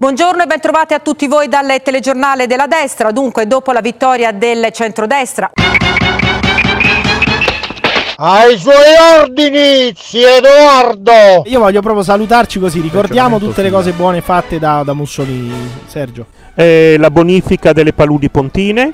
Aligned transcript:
Buongiorno 0.00 0.44
e 0.44 0.46
bentrovati 0.46 0.94
a 0.94 1.00
tutti 1.00 1.26
voi 1.26 1.48
dal 1.48 1.82
telegiornale 1.82 2.46
della 2.46 2.68
destra. 2.68 3.10
Dunque, 3.10 3.48
dopo 3.48 3.72
la 3.72 3.80
vittoria 3.80 4.30
del 4.30 4.68
centrodestra. 4.70 5.50
Ai 8.18 8.56
suoi 8.58 8.74
ordini, 9.20 9.92
Edoardo! 10.12 11.42
Io 11.46 11.58
voglio 11.58 11.82
proprio 11.82 12.04
salutarci 12.04 12.60
così, 12.60 12.78
ricordiamo 12.80 13.40
tutte 13.40 13.60
le 13.60 13.72
cose 13.72 13.90
buone 13.90 14.20
fatte 14.20 14.60
da, 14.60 14.84
da 14.84 14.92
Mussolini, 14.92 15.68
Sergio. 15.86 16.26
Eh, 16.54 16.94
la 16.96 17.10
bonifica 17.10 17.72
delle 17.72 17.92
paludi 17.92 18.28
pontine, 18.28 18.92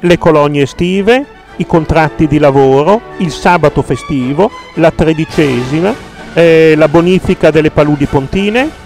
le 0.00 0.18
colonie 0.18 0.62
estive, 0.62 1.24
i 1.58 1.66
contratti 1.66 2.26
di 2.26 2.38
lavoro, 2.38 3.00
il 3.18 3.30
sabato 3.30 3.82
festivo, 3.82 4.50
la 4.74 4.90
tredicesima, 4.90 5.94
eh, 6.34 6.74
la 6.76 6.88
bonifica 6.88 7.52
delle 7.52 7.70
paludi 7.70 8.06
pontine, 8.06 8.82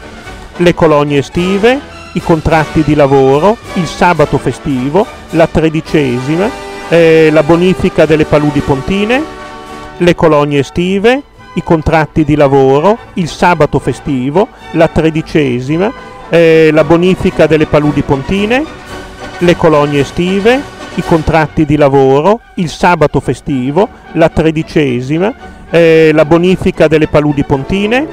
le 0.59 0.75
colonie 0.75 1.19
estive, 1.19 1.81
i 2.13 2.21
contratti 2.21 2.83
di 2.83 2.95
lavoro, 2.95 3.57
il 3.75 3.87
sabato 3.87 4.39
festivo, 4.39 5.07
la 5.31 5.47
tredicesima, 5.47 6.51
eh, 6.89 7.29
la 7.31 7.43
bonifica 7.43 8.07
delle 8.07 8.25
paludi 8.25 8.61
pontine, 8.61 9.23
le 9.99 10.15
colonie 10.15 10.61
estive, 10.61 11.23
i 11.55 11.63
contratti 11.63 12.25
di 12.25 12.35
lavoro, 12.35 12.99
il 13.15 13.29
sabato 13.29 13.79
festivo, 13.79 14.49
la 14.73 14.89
tredicesima, 14.89 15.93
eh, 16.29 16.71
la 16.73 16.85
bonifica 16.85 17.47
delle 17.47 17.67
paludi 17.67 18.03
pontine, 18.03 18.65
le 19.39 19.57
colonie 19.57 20.01
estive, 20.01 20.77
i 20.95 21.03
contratti 21.03 21.65
di 21.65 21.77
lavoro, 21.77 22.41
il 22.55 22.69
sabato 22.69 23.21
festivo, 23.21 23.89
la 24.13 24.29
tredicesima, 24.29 25.33
eh, 25.71 26.11
la 26.13 26.25
bonifica 26.25 26.89
delle 26.89 27.07
paludi 27.07 27.45
pontine, 27.45 28.07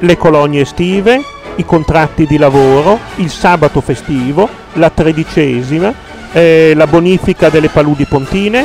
le 0.00 0.16
colonie 0.16 0.62
estive, 0.62 1.22
i 1.58 1.64
contratti 1.64 2.24
di 2.24 2.36
lavoro, 2.36 2.98
il 3.16 3.30
sabato 3.30 3.80
festivo, 3.80 4.48
la 4.74 4.90
tredicesima, 4.90 5.92
eh, 6.32 6.72
la 6.74 6.86
bonifica 6.86 7.48
delle 7.48 7.68
paludi 7.68 8.04
pontine, 8.04 8.64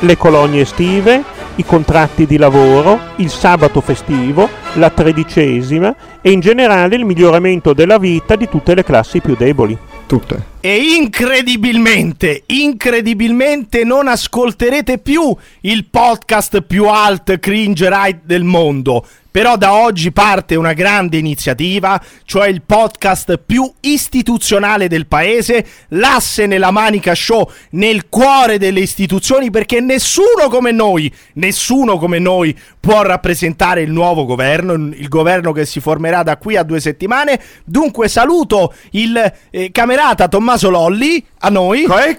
le 0.00 0.16
colonie 0.16 0.62
estive, 0.62 1.22
i 1.56 1.64
contratti 1.64 2.26
di 2.26 2.38
lavoro, 2.38 2.98
il 3.16 3.30
sabato 3.30 3.80
festivo, 3.80 4.48
la 4.74 4.90
tredicesima 4.90 5.94
e 6.20 6.30
in 6.30 6.40
generale 6.40 6.96
il 6.96 7.04
miglioramento 7.04 7.72
della 7.72 7.98
vita 7.98 8.34
di 8.34 8.48
tutte 8.48 8.74
le 8.74 8.84
classi 8.84 9.20
più 9.20 9.36
deboli. 9.36 9.76
Tutte. 10.06 10.54
E 10.60 10.76
incredibilmente, 10.98 12.44
incredibilmente 12.46 13.84
non 13.84 14.08
ascolterete 14.08 14.98
più 14.98 15.34
il 15.62 15.86
podcast 15.86 16.62
più 16.62 16.86
alt 16.86 17.38
cringe 17.40 17.88
right 17.88 18.20
del 18.24 18.44
mondo 18.44 19.04
però 19.36 19.58
da 19.58 19.74
oggi 19.74 20.12
parte 20.12 20.54
una 20.54 20.72
grande 20.72 21.18
iniziativa, 21.18 22.00
cioè 22.24 22.48
il 22.48 22.62
podcast 22.62 23.38
più 23.44 23.70
istituzionale 23.80 24.88
del 24.88 25.06
paese, 25.06 25.66
l'asse 25.88 26.46
nella 26.46 26.70
manica 26.70 27.14
show 27.14 27.46
nel 27.72 28.08
cuore 28.08 28.56
delle 28.56 28.80
istituzioni 28.80 29.50
perché 29.50 29.80
nessuno 29.80 30.48
come 30.48 30.70
noi, 30.70 31.12
nessuno 31.34 31.98
come 31.98 32.18
noi 32.18 32.58
può 32.80 33.02
rappresentare 33.02 33.82
il 33.82 33.90
nuovo 33.90 34.24
governo, 34.24 34.72
il 34.72 35.08
governo 35.08 35.52
che 35.52 35.66
si 35.66 35.80
formerà 35.80 36.22
da 36.22 36.38
qui 36.38 36.56
a 36.56 36.62
due 36.62 36.80
settimane. 36.80 37.38
Dunque 37.62 38.08
saluto 38.08 38.72
il 38.92 39.20
eh, 39.50 39.70
camerata 39.70 40.28
Tommaso 40.28 40.70
Lolli 40.70 41.22
a 41.40 41.50
noi. 41.50 41.84
Che, 41.84 42.16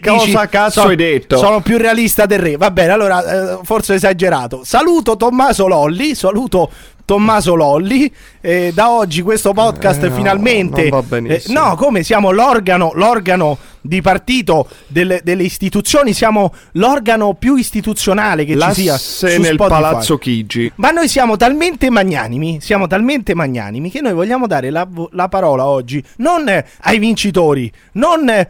cosa 0.00 0.46
cazzo 0.48 0.82
hai 0.82 0.96
detto? 0.96 1.38
Sono 1.38 1.60
più 1.60 1.78
realista 1.78 2.26
del 2.26 2.38
re. 2.38 2.56
Va 2.58 2.70
bene, 2.70 2.92
allora 2.92 3.54
eh, 3.54 3.58
forse 3.62 3.94
ho 3.94 3.96
esagerato. 4.60 4.64
Saluto 4.64 5.16
Tommaso 5.16 5.66
Lolli, 5.66 6.14
saluto 6.14 6.70
Tommaso 7.04 7.54
Lolli. 7.54 8.12
Eh, 8.40 8.70
da 8.74 8.90
oggi 8.90 9.22
questo 9.22 9.52
podcast 9.52 10.02
eh, 10.02 10.08
no, 10.08 10.14
finalmente... 10.14 10.86
Eh, 10.86 11.42
no, 11.48 11.74
come 11.76 12.02
siamo 12.02 12.30
l'organo, 12.30 12.92
l'organo 12.94 13.56
di 13.80 14.02
partito 14.02 14.68
delle, 14.86 15.20
delle, 15.24 15.42
istituzioni, 15.44 16.12
siamo 16.12 16.52
l'organo 16.72 17.34
più 17.34 17.56
istituzionale 17.56 18.44
che 18.44 18.54
L'asse 18.54 18.74
ci 18.74 18.82
sia 18.82 18.98
su 18.98 19.26
nel 19.26 19.54
Spotify. 19.54 19.68
Palazzo 19.68 20.18
Chigi. 20.18 20.72
Ma 20.76 20.90
noi 20.90 21.08
siamo 21.08 21.36
talmente 21.36 21.88
magnanimi, 21.88 22.60
siamo 22.60 22.86
talmente 22.86 23.34
magnanimi 23.34 23.90
che 23.90 24.02
noi 24.02 24.12
vogliamo 24.12 24.46
dare 24.46 24.70
la, 24.70 24.86
la 25.12 25.28
parola 25.28 25.66
oggi 25.66 26.04
non 26.16 26.44
ai 26.82 26.98
vincitori, 26.98 27.72
non 27.92 28.46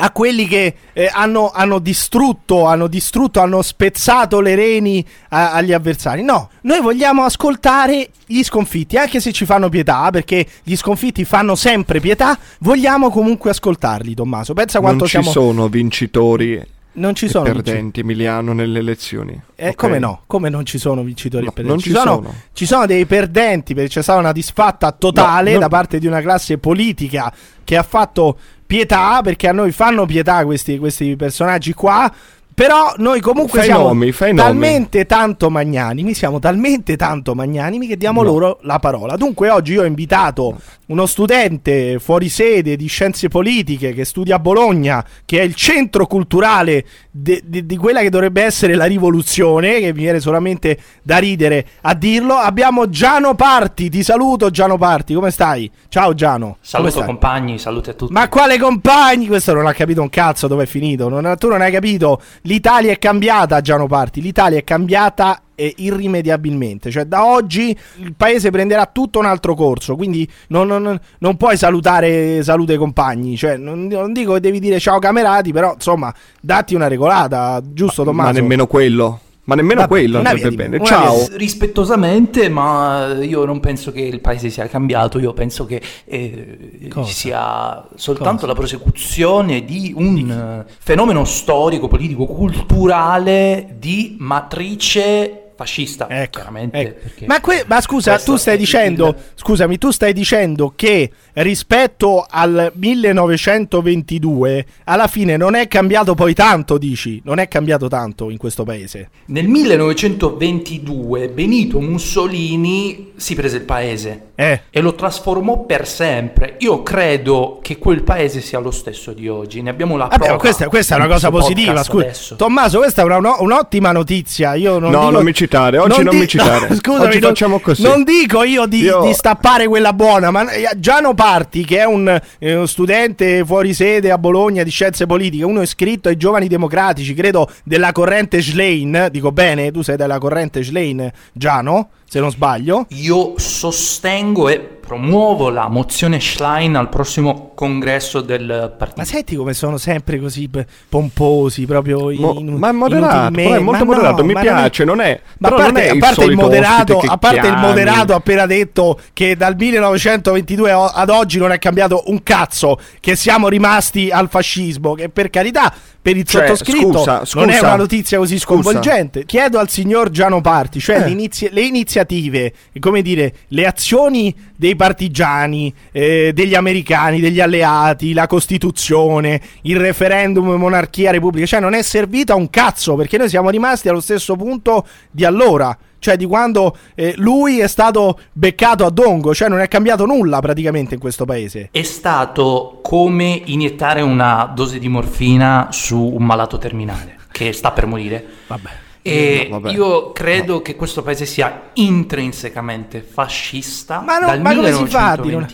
a 0.00 0.10
quelli 0.12 0.46
che 0.46 0.74
eh, 0.92 1.10
hanno, 1.12 1.50
hanno, 1.50 1.78
distrutto, 1.78 2.66
hanno 2.66 2.86
distrutto, 2.86 3.40
hanno 3.40 3.62
spezzato 3.62 4.40
le 4.40 4.54
reni 4.54 5.04
a, 5.30 5.52
agli 5.52 5.72
avversari. 5.72 6.22
No, 6.22 6.50
noi 6.62 6.80
vogliamo 6.80 7.22
ascoltare 7.22 8.10
gli 8.26 8.42
sconfitti, 8.42 8.96
anche 8.96 9.20
se 9.20 9.32
ci 9.32 9.44
fanno 9.44 9.68
pietà, 9.68 10.10
perché 10.10 10.46
gli 10.62 10.76
sconfitti 10.76 11.24
fanno 11.24 11.54
sempre 11.56 12.00
pietà, 12.00 12.38
vogliamo 12.60 13.10
comunque 13.10 13.50
ascoltarli, 13.50 14.14
Tommaso. 14.14 14.54
Pensa 14.54 14.80
quanto 14.80 15.00
non 15.00 15.08
siamo... 15.08 15.26
ci 15.26 15.32
sono 15.32 15.68
vincitori 15.68 16.76
non 16.98 17.14
ci 17.14 17.28
sono 17.28 17.44
perdenti, 17.44 18.00
Emiliano, 18.00 18.52
nelle 18.52 18.80
elezioni. 18.80 19.40
Eh, 19.54 19.68
okay. 19.68 19.74
Come 19.74 19.98
no? 20.00 20.22
Come 20.26 20.48
non 20.48 20.64
ci 20.64 20.78
sono 20.78 21.02
vincitori 21.02 21.44
no, 21.44 21.50
e 21.50 21.52
perdenti? 21.52 21.82
Ci, 21.82 21.90
ci, 21.90 21.94
sono, 21.94 22.14
sono. 22.14 22.34
ci, 22.52 22.66
sono, 22.66 22.86
dei 22.86 23.06
perdenti 23.06 23.72
perché 23.74 23.90
c'è 23.90 24.02
stata 24.02 24.18
una 24.18 24.32
disfatta 24.32 24.90
totale 24.92 25.52
no, 25.52 25.60
da 25.60 25.68
parte 25.68 25.98
di 25.98 26.06
una 26.06 26.20
classe 26.20 26.58
politica 26.58 27.32
che 27.62 27.76
ha 27.76 27.82
fatto 27.82 28.36
pietà, 28.68 29.22
perché 29.22 29.48
a 29.48 29.52
noi 29.52 29.72
fanno 29.72 30.04
pietà 30.04 30.44
questi, 30.44 30.78
questi 30.78 31.16
personaggi 31.16 31.72
qua. 31.72 32.12
Però 32.54 32.92
noi 32.96 33.20
comunque 33.20 33.60
fai 33.60 33.68
siamo 33.68 33.84
nomi, 33.84 34.12
talmente 34.34 35.06
tanto 35.06 35.48
magnanimi, 35.48 36.12
siamo 36.12 36.40
talmente 36.40 36.96
tanto 36.96 37.34
magnanimi 37.34 37.86
che 37.86 37.96
diamo 37.96 38.22
no. 38.22 38.30
loro 38.30 38.58
la 38.62 38.80
parola. 38.80 39.16
Dunque 39.16 39.48
oggi 39.48 39.74
io 39.74 39.82
ho 39.82 39.84
invitato 39.84 40.60
uno 40.88 41.06
studente 41.06 41.98
fuori 41.98 42.28
sede 42.28 42.76
di 42.76 42.86
scienze 42.86 43.28
politiche 43.28 43.92
che 43.92 44.04
studia 44.04 44.36
a 44.36 44.38
Bologna, 44.38 45.04
che 45.24 45.40
è 45.40 45.42
il 45.42 45.54
centro 45.54 46.06
culturale 46.06 46.84
de, 47.10 47.42
de, 47.44 47.66
di 47.66 47.76
quella 47.76 48.00
che 48.00 48.10
dovrebbe 48.10 48.42
essere 48.42 48.74
la 48.74 48.86
rivoluzione, 48.86 49.80
che 49.80 49.92
mi 49.92 50.00
viene 50.00 50.20
solamente 50.20 50.78
da 51.02 51.18
ridere 51.18 51.66
a 51.82 51.94
dirlo. 51.94 52.34
Abbiamo 52.34 52.88
Giano 52.88 53.34
Parti, 53.34 53.90
ti 53.90 54.02
saluto 54.02 54.50
Giano 54.50 54.78
Parti, 54.78 55.14
come 55.14 55.30
stai? 55.30 55.70
Ciao 55.88 56.14
Giano. 56.14 56.56
Saluto 56.60 57.04
compagni, 57.04 57.58
saluti 57.58 57.90
a 57.90 57.94
tutti. 57.94 58.12
Ma 58.12 58.28
quale 58.28 58.58
compagni? 58.58 59.26
Questo 59.26 59.52
non 59.52 59.66
ha 59.66 59.72
capito 59.74 60.00
un 60.00 60.08
cazzo 60.08 60.46
dove 60.46 60.62
è 60.62 60.66
finito, 60.66 61.08
non, 61.08 61.34
tu 61.38 61.48
non 61.48 61.60
hai 61.60 61.72
capito. 61.72 62.20
L'Italia 62.42 62.92
è 62.92 62.98
cambiata 62.98 63.60
Giano 63.60 63.86
Parti, 63.86 64.22
l'Italia 64.22 64.58
è 64.58 64.64
cambiata 64.64 65.42
eh, 65.58 65.74
irrimediabilmente. 65.78 66.88
Cioè, 66.92 67.04
da 67.04 67.26
oggi 67.26 67.76
il 67.96 68.14
paese 68.16 68.50
prenderà 68.50 68.86
tutto 68.86 69.18
un 69.18 69.24
altro 69.24 69.56
corso. 69.56 69.96
Quindi 69.96 70.28
non, 70.48 70.68
non, 70.68 70.98
non 71.18 71.36
puoi 71.36 71.56
salutare 71.56 72.44
salute 72.44 72.76
compagni. 72.76 73.36
Cioè, 73.36 73.56
non, 73.56 73.88
non, 73.88 74.12
dico 74.12 74.34
che 74.34 74.40
devi 74.40 74.60
dire 74.60 74.78
ciao 74.78 75.00
camerati, 75.00 75.52
però 75.52 75.72
insomma, 75.74 76.14
datti 76.40 76.76
una 76.76 76.86
regolata, 76.86 77.60
giusto, 77.64 78.04
Tommaso? 78.04 78.32
Ma 78.32 78.38
nemmeno 78.38 78.66
quello. 78.68 79.20
Ma 79.48 79.54
nemmeno 79.54 79.80
Vabbè, 79.80 79.88
quello 79.90 80.18
andrebbe 80.18 80.50
bene. 80.50 80.84
Ciao. 80.84 81.26
Rispettosamente, 81.32 82.50
ma 82.50 83.14
io 83.22 83.46
non 83.46 83.60
penso 83.60 83.90
che 83.92 84.02
il 84.02 84.20
paese 84.20 84.50
sia 84.50 84.66
cambiato. 84.66 85.18
Io 85.18 85.32
penso 85.32 85.64
che 85.64 85.80
eh, 86.04 86.90
sia 87.04 87.82
soltanto 87.94 88.40
Cosa? 88.40 88.46
la 88.48 88.54
prosecuzione 88.54 89.64
di 89.64 89.94
un 89.96 90.14
di 90.14 90.32
fenomeno 90.78 91.24
storico, 91.24 91.88
politico, 91.88 92.26
culturale 92.26 93.74
di 93.78 94.16
matrice 94.18 95.47
fascista, 95.58 96.08
ecco, 96.08 96.38
chiaramente. 96.38 96.78
Ecco. 96.78 97.24
Ma, 97.26 97.40
que- 97.40 97.64
ma, 97.66 97.80
scusa, 97.80 98.16
tu 98.20 98.36
stai 98.36 98.56
dicendo, 98.56 99.08
il... 99.08 99.16
scusami, 99.34 99.76
tu 99.76 99.90
stai 99.90 100.12
dicendo 100.12 100.72
che 100.76 101.10
rispetto 101.34 102.24
al 102.28 102.70
1922 102.74 104.66
alla 104.84 105.08
fine 105.08 105.36
non 105.36 105.56
è 105.56 105.66
cambiato 105.66 106.14
poi 106.14 106.32
tanto, 106.32 106.78
dici? 106.78 107.20
Non 107.24 107.40
è 107.40 107.48
cambiato 107.48 107.88
tanto 107.88 108.30
in 108.30 108.38
questo 108.38 108.62
paese. 108.62 109.10
Nel 109.26 109.48
1922 109.48 111.28
Benito 111.30 111.80
Mussolini 111.80 113.14
si 113.16 113.34
prese 113.34 113.56
il 113.56 113.62
paese 113.62 114.28
eh. 114.36 114.62
e 114.70 114.80
lo 114.80 114.94
trasformò 114.94 115.64
per 115.64 115.88
sempre. 115.88 116.54
Io 116.58 116.84
credo 116.84 117.58
che 117.60 117.78
quel 117.78 118.04
paese 118.04 118.40
sia 118.40 118.60
lo 118.60 118.70
stesso 118.70 119.12
di 119.12 119.26
oggi. 119.26 119.60
Ne 119.62 119.70
abbiamo 119.70 119.96
la 119.96 120.06
Vabbè, 120.06 120.24
prova. 120.24 120.38
Questa, 120.38 120.68
questa 120.68 120.94
è 120.94 120.98
una 120.98 121.08
cosa 121.08 121.28
positiva. 121.30 121.82
Scusa, 121.82 122.36
Tommaso, 122.36 122.78
questa 122.78 123.02
è 123.02 123.04
una, 123.04 123.40
un'ottima 123.40 123.90
notizia. 123.90 124.54
Io 124.54 124.78
non 124.78 124.92
no, 124.92 124.98
dico... 125.00 125.10
non 125.10 125.24
mi 125.24 125.32
citare. 125.48 125.78
Oggi 125.78 125.96
non, 125.96 126.04
non 126.04 126.14
di... 126.14 126.20
mi 126.20 126.28
citare. 126.28 126.46
No, 126.68 126.74
scusami, 126.74 127.06
Oggi 127.06 127.18
non, 127.20 127.28
facciamo 127.30 127.60
così. 127.60 127.82
Non 127.82 128.04
dico 128.04 128.42
io 128.42 128.66
di, 128.66 128.80
io 128.82 129.00
di, 129.02 129.14
stappare 129.14 129.66
quella 129.66 129.92
buona, 129.92 130.30
ma 130.30 130.50
eh, 130.50 130.68
Giano 130.76 131.14
Parti, 131.14 131.64
che 131.64 131.78
è 131.78 131.84
un, 131.84 132.20
eh, 132.38 132.66
studente 132.66 133.44
fuori 133.44 133.72
sede 133.72 134.10
a 134.10 134.18
Bologna 134.18 134.62
di 134.62 134.70
scienze 134.70 135.06
politiche, 135.06 135.44
uno 135.44 135.62
iscritto 135.62 136.08
ai 136.08 136.16
giovani 136.16 136.46
democratici, 136.46 137.14
credo 137.14 137.50
della 137.64 137.92
corrente 137.92 138.42
Schlein. 138.42 139.08
Dico 139.10 139.32
bene, 139.32 139.70
tu 139.70 139.82
sei 139.82 139.96
della 139.96 140.18
corrente 140.18 140.62
Schlein, 140.62 141.10
Giano, 141.32 141.90
se 142.04 142.20
non 142.20 142.30
sbaglio. 142.30 142.86
Io 142.90 143.34
sostengo 143.36 144.48
e 144.48 144.77
promuovo 144.88 145.50
la 145.50 145.68
mozione 145.68 146.18
Schlein 146.18 146.74
al 146.74 146.88
prossimo 146.88 147.52
congresso 147.54 148.22
del 148.22 148.74
partito. 148.78 149.00
Ma 149.02 149.06
senti 149.06 149.36
come 149.36 149.52
sono 149.52 149.76
sempre 149.76 150.18
così 150.18 150.48
pomposi, 150.88 151.66
proprio 151.66 152.10
Mo, 152.12 152.32
in, 152.38 152.54
ma 152.54 152.70
è 152.70 152.72
moderato, 152.72 153.38
è 153.38 153.58
molto 153.58 153.84
ma 153.84 153.92
moderato, 153.92 154.22
no, 154.22 154.24
mi 154.24 154.32
piace, 154.32 154.84
non 154.84 155.02
è, 155.02 155.20
ma 155.40 155.48
a 155.48 155.52
parte, 155.52 155.84
il, 155.84 155.90
a 155.90 155.98
parte 155.98 156.24
il 156.24 156.36
moderato, 156.36 156.98
a 157.00 157.18
parte 157.18 157.46
il 157.46 157.56
moderato 157.58 158.14
appena 158.14 158.46
detto 158.46 158.98
che 159.12 159.36
dal 159.36 159.56
1922 159.56 160.72
ad 160.72 161.10
oggi 161.10 161.36
non 161.36 161.52
è 161.52 161.58
cambiato 161.58 162.04
un 162.06 162.22
cazzo, 162.22 162.78
che 163.00 163.14
siamo 163.14 163.48
rimasti 163.48 164.08
al 164.08 164.30
fascismo, 164.30 164.94
che 164.94 165.10
per 165.10 165.28
carità 165.28 165.70
per 166.08 166.16
il 166.16 166.24
cioè, 166.24 166.46
sottoscritto 166.46 166.98
scusa, 166.98 167.24
scusa, 167.24 167.40
non 167.40 167.50
è 167.50 167.58
una 167.60 167.76
notizia 167.76 168.18
così 168.18 168.38
sconvolgente. 168.38 169.20
Scusa. 169.20 169.26
Chiedo 169.26 169.58
al 169.58 169.68
signor 169.68 170.10
Giano 170.10 170.40
Parti, 170.40 170.80
cioè 170.80 171.04
eh. 171.04 171.10
inizi- 171.10 171.48
le 171.50 171.60
iniziative, 171.62 172.52
come 172.78 173.02
dire, 173.02 173.34
le 173.48 173.66
azioni 173.66 174.34
dei 174.56 174.74
partigiani, 174.74 175.72
eh, 175.92 176.32
degli 176.34 176.54
americani, 176.54 177.20
degli 177.20 177.40
alleati, 177.40 178.12
la 178.12 178.26
Costituzione, 178.26 179.40
il 179.62 179.78
referendum, 179.78 180.48
monarchia, 180.52 181.10
repubblica, 181.10 181.46
cioè 181.46 181.60
non 181.60 181.74
è 181.74 181.82
servita 181.82 182.34
un 182.34 182.48
cazzo 182.50 182.94
perché 182.94 183.18
noi 183.18 183.28
siamo 183.28 183.50
rimasti 183.50 183.88
allo 183.88 184.00
stesso 184.00 184.34
punto 184.36 184.86
di 185.10 185.24
allora 185.24 185.76
cioè 185.98 186.16
di 186.16 186.24
quando 186.24 186.76
eh, 186.94 187.14
lui 187.16 187.60
è 187.60 187.68
stato 187.68 188.18
beccato 188.32 188.84
a 188.84 188.90
Dongo, 188.90 189.34
cioè 189.34 189.48
non 189.48 189.60
è 189.60 189.68
cambiato 189.68 190.06
nulla 190.06 190.40
praticamente 190.40 190.94
in 190.94 191.00
questo 191.00 191.24
paese. 191.24 191.68
È 191.70 191.82
stato 191.82 192.80
come 192.82 193.42
iniettare 193.44 194.00
una 194.00 194.50
dose 194.54 194.78
di 194.78 194.88
morfina 194.88 195.68
su 195.70 195.98
un 195.98 196.24
malato 196.24 196.58
terminale 196.58 197.16
che 197.30 197.52
sta 197.52 197.72
per 197.72 197.86
morire. 197.86 198.24
Vabbè. 198.46 198.70
E 199.00 199.48
no, 199.50 199.70
io 199.70 200.12
credo 200.12 200.54
no. 200.54 200.60
che 200.60 200.74
questo 200.74 201.02
paese 201.02 201.24
sia 201.24 201.70
intrinsecamente 201.74 203.00
fascista 203.00 204.00
ma, 204.00 204.18
no, 204.18 204.38
ma 204.40 204.54
come 204.54 204.72
si 204.72 204.86
fa 204.86 205.10
a 205.12 205.16
dire 205.16 205.36
una, 205.36 205.48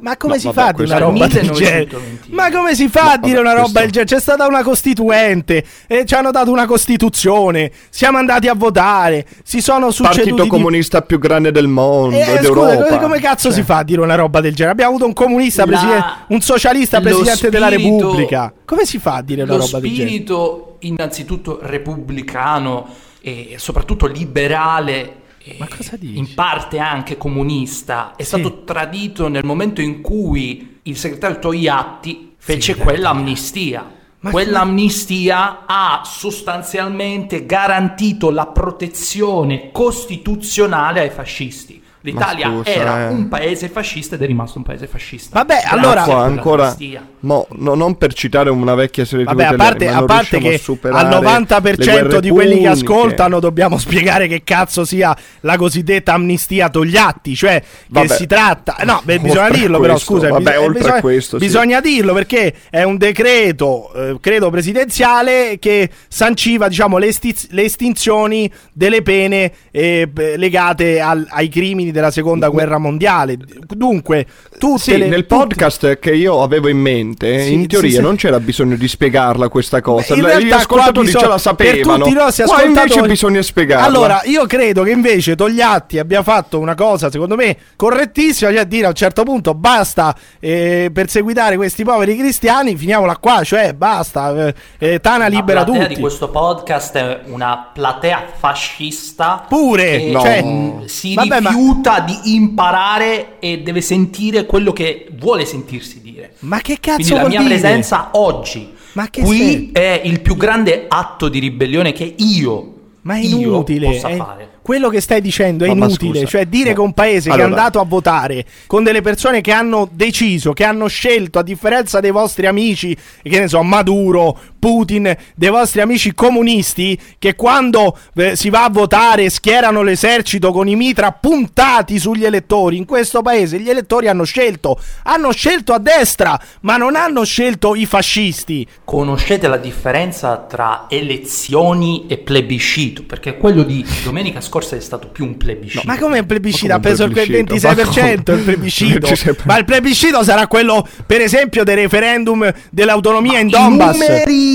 ma 0.00 0.16
come 0.16 0.34
no, 0.34 0.40
si 0.40 0.52
fa 0.52 0.66
a 0.66 0.72
dire 0.72 0.84
una 0.84 0.98
roba 0.98 1.26
del 1.28 1.50
genere? 1.50 1.88
Ma 2.30 2.50
come 2.50 2.74
si 2.74 2.88
fa 2.88 3.12
a 3.12 3.16
dire 3.16 3.38
una 3.38 3.52
roba 3.52 3.80
del 3.80 3.90
genere? 3.90 4.14
C'è 4.14 4.20
stata 4.20 4.46
una 4.46 4.62
costituente, 4.62 5.64
e 5.86 6.04
ci 6.06 6.14
hanno 6.14 6.30
dato 6.32 6.50
una 6.50 6.66
costituzione, 6.66 7.70
siamo 7.88 8.18
andati 8.18 8.48
a 8.48 8.54
votare, 8.54 9.26
si 9.44 9.60
sono 9.60 9.90
succeduti 9.90 10.30
Partito 10.30 10.46
comunista 10.48 11.02
più 11.02 11.18
grande 11.18 11.52
del 11.52 11.68
mondo, 11.68 12.16
eh, 12.16 12.38
d'Europa. 12.40 12.84
Scusa, 12.84 12.98
come 12.98 13.20
cazzo 13.20 13.48
cioè. 13.48 13.58
si 13.58 13.62
fa 13.62 13.78
a 13.78 13.84
dire 13.84 14.00
una 14.00 14.16
roba 14.16 14.40
del 14.40 14.52
genere? 14.54 14.72
Abbiamo 14.72 14.90
avuto 14.90 15.06
un 15.06 15.14
comunista, 15.14 15.64
La... 15.64 15.66
presidente, 15.68 16.06
un 16.28 16.40
socialista 16.40 17.00
presidente 17.00 17.36
spirito... 17.36 17.58
della 17.58 17.68
Repubblica. 17.68 18.52
Come 18.64 18.84
si 18.84 18.98
fa 18.98 19.14
a 19.14 19.22
dire 19.22 19.42
una 19.42 19.56
roba 19.56 19.78
del 19.78 19.90
genere? 19.90 20.04
Lo 20.04 20.08
spirito 20.10 20.67
innanzitutto 20.80 21.58
repubblicano 21.60 22.88
e 23.20 23.56
soprattutto 23.58 24.06
liberale 24.06 25.26
ma 25.56 25.68
cosa 25.68 25.96
dici? 25.96 26.18
in 26.18 26.34
parte 26.34 26.78
anche 26.78 27.16
comunista, 27.16 28.14
è 28.16 28.22
sì. 28.22 28.28
stato 28.28 28.64
tradito 28.64 29.28
nel 29.28 29.44
momento 29.44 29.80
in 29.80 30.00
cui 30.00 30.80
il 30.82 30.96
segretario 30.96 31.38
Togliatti 31.38 32.34
fece 32.36 32.74
sì, 32.74 32.80
quell'amnistia. 32.80 33.96
Ma 34.20 34.30
Quell'amnistia 34.30 35.64
ha 35.64 36.02
sostanzialmente 36.04 37.46
garantito 37.46 38.30
la 38.30 38.48
protezione 38.48 39.70
costituzionale 39.70 41.00
ai 41.00 41.10
fascisti. 41.10 41.80
L'Italia 42.02 42.48
scusa, 42.48 42.70
era 42.70 43.08
eh. 43.08 43.12
un 43.12 43.28
paese 43.28 43.68
fascista 43.68 44.14
ed 44.14 44.22
è 44.22 44.26
rimasto 44.26 44.58
un 44.58 44.64
paese 44.64 44.86
fascista. 44.86 45.38
Vabbè, 45.38 45.60
Grazie 45.60 45.78
allora 45.78 46.02
ancora 46.22 46.76
mo, 47.20 47.46
no, 47.56 47.74
non 47.74 47.96
per 47.96 48.12
citare 48.12 48.50
una 48.50 48.74
vecchia 48.74 49.04
serie 49.04 49.24
Vabbè, 49.24 49.44
a 49.44 49.54
parte, 49.54 49.88
a 49.88 50.04
parte 50.04 50.38
che 50.38 50.60
al 50.82 51.08
90% 51.08 52.18
di 52.18 52.30
quelli 52.30 52.60
che 52.60 52.68
ascoltano 52.68 53.40
dobbiamo 53.40 53.78
spiegare 53.78 54.28
che 54.28 54.42
cazzo 54.44 54.84
sia 54.84 55.16
la 55.40 55.56
cosiddetta 55.56 56.12
amnistia 56.14 56.68
Togliatti, 56.68 57.34
cioè 57.34 57.62
Vabbè. 57.88 58.06
che 58.06 58.14
si 58.14 58.26
tratta 58.26 58.76
No, 58.84 59.00
beh, 59.04 59.18
bisogna 59.18 59.50
dirlo 59.50 59.78
questo, 59.78 59.80
però, 59.80 59.98
scusa, 59.98 60.28
Vabbè, 60.28 60.38
bisogna, 60.42 60.60
oltre 60.60 60.78
bisogna, 60.78 61.00
questo, 61.00 61.38
bisogna 61.38 61.80
dirlo 61.80 62.14
perché 62.14 62.54
è 62.70 62.82
un 62.82 62.96
decreto 62.96 63.92
eh, 63.92 64.16
credo 64.20 64.50
presidenziale 64.50 65.58
che 65.58 65.90
sanciva, 66.08 66.68
diciamo, 66.68 66.98
le, 66.98 67.06
esti- 67.06 67.48
le 67.50 67.64
estinzioni 67.64 68.50
delle 68.72 69.02
pene 69.02 69.52
eh, 69.70 70.08
legate 70.36 71.00
al, 71.00 71.26
ai 71.30 71.48
crimini 71.48 71.87
crimini 71.88 71.90
della 71.90 72.10
seconda 72.10 72.48
guerra 72.48 72.78
mondiale. 72.78 73.36
Dunque, 73.66 74.26
tutte 74.58 74.78
sì, 74.78 74.98
le, 74.98 75.08
nel 75.08 75.26
podcast 75.26 75.80
tutte... 75.80 75.98
che 75.98 76.14
io 76.14 76.42
avevo 76.42 76.68
in 76.68 76.78
mente, 76.78 77.44
sì, 77.44 77.54
in 77.54 77.66
teoria 77.66 77.96
sì, 77.96 78.00
non 78.00 78.16
c'era 78.16 78.38
bisogno 78.40 78.76
di 78.76 78.88
spiegarla 78.88 79.48
questa 79.48 79.80
cosa. 79.80 80.14
In 80.14 80.24
realtà, 80.24 80.44
Gli 80.44 80.50
ascoltatori 80.50 81.06
bisog... 81.06 81.22
già 81.22 81.28
la 81.28 81.38
sapevano. 81.38 81.76
Per 81.76 81.96
tutti 81.96 82.10
i 82.10 82.14
nostri 82.14 82.44
qua 82.44 82.62
invece 82.62 83.02
bisogna 83.02 83.42
spiegarla. 83.42 83.86
Allora, 83.86 84.20
io 84.24 84.46
credo 84.46 84.82
che 84.82 84.90
invece 84.90 85.34
Togliatti 85.34 85.98
abbia 85.98 86.22
fatto 86.22 86.58
una 86.58 86.74
cosa, 86.74 87.10
secondo 87.10 87.36
me, 87.36 87.56
correttissima, 87.76 88.50
cioè 88.50 88.60
a 88.60 88.64
dire 88.64 88.86
a 88.86 88.88
un 88.88 88.94
certo 88.94 89.22
punto 89.22 89.54
basta 89.54 90.14
eh, 90.38 90.90
perseguitare 90.92 91.56
questi 91.56 91.84
poveri 91.84 92.16
cristiani, 92.16 92.76
finiamola 92.76 93.16
qua, 93.16 93.42
cioè 93.42 93.72
basta, 93.72 94.46
eh, 94.46 94.54
eh 94.78 95.00
Tana 95.00 95.26
libera 95.26 95.64
tutti. 95.64 95.78
La 95.78 95.84
platea 95.84 95.94
di 95.94 96.00
questo 96.00 96.28
podcast 96.28 96.96
è 96.96 97.20
una 97.26 97.70
platea 97.72 98.24
fascista. 98.36 99.44
Pure, 99.48 99.98
che, 99.98 100.10
no. 100.10 100.20
cioè, 100.20 100.44
si 100.86 101.14
Vabbè, 101.14 101.38
rifiuta 101.38 101.77
ma... 101.84 102.00
di 102.00 102.34
imparare 102.34 103.38
e 103.38 103.60
deve 103.60 103.80
sentire 103.80 104.46
quello 104.46 104.72
che 104.72 105.08
vuole 105.18 105.44
sentirsi 105.44 106.00
dire. 106.00 106.34
Ma 106.40 106.60
che 106.60 106.78
cazzo 106.80 107.14
Quindi 107.14 107.14
la 107.14 107.28
mia 107.28 107.40
dire? 107.40 107.58
presenza 107.58 108.10
oggi 108.12 108.76
qui 109.10 109.38
sei? 109.38 109.70
è 109.72 110.00
il 110.04 110.20
più 110.20 110.36
grande 110.36 110.86
atto 110.88 111.28
di 111.28 111.38
ribellione 111.38 111.92
che 111.92 112.14
io 112.16 112.72
ma 113.02 113.14
è 113.14 113.20
inutile. 113.20 113.98
È, 114.00 114.46
quello 114.60 114.90
che 114.90 115.00
stai 115.00 115.22
dicendo 115.22 115.64
è 115.64 115.72
ma 115.72 115.86
inutile. 115.86 116.22
Ma 116.22 116.26
cioè, 116.26 116.44
dire 116.44 116.70
no. 116.70 116.74
che 116.74 116.80
un 116.80 116.92
paese 116.92 117.30
allora. 117.30 117.44
che 117.44 117.54
è 117.54 117.56
andato 117.56 117.80
a 117.80 117.84
votare 117.84 118.44
con 118.66 118.84
delle 118.84 119.00
persone 119.00 119.40
che 119.40 119.50
hanno 119.50 119.88
deciso, 119.90 120.52
che 120.52 120.64
hanno 120.64 120.88
scelto, 120.88 121.38
a 121.38 121.42
differenza 121.42 122.00
dei 122.00 122.10
vostri 122.10 122.46
amici, 122.46 122.94
che 123.22 123.38
ne 123.38 123.48
so, 123.48 123.62
Maduro, 123.62 124.38
Putin, 124.58 125.16
dei 125.34 125.50
vostri 125.50 125.80
amici 125.80 126.14
comunisti, 126.14 126.98
che 127.18 127.34
quando 127.34 127.96
eh, 128.14 128.36
si 128.36 128.50
va 128.50 128.64
a 128.64 128.70
votare 128.70 129.30
schierano 129.30 129.82
l'esercito 129.82 130.52
con 130.52 130.68
i 130.68 130.76
mitra 130.76 131.12
puntati 131.12 131.98
sugli 131.98 132.24
elettori. 132.24 132.76
In 132.76 132.84
questo 132.84 133.22
paese 133.22 133.58
gli 133.58 133.70
elettori 133.70 134.08
hanno 134.08 134.24
scelto, 134.24 134.78
hanno 135.04 135.32
scelto 135.32 135.72
a 135.72 135.78
destra, 135.78 136.40
ma 136.60 136.76
non 136.76 136.96
hanno 136.96 137.24
scelto 137.24 137.74
i 137.74 137.86
fascisti. 137.86 138.66
Conoscete 138.84 139.48
la 139.48 139.56
differenza 139.56 140.36
tra 140.38 140.86
elezioni 140.88 142.06
e 142.08 142.18
plebiscito? 142.18 143.02
perché 143.02 143.36
quello 143.36 143.62
di 143.62 143.84
domenica 144.04 144.40
scorsa 144.40 144.76
è 144.76 144.80
stato 144.80 145.08
più 145.08 145.24
un 145.24 145.36
plebiscito. 145.36 145.82
No, 145.84 145.92
ma 145.92 145.98
come 145.98 146.18
un 146.18 146.26
plebiscito? 146.26 146.72
Ha 146.72 146.78
preso 146.78 147.04
il 147.04 147.12
26% 147.12 148.36
il 148.36 148.42
plebiscito. 148.44 149.08
ma 149.44 149.56
il 149.58 149.64
plebiscito 149.64 150.22
sarà 150.22 150.46
quello, 150.46 150.86
per 151.06 151.20
esempio, 151.20 151.64
del 151.64 151.76
referendum 151.76 152.52
dell'autonomia 152.70 153.32
ma 153.32 153.38
in 153.38 153.48
Donbass. 153.48 153.96
I 153.96 153.98
numeri, 153.98 154.47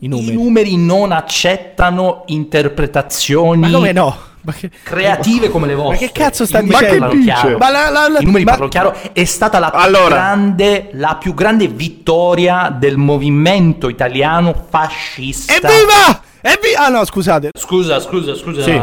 I 0.00 0.08
numeri. 0.08 0.32
I 0.32 0.34
numeri 0.34 0.76
non 0.76 1.12
accettano 1.12 2.22
interpretazioni. 2.26 3.60
Ma 3.60 3.70
come 3.70 3.92
no? 3.92 4.26
Che, 4.50 4.70
creative 4.82 5.50
come 5.50 5.66
le 5.66 5.74
vostre. 5.74 6.06
Ma 6.06 6.12
che 6.12 6.18
cazzo 6.18 6.46
sta 6.46 6.62
dicendo? 6.62 7.06
Ma 7.06 7.10
che 7.10 7.16
dice? 7.18 7.56
Ma 7.58 7.70
la, 7.70 7.90
la, 7.90 8.08
la, 8.08 8.18
I 8.20 8.24
numeri 8.24 8.44
ma... 8.44 8.50
parlano 8.50 8.70
chiaro. 8.70 8.96
È 9.12 9.24
stata 9.24 9.58
la 9.58 9.70
più, 9.70 9.78
allora. 9.78 10.14
grande, 10.14 10.88
la 10.92 11.16
più 11.16 11.34
grande 11.34 11.68
vittoria 11.68 12.74
del 12.76 12.96
movimento 12.96 13.88
italiano 13.88 14.54
fascista. 14.70 15.52
Evviva! 15.52 16.22
Evviva! 16.40 16.84
Ah 16.86 16.88
no, 16.88 17.04
scusate. 17.04 17.50
Scusa, 17.58 18.00
scusa, 18.00 18.34
scusa. 18.34 18.62
Sì. 18.62 18.80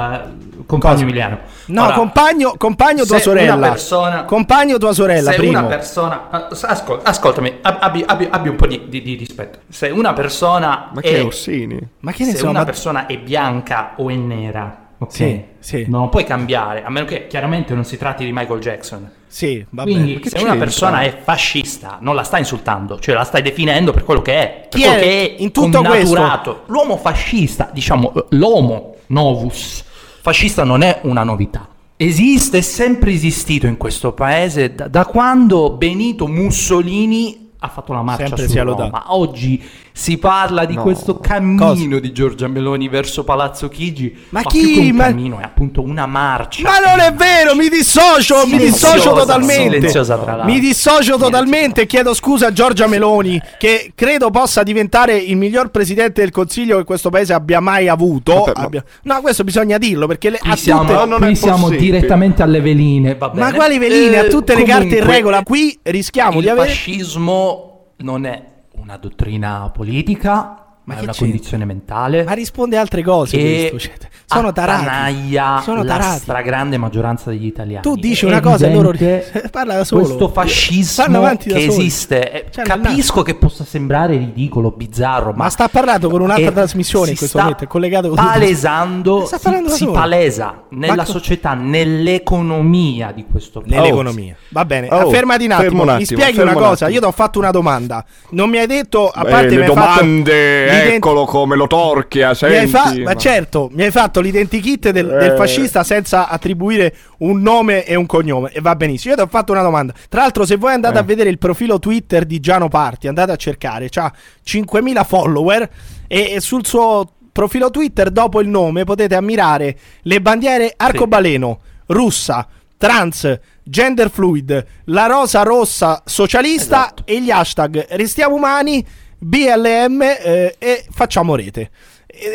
Compagno 0.65 0.93
Cosa? 0.93 1.05
Emiliano. 1.05 1.39
No, 1.67 1.83
Ora, 1.83 1.93
compagno, 1.93 2.55
compagno 2.57 3.05
tua 3.05 3.19
sorella. 3.19 3.69
Persona, 3.69 4.23
compagno 4.23 4.77
tua 4.77 4.93
sorella. 4.93 5.31
Se 5.31 5.37
primo. 5.37 5.59
una 5.59 5.67
persona. 5.67 6.29
Ascol, 6.29 7.01
ascoltami, 7.03 7.59
abbi, 7.61 8.03
abbi, 8.05 8.27
abbi, 8.29 8.49
un 8.49 8.55
po' 8.55 8.67
di, 8.67 8.85
di, 8.87 9.01
di, 9.01 9.15
rispetto. 9.15 9.59
Se 9.69 9.89
una 9.89 10.13
persona. 10.13 10.89
Ma 10.93 11.01
che 11.01 11.17
è 11.17 11.23
Orsini? 11.23 11.79
Ma 11.99 12.11
che 12.11 12.25
ne 12.25 12.31
se 12.31 12.37
so, 12.37 12.49
una 12.49 12.59
ma... 12.59 12.65
persona 12.65 13.05
è 13.05 13.17
bianca 13.17 13.93
o 13.97 14.09
è 14.09 14.15
nera 14.15 14.83
Ok, 14.97 15.11
sì, 15.11 15.43
sì. 15.59 15.85
non 15.89 16.07
puoi 16.07 16.23
cambiare, 16.23 16.83
a 16.83 16.89
meno 16.89 17.05
che 17.05 17.27
chiaramente 17.27 17.73
non 17.73 17.83
si 17.83 17.97
tratti 17.97 18.23
di 18.23 18.31
Michael 18.31 18.61
Jackson. 18.61 19.11
Sì, 19.27 19.63
va 19.71 19.83
Quindi 19.83 20.21
se 20.23 20.39
una 20.39 20.55
persona 20.55 21.01
è 21.01 21.17
fascista, 21.21 21.97
non 21.99 22.15
la 22.15 22.23
stai 22.23 22.39
insultando, 22.39 22.97
cioè 22.99 23.13
la 23.13 23.25
stai 23.25 23.41
definendo 23.41 23.91
per 23.91 24.05
quello 24.05 24.21
che 24.21 24.33
è, 24.33 24.67
Chi 24.69 24.83
è, 24.83 24.97
che 24.97 25.35
è 25.35 25.35
in 25.39 25.51
tutto 25.51 25.81
questo? 25.83 26.63
L'uomo 26.67 26.95
fascista, 26.95 27.69
diciamo, 27.73 28.13
l'homo 28.29 28.95
novus 29.07 29.83
fascista 30.25 30.63
non 30.63 30.81
è 30.81 31.01
una 31.03 31.23
novità. 31.23 31.67
Esiste, 31.95 32.57
è 32.57 32.61
sempre 32.61 33.11
esistito 33.11 33.67
in 33.67 33.77
questo 33.77 34.13
paese 34.13 34.73
da, 34.73 34.87
da 34.87 35.05
quando 35.05 35.77
Benito 35.77 36.25
Mussolini 36.25 37.44
ha 37.59 37.67
fatto 37.69 37.93
la 37.93 38.01
marcia 38.01 38.27
Sempre 38.27 38.47
su 38.47 38.55
Roma. 38.57 38.69
lodato. 38.69 38.89
Ma 38.91 39.03
oggi 39.15 39.63
si 39.91 40.17
parla 40.17 40.65
di 40.65 40.75
No. 40.75 40.81
questo 40.81 41.19
cammino 41.19 41.99
di 41.99 42.11
Giorgia 42.11 42.47
Meloni 42.47 42.87
verso 42.89 43.23
Palazzo 43.23 43.69
Chigi. 43.69 44.15
Ma 44.29 44.41
più 44.41 44.59
chi? 44.59 44.91
Ma- 44.91 45.05
cammino 45.05 45.39
è 45.39 45.43
appunto 45.43 45.81
una 45.81 46.05
marcia. 46.05 46.63
Ma 46.63 46.79
non 46.79 46.99
è 46.99 47.13
vero, 47.13 47.55
mi 47.55 47.69
dissocio, 47.69 48.45
mi 48.45 48.57
dissocio 48.57 49.13
totalmente. 49.13 49.75
silenziosa, 49.75 50.17
tra 50.17 50.35
l'altro. 50.35 50.53
Mi 50.53 50.59
dissocio 50.59 51.17
totalmente 51.17 51.81
e 51.81 51.85
chiedo 51.85 52.13
scusa 52.13 52.47
a 52.47 52.51
Giorgia 52.53 52.87
Meloni, 52.87 53.41
che 53.57 53.91
credo 53.95 54.29
possa 54.31 54.63
diventare 54.63 55.15
il 55.17 55.37
miglior 55.37 55.69
presidente 55.71 56.21
del 56.21 56.31
Consiglio 56.31 56.77
che 56.77 56.83
questo 56.83 57.09
paese 57.09 57.33
abbia 57.33 57.59
mai 57.59 57.87
avuto. 57.87 58.33
Vabbè, 58.33 58.51
ma- 58.55 58.63
Abbia- 58.65 58.83
No, 59.03 59.21
questo 59.21 59.43
bisogna 59.43 59.77
dirlo 59.77 60.07
perché 60.07 60.29
le, 60.29 60.37
Qui 60.39 60.49
a 60.51 60.55
siamo, 60.55 60.81
tutte- 60.85 61.05
No, 61.05 61.17
qui 61.17 61.35
siamo 61.35 61.69
direttamente 61.69 62.43
alle 62.43 62.59
veline. 62.61 63.15
va 63.15 63.31
Ma 63.33 63.53
quali 63.53 63.77
veline? 63.77 64.17
a 64.17 64.23
Eh, 64.25 64.27
tutte 64.27 64.55
le 64.55 64.63
carte 64.63 64.83
in 64.83 64.89
comunque, 64.89 65.13
regola. 65.15 65.43
Qui 65.43 65.79
rischiamo 65.83 66.39
di 66.39 66.45
Il 66.45 66.49
avere. 66.49 66.67
fascismo 66.69 67.54
non 67.97 68.25
è 68.25 68.53
una 68.75 68.97
dottrina 68.97 69.69
politica, 69.69 70.77
ma, 70.83 70.93
che 70.93 70.99
è 70.99 71.03
una 71.03 71.11
c'entra? 71.11 71.13
condizione 71.13 71.65
mentale. 71.65 72.23
Ma 72.23 72.33
risponde 72.33 72.77
a 72.77 72.81
altre 72.81 73.01
cose. 73.03 73.37
che 73.37 73.67
questo, 73.71 73.89
cioè, 73.89 73.97
sono 74.25 74.51
tarati. 74.51 75.63
Sono 75.63 75.83
la 75.83 75.97
tarati. 75.97 76.19
stragrande 76.19 76.77
maggioranza 76.77 77.29
degli 77.29 77.45
italiani. 77.45 77.81
Tu 77.83 77.95
dici 77.95 78.25
È 78.25 78.27
una 78.27 78.41
cosa 78.41 78.67
e 78.67 78.73
loro 78.73 78.91
parla 79.51 79.75
da 79.77 79.83
solo. 79.83 80.03
Questo 80.03 80.27
fascismo 80.29 81.35
che 81.37 81.49
soli. 81.49 81.65
esiste, 81.65 82.31
eh, 82.31 82.45
Cioè, 82.51 82.63
capisco 82.65 83.21
che 83.21 83.35
possa 83.35 83.63
sembrare 83.63 84.17
ridicolo, 84.17 84.71
bizzarro, 84.71 85.31
ma, 85.31 85.43
Ma 85.45 85.49
sta 85.49 85.67
parlando 85.67 86.09
con 86.09 86.21
un'altra 86.21 86.49
eh, 86.49 86.53
trasmissione 86.53 87.11
in 87.11 87.17
questo 87.17 87.37
momento, 87.39 87.63
è 87.63 87.67
collegato 87.67 88.09
con 88.09 88.17
palesando, 88.17 89.25
Sta 89.27 89.37
si, 89.37 89.69
si 89.69 89.85
palesa 89.87 90.63
nella 90.69 91.03
co- 91.03 91.11
società, 91.11 91.53
nell'economia 91.53 93.11
di 93.11 93.25
questo 93.29 93.61
paese. 93.61 93.75
Nell'economia. 93.75 94.35
Va 94.49 94.65
bene, 94.65 94.87
Oh, 94.91 95.09
fermati 95.09 95.45
un 95.45 95.51
attimo. 95.51 95.67
fermo 95.69 95.81
un 95.83 95.87
Mi 95.87 95.93
attimo, 96.03 96.19
spieghi 96.19 96.35
fermo 96.37 96.51
una 96.51 96.59
un 96.59 96.65
cosa. 96.67 96.85
attimo. 96.85 96.89
Io 96.89 96.99
ti 96.99 97.05
ho 97.07 97.11
fatto 97.11 97.39
una 97.39 97.51
domanda. 97.51 98.05
Non 98.31 98.49
mi 98.49 98.57
hai 98.57 98.67
detto, 98.67 99.09
a 99.09 99.23
Beh, 99.23 99.29
parte 99.29 99.49
le 99.49 99.55
mi 99.55 99.61
hai 99.61 99.67
fatto 99.67 99.99
domande, 100.01 100.63
l'ident- 100.69 100.93
eccolo 100.95 101.25
come 101.25 101.55
lo 101.55 101.67
torchia, 101.67 102.29
Mi 102.29 102.35
senti. 102.35 102.55
hai 102.55 102.67
fa- 102.67 102.93
ma 102.95 103.03
ma- 103.03 103.15
certo, 103.15 103.69
mi 103.71 103.83
hai 103.83 103.91
fatto 103.91 104.14
l'identikit 104.21 104.89
del, 104.89 105.07
del 105.07 105.31
Eh. 105.31 105.35
fascista 105.35 105.83
senza 105.83 106.27
attribuire 106.27 106.95
un 107.19 107.41
nome 107.41 107.83
e 107.85 107.95
un 107.95 108.05
cognome. 108.05 108.51
E 108.51 108.61
va 108.61 108.75
benissimo. 108.75 109.13
Io 109.13 109.19
ti 109.21 109.25
ho 109.25 109.29
fatto 109.29 109.51
una 109.51 109.61
domanda. 109.61 109.93
Tra 110.09 110.21
l'altro, 110.21 110.45
se 110.45 110.55
voi 110.55 110.73
andate 110.73 110.97
Eh. 110.97 110.99
a 110.99 111.03
vedere 111.03 111.29
il 111.29 111.37
profilo 111.37 111.79
Twitter 111.79 112.25
di 112.25 112.39
Giano 112.39 112.67
Parti, 112.67 113.07
andate 113.07 113.31
a 113.31 113.35
cercare, 113.35 113.87
c'ha 113.89 114.11
5.000 114.45 115.03
follower 115.05 115.69
e, 116.07 116.33
e 116.35 116.39
sul 116.41 116.65
suo 116.65 117.09
profilo 117.31 117.69
Twitter, 117.69 118.11
dopo 118.11 118.39
il 118.41 118.47
nome, 118.47 118.83
potete 118.85 119.15
ammirare 119.15 119.77
le 120.03 120.21
bandiere 120.21 120.73
arcobaleno, 120.75 121.59
russa, 121.87 122.47
trans, 122.77 123.39
gender 123.63 124.09
fluid, 124.09 124.65
la 124.85 125.05
rosa 125.07 125.41
rossa 125.43 126.01
socialista 126.05 126.83
Esatto. 126.85 127.03
e 127.05 127.21
gli 127.21 127.31
hashtag 127.31 127.87
restiamo 127.89 128.35
umani, 128.35 128.85
BLM 129.17 130.01
eh, 130.01 130.55
e 130.57 130.85
facciamo 130.91 131.35
rete. 131.35 131.69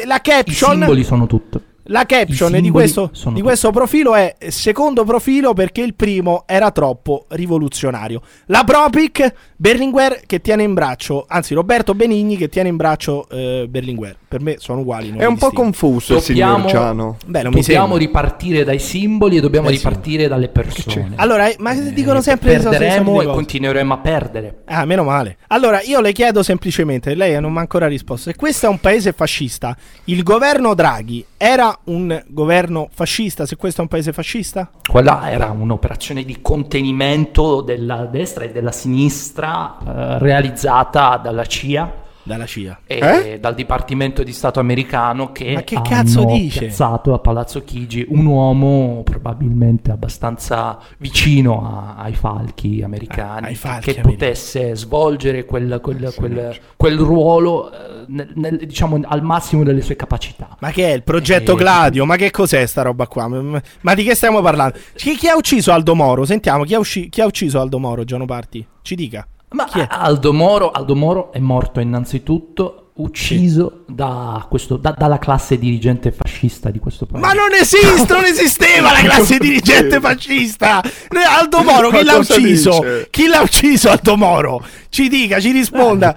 La 0.05 0.17
I 0.17 0.21
caption 0.23 0.71
simboli 0.79 1.05
sono 1.05 1.27
tutto. 1.27 1.63
La 1.91 2.07
caption 2.07 2.53
di 2.61 2.71
questo, 2.71 3.11
di 3.33 3.43
questo 3.43 3.71
profilo 3.73 4.15
è 4.15 4.37
secondo 4.49 5.05
profilo 5.05 5.53
perché 5.55 5.81
il 5.83 5.95
primo 5.95 6.45
era 6.47 6.71
troppo 6.71 7.27
rivoluzionario. 7.29 8.23
La 8.47 8.63
Propic 8.65 9.33
Berlinguer 9.57 10.23
che 10.25 10.41
tiene 10.41 10.63
in 10.63 10.73
braccio, 10.73 11.25
anzi 11.29 11.53
Roberto 11.55 11.95
Benigni 11.95 12.37
che 12.37 12.49
tiene 12.49 12.69
in 12.69 12.77
braccio 12.77 13.29
eh, 13.29 13.67
Berlinguer. 13.69 14.17
Per 14.29 14.41
me 14.41 14.57
sono 14.59 14.81
uguali. 14.81 15.11
non 15.11 15.21
È 15.21 15.25
un 15.27 15.37
po' 15.37 15.51
confuso 15.51 16.15
il 16.17 16.21
signor 16.21 16.61
Dobbiamo, 16.61 16.69
Ciano. 16.69 17.17
Beh, 17.27 17.43
dobbiamo 17.43 17.97
ripartire 17.97 18.63
dai 18.63 18.79
simboli 18.79 19.39
e 19.39 19.41
dobbiamo 19.41 19.69
Eh, 19.69 19.73
sì. 19.73 19.79
ripartire 19.79 20.29
dalle 20.29 20.49
persone. 20.49 21.13
Allora, 21.17 21.49
eh, 21.49 21.57
ma 21.59 21.73
Eh, 21.73 21.93
dicono 21.93 22.21
sempre 22.21 22.53
stesse 22.61 22.69
perderemo 22.69 23.21
e 23.23 23.27
continueremo 23.27 23.93
a 23.95 23.99
perdere. 23.99 24.59
Ah, 24.67 24.85
meno 24.85 25.03
male. 25.03 25.39
Allora, 25.49 25.83
io 25.83 26.01
le 26.01 26.13
chiedo 26.13 26.45
semplicemente, 26.45 27.15
lei 27.17 27.41
non 27.41 27.51
mi 27.51 27.59
ha 27.59 27.63
ancora 27.63 27.89
risposto, 27.89 28.31
se 28.31 28.37
questo 28.37 28.67
è 28.67 28.69
un 28.69 28.79
paese 28.79 29.13
fascista, 29.13 29.77
il 30.05 30.23
governo 30.23 30.75
Draghi 30.75 31.25
era 31.43 31.75
un 31.85 32.23
governo 32.27 32.89
fascista, 32.93 33.47
se 33.47 33.57
questo 33.57 33.81
è 33.81 33.85
un 33.85 33.89
paese 33.89 34.13
fascista? 34.13 34.71
Quella 34.87 35.31
era 35.31 35.49
un'operazione 35.51 36.23
di 36.23 36.43
contenimento 36.43 37.63
della 37.63 38.05
destra 38.05 38.45
e 38.45 38.53
della 38.53 38.73
sinistra 38.73 39.79
eh, 39.79 40.19
realizzata 40.19 41.17
dalla 41.17 41.47
CIA 41.47 42.00
Dalla 42.23 42.45
CIA. 42.47 42.81
e 42.87 42.99
Eh? 42.99 43.39
dal 43.41 43.55
Dipartimento 43.55 44.23
di 44.23 44.33
Stato 44.33 44.61
americano 44.61 45.33
che, 45.33 45.53
Ma 45.55 45.63
che 45.63 45.81
cazzo 45.83 46.21
hanno 46.23 46.33
dice? 46.35 46.61
piazzato 46.67 47.15
a 47.15 47.19
Palazzo 47.19 47.65
Chigi 47.65 48.05
un 48.09 48.27
uomo 48.27 49.03
probabilmente 49.05 49.91
abbastanza 49.91 50.79
vicino 50.99 51.65
a- 51.67 52.03
ai 52.03 52.15
falchi 52.15 52.83
americani 52.83 53.45
Ah, 53.45 53.49
ai 53.49 53.53
che- 53.53 53.59
falchi 53.59 53.85
che 53.93 54.01
americani. 54.01 54.15
potesse 54.17 54.77
svolgere 54.77 55.45
quel, 55.45 55.81
quel- 55.83 56.13
quel- 56.15 56.59
quel 56.77 56.99
ruolo 56.99 57.73
eh, 57.73 58.05
nel- 58.09 58.31
nel- 58.35 58.57
diciamo 58.67 59.01
al 59.03 59.23
massimo 59.23 59.63
delle 59.65 59.81
sue 59.81 59.97
capacità. 59.97 60.57
Ma 60.61 60.71
che 60.71 60.89
è 60.91 60.95
il 60.95 61.03
progetto 61.03 61.53
Eh, 61.55 61.57
Gladio? 61.57 62.05
Ma 62.05 62.17
che 62.17 62.31
cos'è 62.31 62.65
sta 62.67 62.83
roba 62.83 63.07
qua? 63.07 63.29
Ma 63.29 63.61
ma 63.81 63.95
di 63.95 64.03
che 64.05 64.15
stiamo 64.15 64.41
parlando? 64.43 64.77
Chi, 64.95 65.17
chi 65.17 65.29
ha 65.29 65.37
ucciso 65.37 65.73
Aldo 65.73 65.95
Moro? 65.95 66.25
Sentiamo, 66.25 66.65
chi 66.65 66.75
ha, 66.75 66.79
usci- 66.79 67.09
chi 67.09 67.21
ha 67.23 67.27
ucciso 67.27 67.61
Aldo 67.61 67.79
Moro, 67.79 68.05
Giano 68.05 68.27
Parti? 68.27 68.65
Ci 68.83 68.95
dica. 68.95 69.27
Ma 69.53 69.65
Chi 69.65 69.81
è? 69.81 69.87
Aldo 69.91 70.33
Moro, 70.33 70.71
Aldo 70.71 70.95
Moro 70.95 71.33
è 71.33 71.39
morto 71.39 71.81
innanzitutto 71.81 72.77
ucciso 73.01 73.85
da 73.89 74.45
questo- 74.49 74.77
da- 74.77 74.95
dalla 74.97 75.19
classe 75.19 75.59
dirigente 75.59 76.13
fascista 76.13 76.71
di 76.71 76.79
questo 76.79 77.07
paese. 77.07 77.27
Ma 77.27 77.33
non 77.33 77.53
esiste, 77.59 78.13
non 78.13 78.25
esisteva 78.25 78.93
la 78.93 79.01
classe 79.09 79.39
dirigente 79.39 79.99
fascista. 80.01 80.83
Eh, 80.83 81.23
Aldo 81.27 81.63
Moro, 81.63 81.89
chi 81.91 82.05
l'ha 82.05 82.17
ucciso? 82.17 82.71
dice? 82.81 83.09
Chi 83.11 83.27
l'ha 83.27 83.41
ucciso 83.41 83.89
Aldo 83.89 84.17
Moro? 84.17 84.65
Ci 84.91 85.09
dica, 85.09 85.41
ci 85.41 85.51
risponda. 85.51 86.15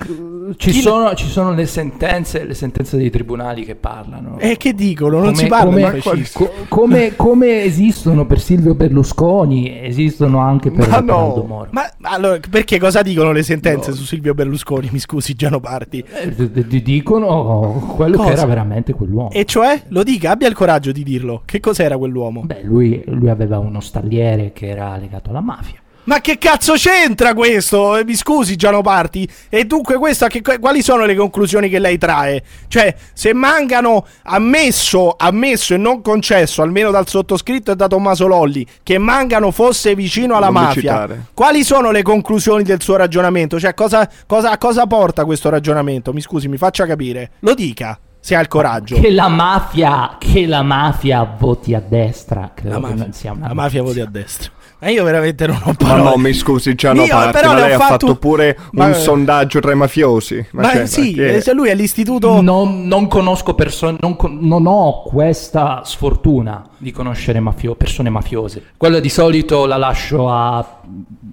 Ci 0.55 0.71
Chi- 0.71 0.81
sono, 0.81 1.13
ci 1.15 1.27
sono 1.27 1.53
le 1.53 1.65
sentenze, 1.65 2.43
le 2.45 2.53
sentenze 2.53 2.97
dei 2.97 3.09
tribunali 3.09 3.63
che 3.65 3.75
parlano. 3.75 4.37
E 4.39 4.57
che 4.57 4.73
dicono? 4.73 5.17
Non 5.19 5.25
Come- 5.33 5.35
si 5.37 5.45
parla 5.47 5.91
come, 5.99 6.01
co- 6.31 6.51
come- 6.67 7.15
come 7.15 7.63
esistono 7.63 8.25
per 8.25 8.39
Silvio 8.39 8.75
Berlusconi, 8.75 9.83
esistono 9.85 10.39
anche 10.39 10.71
per, 10.71 10.87
Ma 10.89 10.99
no. 10.99 11.43
Moro. 11.47 11.67
Ma 11.71 11.89
allora, 12.01 12.39
perché 12.49 12.79
cosa 12.79 13.01
dicono 13.01 13.31
le 13.31 13.43
sentenze 13.43 13.91
su 13.93 14.03
Silvio 14.03 14.33
Berlusconi? 14.33 14.89
Mi 14.91 14.99
scusi, 14.99 15.33
Giano 15.33 15.59
Parti. 15.59 16.03
Eh, 16.07 16.81
dicono 16.81 17.93
quello 17.95 18.17
Cosa? 18.17 18.27
che 18.29 18.33
era 18.35 18.45
veramente 18.45 18.93
quell'uomo. 18.93 19.31
E 19.31 19.45
cioè, 19.45 19.83
lo 19.89 20.03
dica, 20.03 20.31
abbia 20.31 20.47
il 20.47 20.55
coraggio 20.55 20.91
di 20.91 21.03
dirlo. 21.03 21.41
Che 21.45 21.59
cos'era 21.59 21.97
quell'uomo? 21.97 22.41
Beh, 22.43 22.61
lui, 22.63 23.01
lui 23.07 23.29
aveva 23.29 23.59
uno 23.59 23.79
stalliere 23.79 24.51
che 24.53 24.67
era 24.67 24.95
legato 24.97 25.29
alla 25.29 25.41
mafia. 25.41 25.77
Ma 26.05 26.19
che 26.19 26.37
cazzo 26.37 26.73
c'entra 26.73 27.33
questo? 27.33 27.95
Eh, 27.95 28.03
Mi 28.03 28.15
scusi, 28.15 28.57
Giano 28.57 28.81
Parti. 28.81 29.27
E 29.47 29.63
dunque, 29.65 29.95
questa, 29.97 30.27
che, 30.27 30.41
quali 30.41 30.81
sono 30.81 31.05
le 31.05 31.15
conclusioni 31.15 31.69
che 31.69 31.79
lei 31.79 31.97
trae? 31.97 32.43
Cioè, 32.67 32.93
se 33.13 33.33
Mangano 33.33 34.05
ammesso, 34.23 35.15
ammesso 35.17 35.73
e 35.73 35.77
non 35.77 36.01
concesso, 36.01 36.61
almeno 36.61 36.91
dal 36.91 37.07
sottoscritto 37.07 37.71
e 37.71 37.75
da 37.75 37.87
Tommaso 37.87 38.27
Lolli, 38.27 38.65
che 38.83 38.97
Mangano 38.97 39.51
fosse 39.51 39.95
vicino 39.95 40.35
alla 40.35 40.47
Non 40.49 40.55
mafia, 40.63 40.81
citare. 40.81 41.25
quali 41.33 41.63
sono 41.63 41.91
le 41.91 42.01
conclusioni 42.01 42.63
del 42.63 42.81
suo 42.81 42.97
ragionamento? 42.97 43.57
Cioè, 43.57 43.73
cosa, 43.73 44.09
cosa, 44.27 44.51
a 44.51 44.57
cosa 44.57 44.85
porta 44.85 45.23
questo 45.23 45.49
ragionamento? 45.49 46.11
Mi 46.11 46.19
scusi, 46.21 46.49
mi 46.49 46.57
faccia 46.57 46.85
capire. 46.85 47.31
Lo 47.39 47.53
dica, 47.53 47.97
se 48.19 48.35
ha 48.35 48.41
il 48.41 48.49
coraggio. 48.49 48.99
Che 48.99 49.09
la 49.09 49.29
mafia, 49.29 50.17
che 50.19 50.45
la 50.47 50.63
mafia 50.63 51.23
voti 51.39 51.73
a 51.73 51.79
destra. 51.81 52.51
Credo 52.53 52.69
La 52.71 52.75
che 52.75 52.81
mafia, 52.81 53.03
non 53.03 53.13
sia 53.13 53.31
una 53.31 53.47
la 53.47 53.53
mafia 53.53 53.81
voti 53.81 54.01
a 54.01 54.05
destra. 54.05 54.51
Ma 54.83 54.89
io 54.89 55.05
veramente 55.05 55.47
non 55.47 55.55
ho 55.63 55.67
Ma 55.67 55.73
parole. 55.75 56.03
no, 56.09 56.17
mi 56.17 56.33
scusi, 56.33 56.75
Giano 56.75 57.03
Io, 57.03 57.07
Parti, 57.15 57.45
ma 57.47 57.53
lei 57.53 57.71
ha 57.71 57.77
fatto- 57.77 58.07
fatto 58.07 58.15
pure 58.17 58.57
Ma- 58.73 58.87
un 58.87 58.93
sondaggio 58.95 59.61
tra 59.61 59.71
i 59.71 59.75
mafiosi. 59.75 60.45
Ma 60.51 60.69
cioè, 60.71 60.85
sì, 60.87 61.13
che- 61.13 61.35
eh, 61.35 61.41
se 61.41 61.53
lui 61.53 61.69
è 61.69 61.75
l'istituto... 61.75 62.41
Non, 62.41 62.85
non 62.85 63.07
conosco 63.07 63.53
persone, 63.53 63.95
non, 64.01 64.17
con- 64.17 64.39
non 64.41 64.65
ho 64.67 65.03
questa 65.03 65.83
sfortuna 65.85 66.67
di 66.77 66.91
conoscere 66.91 67.39
mafio- 67.39 67.75
persone 67.75 68.09
mafiose. 68.09 68.61
Quella 68.75 68.99
di 68.99 69.07
solito 69.07 69.65
la 69.65 69.77
lascio 69.77 70.29
a- 70.29 70.81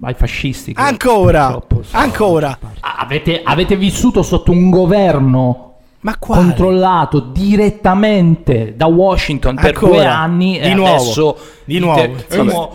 ai 0.03 0.13
fascisti. 0.13 0.73
che 0.73 0.81
Ancora, 0.81 1.61
ancora. 1.91 2.57
Avete, 2.79 3.41
avete 3.43 3.75
vissuto 3.75 4.23
sotto 4.23 4.51
un 4.51 4.69
governo 4.69 5.73
Ma 6.03 6.15
quale? 6.17 6.41
controllato 6.43 7.19
direttamente 7.19 8.75
da 8.77 8.85
Washington 8.85 9.55
per 9.55 9.65
Ancora? 9.75 9.91
due 9.91 10.05
anni 10.05 10.51
Di 10.53 10.69
e 10.69 10.73
nuovo, 10.73 10.93
adesso 10.95 11.37
di 11.65 11.79
nuovo. 11.79 11.99
"Eh, 12.29 12.41
ma 12.43 12.69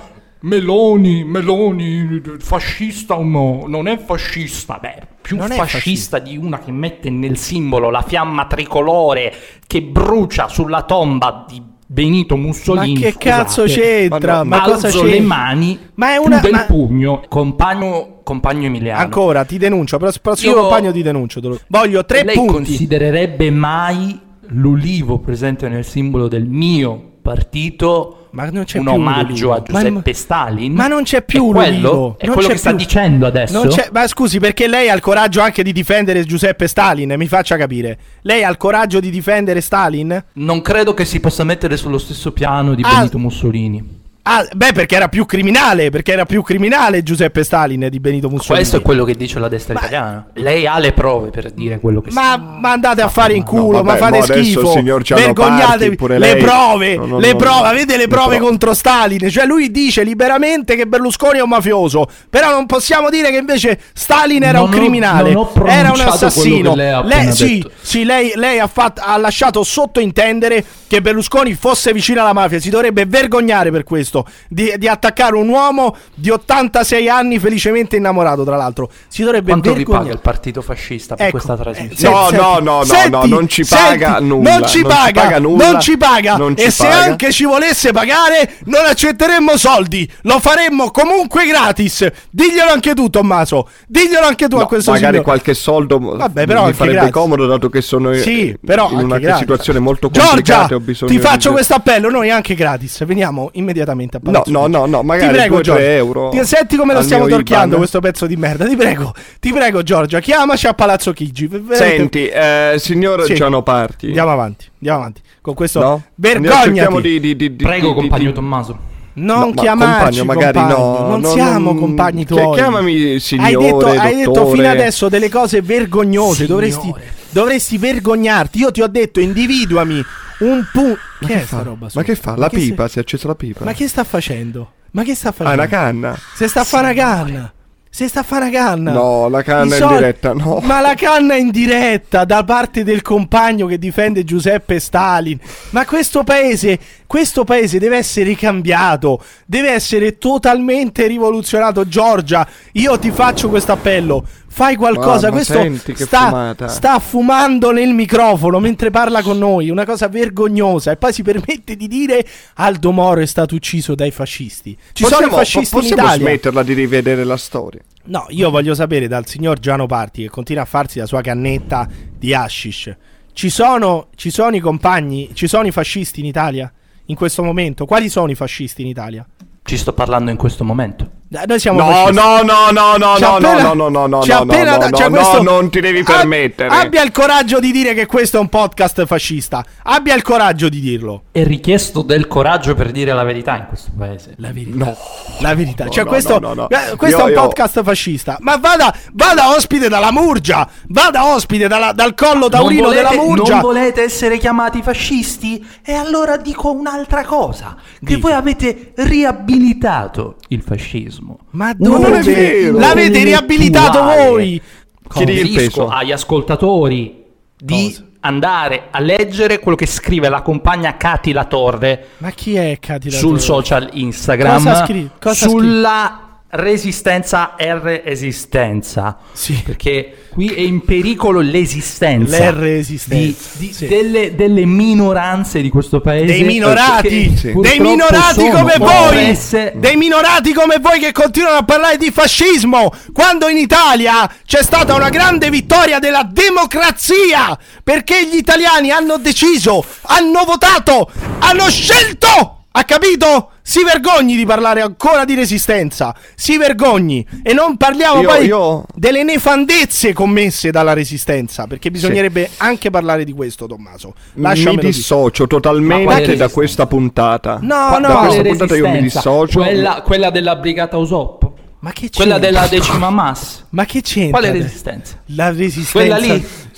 Meloni, 0.46 1.24
Meloni, 1.24 2.22
fascista 2.38 3.18
o 3.18 3.24
no? 3.24 3.64
Non 3.66 3.88
è 3.88 3.98
fascista, 3.98 4.78
beh, 4.80 5.02
più 5.20 5.38
è 5.38 5.48
fascista, 5.48 6.20
di 6.20 6.36
una 6.36 6.60
che 6.60 6.70
mette 6.70 7.10
nel 7.10 7.36
simbolo 7.36 7.90
la 7.90 8.02
fiamma 8.02 8.46
tricolore 8.46 9.34
che 9.66 9.82
brucia 9.82 10.46
sulla 10.46 10.82
tomba 10.82 11.44
di 11.48 11.60
Benito 11.88 12.36
Ma 12.36 12.42
Mussolini. 12.42 12.94
che 13.00 13.10
scusate. 13.10 13.28
cazzo 13.28 13.64
c'entra? 13.64 14.44
Ma 14.44 14.58
Ma, 14.58 14.62
cosa 14.62 14.86
Alzo 14.86 15.00
c'entra? 15.00 15.14
le 15.18 15.20
mani 15.26 15.78
Ma 15.94 16.12
è 16.12 16.16
una- 16.16 16.38
del 16.38 16.52
ma- 16.52 16.64
pugno, 16.64 17.22
compagno, 17.28 18.20
compagno 18.22 18.66
Emiliano. 18.66 19.00
Ancora, 19.02 19.44
ti 19.44 19.58
denuncio. 19.58 19.96
Pross- 19.98 20.20
Prossimo 20.20 20.52
Io- 20.54 20.60
compagno 20.60 20.92
ti 20.92 21.02
denuncio. 21.02 21.40
lo- 21.42 21.58
Voglio 21.66 22.04
tre 22.04 22.22
Lei 22.22 22.36
punti. 22.36 22.52
considererebbe 22.52 23.50
mai 23.50 24.16
l'ulivo 24.50 25.18
presente 25.18 25.68
nel 25.68 25.84
simbolo 25.84 26.28
del 26.28 26.44
mio 26.46 27.14
partito 27.22 28.25
Ma 28.36 28.50
non 28.50 28.64
c'è 28.64 28.78
un 28.78 28.84
più 28.84 28.92
omaggio 28.92 29.52
a 29.52 29.56
Ludovico. 29.56 29.72
Ma- 29.72 29.78
Giuseppe 29.82 30.12
Stalin. 30.12 30.72
Ma 30.74 30.86
non 30.88 31.02
c'è 31.04 31.22
più 31.22 31.48
È 31.48 31.52
quello? 31.52 32.16
È 32.18 32.26
Non 32.26 32.34
quello 32.34 32.48
che 32.50 32.56
sta 32.58 32.68
più. 32.70 32.78
dicendo 32.78 33.26
adesso? 33.26 33.66
Ma 33.92 34.06
scusi, 34.06 34.38
perché 34.38 34.66
lei 34.68 34.90
ha 34.90 34.94
il 34.94 35.00
coraggio 35.00 35.40
anche 35.40 35.62
di 35.62 35.72
difendere 35.72 36.22
Giuseppe 36.24 36.68
Stalin? 36.68 37.14
Mi 37.16 37.28
faccia 37.28 37.56
capire. 37.56 37.98
Lei 38.22 38.44
ha 38.44 38.50
il 38.50 38.58
coraggio 38.58 39.00
di 39.00 39.08
difendere 39.08 39.62
Stalin? 39.62 40.22
Non 40.34 40.60
credo 40.60 40.92
che 40.92 41.06
si 41.06 41.18
possa 41.18 41.44
mettere 41.44 41.78
sullo 41.78 41.96
stesso 41.98 42.32
piano 42.32 42.74
di 42.74 42.82
Ah. 42.84 42.96
Benito 42.98 43.18
Mussolini. 43.18 44.04
Ah, 44.28 44.44
beh, 44.52 44.72
perché 44.72 44.96
era 44.96 45.08
più 45.08 45.24
criminale. 45.24 45.90
Perché 45.90 46.12
era 46.12 46.26
più 46.26 46.42
criminale 46.42 47.04
Giuseppe 47.04 47.44
Stalin 47.44 47.86
di 47.88 48.00
Benito 48.00 48.28
Mussolini. 48.28 48.56
Questo 48.58 48.78
è 48.78 48.82
quello 48.82 49.04
che 49.04 49.14
dice 49.14 49.38
la 49.38 49.46
destra 49.48 49.74
italiana. 49.74 50.26
Lei 50.34 50.66
ha 50.66 50.78
le 50.80 50.92
prove 50.92 51.30
per 51.30 51.52
dire 51.52 51.78
quello 51.78 52.00
che 52.00 52.10
Ma, 52.10 52.36
ma 52.36 52.72
andate 52.72 53.02
a 53.02 53.08
fare 53.08 53.34
in 53.34 53.44
culo, 53.44 53.78
No, 53.78 53.82
vabbè, 53.84 54.00
ma 54.00 54.06
fate 54.20 54.22
schifo. 54.22 54.72
Vergognatevi. 54.72 55.66
Parti, 55.66 55.94
pure 55.96 56.18
le 56.18 56.32
lei. 56.32 56.42
prove, 56.42 56.96
No, 56.96 57.06
no, 57.06 57.18
le 57.20 57.30
no, 57.32 57.36
prove, 57.38 57.60
no. 57.60 57.66
avete 57.66 57.96
le 57.96 58.08
prove 58.08 58.38
contro 58.38 58.74
Stalin. 58.74 59.30
Cioè, 59.30 59.46
lui 59.46 59.70
dice 59.70 60.02
liberamente 60.02 60.74
che 60.74 60.86
Berlusconi 60.88 61.38
è 61.38 61.42
un 61.42 61.48
mafioso. 61.50 62.08
Però 62.28 62.50
non 62.50 62.66
possiamo 62.66 63.10
dire 63.10 63.30
che 63.30 63.36
invece 63.36 63.78
Stalin 63.94 64.42
era 64.42 64.58
Non 64.58 64.70
un 64.72 64.74
criminale. 64.74 65.34
ho 65.36 65.52
era 65.66 65.92
un 65.92 66.00
assassino. 66.00 66.74
lei 66.74 66.90
ha 66.90 66.98
appena 66.98 67.30
sì, 67.30 67.64
sì, 67.80 68.02
lei, 68.04 68.32
lei 68.34 68.58
ha, 68.58 68.66
fatto- 68.66 69.02
ha 69.04 69.16
lasciato 69.18 69.62
sottointendere 69.62 70.64
che 70.88 71.00
Berlusconi 71.00 71.54
fosse 71.54 71.92
vicino 71.92 72.20
alla 72.22 72.32
mafia. 72.32 72.58
Si 72.58 72.70
dovrebbe 72.70 73.06
vergognare 73.06 73.70
per 73.70 73.84
questo. 73.84 74.14
Di, 74.48 74.74
di 74.78 74.88
attaccare 74.88 75.34
un 75.36 75.48
uomo 75.48 75.96
di 76.14 76.30
86 76.30 77.08
anni, 77.08 77.38
felicemente 77.38 77.96
innamorato, 77.96 78.44
tra 78.44 78.56
l'altro. 78.56 78.90
Si 79.08 79.22
dovrebbe 79.22 79.50
Quanto 79.50 79.70
vi 79.70 79.76
vergognare. 79.76 80.04
paga 80.04 80.14
il 80.16 80.20
partito 80.22 80.62
fascista 80.62 81.14
per 81.16 81.26
Ecco, 81.26 81.38
questa 81.38 81.54
eh, 81.54 81.56
trasmissione? 81.56 82.14
No, 82.14 82.26
senti, 82.28 82.36
no, 82.42 82.58
no, 82.58 82.76
no, 82.78 82.84
senti, 82.84 83.10
no, 83.10 83.24
non 83.26 83.48
ci 83.48 83.64
senti, 83.64 83.98
paga 83.98 84.20
nulla, 84.20 84.50
Non 84.58 84.68
ci 84.68 84.80
non 84.82 84.90
ci 84.90 84.96
paga, 84.96 85.20
paga 85.22 85.38
nulla, 85.38 85.70
non 85.70 85.80
ci 85.80 85.96
paga. 85.96 86.36
non 86.36 86.56
ci 86.56 86.64
e 86.64 86.70
se 86.70 86.84
paga. 86.86 86.98
anche 87.02 87.32
ci 87.32 87.44
volesse 87.44 87.92
pagare, 87.92 88.54
non 88.64 88.84
accetteremmo 88.86 89.56
soldi. 89.56 90.08
Lo 90.22 90.38
faremmo 90.38 90.90
comunque 90.90 91.46
gratis. 91.46 92.06
Diglielo 92.30 92.70
anche 92.70 92.94
tu, 92.94 93.08
Tommaso. 93.10 93.68
Diglielo 93.86 94.26
anche 94.26 94.48
tu 94.48 94.56
a 94.56 94.60
No, 94.60 94.66
questo 94.66 94.90
magari 94.90 95.06
signore. 95.16 95.24
qualche 95.24 95.54
soldo 95.54 95.98
Vabbè, 95.98 96.46
però 96.46 96.66
mi 96.66 96.72
farebbe 96.72 96.96
gratis. 96.96 97.12
comodo 97.14 97.46
dato 97.46 97.68
che 97.68 97.80
sono 97.80 98.12
Sì, 98.14 98.56
però 98.64 98.90
in 98.90 98.98
una 98.98 99.18
gratis. 99.18 99.40
situazione 99.40 99.78
molto 99.78 100.08
complicata 100.10 100.34
Giorgia, 100.66 100.74
ho 100.74 100.80
bisogno 100.80 101.10
ti 101.10 101.16
di- 101.16 101.22
faccio 101.22 101.52
questo 101.52 101.74
appello, 101.74 102.10
noi 102.10 102.30
anche 102.30 102.54
gratis. 102.54 103.04
Veniamo 103.04 103.50
immediatamente 103.54 104.05
a 104.14 104.20
No, 104.22 104.42
no, 104.46 104.66
no, 104.66 104.86
no, 104.86 105.02
magari 105.02 105.28
Ti 105.32 105.34
prego, 105.34 105.56
2-3 105.58 105.62
Giorgia. 105.62 105.90
euro 105.92 106.28
Ti 106.30 106.44
senti 106.44 106.76
come 106.76 106.94
lo 106.94 107.02
stiamo 107.02 107.26
torchiando 107.26 107.76
questo 107.76 108.00
pezzo 108.00 108.26
di 108.26 108.36
merda? 108.36 108.66
Ti 108.66 108.76
prego, 108.76 109.12
ti 109.40 109.52
prego, 109.52 109.82
Giorgia, 109.82 110.20
chiamaci 110.20 110.66
a 110.66 110.74
Palazzo 110.74 111.12
Chigi. 111.12 111.46
Veramente- 111.46 111.76
Senti, 111.96 112.26
eh, 112.28 112.74
signor 112.78 113.24
Sì. 113.24 113.34
Giano 113.34 113.62
Parti. 113.62 114.06
Andiamo 114.06 114.30
avanti, 114.30 114.66
andiamo 114.74 114.98
avanti. 114.98 115.20
Con 115.40 115.54
questo 115.54 115.80
No? 115.80 116.02
Cerchiamo 116.20 117.00
di, 117.00 117.20
di, 117.20 117.36
di, 117.36 117.50
Prego, 117.50 117.88
di- 117.88 117.94
di- 117.94 118.00
compagno 118.00 118.28
di- 118.28 118.32
Tommaso. 118.32 118.78
Non 119.18 119.38
No, 119.38 119.46
ma 119.54 119.62
chiamarci 119.62 120.18
compagno, 120.20 120.24
magari 120.24 120.58
compagno, 120.58 120.76
no, 121.00 121.08
Non 121.08 121.20
no, 121.20 121.28
siamo 121.30 121.72
non- 121.72 121.78
compagni 121.78 122.24
Chi- 122.26 122.34
tuoi. 122.34 122.54
chiamami 122.56 123.18
signore, 123.18 123.48
Hai 123.48 123.56
detto, 123.56 123.86
hai 123.86 124.14
detto 124.16 124.46
fino 124.50 124.68
adesso 124.68 125.08
delle 125.08 125.30
cose 125.30 125.62
vergognose. 125.62 126.46
Dovresti, 126.46 126.92
dovresti 127.30 127.78
vergognarti. 127.78 128.58
Io 128.58 128.70
ti 128.70 128.82
ho 128.82 128.86
detto, 128.88 129.20
individuami 129.20 130.04
un 130.40 130.64
punto. 130.70 130.98
Ma 131.20 131.28
Che 131.28 131.32
che 131.34 131.40
fa? 131.40 131.62
roba? 131.62 131.88
Ma 131.94 132.02
che 132.02 132.14
fa? 132.14 132.36
La 132.36 132.48
che 132.50 132.56
pipa? 132.58 132.82
se- 132.84 132.90
Si 132.92 132.98
è 132.98 133.00
accesa 133.00 133.28
la 133.28 133.34
pipa? 133.34 133.64
Ma 133.64 133.72
che 133.72 133.88
sta 133.88 134.04
facendo? 134.04 134.72
Ma 134.90 135.02
che 135.02 135.14
sta 135.14 135.30
Ah, 135.30 135.32
facendo? 135.32 135.60
una 135.62 135.66
canna? 135.70 136.18
Se 136.34 136.46
sta 136.48 136.60
a 136.60 136.64
fare 136.64 136.92
una 136.92 136.94
canna. 136.94 137.52
Se 137.96 138.08
sta 138.08 138.20
a 138.20 138.24
fare 138.24 138.48
una 138.48 138.58
canna. 138.58 138.92
No, 138.92 139.26
la 139.30 139.42
canna 139.42 139.74
I 139.74 139.80
in 139.80 139.88
diretta, 139.88 140.34
no. 140.34 140.60
Ma 140.64 140.82
la 140.82 140.92
canna 140.92 141.34
in 141.34 141.48
diretta 141.48 142.26
da 142.26 142.44
parte 142.44 142.84
del 142.84 143.00
compagno 143.00 143.64
che 143.64 143.78
difende 143.78 144.22
Giuseppe 144.22 144.78
Stalin. 144.80 145.38
Ma 145.70 145.86
questo 145.86 146.22
paese, 146.22 146.78
questo 147.06 147.44
paese 147.44 147.78
deve 147.78 147.96
essere 147.96 148.26
ricambiato, 148.26 149.24
deve 149.46 149.70
essere 149.70 150.18
totalmente 150.18 151.06
rivoluzionato. 151.06 151.88
Giorgia, 151.88 152.46
io 152.72 152.98
ti 152.98 153.10
faccio 153.10 153.48
questo 153.48 153.72
appello. 153.72 154.26
Fai 154.56 154.74
qualcosa, 154.74 155.28
Mamma, 155.28 155.30
questo 155.32 155.52
senti 155.52 155.92
che 155.92 156.06
sta, 156.06 156.54
sta 156.66 156.98
fumando 156.98 157.72
nel 157.72 157.92
microfono 157.92 158.58
mentre 158.58 158.88
parla 158.88 159.20
con 159.20 159.36
noi, 159.36 159.68
una 159.68 159.84
cosa 159.84 160.08
vergognosa 160.08 160.92
e 160.92 160.96
poi 160.96 161.12
si 161.12 161.22
permette 161.22 161.76
di 161.76 161.86
dire 161.86 162.26
Aldo 162.54 162.90
Moro 162.90 163.20
è 163.20 163.26
stato 163.26 163.54
ucciso 163.54 163.94
dai 163.94 164.10
fascisti. 164.10 164.74
Ci 164.94 165.04
sono 165.04 165.26
i 165.26 165.28
Possiamo- 165.28 165.36
fascisti 165.36 165.68
po- 165.74 165.76
in 165.82 165.88
possiamo 165.90 166.02
Italia. 166.08 166.26
smetterla 166.26 166.62
di 166.62 166.72
rivedere 166.72 167.24
la 167.24 167.36
storia? 167.36 167.82
No, 168.04 168.24
io 168.30 168.48
voglio 168.48 168.74
sapere 168.74 169.08
dal 169.08 169.26
signor 169.26 169.58
Giano 169.58 169.84
Parti 169.84 170.22
che 170.22 170.30
continua 170.30 170.62
a 170.62 170.66
farsi 170.66 171.00
la 171.00 171.06
sua 171.06 171.20
cannetta 171.20 171.86
di 172.18 172.32
hashish. 172.32 172.96
Ci 173.34 173.50
sono, 173.50 174.06
ci 174.14 174.30
sono 174.30 174.56
i 174.56 174.60
compagni, 174.60 175.32
ci 175.34 175.48
sono 175.48 175.66
i 175.66 175.70
fascisti 175.70 176.20
in 176.20 176.26
Italia? 176.26 176.72
In 177.08 177.14
questo 177.14 177.42
momento? 177.42 177.84
Quali 177.84 178.08
sono 178.08 178.30
i 178.30 178.34
fascisti 178.34 178.80
in 178.80 178.88
Italia? 178.88 179.26
Ci 179.62 179.76
sto 179.76 179.92
parlando 179.92 180.30
in 180.30 180.38
questo 180.38 180.64
momento. 180.64 181.10
Noi 181.46 181.58
siamo 181.60 181.78
No, 181.80 181.86
fascisti. 181.90 182.14
no, 182.14 182.36
no, 182.42 182.42
no, 182.42 182.70
no, 182.72 182.96
no, 182.96 183.18
no, 183.18 183.34
appena- 183.36 183.62
no, 183.62 183.74
no, 183.74 183.88
no, 183.88 184.06
no, 184.06 184.24
no, 184.24 184.34
appena 184.36 184.70
no, 184.72 184.78
da- 184.78 184.88
no, 184.88 184.96
cioè 184.96 185.08
no, 185.08 185.16
questo- 185.16 185.42
non 185.42 185.70
ti 185.70 185.80
devi 185.80 186.02
permettere. 186.02 186.68
Abbia 186.68 187.02
il 187.02 187.10
coraggio 187.12 187.60
di 187.60 187.72
dire 187.72 187.94
che 187.94 188.06
questo 188.06 188.36
è 188.36 188.40
un 188.40 188.48
podcast 188.48 189.04
fascista. 189.06 189.64
Abbia 189.84 190.14
il 190.14 190.22
coraggio 190.22 190.68
di 190.68 190.80
dirlo. 190.80 191.24
È 191.32 191.44
richiesto 191.44 192.02
del 192.02 192.26
coraggio 192.26 192.74
per 192.74 192.90
dire 192.92 193.12
la 193.12 193.24
verità 193.24 193.56
in 193.56 193.66
questo 193.68 193.90
paese. 193.96 194.34
La 194.38 194.52
verità. 194.52 194.84
No. 194.84 194.96
La 195.40 195.54
verità. 195.54 195.84
No, 195.84 195.90
cioè, 195.90 196.04
no, 196.04 196.08
questo, 196.10 196.38
no, 196.38 196.48
no, 196.54 196.54
no. 196.54 196.68
eh, 196.70 196.96
questo 196.96 197.18
Io- 197.18 197.22
è 197.24 197.26
un 197.28 197.34
io- 197.34 197.40
podcast 197.42 197.82
fascista. 197.82 198.36
Ma 198.40 198.56
vada, 198.56 198.94
vada 199.12 199.50
ospite 199.54 199.88
dalla 199.88 200.12
Murgia. 200.12 200.68
Vada 200.88 201.26
ospite 201.34 201.66
dalla- 201.68 201.92
dal 201.92 202.14
collo 202.14 202.48
taurino 202.48 202.84
volete, 202.88 203.08
della 203.08 203.22
Murgia. 203.22 203.52
non 203.52 203.60
volete 203.60 204.02
essere 204.02 204.38
chiamati 204.38 204.82
fascisti? 204.82 205.64
E 205.84 205.92
allora 205.92 206.36
dico 206.36 206.70
un'altra 206.70 207.24
cosa. 207.24 207.74
Che 207.76 207.98
Dica. 208.00 208.18
voi 208.20 208.32
avete 208.32 208.92
riabilitato 208.96 210.36
il 210.48 210.62
fascismo. 210.62 211.25
Ma 211.50 211.74
Uno 211.78 211.98
dove? 211.98 212.08
non 212.08 212.18
è 212.18 212.22
vero. 212.22 212.78
L'avete 212.78 213.24
riabilitato 213.24 214.02
voi? 214.02 214.60
Chiedi 215.08 215.32
il 215.32 215.38
Consigliesco 215.40 215.84
peso. 215.84 215.88
agli 215.88 216.12
ascoltatori 216.12 217.24
di 217.56 217.84
Cosa? 217.88 218.04
andare 218.20 218.88
a 218.90 218.98
leggere 219.00 219.60
quello 219.60 219.76
che 219.76 219.86
scrive 219.86 220.28
la 220.28 220.42
compagna 220.42 220.96
Cati 220.96 221.32
La 221.32 221.44
Torre 221.44 222.06
Ma 222.18 222.30
chi 222.30 222.56
è 222.56 222.76
Cati 222.80 223.10
La 223.10 223.16
sul 223.16 223.28
Torre? 223.30 223.40
social 223.42 223.88
Instagram 223.92 224.54
Cosa 224.56 224.84
scri- 224.84 225.10
cosa 225.20 225.48
sulla 225.48 226.25
resistenza 226.48 227.54
R 227.58 228.02
esistenza 228.04 229.18
Sì. 229.32 229.60
perché 229.64 230.26
qui 230.30 230.48
è 230.48 230.60
in 230.60 230.84
pericolo 230.84 231.40
l'esistenza 231.40 232.50
L'R 232.50 232.64
esistenza, 232.66 233.48
di, 233.58 233.66
di- 233.66 233.72
sì. 233.72 233.86
delle, 233.88 234.34
delle 234.34 234.64
minoranze 234.64 235.60
di 235.60 235.68
questo 235.70 236.00
paese 236.00 236.26
Dei 236.26 236.44
minorati, 236.44 237.36
Sì. 237.36 237.52
dei 237.52 237.80
minorati 237.80 238.48
come 238.48 238.74
voi, 238.78 239.06
oppresse- 239.06 239.72
dei 239.76 239.96
minorati 239.96 240.52
come 240.52 240.78
voi 240.78 241.00
che 241.00 241.12
continuano 241.12 241.58
a 241.58 241.64
parlare 241.64 241.96
di 241.96 242.10
fascismo, 242.10 242.92
quando 243.12 243.48
in 243.48 243.56
Italia 243.56 244.30
c'è 244.46 244.62
stata 244.62 244.94
una 244.94 245.08
grande 245.08 245.50
vittoria 245.50 245.98
della 245.98 246.22
democrazia, 246.30 247.58
perché 247.82 248.26
gli 248.30 248.36
italiani 248.36 248.90
hanno 248.90 249.16
deciso, 249.18 249.84
hanno 250.02 250.44
votato, 250.44 251.10
hanno 251.40 251.68
scelto, 251.68 252.55
ha 252.78 252.84
capito? 252.84 253.50
Si 253.62 253.82
vergogni 253.82 254.36
di 254.36 254.44
parlare 254.46 254.80
ancora 254.80 255.24
di 255.24 255.34
resistenza, 255.34 256.14
si 256.34 256.56
vergogni 256.56 257.26
e 257.42 257.52
non 257.52 257.76
parliamo 257.76 258.20
Io- 258.20 258.28
poi 258.28 258.44
io- 258.44 258.84
delle 258.94 259.24
nefandezze 259.24 260.12
commesse 260.12 260.70
dalla 260.70 260.92
resistenza, 260.92 261.66
perché 261.66 261.90
bisognerebbe 261.90 262.50
anche 262.58 262.90
parlare 262.90 263.24
di 263.24 263.32
questo, 263.32 263.66
Tommaso. 263.66 264.14
Mi 264.34 264.42
Lasciamelo 264.42 264.80
dire. 264.82 264.92
dissocio 264.92 265.46
quale 265.46 265.60
totalmente 265.60 266.36
da 266.36 266.48
questa 266.48 266.86
puntata. 266.86 267.58
No, 267.60 267.86
Qua- 267.88 267.98
no. 267.98 268.08
Da 268.08 268.14
questa 268.26 268.42
puntata 268.42 268.76
io 268.76 268.88
mi 268.88 269.00
dissocio. 269.02 269.58
quella, 269.58 270.02
quella 270.02 270.30
della 270.30 270.54
brigata 270.56 270.96
Usop 270.96 271.50
Ma 271.80 271.90
che 271.92 272.08
c'è? 272.08 272.16
quella 272.16 272.38
della 272.38 272.66
decima 272.68 273.10
mass 273.10 273.64
Ma 273.70 273.84
che 273.84 274.00
c'entra? 274.02 274.38
quale 274.38 274.52
resistenza? 274.52 275.16
La 275.34 275.48
resistenza 275.50 275.98
Quella 275.98 276.16
lì, 276.18 276.28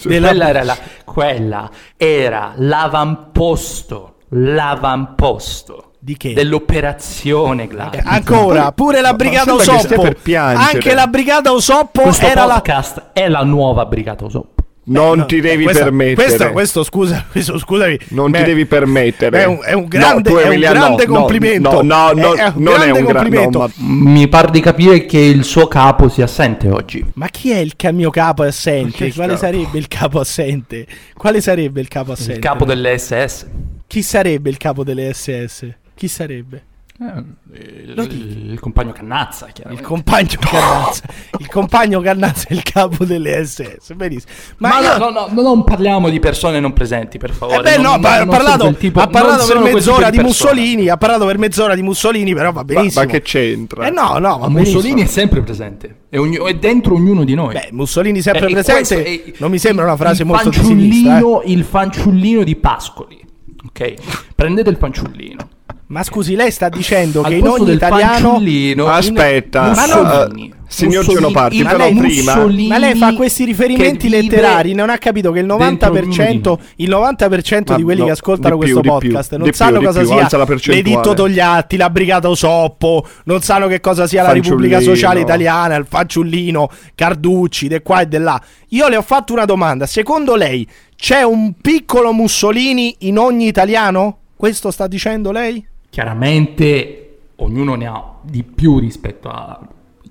della- 0.05 0.29
quella, 0.29 0.49
era 0.49 0.63
la- 0.63 0.79
quella 1.05 1.71
era 1.99 2.55
l'avamposto, 2.57 4.15
l'avamposto? 4.31 5.88
Dell'operazione 6.17 7.67
Gladio. 7.67 8.01
Eh, 8.01 8.03
Ancora, 8.05 8.73
pure 8.73 9.01
la 9.01 9.13
brigata 9.15 9.55
Osoppo. 9.55 10.09
Anche 10.35 10.95
la 10.95 11.07
brigata 11.07 11.53
Osoppo 11.53 12.03
Questo 12.03 12.27
era 12.27 12.45
la 12.45 12.55
podcast 12.55 13.11
è 13.13 13.29
la 13.29 13.43
nuova 13.45 13.85
brigata 13.87 14.25
Usop. 14.25 14.57
Non 14.91 15.19
No, 15.19 15.27
ti 15.27 15.41
devi 15.43 15.65
questo- 15.65 15.83
permettere. 15.83 16.15
Questo, 16.15 16.51
questo 16.53 16.83
scusa, 16.83 17.25
questo 17.31 17.59
scusami. 17.59 17.99
Non 18.09 18.31
beh, 18.31 18.39
ti 18.39 18.45
devi 18.45 18.65
permettere. 18.65 19.43
È 19.43 19.45
un, 19.45 19.59
è 19.63 19.73
un 19.75 19.85
grande, 19.87 20.31
No, 20.31 20.39
è 20.39 20.49
un 20.49 20.59
grande 20.59 21.05
no, 21.07 21.13
complimento. 21.15 21.83
No, 21.83 22.13
no, 22.13 22.13
no, 22.13 22.33
è, 22.35 22.39
è 22.39 22.47
un 22.47 22.63
non 22.63 22.73
grande 22.75 22.87
è 22.87 22.91
un 22.93 23.05
gra- 23.05 23.21
complimento. 23.21 23.59
no, 23.59 23.71
ma- 23.77 24.11
Mi 24.11 24.29
par 24.29 24.49
di 24.49 24.61
capire 24.61 25.05
che 25.05 25.19
il 25.19 25.45
suo 25.45 25.69
capo 25.69 26.09
sia 26.09 26.25
assente 26.25 26.71
oggi. 26.71 27.05
Ma 27.15 27.27
chi 27.29 27.51
è 27.51 27.59
il 27.59 27.75
mio 27.93 28.09
capo 28.09 28.45
assente? 28.45 29.13
Quale 29.13 29.35
capo? 29.35 29.45
sarebbe 29.45 29.77
il 29.79 29.89
capo 29.89 30.21
assente? 30.21 30.87
Quale 31.15 31.41
sarebbe 31.43 31.81
il 31.83 31.89
capo 31.89 32.13
assente? 32.13 32.33
Il 32.33 32.39
capo 32.39 32.65
delle 32.65 32.97
SS. 32.97 33.47
Chi 33.87 34.03
sarebbe 34.03 34.49
il 34.49 34.57
capo 34.57 34.85
delle 34.85 35.13
SS? 35.13 35.67
Chi 35.99 36.07
sarebbe? 36.07 36.63
Eh, 37.01 37.93
il, 37.93 38.51
il 38.53 38.59
compagno 38.61 38.91
Cannazza, 38.91 39.47
Il 39.47 39.53
chiaramente. 39.53 39.87
compagno 39.87 40.29
Cannazza, 40.41 41.03
il 41.39 41.49
compagno 41.49 42.01
Cannazza 42.01 42.47
è 42.49 42.55
il 42.55 42.63
capo 42.65 43.05
delle 43.05 43.45
SS. 43.45 43.93
Benissimo. 43.95 44.33
Ma, 44.59 44.69
Ma, 44.69 44.81
io- 44.81 44.99
no, 44.99 45.11
no, 45.11 45.27
no, 45.31 45.43
non 45.43 45.63
parliamo 45.65 46.09
di 46.09 46.19
persone 46.19 46.59
non 46.59 46.73
presenti, 46.73 47.19
per 47.19 47.31
favore. 47.33 47.59
Eh 47.59 47.63
beh, 47.63 47.77
no, 47.83 47.91
non- 47.93 48.01
ma 48.01 48.15
ha 48.15 48.19
non 48.19 48.29
parlato, 48.29 48.75
tipo- 48.75 48.99
ha 49.01 49.07
parlato 49.07 49.47
per 49.47 49.59
mezz'ora 49.73 50.11
di. 50.11 50.19
Mussolini. 50.19 50.89
Ha 50.89 50.97
parlato 50.97 51.25
per 51.27 51.39
mezz'ora 51.39 51.77
di 51.77 51.83
Mussolini, 51.83 52.33
però 52.35 52.51
va 52.51 52.61
Ma, 52.61 52.65
benissimo. 52.65 53.05
ma 53.05 53.11
che 53.11 53.23
c'entra? 53.23 53.87
Eh 53.87 53.91
no, 53.91 54.19
no, 54.19 54.39
va 54.39 54.49
Mussolini 54.49 55.03
è 55.03 55.07
sempre 55.07 55.41
presente, 55.43 55.97
è, 56.09 56.19
ogni- 56.19 56.37
è 56.39 56.55
dentro 56.55 56.95
ognuno 56.95 57.23
di 57.25 57.35
noi. 57.35 57.55
Beh, 57.55 57.69
Mussolini 57.73 58.21
sempre 58.23 58.49
Eh, 58.49 58.53
presente 58.53 59.05
è- 59.05 59.33
non 59.39 59.51
mi 59.53 59.59
sembra 59.59 59.85
una 59.85 59.97
frase 59.97 60.23
il 60.23 60.29
molto 60.29 60.49
di 60.49 60.57
sinistra. 60.57 61.19
eh. 61.19 61.21
fanciullino- 61.21 61.43
Il 61.45 61.63
fanciullino 61.65 62.43
di 62.43 62.57
Pascoli, 62.57 63.25
ok? 63.69 63.95
Prendete 64.35 64.69
il 64.71 64.77
fanciullino. 64.77 65.49
Ma 65.91 66.03
scusi, 66.03 66.35
lei 66.35 66.51
sta 66.51 66.69
dicendo 66.69 67.23
Al 67.23 67.31
che 67.31 67.37
in 67.37 67.47
ogni 67.49 67.65
del 67.65 67.77
italiano 67.77 68.33
fanciullino- 68.33 68.89
Aspetta, 68.89 69.63
Mussolini. 69.69 70.49
eh, 70.49 70.57
signor 70.69 70.97
Mussolini- 70.97 71.15
Genoparti, 71.23 71.57
il- 71.57 71.65
però 71.65 71.77
lei- 71.79 71.95
prima... 71.95 72.35
Mussolini 72.35 72.69
Ma 72.69 72.77
lei 72.79 72.95
fa 72.95 73.15
questi 73.15 73.45
riferimenti 73.47 74.09
letterari, 74.11 74.75
non 74.75 74.91
ha 74.91 74.99
capito 74.99 75.33
che 75.33 75.39
il 75.39 75.47
90%, 75.47 76.27
dentro 76.27 76.61
il 76.77 76.91
90% 76.91 77.75
di 77.75 77.83
quelli 77.83 78.01
no, 78.01 78.05
che 78.07 78.11
ascoltano 78.13 78.59
più, 78.59 78.75
questo 78.75 78.81
di 78.83 78.89
più, 78.89 79.09
podcast 79.11 79.31
non 79.37 79.43
più, 79.45 79.55
sanno 79.55 79.79
di 79.79 79.85
cosa 79.87 80.01
più, 80.01 80.59
sia 80.59 80.75
l'editto 80.75 81.15
Togliatti, 81.15 81.77
la 81.79 81.89
Brigata 81.89 82.29
Osoppo, 82.29 83.07
non 83.25 83.41
sanno 83.41 83.67
che 83.67 83.81
cosa 83.81 84.07
sia 84.07 84.23
la 84.23 84.33
Repubblica. 84.33 84.81
Sociale 84.83 85.21
Italiana, 85.21 85.75
il 85.77 85.87
fanciullino, 85.89 86.69
Carducci, 86.95 87.67
di 87.67 87.81
qua 87.83 88.03
e 88.03 88.09
di 88.09 88.19
là. 88.19 88.39
Io 88.69 88.89
le 88.89 88.97
ho 88.97 89.03
fatto 89.03 89.33
una 89.33 89.47
domanda, 89.47 89.87
secondo 89.87 90.35
lei 90.37 90.69
c'è 90.97 91.23
un 91.23 91.55
piccolo 91.59 92.13
Mussolini 92.13 92.95
in 93.01 93.17
ogni 93.19 93.47
italiano? 93.47 94.19
Questo 94.37 94.71
sta 94.71 94.87
dicendo 94.87 95.33
lei? 95.33 95.65
Chiaramente 95.91 97.19
ognuno 97.37 97.75
ne 97.75 97.87
ha 97.87 98.15
di 98.23 98.43
più 98.43 98.79
rispetto 98.79 99.29
a- 99.29 99.59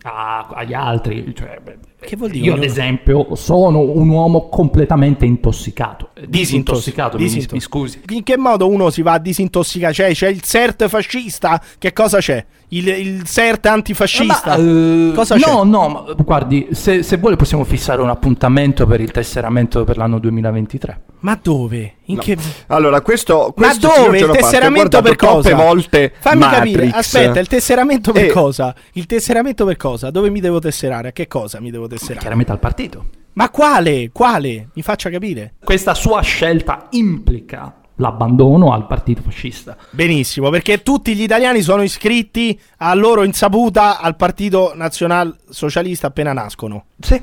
a- 0.04 0.48
agli 0.54 0.74
altri. 0.74 1.34
Cioè, 1.36 1.60
Che 2.00 2.16
vuol 2.16 2.30
dire 2.30 2.46
Io, 2.46 2.52
ad 2.54 2.60
ognuno? 2.60 2.72
esempio, 2.72 3.36
sono 3.36 3.80
un 3.80 4.08
uomo 4.10 4.48
completamente 4.50 5.26
intossicato. 5.26 6.10
Eh, 6.14 6.26
Disintossicato, 6.28 7.18
mi, 7.18 7.24
Disinto- 7.24 7.56
mi 7.56 7.60
scusi. 7.60 8.02
In 8.10 8.24
che 8.24 8.38
modo 8.38 8.68
uno 8.70 8.90
si 8.90 9.02
va 9.02 9.14
a 9.14 9.18
disintossicare? 9.20 9.94
Cioè, 9.94 10.14
c'è 10.14 10.28
il 10.30 10.42
CERT 10.42 10.88
fascista? 10.88 11.62
Che 11.78 11.94
cosa 11.94 12.20
c'è? 12.20 12.46
Il, 12.70 12.88
il 12.88 13.24
CERT 13.24 13.66
antifascista? 13.66 14.58
Ma, 14.58 14.64
eh, 14.64 15.12
cosa 15.16 15.36
no, 15.36 15.42
c'è? 15.42 15.66
no, 15.66 15.88
ma 15.90 16.04
guardi, 16.24 16.68
se, 16.72 17.02
se 17.04 17.18
vuole 17.18 17.36
possiamo 17.36 17.64
fissare 17.64 18.02
un 18.02 18.10
appuntamento 18.10 18.86
per 18.86 19.02
il 19.02 19.12
tesseramento 19.12 19.84
per 19.84 19.98
l'anno 19.98 20.20
2023. 20.20 21.02
Ma 21.28 21.40
dove? 21.42 21.96
In 22.06 22.16
No. 22.16 22.22
che... 22.22 22.38
Allora, 22.68 23.02
questo, 23.02 23.54
Ma 23.58 23.66
questo 23.68 23.88
dove? 23.88 24.18
signor 24.20 24.36
Il 24.36 24.42
tesseramento 24.42 25.02
per 25.02 25.16
cosa? 25.18 25.56
volte 25.56 26.14
Fammi 26.20 26.40
Matrix. 26.40 26.60
capire. 26.74 26.90
Aspetta, 26.98 27.40
il 27.40 27.48
tesseramento 27.48 28.12
per 28.14 28.24
Eh, 28.24 28.28
cosa? 28.30 28.74
Il 28.94 29.06
tesseramento 29.06 29.66
per 29.66 29.76
cosa? 29.76 30.10
Dove 30.10 30.30
mi 30.30 30.40
devo 30.40 30.60
tesserare? 30.60 31.10
A 31.10 31.12
che 31.12 31.28
cosa 31.28 31.60
mi 31.60 31.70
devo 31.70 31.88
tesserare? 31.88 32.20
Chiaramente 32.20 32.52
al 32.54 32.60
partito. 32.60 33.06
Ma 33.34 33.50
quale? 33.50 34.10
Quale? 34.14 34.70
Mi 34.74 34.82
faccia 34.82 35.10
capire. 35.10 35.56
Questa 35.64 35.94
sua 35.94 36.22
scelta 36.22 36.88
implica 36.92 37.74
l'abbandono 37.96 38.72
al 38.74 38.88
partito 38.88 39.22
fascista. 39.22 39.76
Benissimo, 39.90 40.50
perché 40.50 40.82
tutti 40.82 41.14
gli 41.14 41.24
italiani 41.24 41.62
sono 41.62 41.82
iscritti 41.84 42.58
a 42.78 42.94
loro 42.94 43.24
insaputa 43.24 44.00
al 44.00 44.16
Partito 44.16 44.72
Nazional 44.76 45.36
Socialista 45.50 46.08
appena 46.08 46.32
nascono. 46.32 46.86
Sì. 47.00 47.22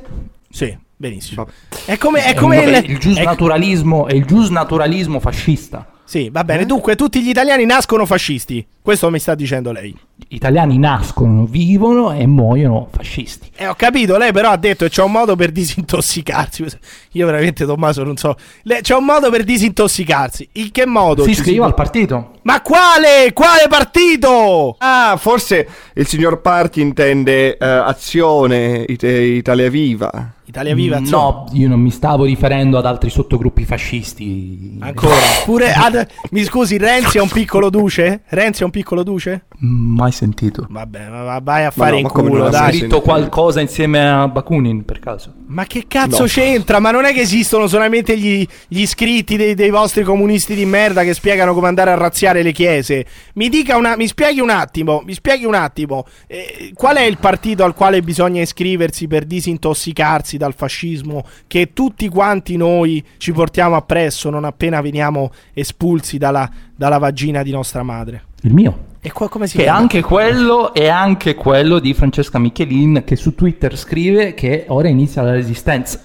Sì, 0.51 0.77
benissimo. 1.09 1.45
Vabbè. 1.45 1.93
È 1.93 1.99
come, 1.99 2.23
è 2.25 2.31
È 2.31 2.35
come 2.35 2.59
un- 2.59 2.69
il, 2.69 2.75
è 2.75 2.79
il 2.79 2.97
è- 2.97 2.99
giusnaturalismo, 2.99 4.07
è 4.07 4.15
il 4.15 4.25
giusnaturalismo 4.25 5.21
fascista. 5.21 5.87
Sì, 6.05 6.29
va 6.31 6.41
Eh? 6.41 6.45
bene. 6.45 6.67
Dunque, 6.67 6.97
tutti 6.97 7.23
gli 7.23 7.29
italiani 7.31 7.65
nascono 7.65 8.05
fascisti. 8.07 8.65
Questo 8.83 9.11
mi 9.11 9.19
sta 9.19 9.35
dicendo 9.35 9.73
lei. 9.73 9.97
Gli 10.29 10.35
italiani 10.35 10.77
nascono, 10.79 11.47
vivono 11.47 12.13
e 12.13 12.27
muoiono 12.27 12.89
fascisti. 12.93 13.51
Eh, 13.57 13.67
ho 13.67 13.75
capito, 13.75 14.19
lei 14.19 14.31
però 14.31 14.51
ha 14.51 14.57
detto 14.59 14.85
che 14.85 14.91
c'è 14.91 15.03
un 15.03 15.11
modo 15.13 15.35
per 15.37 15.51
disintossicarsi. 15.51 16.65
Io 17.13 17.25
veramente, 17.27 17.65
Tommaso, 17.65 18.05
non 18.05 18.17
so. 18.19 18.37
Le- 18.65 18.81
c'è 18.83 18.95
un 18.95 19.05
modo 19.07 19.31
per 19.31 19.43
disintossicarsi. 19.45 20.47
In 20.53 20.71
che 20.71 20.85
modo? 20.87 21.23
Si 21.23 21.29
ci 21.33 21.39
iscrive 21.39 21.57
può- 21.59 21.67
al 21.67 21.75
partito. 21.75 22.31
Ma 22.43 22.61
quale? 22.61 23.33
Quale 23.33 23.67
partito? 23.71 24.77
Ah, 24.79 25.17
forse 25.19 25.67
il 25.95 26.07
signor 26.07 26.43
Parti 26.43 26.83
intende 26.83 27.57
eh, 27.57 27.65
Azione 27.67 28.85
It- 28.87 29.03
Italia 29.03 29.71
Viva. 29.71 30.33
Italia 30.47 30.75
Viva, 30.75 30.99
insomma. 30.99 31.25
No, 31.25 31.49
io 31.55 31.69
non 31.69 31.81
mi 31.81 31.91
stavo 31.91 32.25
riferendo 32.25 32.77
ad 32.77 32.85
altri 32.85 33.09
sottogruppi 33.09 33.65
fascisti. 33.65 34.77
Ancora. 34.81 35.15
Pure 35.45 35.73
ad- 35.75 35.94
mi 36.31 36.43
scusi, 36.45 36.77
Renzi 36.79 37.19
è 37.19 37.21
un 37.21 37.29
piccolo 37.29 37.71
duce? 37.71 38.23
Renzi 38.29 38.63
è 38.63 38.65
un 38.65 38.71
piccolo 38.71 39.03
duce? 39.03 39.45
Mai 39.59 40.13
sentito. 40.13 40.67
Vabbè, 40.69 41.09
ma 41.09 41.39
vai 41.39 41.63
a 41.63 41.67
Ma 41.67 41.71
fare 41.71 41.93
no, 41.93 41.99
in 41.99 42.09
culo, 42.09 42.47
ha 42.47 42.69
scritto 42.71 43.01
qualcosa 43.01 43.61
insieme 43.61 44.07
a 44.09 44.27
Bakunin 44.29 44.85
per 44.85 44.99
caso? 44.99 45.33
Ma 45.47 45.65
che 45.65 45.85
cazzo 45.87 46.23
No. 46.23 46.29
c'entra? 46.29 46.81
Ma 46.81 46.91
non 46.91 47.05
è 47.05 47.13
che 47.13 47.21
esistono 47.21 47.67
solamente 47.67 48.19
gli, 48.19 48.47
gli 48.69 48.81
iscritti 48.81 49.37
dei, 49.37 49.55
dei 49.55 49.71
vostri 49.71 50.03
comunisti 50.03 50.55
di 50.55 50.65
merda 50.65 51.03
che 51.03 51.15
spiegano 51.15 51.55
come 51.55 51.69
andare 51.69 51.91
a 51.91 51.95
razziare 51.95 52.43
le 52.43 52.53
chiese? 52.53 53.07
Mi 53.35 53.49
dica 53.49 53.77
una, 53.77 53.97
mi 53.97 54.07
spieghi 54.07 54.41
un 54.41 54.51
attimo, 54.51 55.03
mi 55.05 55.15
spieghi 55.15 55.45
un 55.45 55.55
attimo, 55.55 56.05
eh, 56.27 56.73
qual 56.75 56.97
è 56.97 57.03
il 57.03 57.19
partito 57.19 57.65
al 57.65 57.75
quale 57.75 58.03
bisogna 58.03 58.41
iscriversi 58.41 59.07
per 59.07 59.25
disintossicarsi 59.25 60.37
dal 60.37 60.55
fascismo 60.55 61.25
che 61.47 61.73
tutti 61.73 62.09
quanti 62.09 62.57
noi 62.57 63.03
ci 63.19 63.33
portiamo 63.33 63.77
appresso 63.77 64.31
non 64.31 64.45
appena 64.45 64.81
veniamo 64.81 65.31
espulsi 65.53 65.83
dalla, 66.19 66.49
dalla 66.75 66.99
vagina 66.99 67.43
di 67.43 67.51
nostra 67.51 67.83
madre? 67.83 68.25
Il 68.43 68.53
mio. 68.53 68.93
E 69.01 69.13
qua 69.13 69.29
come 69.29 69.47
si 69.47 69.57
Che 69.59 69.65
chiama? 69.65 69.79
anche 69.79 70.01
quello 70.01 70.73
è 70.73 70.89
anche 70.89 71.35
quello 71.35 71.79
di 71.79 71.93
Francesca 71.93 72.39
Michelin 72.39 73.03
che 73.05 73.17
su 73.17 73.35
Twitter 73.35 73.77
scrive 73.77 74.33
che 74.35 74.65
ora 74.69 74.89
inizia 74.89 75.21
la 75.23 75.33
resistenza. 75.33 76.01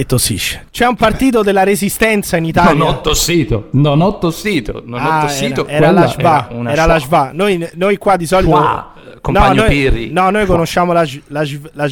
E 0.00 0.06
tossisce. 0.06 0.66
C'è 0.70 0.86
un 0.86 0.94
partito 0.94 1.42
della 1.42 1.64
resistenza 1.64 2.36
in 2.36 2.44
Italia. 2.44 2.72
Non 2.74 2.86
ho 2.94 3.00
tossito, 3.00 3.68
non 3.72 4.00
ho 4.00 4.18
tossito, 4.18 4.82
non 4.86 5.04
ho 5.04 5.08
Ah, 5.10 5.20
tossito. 5.22 5.66
Era, 5.66 5.86
era 5.88 5.90
la 5.90 6.06
Shva, 6.06 6.48
una 6.52 6.70
era 6.70 6.86
la 6.86 6.98
Shva. 7.00 7.24
Shva. 7.26 7.30
Noi, 7.34 7.68
noi 7.74 7.96
qua 7.96 8.16
di 8.16 8.26
solito... 8.26 8.56
Eh, 8.56 9.20
compagno 9.20 9.62
noi, 9.62 9.68
Pirri. 9.70 10.12
No, 10.12 10.30
noi 10.30 10.44
Shva. 10.44 10.52
conosciamo 10.52 10.92
la, 10.92 11.04
la, 11.28 11.42
la 11.72 11.88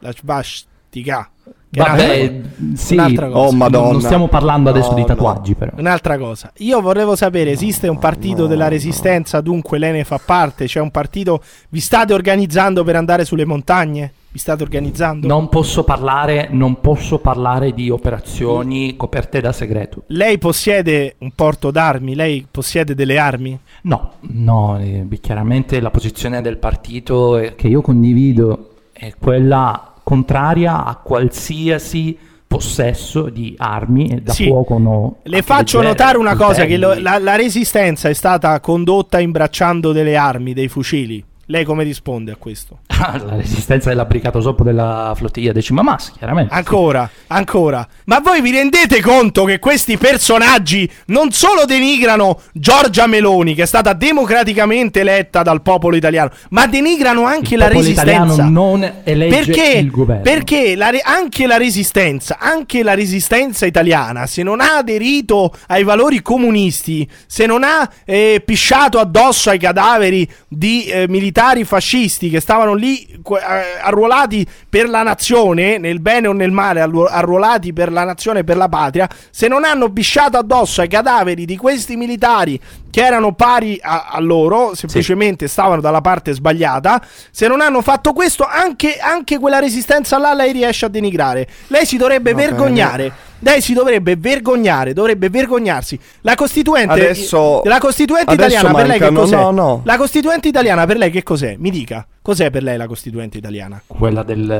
la 0.00 0.12
Shvastika. 0.12 1.30
Vabbè, 1.70 1.90
un'altra- 2.18 2.76
sì, 2.76 2.94
un'altra 2.94 3.28
cosa. 3.28 3.38
Oh, 3.48 3.52
Madonna. 3.52 3.92
non 3.92 4.00
stiamo 4.00 4.28
parlando 4.28 4.70
adesso 4.70 4.88
No, 4.90 4.94
di 4.94 5.00
no. 5.02 5.06
tatuaggi 5.06 5.54
però. 5.54 5.72
Un'altra 5.76 6.16
cosa, 6.18 6.50
io 6.58 6.80
volevo 6.80 7.14
sapere, 7.14 7.50
esiste 7.50 7.88
un 7.88 7.98
partito 7.98 8.46
della 8.46 8.68
resistenza, 8.68 9.40
dunque 9.40 9.78
lei 9.78 9.92
ne 9.92 10.04
fa 10.04 10.18
parte? 10.24 10.64
C'è 10.66 10.80
un 10.80 10.90
partito, 10.90 11.42
vi 11.68 11.80
state 11.80 12.14
organizzando 12.14 12.84
per 12.84 12.96
andare 12.96 13.24
sulle 13.24 13.44
montagne? 13.44 14.12
Vi 14.30 14.38
state 14.38 14.62
organizzando? 14.62 15.26
Non 15.26 15.48
posso 15.48 15.84
parlare, 15.84 16.48
non 16.50 16.80
posso 16.80 17.18
parlare 17.18 17.72
di 17.72 17.88
operazioni 17.90 18.94
coperte 18.96 19.40
da 19.40 19.52
segreto. 19.52 20.02
Lei 20.08 20.36
possiede 20.38 21.16
un 21.20 21.32
porto 21.34 21.70
d'armi? 21.70 22.14
Lei 22.14 22.46
possiede 22.50 22.94
delle 22.94 23.18
armi? 23.18 23.58
No, 23.82 24.12
no, 24.20 24.78
eh, 24.78 25.06
chiaramente 25.20 25.80
la 25.80 25.90
posizione 25.90 26.42
del 26.42 26.58
partito 26.58 27.38
eh, 27.38 27.54
che 27.54 27.68
io 27.68 27.80
condivido 27.80 28.70
è 28.92 29.12
quella 29.18 29.94
contraria 30.08 30.86
a 30.86 30.94
qualsiasi 30.96 32.16
possesso 32.46 33.28
di 33.28 33.54
armi 33.58 34.22
da 34.22 34.32
Sì. 34.32 34.46
fuoco 34.46 34.78
no. 34.78 35.16
Le 35.24 35.42
faccio 35.42 35.80
leggere, 35.82 35.98
notare 35.98 36.16
una 36.16 36.34
cosa, 36.34 36.64
che 36.64 36.78
lo- 36.78 36.98
la, 36.98 37.18
la 37.18 37.36
resistenza 37.36 38.08
è 38.08 38.14
stata 38.14 38.58
condotta 38.60 39.20
imbracciando 39.20 39.92
delle 39.92 40.16
armi, 40.16 40.54
dei 40.54 40.68
fucili. 40.68 41.22
Lei 41.50 41.64
come 41.64 41.82
risponde 41.82 42.30
a 42.30 42.36
questo? 42.36 42.80
la 42.88 43.36
resistenza 43.36 43.88
della 43.88 44.04
Brigata 44.04 44.38
Soppo 44.38 44.62
della 44.62 45.14
flottiglia 45.16 45.50
decima 45.50 45.80
Mas, 45.80 46.12
chiaramente. 46.14 46.52
Ancora, 46.52 47.08
ancora. 47.28 47.88
Ma 48.04 48.20
voi 48.20 48.42
vi 48.42 48.50
rendete 48.50 49.00
conto 49.00 49.44
che 49.44 49.58
questi 49.58 49.96
personaggi 49.96 50.90
non 51.06 51.30
solo 51.30 51.64
denigrano 51.64 52.38
Giorgia 52.52 53.06
Meloni, 53.06 53.54
che 53.54 53.62
è 53.62 53.66
stata 53.66 53.94
democraticamente 53.94 55.00
eletta 55.00 55.40
dal 55.42 55.62
popolo 55.62 55.96
italiano, 55.96 56.32
ma 56.50 56.66
denigrano 56.66 57.24
anche 57.24 57.54
Il 57.54 57.60
la 57.60 57.68
resistenza. 57.68 58.44
non 58.44 58.82
elegge 59.04 59.44
perché, 59.46 59.78
il 59.78 59.90
governo. 59.90 60.22
Perché 60.22 60.76
la 60.76 60.90
re- 60.90 61.00
anche 61.02 61.46
la 61.46 61.56
resistenza, 61.56 62.36
anche 62.38 62.82
la 62.82 62.92
resistenza 62.92 63.64
italiana, 63.64 64.26
se 64.26 64.42
non 64.42 64.60
ha 64.60 64.76
aderito 64.76 65.54
ai 65.68 65.82
valori 65.82 66.20
comunisti, 66.20 67.08
se 67.26 67.46
non 67.46 67.62
ha 67.64 67.88
eh, 68.04 68.42
pisciato 68.44 68.98
addosso 68.98 69.48
ai 69.48 69.58
cadaveri 69.58 70.30
di 70.46 70.84
eh, 70.84 71.08
militari 71.08 71.36
fascisti 71.64 72.30
che 72.30 72.40
stavano 72.40 72.74
lì 72.74 73.06
eh, 73.06 73.80
arruolati 73.80 74.46
per 74.68 74.88
la 74.88 75.02
nazione, 75.02 75.78
nel 75.78 76.00
bene 76.00 76.26
o 76.26 76.32
nel 76.32 76.50
male, 76.50 76.80
arru- 76.80 77.08
arruolati 77.08 77.72
per 77.72 77.92
la 77.92 78.04
nazione 78.04 78.40
e 78.40 78.44
per 78.44 78.56
la 78.56 78.68
patria, 78.68 79.08
se 79.30 79.46
non 79.46 79.64
hanno 79.64 79.90
pisciato 79.90 80.36
addosso 80.36 80.80
ai 80.80 80.88
cadaveri 80.88 81.44
di 81.44 81.56
questi 81.56 81.96
militari 81.96 82.60
che 82.90 83.04
erano 83.04 83.34
pari 83.34 83.78
a, 83.80 84.08
a 84.10 84.20
loro, 84.20 84.74
semplicemente 84.74 85.46
stavano 85.46 85.80
dalla 85.80 86.00
parte 86.00 86.32
sbagliata, 86.32 87.00
se 87.30 87.46
non 87.46 87.60
hanno 87.60 87.82
fatto 87.82 88.12
questo, 88.12 88.44
anche, 88.44 88.96
anche 88.96 89.38
quella 89.38 89.60
resistenza 89.60 90.18
là 90.18 90.34
lei 90.34 90.52
riesce 90.52 90.86
a 90.86 90.88
denigrare. 90.88 91.46
Lei 91.68 91.86
si 91.86 91.96
dovrebbe 91.96 92.32
Va 92.32 92.36
bene. 92.38 93.12
Lei 93.40 93.60
si 93.60 93.72
dovrebbe 93.72 94.16
vergognare, 94.16 94.92
dovrebbe 94.92 95.28
vergognarsi. 95.30 95.98
La 96.22 96.34
Costituente, 96.34 96.92
Adesso- 96.92 97.62
la 97.64 97.78
Costituente 97.78 98.32
adesso 98.32 98.48
italiana 98.56 98.74
per 98.76 98.86
lei 98.86 98.98
che 98.98 99.04
mancano- 99.10 99.20
cos'è? 99.20 99.36
no, 99.36 99.50
no. 99.50 99.80
La 99.84 99.96
Costituente 99.96 100.48
italiana 100.48 100.86
per 100.86 100.96
lei 100.96 101.10
che 101.10 101.22
cos'è? 101.22 101.54
Mi 101.58 101.70
dica, 101.70 102.04
cos'è 102.28 102.50
per 102.50 102.62
lei 102.62 102.76
la 102.76 102.86
Costituente 102.86 103.38
italiana? 103.38 103.80
Quella 103.86 104.22
del 104.22 104.50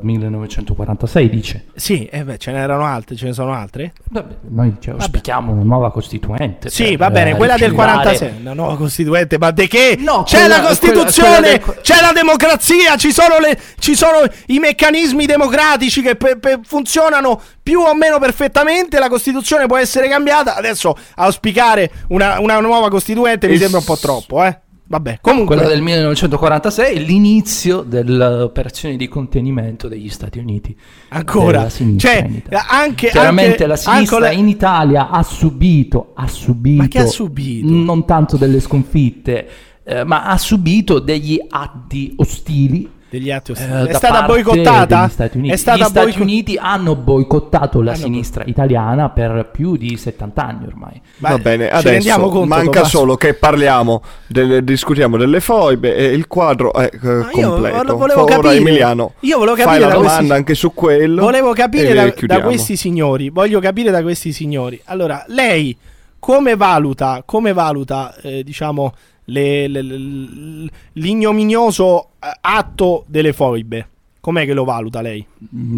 eh, 0.00 0.04
1946 0.04 1.28
dice. 1.30 1.64
Sì, 1.76 2.04
eh 2.06 2.24
beh, 2.24 2.36
ce 2.36 2.50
n'erano 2.50 2.84
altre, 2.84 3.14
ce 3.14 3.26
ne 3.26 3.32
sono 3.32 3.52
altre? 3.52 3.92
Vabbè, 4.10 4.34
noi 4.48 4.74
cioè, 4.80 4.94
auspichiamo 4.94 5.52
una 5.52 5.62
nuova 5.62 5.92
costituente. 5.92 6.68
Sì, 6.68 6.88
per, 6.88 6.96
va 6.96 7.10
bene, 7.12 7.30
eh, 7.30 7.36
quella 7.36 7.56
del 7.56 7.70
ricevare- 7.70 7.92
46, 8.02 8.42
la 8.42 8.54
nuova 8.54 8.76
Costituente, 8.76 9.38
ma 9.38 9.52
di 9.52 9.68
che? 9.68 9.96
No, 10.00 10.24
c'è 10.24 10.38
quella- 10.40 10.56
la 10.62 10.66
Costituzione, 10.66 11.30
quella- 11.38 11.58
quella 11.60 11.72
del- 11.74 11.80
c'è 11.82 12.00
la 12.00 12.12
democrazia, 12.12 12.96
ci 12.96 13.12
sono, 13.12 13.38
le- 13.38 13.56
ci 13.78 13.94
sono 13.94 14.18
i 14.46 14.58
meccanismi 14.58 15.24
democratici 15.24 16.02
che 16.02 16.16
pe- 16.16 16.38
pe- 16.38 16.58
funzionano 16.64 17.40
più 17.62 17.78
o 17.78 17.94
meno 17.94 18.18
perfettamente, 18.18 18.98
la 18.98 19.08
Costituzione 19.08 19.66
può 19.66 19.76
essere 19.76 20.08
cambiata, 20.08 20.56
adesso 20.56 20.96
auspicare 21.14 21.88
una, 22.08 22.40
una 22.40 22.58
nuova 22.58 22.88
Costituente 22.90 23.46
mi 23.46 23.54
E 23.54 23.58
sembra 23.58 23.78
un 23.78 23.84
po' 23.84 23.96
troppo, 23.96 24.42
eh? 24.42 24.58
Vabbè, 24.92 25.20
comunque... 25.22 25.56
Quella 25.56 25.70
del 25.70 25.80
1946 25.80 26.94
è 26.96 26.98
l'inizio 26.98 27.80
dell'operazione 27.80 28.96
di 28.98 29.08
contenimento 29.08 29.88
degli 29.88 30.10
Stati 30.10 30.38
Uniti. 30.38 30.76
Ancora, 31.08 31.66
cioè, 31.96 32.28
anche- 32.68 33.08
Chiaramente 33.08 33.50
anche- 33.52 33.66
la 33.66 33.76
sinistra 33.76 34.16
ancora- 34.16 34.30
in 34.32 34.48
Italia 34.48 35.08
ha 35.08 35.22
subito, 35.22 36.12
ha 36.14 36.28
subito, 36.28 36.82
Ma 36.82 36.88
che 36.88 36.98
ha 36.98 37.06
subito? 37.06 37.72
non 37.72 38.04
tanto 38.04 38.36
delle 38.36 38.60
sconfitte, 38.60 39.48
eh, 39.82 40.04
ma 40.04 40.24
ha 40.26 40.36
subito 40.36 40.98
degli 40.98 41.38
atti 41.48 42.12
ostili. 42.16 42.86
Degli 43.12 43.30
atti 43.30 43.50
eh, 43.50 43.52
ostili. 43.52 43.70
è 43.88 43.92
da 43.92 43.98
stata 43.98 44.22
boicottata? 44.22 45.08
Stati 45.08 45.36
Uniti. 45.36 45.52
È 45.52 45.56
stata 45.56 45.76
Gli 45.76 45.82
Stati 45.82 46.06
boico- 46.06 46.22
Uniti 46.22 46.56
hanno 46.58 46.96
boicottato 46.96 47.82
la 47.82 47.92
Hanno 47.92 48.00
sinistra 48.00 48.42
italiana 48.46 49.10
per 49.10 49.50
più 49.52 49.76
di 49.76 49.98
70 49.98 50.42
anni 50.46 50.64
ormai. 50.66 50.98
Ma 51.18 51.28
Va 51.28 51.38
bene, 51.38 51.68
adesso 51.70 52.18
conto, 52.20 52.44
manca 52.46 52.70
Tommaso? 52.70 52.84
solo 52.98 53.16
che 53.16 53.34
parliamo, 53.34 54.02
delle- 54.26 54.64
discutiamo 54.64 55.18
delle 55.18 55.40
foibe 55.40 55.94
e 55.94 56.04
il 56.06 56.26
quadro 56.26 56.72
è 56.72 56.88
eh, 56.90 56.98
completo. 57.30 57.96
volevo 57.98 58.22
Ora 58.22 58.34
capire- 58.36 58.54
Emiliano, 58.56 59.12
io 59.20 59.36
volevo 59.36 59.56
capire 59.56 59.72
fai 59.74 59.80
la 59.80 59.86
da 59.88 59.92
domanda 59.92 60.16
questi- 60.16 60.32
anche 60.32 60.54
su 60.54 60.72
quello. 60.72 61.20
Volevo 61.20 61.52
capire 61.52 61.92
da, 61.92 62.14
da 62.38 62.40
questi 62.40 62.76
signori, 62.76 63.28
voglio 63.28 63.60
capire 63.60 63.90
da 63.90 64.00
questi 64.00 64.32
signori. 64.32 64.80
Allora, 64.86 65.22
lei 65.28 65.76
come 66.18 66.54
valuta, 66.56 67.22
come 67.26 67.52
valuta 67.52 68.14
eh, 68.22 68.42
diciamo, 68.44 68.94
le- 69.26 69.68
le- 69.68 69.82
le- 69.82 70.68
l'ignominioso 70.94 72.08
eh, 72.20 72.28
atto 72.40 73.04
delle 73.06 73.32
foibe? 73.32 73.88
Com'è 74.20 74.44
che 74.44 74.52
lo 74.52 74.64
valuta 74.64 75.00
lei? 75.00 75.24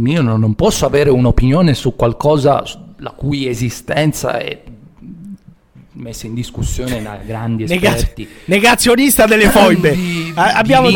Io 0.04 0.22
non, 0.22 0.38
non 0.40 0.54
posso 0.54 0.84
avere 0.84 1.08
un'opinione 1.10 1.72
su 1.74 1.96
qualcosa 1.96 2.62
la 2.98 3.10
cui 3.10 3.46
esistenza 3.46 4.36
è 4.38 4.62
messa 5.96 6.26
in 6.26 6.34
discussione 6.34 7.00
da 7.02 7.18
grandi 7.24 7.62
esperti. 7.64 8.28
negazionista 8.46 9.26
delle 9.26 9.48
foibe. 9.48 9.94
Di 9.94 10.32
abbiamo 10.34 10.88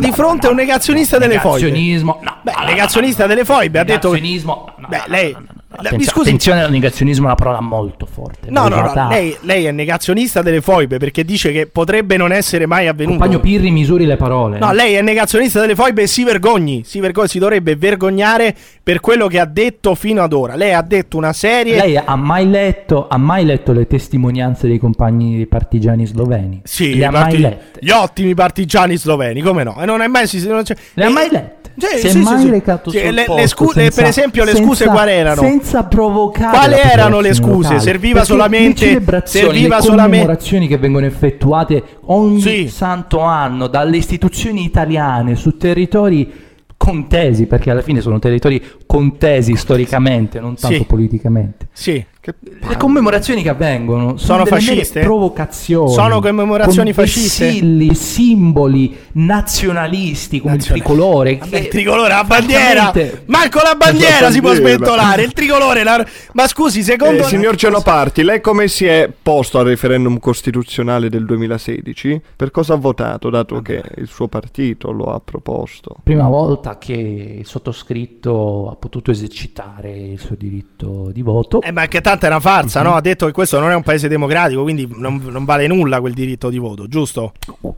di, 0.00 0.10
fronte 0.12 0.48
un 0.48 0.56
negazionista 0.56 1.18
delle 1.18 1.38
foibe. 1.38 1.66
negazionismo, 1.70 2.18
no, 2.22 2.36
Beh, 2.42 2.52
no, 2.58 2.64
negazionista 2.66 3.22
no, 3.22 3.28
delle 3.28 3.44
foibe, 3.44 3.78
ha 3.78 3.84
detto 3.84 4.08
negazionismo, 4.12 4.74
Beh, 4.88 5.02
lei- 5.06 5.36
no, 5.76 5.82
no, 5.82 5.82
no, 5.82 5.82
no. 5.82 5.82
la- 5.82 5.82
mi 5.82 5.86
Attenzione, 5.86 6.04
scusi- 6.04 6.28
attenzione, 6.28 6.64
il 6.64 6.70
negazionismo 6.70 7.22
è 7.22 7.26
una 7.26 7.34
parola 7.34 7.60
molto 7.60 8.06
forte. 8.06 8.50
No, 8.50 8.68
no, 8.68 8.76
no, 8.76 8.82
usata- 8.82 9.08
lei, 9.08 9.36
lei 9.40 9.64
è 9.64 9.70
negazionista 9.72 10.42
delle 10.42 10.60
foibe 10.60 10.98
perché 10.98 11.24
dice 11.24 11.52
che 11.52 11.66
potrebbe 11.66 12.16
non 12.16 12.32
essere 12.32 12.66
mai 12.66 12.86
avvenuto. 12.88 13.18
Compagno 13.18 13.40
Pirri 13.40 13.70
misuri 13.70 14.06
le 14.06 14.16
parole. 14.16 14.58
No, 14.58 14.72
lei 14.72 14.94
è 14.94 15.02
negazionista 15.02 15.60
delle 15.60 15.74
foibe 15.74 16.02
e 16.02 16.06
si 16.06 16.24
vergogni, 16.24 16.82
si, 16.84 17.00
vergogni, 17.00 17.28
si 17.28 17.38
dovrebbe 17.38 17.76
vergognare 17.76 18.54
per 18.82 19.00
quello 19.00 19.26
che 19.26 19.38
ha 19.38 19.44
detto 19.46 19.94
fino 19.94 20.22
ad 20.22 20.32
ora. 20.32 20.54
Lei 20.56 20.72
ha 20.72 20.82
detto 20.82 21.16
una 21.16 21.32
serie... 21.32 21.76
Lei 21.76 21.96
ha 21.96 22.16
mai 22.16 22.48
letto, 22.48 23.06
ha 23.08 23.16
mai 23.18 23.44
letto 23.44 23.72
le 23.72 23.86
testimonianze 23.86 24.66
dei 24.68 24.78
compagni 24.78 25.46
partigiani 25.46 26.06
sloveni? 26.06 26.60
Sì, 26.64 26.96
le 26.96 27.06
ha 27.06 27.10
parti- 27.10 27.32
mai 27.32 27.40
lette? 27.50 27.78
gli 27.80 27.90
ottimi 27.90 28.34
partigiani 28.34 28.96
sloveni, 28.96 29.40
come 29.40 29.62
no? 29.64 29.76
E 29.80 29.84
non 29.86 30.00
è 30.02 30.06
mai... 30.06 30.26
si- 30.26 30.46
non 30.46 30.62
c'è- 30.62 30.76
Le 30.94 31.04
ha 31.04 31.08
e- 31.08 31.12
mai 31.12 31.28
lette? 31.30 31.62
Sì, 31.76 31.98
si 31.98 32.06
è 32.06 32.10
sì, 32.10 32.18
mai 32.20 32.38
sì, 32.40 32.50
recato 32.50 32.90
Sì, 32.90 32.98
sul 33.00 33.12
le- 33.12 33.24
le 33.26 33.46
scu- 33.48 33.74
le- 33.74 33.82
senza- 33.82 34.00
per 34.00 34.10
esempio, 34.10 34.44
le 34.44 34.52
senza- 34.52 34.64
scuse 34.66 34.84
quali 34.86 35.10
erano? 35.10 35.40
Senza 35.64 35.84
provocare 35.84 36.56
Quali 36.56 36.74
erano 36.74 37.20
le 37.20 37.32
scuse? 37.32 37.68
locale. 37.68 37.80
Serviva 37.80 38.12
Perché 38.20 38.26
solamente- 38.26 38.84
le 38.84 38.90
celebrazioni, 38.92 39.46
serviva 39.46 39.76
le 39.76 39.82
solamente- 39.82 40.10
commemorazioni 40.18 40.66
che 40.68 40.76
vengono 40.76 41.06
effettuate 41.06 41.82
ogni 42.06 42.40
Sì. 42.40 42.68
santo 42.68 43.20
anno 43.20 43.66
dalle 43.66 43.96
istituzioni 43.96 44.62
italiane 44.62 45.34
su 45.36 45.56
territori 45.56 46.30
contesi, 46.76 47.46
perché 47.46 47.70
alla 47.70 47.80
fine 47.80 48.02
sono 48.02 48.18
territori 48.18 48.62
contesi 48.86 49.56
storicamente, 49.56 50.38
non 50.38 50.54
tanto 50.54 50.76
Sì. 50.76 50.84
politicamente. 50.84 51.68
Sì. 51.72 52.04
Che- 52.24 52.34
Le 52.66 52.76
commemorazioni 52.78 53.42
che 53.42 53.50
avvengono 53.50 54.16
Sono 54.16 54.44
mere 54.44 54.48
fasciste? 54.48 55.00
provocazioni. 55.00 55.92
Sono 55.92 56.20
commemorazioni 56.22 56.94
con 56.94 57.04
fasciste? 57.04 57.44
vessilli, 57.44 57.94
simboli 57.94 58.96
nazionalisti 59.12 60.40
come 60.40 60.54
Nazionali. 60.54 60.80
il 60.80 60.86
tricolore. 60.86 61.36
Vabbè, 61.36 61.58
il 61.58 61.68
tricolore, 61.68 62.08
la 62.08 62.24
bandiera. 62.24 62.92
Manco 63.26 63.60
la 63.62 63.74
bandiera 63.76 64.30
si 64.30 64.40
può 64.40 64.54
sventolare. 64.54 65.22
Il 65.22 65.32
tricolore. 65.34 65.82
la- 65.84 66.06
Ma 66.32 66.46
scusi, 66.46 66.82
secondo. 66.82 67.24
Eh, 67.24 67.26
signor 67.26 67.56
Genoparti, 67.56 68.22
lei 68.22 68.40
come 68.40 68.68
si 68.68 68.86
è 68.86 69.10
posto 69.22 69.58
al 69.58 69.66
referendum 69.66 70.18
costituzionale 70.18 71.10
del 71.10 71.26
2016? 71.26 72.22
Per 72.36 72.50
cosa 72.50 72.72
ha 72.72 72.76
votato, 72.76 73.28
dato 73.28 73.60
che 73.60 73.82
il 73.98 74.06
suo 74.08 74.28
partito 74.28 74.92
lo 74.92 75.12
ha 75.12 75.20
proposto? 75.22 75.96
Prima 76.02 76.26
volta 76.28 76.78
che 76.78 77.36
il 77.40 77.46
sottoscritto 77.46 78.70
ha 78.70 78.76
potuto 78.76 79.10
esercitare 79.10 79.90
il 79.94 80.18
suo 80.18 80.36
diritto 80.36 81.10
di 81.12 81.20
voto. 81.20 81.60
Eh, 81.60 81.70
ma 81.70 81.86
che 81.86 82.00
tanto 82.00 82.12
è 82.22 82.28
una 82.28 82.40
farsa, 82.40 82.80
Mhm. 82.80 82.86
no? 82.86 82.94
Ha 82.94 83.00
detto 83.00 83.26
che 83.26 83.32
questo 83.32 83.58
non 83.60 83.70
è 83.70 83.74
un 83.74 83.82
paese 83.82 84.08
democratico, 84.08 84.62
quindi 84.62 84.88
non, 84.96 85.20
non 85.28 85.44
vale 85.44 85.66
nulla 85.66 86.00
quel 86.00 86.14
diritto 86.14 86.48
di 86.50 86.58
voto, 86.58 86.86
giusto? 86.86 87.32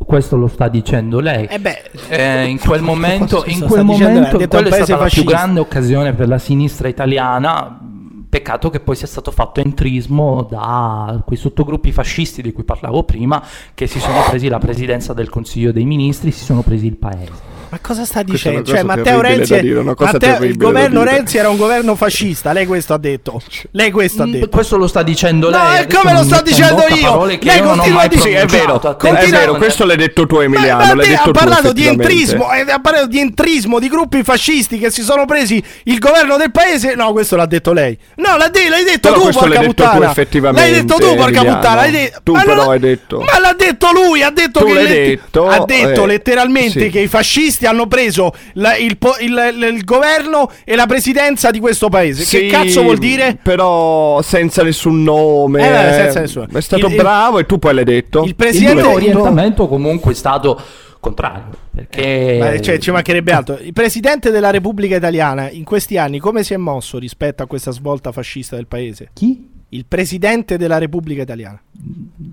Questo 0.04 0.36
lo 0.36 0.46
sta 0.46 0.68
dicendo 0.68 1.20
lei. 1.20 1.46
Eh 1.46 1.58
beh, 1.58 1.82
Eh, 2.08 2.44
in 2.46 2.58
quel 2.58 2.82
momento, 2.82 3.42
in 3.46 3.60
quel 3.60 3.84
lei? 3.84 3.98
Momento 3.98 4.38
un 4.38 4.46
quella 4.46 4.66
è 4.66 4.70
paese 4.70 4.84
stata 4.84 5.02
la 5.02 5.08
più 5.08 5.22
fascista. 5.22 5.30
grande 5.30 5.60
occasione 5.60 6.12
per 6.14 6.28
la 6.28 6.38
sinistra 6.38 6.88
italiana. 6.88 7.80
Peccato 8.28 8.70
che 8.70 8.80
poi 8.80 8.96
sia 8.96 9.06
stato 9.06 9.30
fatto 9.30 9.60
entrismo 9.60 10.46
da 10.50 11.22
quei 11.24 11.38
sottogruppi 11.38 11.90
fascisti 11.92 12.42
di 12.42 12.52
cui 12.52 12.64
parlavo 12.64 13.04
prima, 13.04 13.42
che 13.72 13.86
si 13.86 13.98
sono 13.98 14.22
presi 14.28 14.48
la 14.48 14.58
presidenza 14.58 15.14
del 15.14 15.30
Consiglio 15.30 15.72
dei 15.72 15.84
Ministri, 15.84 16.32
si 16.32 16.44
sono 16.44 16.60
presi 16.62 16.86
il 16.86 16.96
paese. 16.96 17.54
Ma 17.68 17.78
cosa 17.80 18.04
sta 18.04 18.20
è 18.20 18.24
dicendo? 18.24 18.62
Cioè, 18.64 18.82
Matteo 18.82 19.20
Renzi, 19.20 19.54
è- 19.54 19.60
dire, 19.60 19.82
Matteo- 19.82 20.44
il 20.44 20.56
governo. 20.56 21.02
Renzi 21.02 21.36
era 21.38 21.48
un 21.48 21.56
governo 21.56 21.94
fascista. 21.96 22.52
Lei 22.52 22.66
questo 22.66 22.94
ha 22.94 22.98
detto. 22.98 23.40
Lei 23.72 23.90
questo 23.90 24.22
ha 24.22 24.26
Mm, 24.26 24.32
detto. 24.32 24.48
Questo 24.48 24.76
lo 24.76 24.86
sta 24.86 25.02
dicendo 25.02 25.50
No, 25.50 25.56
lei. 25.58 25.66
e 25.76 25.78
adesso 25.82 25.98
come 26.00 26.12
lo 26.12 26.22
sto 26.24 26.42
dicendo 26.42 26.82
io? 26.88 27.24
Lei 27.24 27.60
continua 27.62 28.02
a 28.02 28.06
dire- 28.06 28.20
Sì, 28.20 28.30
è 28.30 28.46
vero, 28.46 28.80
è 28.80 29.26
vero, 29.28 29.54
questo 29.56 29.84
l'hai 29.84 29.96
detto 29.96 30.26
tu 30.26 30.38
Emiliano, 30.38 30.78
Ma- 30.80 30.86
ma 30.86 30.94
l'hai 30.94 31.08
detto 31.08 31.20
ha 31.20 31.24
tu 31.24 31.30
parlato 31.32 31.72
di 31.72 31.82
effettivamente. 31.86 32.12
entrismo, 32.12 32.52
eh, 32.52 32.70
ha 32.72 32.78
parlato 32.80 33.06
di 33.06 33.18
entrismo, 33.18 33.78
di 33.78 33.88
gruppi 33.88 34.22
fascisti 34.22 34.78
che 34.78 34.90
si 34.90 35.02
sono 35.02 35.24
presi 35.24 35.62
il 35.84 35.98
governo 35.98 36.36
del 36.36 36.50
paese. 36.50 36.94
No, 36.94 37.12
questo 37.12 37.36
l'ha 37.36 37.46
detto 37.46 37.72
lei. 37.72 37.96
No, 38.16 38.36
l'ha 38.36 38.48
de- 38.48 38.68
l'hai 38.68 38.84
detto 38.84 39.08
Però 39.10 39.14
tu, 39.20 39.30
porca 39.30 39.48
l'hai 39.48 39.58
detto 39.58 39.82
tu 39.82 39.82
puttana. 39.90 40.10
effettivamente, 40.10 40.70
L'hai 40.70 40.80
detto 40.80 40.94
tu, 40.98 41.14
porca 41.14 41.22
Emiliano. 41.40 41.52
puttana. 41.56 41.86
De- 41.86 42.12
Tu 42.22 42.32
Ma 42.32 42.42
però 42.42 42.66
l'ha- 42.66 42.72
hai 42.72 42.78
detto. 42.80 43.20
Ma 43.20 43.38
l'ha 43.40 43.54
detto 43.56 43.92
lui, 43.92 44.22
ha 44.22 44.30
detto 44.30 44.60
Tu 44.60 44.66
che 44.66 44.72
l'hai 44.74 44.82
le- 44.88 44.94
detto, 45.06 45.48
ha 45.48 45.64
detto 45.64 46.04
eh, 46.04 46.06
letteralmente 46.06 46.80
sì. 46.80 46.90
che 46.90 47.00
i 47.00 47.06
fascisti 47.06 47.55
hanno 47.64 47.86
preso 47.86 48.32
la- 48.54 48.76
il, 48.76 48.98
il- 49.20 49.52
il- 49.56 49.74
il 49.76 49.84
governo 49.84 50.50
e 50.64 50.76
la 50.76 50.84
presidenza 50.86 51.50
di 51.50 51.60
questo 51.60 51.88
paese. 51.88 52.24
che 52.24 52.40
Sì, 52.40 52.46
cazzo 52.48 52.82
vuol 52.82 52.98
dire? 52.98 53.38
Però 53.42 54.20
senza 54.20 54.62
nessun 54.62 55.02
nome. 55.02 55.66
Eh, 55.66 55.70
beh, 55.70 55.88
eh. 55.88 55.92
senza 55.94 56.20
nessun- 56.20 56.48
È 56.52 56.60
stato 56.60 56.86
il- 56.86 56.92
il- 56.92 56.98
bravo 56.98 57.38
e 57.38 57.46
tu 57.46 57.58
poi 57.58 57.72
l'hai 57.74 57.84
detto. 57.84 58.22
Il 58.22 58.28
Il 58.28 58.34
presidente 58.34 58.82
mio 58.82 58.90
orientamento 58.92 59.68
comunque 59.68 60.12
è 60.12 60.14
stato 60.14 60.60
contrario. 61.00 61.64
Perché 61.74 62.36
Ma, 62.40 62.58
cioè, 62.60 62.78
ci 62.78 62.90
mancherebbe 62.90 63.32
altro. 63.32 63.58
Il 63.60 63.72
presidente 63.72 64.30
della 64.30 64.50
Repubblica 64.50 64.96
Italiana 64.96 65.48
in 65.50 65.62
questi 65.64 65.96
anni 65.98 66.18
come 66.18 66.42
si 66.42 66.52
è 66.54 66.56
mosso 66.56 66.98
rispetto 66.98 67.42
a 67.42 67.46
questa 67.46 67.70
svolta 67.70 68.12
fascista 68.12 68.56
del 68.56 68.66
paese? 68.66 69.08
chi? 69.12 69.54
Il 69.70 69.84
presidente 69.86 70.56
della 70.56 70.78
Repubblica 70.78 71.22
Italiana. 71.22 71.60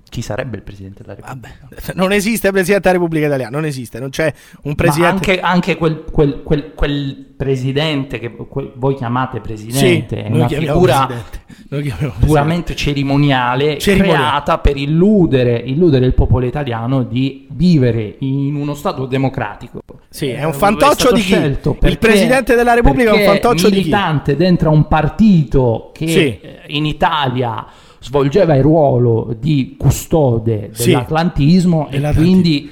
Chi 0.08 0.22
sarebbe 0.22 0.56
il 0.56 0.62
presidente 0.62 1.02
della 1.02 1.14
Repubblica? 1.16 1.56
Vabbè, 1.68 1.92
non 1.98 2.12
esiste 2.12 2.46
il 2.46 2.52
presidente 2.52 2.82
della 2.88 2.98
Repubblica 3.00 3.26
Italiana, 3.26 3.50
non 3.50 3.64
esiste, 3.64 3.98
non 3.98 4.10
c'è 4.10 4.32
un 4.62 4.70
Ma 4.70 4.74
presidente. 4.74 5.30
anche, 5.30 5.40
anche 5.40 5.76
quel, 5.76 6.04
quel- 6.10 6.42
quel- 6.42 6.72
quel 6.74 7.33
presidente 7.36 8.18
che 8.18 8.30
voi 8.76 8.94
chiamate 8.94 9.36
Sì, 9.36 9.42
presidente 9.42 10.24
è 10.24 10.28
noi 10.28 10.38
una 10.40 10.48
figura 10.48 11.06
presidente. 11.06 12.14
Puramente 12.20 12.76
cerimoniale, 12.76 13.78
Cerimoniale. 13.78 14.18
creata 14.18 14.58
per 14.58 14.76
illudere, 14.76 15.56
illudere 15.56 16.06
il 16.06 16.14
popolo 16.14 16.46
italiano 16.46 17.02
di 17.02 17.46
vivere 17.50 18.16
in 18.20 18.54
uno 18.54 18.74
stato 18.74 19.06
democratico. 19.06 19.80
Sì, 20.08 20.28
è 20.28 20.40
Eh, 20.40 20.44
un 20.44 20.52
fantoccio 20.52 20.94
stato 20.94 21.14
di 21.14 21.20
chi? 21.22 21.26
scelto 21.32 21.70
Il 21.70 21.76
perché- 21.78 21.96
presidente 21.98 22.54
della 22.54 22.74
Repubblica 22.74 23.10
è 23.10 23.12
un 23.12 23.18
perché 23.18 23.32
fantoccio 23.40 23.68
di 23.68 23.74
chi? 23.76 23.78
militante 23.80 24.36
dentro 24.36 24.70
a 24.70 24.72
un 24.72 24.86
partito 24.86 25.90
che 25.92 26.06
Sì. 26.06 26.18
eh, 26.18 26.40
in 26.68 26.86
Italia 26.86 27.66
svolgeva 28.00 28.54
il 28.54 28.62
ruolo 28.62 29.34
di 29.38 29.74
custode 29.78 30.70
Sì. 30.72 30.90
dell'atlantismo 30.90 31.88
e 31.88 31.90
Dell'atlantismo. 31.92 32.32
quindi 32.32 32.70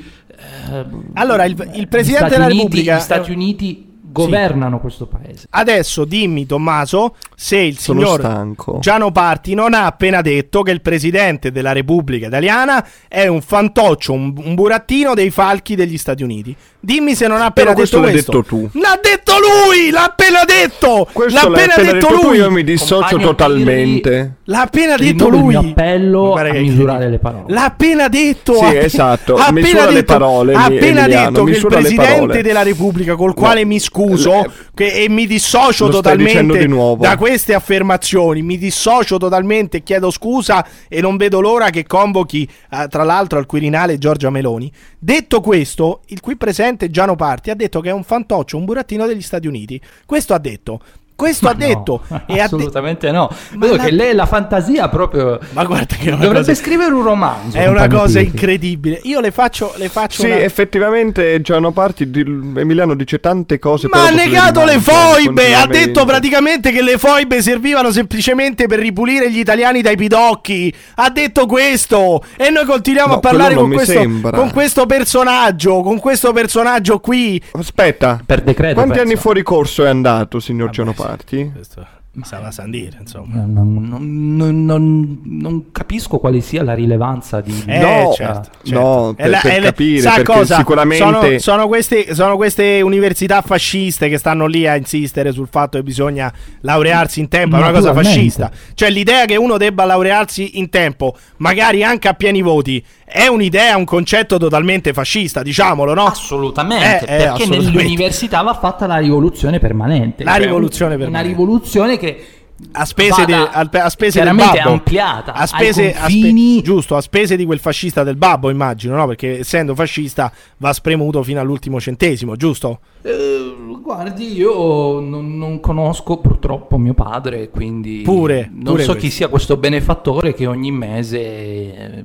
eh, 0.71 0.85
Allora, 1.15 1.45
il- 1.45 1.71
il 1.75 1.89
presidente 1.89 2.27
Stati 2.27 2.33
della 2.33 2.45
Uniti- 2.45 2.63
Repubblica 2.63 2.97
gli 2.97 3.01
Stati 3.01 3.31
Uniti 3.33 3.91
governano 4.13 4.79
questo 4.81 5.07
paese. 5.07 5.47
Adesso 5.51 6.05
dimmi, 6.05 6.47
Tommaso, 6.47 7.17
se 7.35 7.57
il 7.59 7.79
Sono 7.79 8.01
signor 8.01 8.21
stanco. 8.21 8.79
Giano 8.81 9.11
Parti 9.11 9.55
non 9.55 9.75
ha 9.75 9.87
appena 9.87 10.21
detto 10.21 10.63
che 10.63 10.71
il 10.71 10.81
presidente 10.81 11.51
della 11.51 11.73
Repubblica 11.73 12.27
Italiana 12.27 12.87
è 13.09 13.27
un 13.27 13.41
fantoccio, 13.41 14.13
un, 14.13 14.33
un 14.37 14.55
burattino 14.55 15.15
dei 15.15 15.31
falchi 15.31 15.75
degli 15.75 15.99
Stati 15.99 16.23
Uniti. 16.23 16.55
Dimmi 16.85 17.15
se 17.15 17.29
non 17.29 17.41
ha 17.41 17.47
appena 17.47 17.73
Però 17.73 17.75
questo 17.79 18.01
detto 18.01 18.07
l'hai 18.09 18.23
questo. 18.23 18.33
detto 18.33 18.49
tu. 18.73 18.79
L'ha 18.81 18.99
detto 19.01 19.33
lui! 19.39 19.91
L'ha 19.91 20.05
appena 20.05 20.45
detto! 20.45 21.09
Questo 21.13 21.49
l'ha 21.49 21.49
l'hai 21.49 21.61
appena 21.63 21.75
appena 21.75 21.93
detto, 21.93 22.07
detto 22.09 22.21
tu, 22.21 22.27
lui! 22.29 22.37
io 22.39 22.51
mi 22.51 22.65
dissocio 22.65 23.01
Compagno 23.17 23.27
totalmente. 23.27 24.35
L'ha 24.45 24.61
appena 24.63 24.97
detto 24.97 25.25
Rinnovo 25.31 25.37
il 25.37 25.41
lui! 25.43 25.49
mio 25.63 25.71
appello 25.71 26.35
a 26.35 26.53
misurare 26.53 27.09
le 27.09 27.19
parole. 27.19 27.53
L'ha 27.53 27.65
appena 27.65 28.09
detto. 28.09 28.55
Sì, 28.55 28.77
esatto. 28.77 29.35
ha 29.37 29.47
appena 29.47 29.61
Misura 29.61 29.87
le 29.87 29.93
detto- 29.95 30.13
parole, 30.13 30.55
Ha 30.55 30.65
appena 30.65 31.01
Emiliano, 31.03 31.31
detto 31.31 31.45
che 31.45 31.51
il 31.51 31.55
misura 31.57 31.77
le 31.77 31.81
presidente 31.83 32.13
parole. 32.15 32.43
della 32.43 32.63
Repubblica, 32.63 33.15
col 33.15 33.35
quale 33.35 33.65
mi 33.65 33.79
scuso 33.79 34.01
Le- 34.43 34.51
che- 34.75 34.93
e 34.93 35.09
mi 35.09 35.27
dissocio 35.27 35.89
totalmente 35.89 36.59
di 36.59 36.67
da 37.09 37.17
queste 37.17 37.55
affermazioni, 37.55 38.43
mi 38.43 38.59
dissocio 38.59 39.17
totalmente 39.19 39.83
chiedo 39.83 40.11
scusa 40.11 40.67
e 40.89 41.01
non 41.01 41.17
vedo 41.17 41.41
l'ora 41.41 41.71
che 41.71 41.87
convochi, 41.87 42.49
eh, 42.71 42.87
tra 42.89 43.03
l'altro, 43.05 43.39
al 43.39 43.47
Quirinale 43.47 43.99
Giorgia 43.99 44.31
Meloni. 44.31 44.71
Detto 44.99 45.41
questo, 45.41 46.03
il 46.07 46.21
qui 46.21 46.37
presente 46.37 46.91
Giano 46.91 47.17
Parti 47.17 47.51
ha 47.51 47.55
detto 47.55 47.81
che 47.81 47.89
è 47.91 47.93
un 47.93 48.05
fantoccio, 48.05 48.57
un 48.57 48.65
burattino 48.65 49.07
degli 49.07 49.23
Stati 49.23 49.47
Uniti. 49.47 49.81
Questo 50.07 50.35
ha 50.35 50.39
detto. 50.39 50.81
Questo 51.23 51.49
ha 51.49 51.53
No, 51.53 51.59
detto. 51.67 52.03
e 52.09 52.15
ha 52.17 52.25
de- 52.35 52.41
assolutamente 52.41 53.11
no. 53.13 53.31
Ma 53.53 53.67
Vedo 53.67 53.77
la- 53.77 53.85
che 53.85 53.91
lei 53.93 54.15
la 54.15 54.27
fantasia 54.27 54.89
proprio. 54.89 55.39
Ma 55.53 55.65
guarda 55.65 55.95
che 55.97 56.09
è 56.09 56.11
Dovrebbe 56.11 56.35
cosa- 56.39 56.55
scrivere 56.55 56.93
un 56.93 57.03
romanzo. 57.03 57.57
È 57.57 57.67
una 57.69 57.87
cosa 57.89 58.19
Pirri. 58.19 58.33
incredibile. 58.33 59.01
Io 59.05 59.21
le 59.21 59.31
faccio, 59.31 59.73
le 59.77 59.89
faccio 59.89 60.23
Sì, 60.23 60.27
una- 60.27 60.41
effettivamente 60.41 61.41
Giano 61.43 61.71
Parti, 61.71 62.11
di- 62.11 62.21
Emiliano 62.21 62.95
dice 62.95 63.21
tante 63.21 63.59
cose. 63.59 63.89
Ma 63.89 64.07
ha 64.07 64.11
negato 64.11 64.65
le 64.65 64.79
foibe! 64.81 65.55
Ha 65.55 65.67
detto 65.67 66.05
praticamente 66.05 66.73
che 66.73 66.83
le 66.83 66.99
foibe 66.99 67.41
servivano 67.43 67.91
semplicemente 67.93 68.67
per 68.67 68.79
ripulire 68.81 69.31
gli 69.31 69.39
italiani 69.39 69.81
dai 69.83 69.97
pidocchi. 69.97 70.75
Ha 70.97 71.11
detto 71.11 71.47
questo! 71.47 72.23
E 72.37 72.51
noi 72.51 72.65
continuiamo 72.65 73.13
No, 73.13 73.17
a 73.19 73.21
parlare 73.21 73.55
con 73.55 73.71
questo, 73.71 73.93
sembra. 73.93 74.37
con 74.37 74.51
questo 74.51 74.87
personaggio. 74.87 75.81
Con 75.83 75.99
questo 76.01 76.33
personaggio 76.33 76.99
qui. 77.01 77.41
Aspetta, 77.53 78.21
Per 78.25 78.43
decreto. 78.43 78.75
quanti 78.75 78.93
penso. 78.95 79.07
anni 79.09 79.17
fuori 79.21 79.43
corso 79.43 79.85
è 79.85 79.89
andato, 79.89 80.41
signor 80.41 80.71
Giano 80.71 80.91
sì. 80.91 80.97
Parti? 81.17 81.51
Questo 81.53 81.87
sarà 82.25 82.51
Sandire, 82.51 82.99
insomma. 83.01 83.37
Non, 83.45 83.73
non- 83.89 84.37
non- 84.37 84.65
non- 84.67 85.21
non 85.25 85.73
capisco 85.73 86.19
quale 86.19 86.41
sia 86.43 86.63
la 86.63 86.75
rilevanza 86.75 87.41
di. 87.41 87.53
Eh, 87.67 87.79
No, 87.79 88.13
certo, 88.15 88.51
no, 88.65 88.65
certo. 88.65 89.15
per- 89.17 89.27
È 89.27 89.29
la- 89.31 89.41
per 89.43 89.59
la- 89.61 89.65
capire, 89.67 90.01
sa 90.03 90.15
perché 90.17 90.33
cosa? 90.33 90.57
sicuramente- 90.57 91.05
sono, 91.05 91.39
sono 91.39 91.67
queste, 91.69 92.15
sono 92.15 92.37
queste 92.37 92.83
università 92.83 93.41
fasciste 93.41 94.11
che 94.11 94.19
stanno 94.19 94.45
lì 94.47 94.67
a 94.67 94.77
insistere 94.77 95.33
sul 95.33 95.49
fatto 95.51 95.79
che 95.79 95.85
bisogna 95.85 96.31
laurearsi 96.61 97.21
in 97.21 97.29
tempo. 97.29 97.57
È 97.57 97.61
una 97.61 97.73
cosa 97.73 97.95
fascista. 97.95 98.51
Cioè, 98.75 98.91
l'idea 98.91 99.25
che 99.25 99.37
uno 99.37 99.57
debba 99.57 99.85
laurearsi 99.87 100.59
in 100.59 100.69
tempo, 100.69 101.17
magari 101.39 101.83
anche 101.83 102.09
a 102.09 102.15
pieni 102.15 102.43
voti, 102.43 102.85
è 103.13 103.27
un'idea, 103.27 103.77
un 103.77 103.85
concetto 103.85 104.39
totalmente 104.39 104.93
fascista, 104.93 105.43
diciamolo, 105.43 105.95
no? 105.95 106.07
Assolutamente, 106.07 106.87
Eh, 106.87 107.15
eh, 107.15 107.17
perché 107.19 107.25
assolutamente. 107.43 107.71
nell'università 107.73 108.43
va 108.43 108.55
fatta 108.55 108.87
la 108.87 108.97
rivoluzione 108.97 109.59
permanente. 109.59 110.25
La 110.25 110.33
Cioè, 110.33 110.41
rivoluzione 110.45 110.97
permanente. 110.97 111.19
Una 111.29 111.37
rivoluzione 111.37 111.99
che 111.99 112.27
A 112.73 112.85
spese, 112.85 113.25
de- 113.27 113.35
al- 113.35 113.69
a 113.71 113.89
spese 113.91 114.23
del 114.23 114.35
babbo. 114.35 114.71
ampliata 114.71 115.33
a 115.33 115.47
spese, 115.47 115.93
ai 115.95 116.23
a 116.23 116.29
spe- 116.31 116.63
giusto, 116.63 116.97
a 116.97 117.01
spese 117.03 117.37
di 117.37 117.45
quel 117.45 117.59
fascista 117.59 118.03
del 118.05 118.17
babbo, 118.17 118.49
immagino, 118.49 118.97
no? 118.97 119.07
Perché 119.09 119.41
essendo 119.41 119.75
fascista 119.75 120.33
va 120.59 120.73
spremuto 120.73 121.23
fino 121.23 121.41
all'ultimo 121.41 121.81
centesimo, 121.81 122.37
giusto? 122.37 122.79
Eh, 123.03 123.55
guardi, 123.83 124.33
io 124.37 125.01
non, 125.01 125.37
non 125.37 125.59
conosco 125.61 126.19
purtroppo 126.19 126.79
mio 126.79 126.95
padre, 126.95 127.51
quindi 127.51 128.03
Pure, 128.05 128.49
non 128.53 128.63
pure 128.75 128.85
so 128.85 128.93
questo. 128.93 129.09
chi 129.09 129.11
sia 129.11 129.29
questo 129.29 129.57
benefattore 129.57 130.33
che 130.33 130.47
ogni 130.47 130.71
mese. 130.71 131.19
eh, 131.21 132.05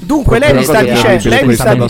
Dunque, 0.00 0.38
lei 0.38 0.54
mi 0.54 0.64
sta 0.64 0.82
dicendo, 0.82 1.28
lei 1.28 1.44
mi 1.44 1.54
sta, 1.54 1.74
di 1.74 1.86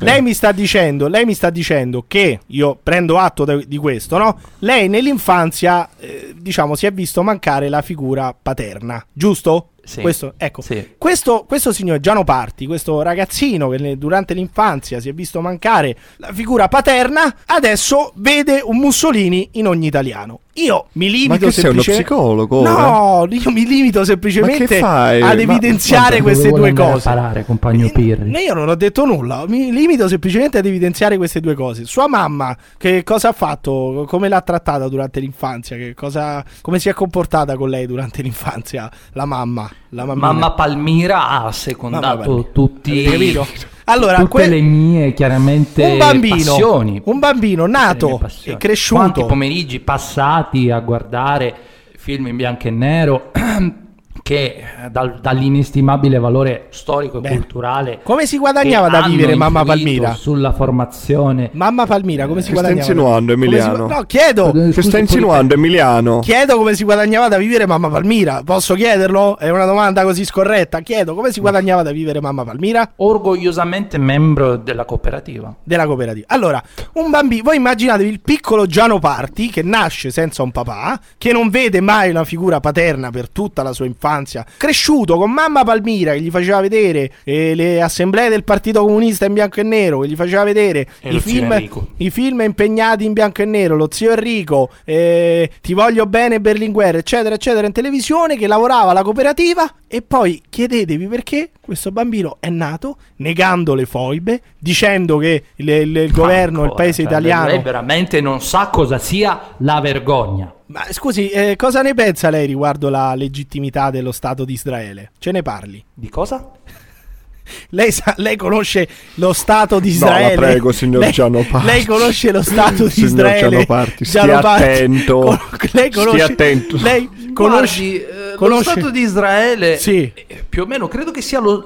lei 0.00 0.22
mi 0.22 0.32
sta 0.32 0.50
dicendo, 0.52 1.08
lei 1.08 1.24
mi 1.26 1.34
sta 1.34 1.50
dicendo 1.50 2.04
che 2.08 2.40
io 2.46 2.78
prendo 2.82 3.18
atto 3.18 3.44
di 3.44 3.76
questo, 3.76 4.16
no? 4.16 4.38
Lei 4.60 4.88
nell'infanzia, 4.88 5.88
eh, 5.98 6.34
diciamo, 6.36 6.74
si 6.74 6.86
è 6.86 6.92
visto 6.92 7.22
mancare 7.22 7.48
la 7.58 7.82
figura 7.82 8.34
paterna, 8.40 9.04
giusto? 9.12 9.70
Sì. 9.82 10.02
Questo, 10.02 10.34
ecco, 10.36 10.60
Sì. 10.60 10.94
questo, 10.98 11.44
questo 11.48 11.72
signor 11.72 11.98
Giano 11.98 12.22
Parti, 12.22 12.66
questo 12.66 13.02
ragazzino 13.02 13.68
che 13.70 13.98
durante 13.98 14.34
l'infanzia 14.34 15.00
si 15.00 15.08
è 15.08 15.12
visto 15.12 15.40
mancare 15.40 15.96
la 16.18 16.32
figura 16.32 16.68
paterna, 16.68 17.34
adesso 17.46 18.12
vede 18.16 18.60
un 18.62 18.76
Mussolini 18.76 19.48
in 19.52 19.66
ogni 19.66 19.86
italiano. 19.86 20.40
Io 20.54 20.86
mi 20.92 21.08
limito 21.10 21.28
Ma 21.32 21.36
che 21.38 21.50
sei 21.52 21.70
uno 21.70 21.80
semplicemente- 21.80 22.02
psicologo? 22.04 22.56
ora? 22.58 22.70
No, 22.70 23.26
io 23.30 23.50
mi 23.50 23.66
limito 23.66 24.04
semplicemente 24.04 24.80
Ma 24.80 25.06
ad 25.08 25.20
Ma- 25.20 25.32
evidenziare 25.32 26.18
Dove 26.18 26.22
queste 26.22 26.50
due 26.50 26.72
cose. 26.72 27.02
parare, 27.08 27.44
compagno 27.44 27.88
Pirri? 27.90 28.32
Eh, 28.32 28.42
Io 28.42 28.54
non 28.54 28.68
ho 28.68 28.74
detto 28.74 29.04
nulla, 29.04 29.44
mi 29.46 29.70
limito 29.72 30.08
semplicemente 30.08 30.58
ad 30.58 30.66
evidenziare 30.66 31.16
queste 31.16 31.40
due 31.40 31.54
cose. 31.54 31.84
Sua 31.84 32.08
mamma, 32.08 32.56
che 32.76 33.04
cosa 33.04 33.28
ha 33.28 33.32
fatto? 33.32 34.04
Come 34.08 34.28
l'ha 34.28 34.40
trattata 34.40 34.88
durante 34.88 35.20
l'infanzia? 35.20 35.76
Che 35.76 35.94
cosa, 35.94 36.44
come 36.60 36.78
si 36.80 36.88
è 36.88 36.94
comportata 36.94 37.56
con 37.56 37.68
lei 37.70 37.86
durante 37.86 38.20
l'infanzia? 38.20 38.90
La 39.12 39.24
mamma, 39.26 39.70
la. 39.90 40.04
Mamma 40.04 40.50
Palmira 40.52 41.28
ha 41.28 41.38
Mamma 41.38 41.52
secondato 41.52 42.18
Palmira. 42.18 42.48
tutti. 42.52 43.02
Capito? 43.04 43.46
Allora, 43.90 44.18
tutte 44.18 44.42
que- 44.42 44.48
le 44.48 44.60
mie 44.60 45.12
chiaramente 45.14 45.84
un 45.84 45.98
bambino, 45.98 46.36
passioni. 46.36 47.00
un 47.04 47.18
bambino 47.18 47.66
nato 47.66 48.20
e 48.44 48.56
cresciuto. 48.56 49.00
Quanti 49.00 49.24
pomeriggi 49.24 49.80
passati 49.80 50.70
a 50.70 50.78
guardare 50.80 51.54
film 51.96 52.28
in 52.28 52.36
bianco 52.36 52.68
e 52.68 52.70
nero 52.70 53.30
che 54.30 54.44
eh, 54.84 54.90
dal- 54.92 55.18
dall'inestimabile 55.20 56.20
valore 56.20 56.66
storico 56.70 57.18
e 57.18 57.20
Beh, 57.22 57.28
culturale 57.30 57.98
come 58.04 58.26
si 58.26 58.38
guadagnava 58.38 58.88
da 58.88 59.02
vivere 59.02 59.34
mamma 59.34 59.64
Palmira? 59.64 60.14
sulla 60.14 60.52
formazione 60.52 61.50
Mamma 61.54 61.84
Palmira, 61.84 62.28
come 62.28 62.40
si 62.40 62.52
Che 62.52 62.56
stai 62.56 62.74
guadagnava? 62.74 62.92
insinuando, 62.92 63.32
Come 63.34 63.46
si- 63.48 63.52
Emiliano? 63.56 63.86
No, 63.88 64.02
chiedo. 64.02 64.48
Eh, 64.54 64.70
Che 64.70 64.82
poi- 64.88 65.00
insinuando, 65.00 65.54
Emiliano? 65.54 66.20
Chiedo 66.20 66.56
come 66.56 66.74
si 66.74 66.84
guadagnava 66.84 67.26
da 67.26 67.38
vivere 67.38 67.66
mamma 67.66 67.88
Palmira. 67.88 68.42
Posso 68.44 68.74
chiederlo? 68.74 69.36
È 69.36 69.48
una 69.50 69.64
domanda 69.64 70.02
così 70.04 70.24
scorretta. 70.24 70.78
Chiedo 70.80 71.14
come 71.14 71.32
si 71.32 71.40
guadagnava 71.40 71.82
da 71.82 71.90
vivere 71.90 72.20
mamma 72.20 72.44
Palmira? 72.44 72.88
orgogliosamente 72.96 73.98
membro 73.98 74.56
della 74.56 74.84
cooperativa 74.84 75.52
della 75.64 75.86
cooperativa. 75.86 76.26
Allora, 76.28 76.62
un 76.94 77.10
bambino, 77.10 77.42
voi 77.44 77.56
immaginatevi 77.56 78.08
il 78.08 78.20
piccolo 78.20 78.66
Giano 78.66 78.98
Parti 79.00 79.50
che 79.50 79.62
nasce 79.62 80.10
senza 80.10 80.42
un 80.44 80.52
papà, 80.52 81.00
che 81.18 81.32
non 81.32 81.48
vede 81.50 81.80
mai 81.80 82.10
una 82.10 82.24
figura 82.24 82.60
paterna 82.60 83.10
per 83.10 83.28
tutta 83.28 83.62
la 83.62 83.72
sua 83.72 83.86
infanzia, 83.86 84.18
cresciuto 84.56 85.16
con 85.16 85.30
mamma 85.30 85.64
Palmira 85.64 86.12
che 86.12 86.20
gli 86.20 86.30
faceva 86.30 86.60
vedere 86.60 87.10
eh, 87.24 87.54
le 87.54 87.80
assemblee 87.82 88.28
del 88.28 88.44
Partito 88.44 88.82
Comunista 88.84 89.24
in 89.26 89.32
bianco 89.34 89.60
e 89.60 89.62
nero, 89.62 90.00
che 90.00 90.08
gli 90.08 90.16
faceva 90.16 90.44
vedere 90.44 90.86
E 91.00 91.14
i 91.14 91.20
film, 91.20 91.68
i 91.98 92.10
film 92.10 92.40
impegnati 92.40 93.04
in 93.04 93.12
bianco 93.12 93.42
e 93.42 93.44
nero, 93.44 93.76
lo 93.76 93.88
zio 93.90 94.10
Enrico, 94.12 94.70
eh, 94.84 95.50
Ti 95.60 95.74
voglio 95.74 96.06
bene 96.06 96.40
Berlinguer, 96.40 96.96
eccetera, 96.96 97.34
eccetera, 97.34 97.66
in 97.66 97.72
televisione, 97.72 98.36
che 98.36 98.46
lavorava 98.46 98.90
alla 98.90 99.02
cooperativa 99.02 99.72
e 99.86 100.02
poi 100.02 100.40
chiedetevi 100.48 101.06
perché 101.06 101.50
questo 101.60 101.90
bambino 101.90 102.36
è 102.40 102.48
nato 102.48 102.96
negando 103.16 103.74
le 103.74 103.86
foibe, 103.86 104.40
dicendo 104.58 105.18
che 105.18 105.44
il, 105.56 105.68
il- 105.68 105.96
il 105.96 106.12
governo, 106.12 106.58
il 106.58 106.62
Ancora, 106.64 106.74
paese 106.82 107.02
cioè, 107.02 107.10
italiano... 107.10 107.46
lei 107.46 107.60
veramente 107.62 108.20
non 108.20 108.40
sa 108.40 108.68
cosa 108.68 108.98
sia 108.98 109.54
la 109.58 109.80
vergogna 109.80 110.52
Ma 110.70 110.86
scusi, 110.90 111.28
eh, 111.30 111.56
cosa 111.56 111.82
ne 111.82 111.94
pensa 111.94 112.30
lei 112.30 112.46
riguardo 112.46 112.88
la 112.90 113.14
legittimità 113.16 113.90
dello 113.90 114.12
Stato 114.12 114.44
di 114.44 114.52
Israele? 114.52 115.10
Ce 115.18 115.32
ne 115.32 115.42
parli? 115.42 115.82
di 115.92 116.08
cosa? 116.08 116.48
Lei, 117.70 117.90
sa- 117.90 118.14
lei 118.18 118.36
conosce 118.36 118.86
lo 119.14 119.32
Stato 119.32 119.80
di 119.80 119.92
No, 119.98 120.04
la 120.06 120.10
Israele? 120.20 120.34
prego, 120.36 120.70
signor 120.70 121.00
lei, 121.00 121.44
Parti. 121.50 121.66
Lei 121.66 121.84
conosce 121.84 122.30
lo 122.30 122.42
Stato 122.42 122.84
di 122.84 122.90
Signor 122.90 123.08
Israele? 123.10 123.48
Giano 123.50 123.64
Parti, 123.66 124.04
stia 124.04 124.38
Parti. 124.38 124.62
attento. 124.62 125.18
Con- 125.58 125.68
lei 125.72 125.90
Stia 125.90 126.04
conosce, 126.04 126.22
attento. 126.22 126.76
Lei 126.80 127.08
conosce, 127.32 127.80
Guardi, 127.82 127.94
eh, 128.04 128.30
lo 128.30 128.36
conosce- 128.36 128.70
Stato 128.70 128.90
di 128.90 129.00
Israele 129.00 129.78
Sì. 129.78 130.12
eh, 130.14 130.44
più 130.48 130.62
o 130.62 130.66
meno 130.66 130.86
credo 130.86 131.10
che 131.10 131.22
sia 131.22 131.40
lo- 131.40 131.64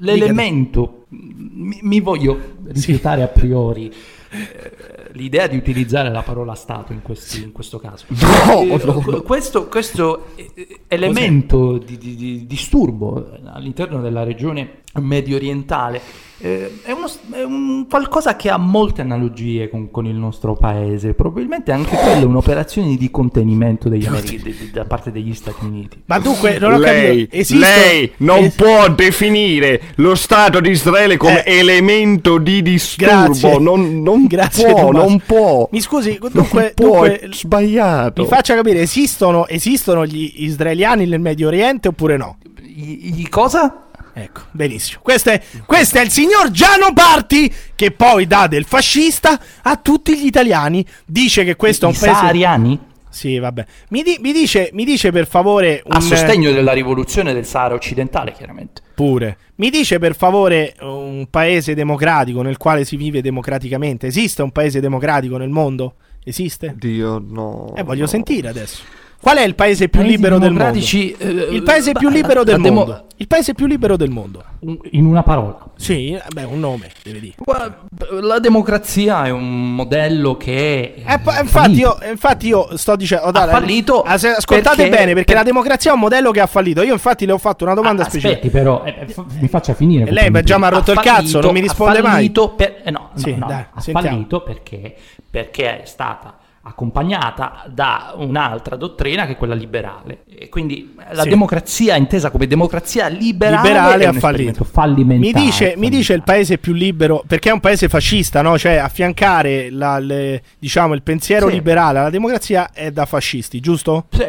l'elemento 0.00 1.06
mi, 1.10 1.78
mi 1.82 2.00
voglio 2.00 2.56
rifiutare 2.72 3.22
a 3.22 3.28
priori 3.28 3.92
eh, 4.30 4.72
l'idea 5.18 5.46
di 5.48 5.56
utilizzare 5.56 6.10
la 6.10 6.22
parola 6.22 6.54
Stato 6.54 6.92
in, 6.92 7.02
questi- 7.02 7.42
in 7.42 7.52
questo 7.52 7.78
caso. 7.78 8.06
No, 8.48 8.62
Eh, 8.62 8.84
no, 8.84 8.92
qu- 9.00 9.22
questo, 9.22 9.66
questo 9.66 10.26
eh, 10.36 10.80
elemento 10.88 11.76
di, 11.78 11.98
di- 11.98 12.14
di 12.16 12.46
disturbo 12.46 13.30
all'interno 13.44 14.00
della 14.00 14.22
regione 14.22 14.82
medio 15.00 15.36
orientale 15.36 16.00
eh, 16.40 16.80
è, 16.82 16.92
uno, 16.92 17.06
è 17.32 17.42
un 17.42 17.86
qualcosa 17.88 18.36
che 18.36 18.48
ha 18.48 18.56
molte 18.58 19.00
analogie 19.00 19.68
con, 19.68 19.90
con 19.90 20.06
il 20.06 20.14
nostro 20.14 20.54
paese. 20.54 21.14
Probabilmente 21.14 21.72
anche 21.72 21.96
quella 21.96 22.20
è 22.20 22.24
un'operazione 22.24 22.96
di 22.96 23.10
contenimento 23.10 23.88
degli 23.88 24.06
Ameri- 24.06 24.40
de- 24.40 24.54
de- 24.56 24.70
da 24.72 24.84
parte 24.84 25.10
degli 25.10 25.34
Stati 25.34 25.64
Uniti. 25.64 26.02
Ma 26.06 26.18
dunque, 26.20 26.58
non 26.58 26.74
ho 26.74 26.78
lei, 26.78 27.26
capito. 27.26 27.36
Esistono- 27.36 27.60
lei 27.74 28.12
non 28.18 28.44
es- 28.44 28.54
può 28.54 28.88
definire 28.90 29.80
lo 29.96 30.14
Stato 30.14 30.60
di 30.60 30.70
Israele 30.70 31.16
come 31.16 31.42
Eh. 31.44 31.58
elemento 31.58 32.38
di 32.38 32.62
disturbo. 32.62 33.12
Grazie. 33.12 33.58
Non, 33.58 34.02
non 34.02 34.26
Grazie, 34.30 34.70
può, 34.70 34.80
Tommaso. 34.86 35.06
non 35.08 35.20
può. 35.26 35.68
Mi 35.72 35.80
scusi, 35.80 36.18
Non 36.20 36.30
dunque, 36.32 36.72
può, 36.74 36.86
dunque, 36.90 37.18
è 37.18 37.28
sbagliato. 37.32 38.22
mi 38.22 38.28
faccia 38.28 38.54
capire, 38.54 38.80
esistono, 38.80 39.46
esistono 39.48 40.06
gli 40.06 40.32
israeliani 40.36 41.06
nel 41.06 41.20
Medio 41.20 41.48
Oriente 41.48 41.88
oppure 41.88 42.16
no? 42.16 42.36
I, 42.62 43.20
i 43.20 43.28
cosa? 43.28 43.87
Ecco, 44.20 44.42
benissimo. 44.50 44.98
Questo 45.00 45.30
è, 45.30 45.40
questo 45.64 45.98
è 45.98 46.00
il 46.00 46.10
signor 46.10 46.50
Giano 46.50 46.92
Parti 46.92 47.52
che 47.76 47.92
poi 47.92 48.26
dà 48.26 48.48
del 48.48 48.64
fascista 48.64 49.40
a 49.62 49.76
tutti 49.76 50.18
gli 50.18 50.26
italiani. 50.26 50.84
Dice 51.04 51.44
che 51.44 51.54
questo 51.54 51.86
è 51.86 51.88
I 51.88 51.92
un 51.92 51.98
paese... 51.98 52.14
sahariani? 52.14 52.80
Sì, 53.10 53.38
vabbè. 53.38 53.64
Mi, 53.90 54.02
di- 54.02 54.18
mi 54.20 54.32
dice, 54.32 54.70
mi 54.72 54.84
dice 54.84 55.12
per 55.12 55.28
favore... 55.28 55.82
A 55.86 55.96
un- 55.96 56.02
sostegno 56.02 56.50
della 56.50 56.72
rivoluzione 56.72 57.32
del 57.32 57.46
Sahara 57.46 57.74
occidentale, 57.74 58.32
chiaramente. 58.32 58.82
Pure. 58.94 59.38
Mi 59.56 59.70
dice 59.70 60.00
per 60.00 60.16
favore 60.16 60.74
un 60.80 61.28
paese 61.30 61.74
democratico 61.74 62.42
nel 62.42 62.56
quale 62.56 62.84
si 62.84 62.96
vive 62.96 63.22
democraticamente. 63.22 64.08
Esiste 64.08 64.42
un 64.42 64.50
paese 64.50 64.80
democratico 64.80 65.36
nel 65.36 65.48
mondo? 65.48 65.94
Esiste? 66.24 66.74
Dio, 66.76 67.22
no. 67.24 67.72
Eh, 67.76 67.84
voglio 67.84 68.02
no. 68.02 68.06
sentire 68.08 68.48
adesso. 68.48 68.82
Qual 69.20 69.36
è 69.36 69.42
il 69.42 69.56
paese 69.56 69.88
più 69.88 70.00
Paesi 70.00 70.14
libero 70.14 70.38
del 70.38 70.52
mondo? 70.52 70.78
eh, 70.78 71.48
Il 71.50 71.62
paese 71.64 71.92
più 71.92 72.08
la- 72.08 72.14
libero 72.14 72.44
del 72.44 72.60
demo- 72.60 72.76
mondo. 72.84 73.04
Il 73.16 73.26
paese 73.26 73.52
più 73.52 73.66
libero 73.66 73.96
del 73.96 74.10
mondo. 74.10 74.44
In 74.92 75.06
una 75.06 75.24
parola. 75.24 75.58
Sì, 75.76 76.12
eh, 76.12 76.22
beh, 76.32 76.44
un 76.44 76.60
nome, 76.60 76.88
deve 77.02 77.18
dire. 77.20 77.34
La 78.20 78.38
democrazia 78.38 79.24
è 79.24 79.30
un 79.30 79.74
modello 79.74 80.36
che 80.36 80.94
è 81.04 81.14
Eh, 81.14 81.18
pa- 81.18 81.40
infatti, 81.40 81.72
io, 81.78 81.98
infatti 82.08 82.46
io 82.46 82.76
sto 82.76 82.94
dicendo... 82.94 83.26
oh, 83.26 83.30
dai, 83.32 83.48
fallito 83.48 84.04
se- 84.16 84.28
ascoltate 84.28 84.76
perché- 84.76 84.90
bene, 84.90 85.06
perché 85.14 85.24
per- 85.24 85.34
la 85.36 85.42
democrazia 85.42 85.90
è 85.90 85.94
un 85.94 86.00
modello 86.00 86.30
che 86.30 86.40
ha 86.40 86.46
fallito. 86.46 86.82
Io 86.82 86.92
infatti 86.92 87.26
le 87.26 87.32
ho 87.32 87.38
fatto 87.38 87.64
una 87.64 87.74
domanda 87.74 88.02
Ah, 88.02 88.04
specifica. 88.06 88.34
Aspetti 88.34 88.50
però, 88.50 88.84
eh, 88.84 88.94
eh, 89.00 89.06
fa- 89.08 89.24
mi 89.40 89.48
faccia 89.48 89.74
finire. 89.74 90.08
E 90.08 90.12
lei 90.12 90.30
già 90.44 90.58
mi 90.58 90.64
ha 90.64 90.68
rotto 90.68 90.92
il 90.92 90.98
Ha 90.98 91.02
cazzo, 91.02 91.40
non 91.40 91.52
mi 91.52 91.60
risponde 91.60 91.98
ha 91.98 92.02
mai. 92.02 92.10
fallito 92.12 92.50
Per, 92.50 92.80
eh, 92.84 92.90
no, 92.92 93.10
Sì, 93.14 93.32
no, 93.32 93.38
no, 93.38 93.46
dai, 93.46 93.64
ha 93.74 93.80
sentiamo. 93.80 94.08
fallito 94.16 94.42
perché, 94.42 94.94
perché 95.28 95.82
è 95.82 95.86
stata 95.86 96.37
accompagnata 96.68 97.64
da 97.68 98.14
un'altra 98.16 98.76
dottrina 98.76 99.26
che 99.26 99.32
è 99.32 99.36
quella 99.36 99.54
liberale. 99.54 100.24
E 100.28 100.48
quindi 100.48 100.94
la 101.12 101.22
Sì. 101.22 101.28
democrazia 101.28 101.96
intesa 101.96 102.30
come 102.30 102.46
democrazia 102.46 103.08
liberale, 103.08 103.68
Liberale 103.68 104.06
ha 104.06 104.12
fallito. 104.12 104.66
Mi 105.04 105.32
dice, 105.32 105.74
mi 105.76 105.88
dice 105.88 106.12
il 106.14 106.22
paese 106.22 106.58
più 106.58 106.72
libero, 106.72 107.22
perché 107.26 107.50
è 107.50 107.52
un 107.52 107.60
paese 107.60 107.88
fascista, 107.88 108.42
no? 108.42 108.56
Cioè 108.58 108.76
affiancare 108.76 109.70
la- 109.70 109.98
le- 109.98 110.42
diciamo, 110.58 110.94
il 110.94 111.02
pensiero 111.02 111.48
Sì. 111.48 111.54
liberale 111.54 111.98
alla 111.98 112.10
democrazia 112.10 112.70
è 112.72 112.90
da 112.90 113.04
fascisti, 113.06 113.60
giusto? 113.60 114.04
Sì. 114.10 114.26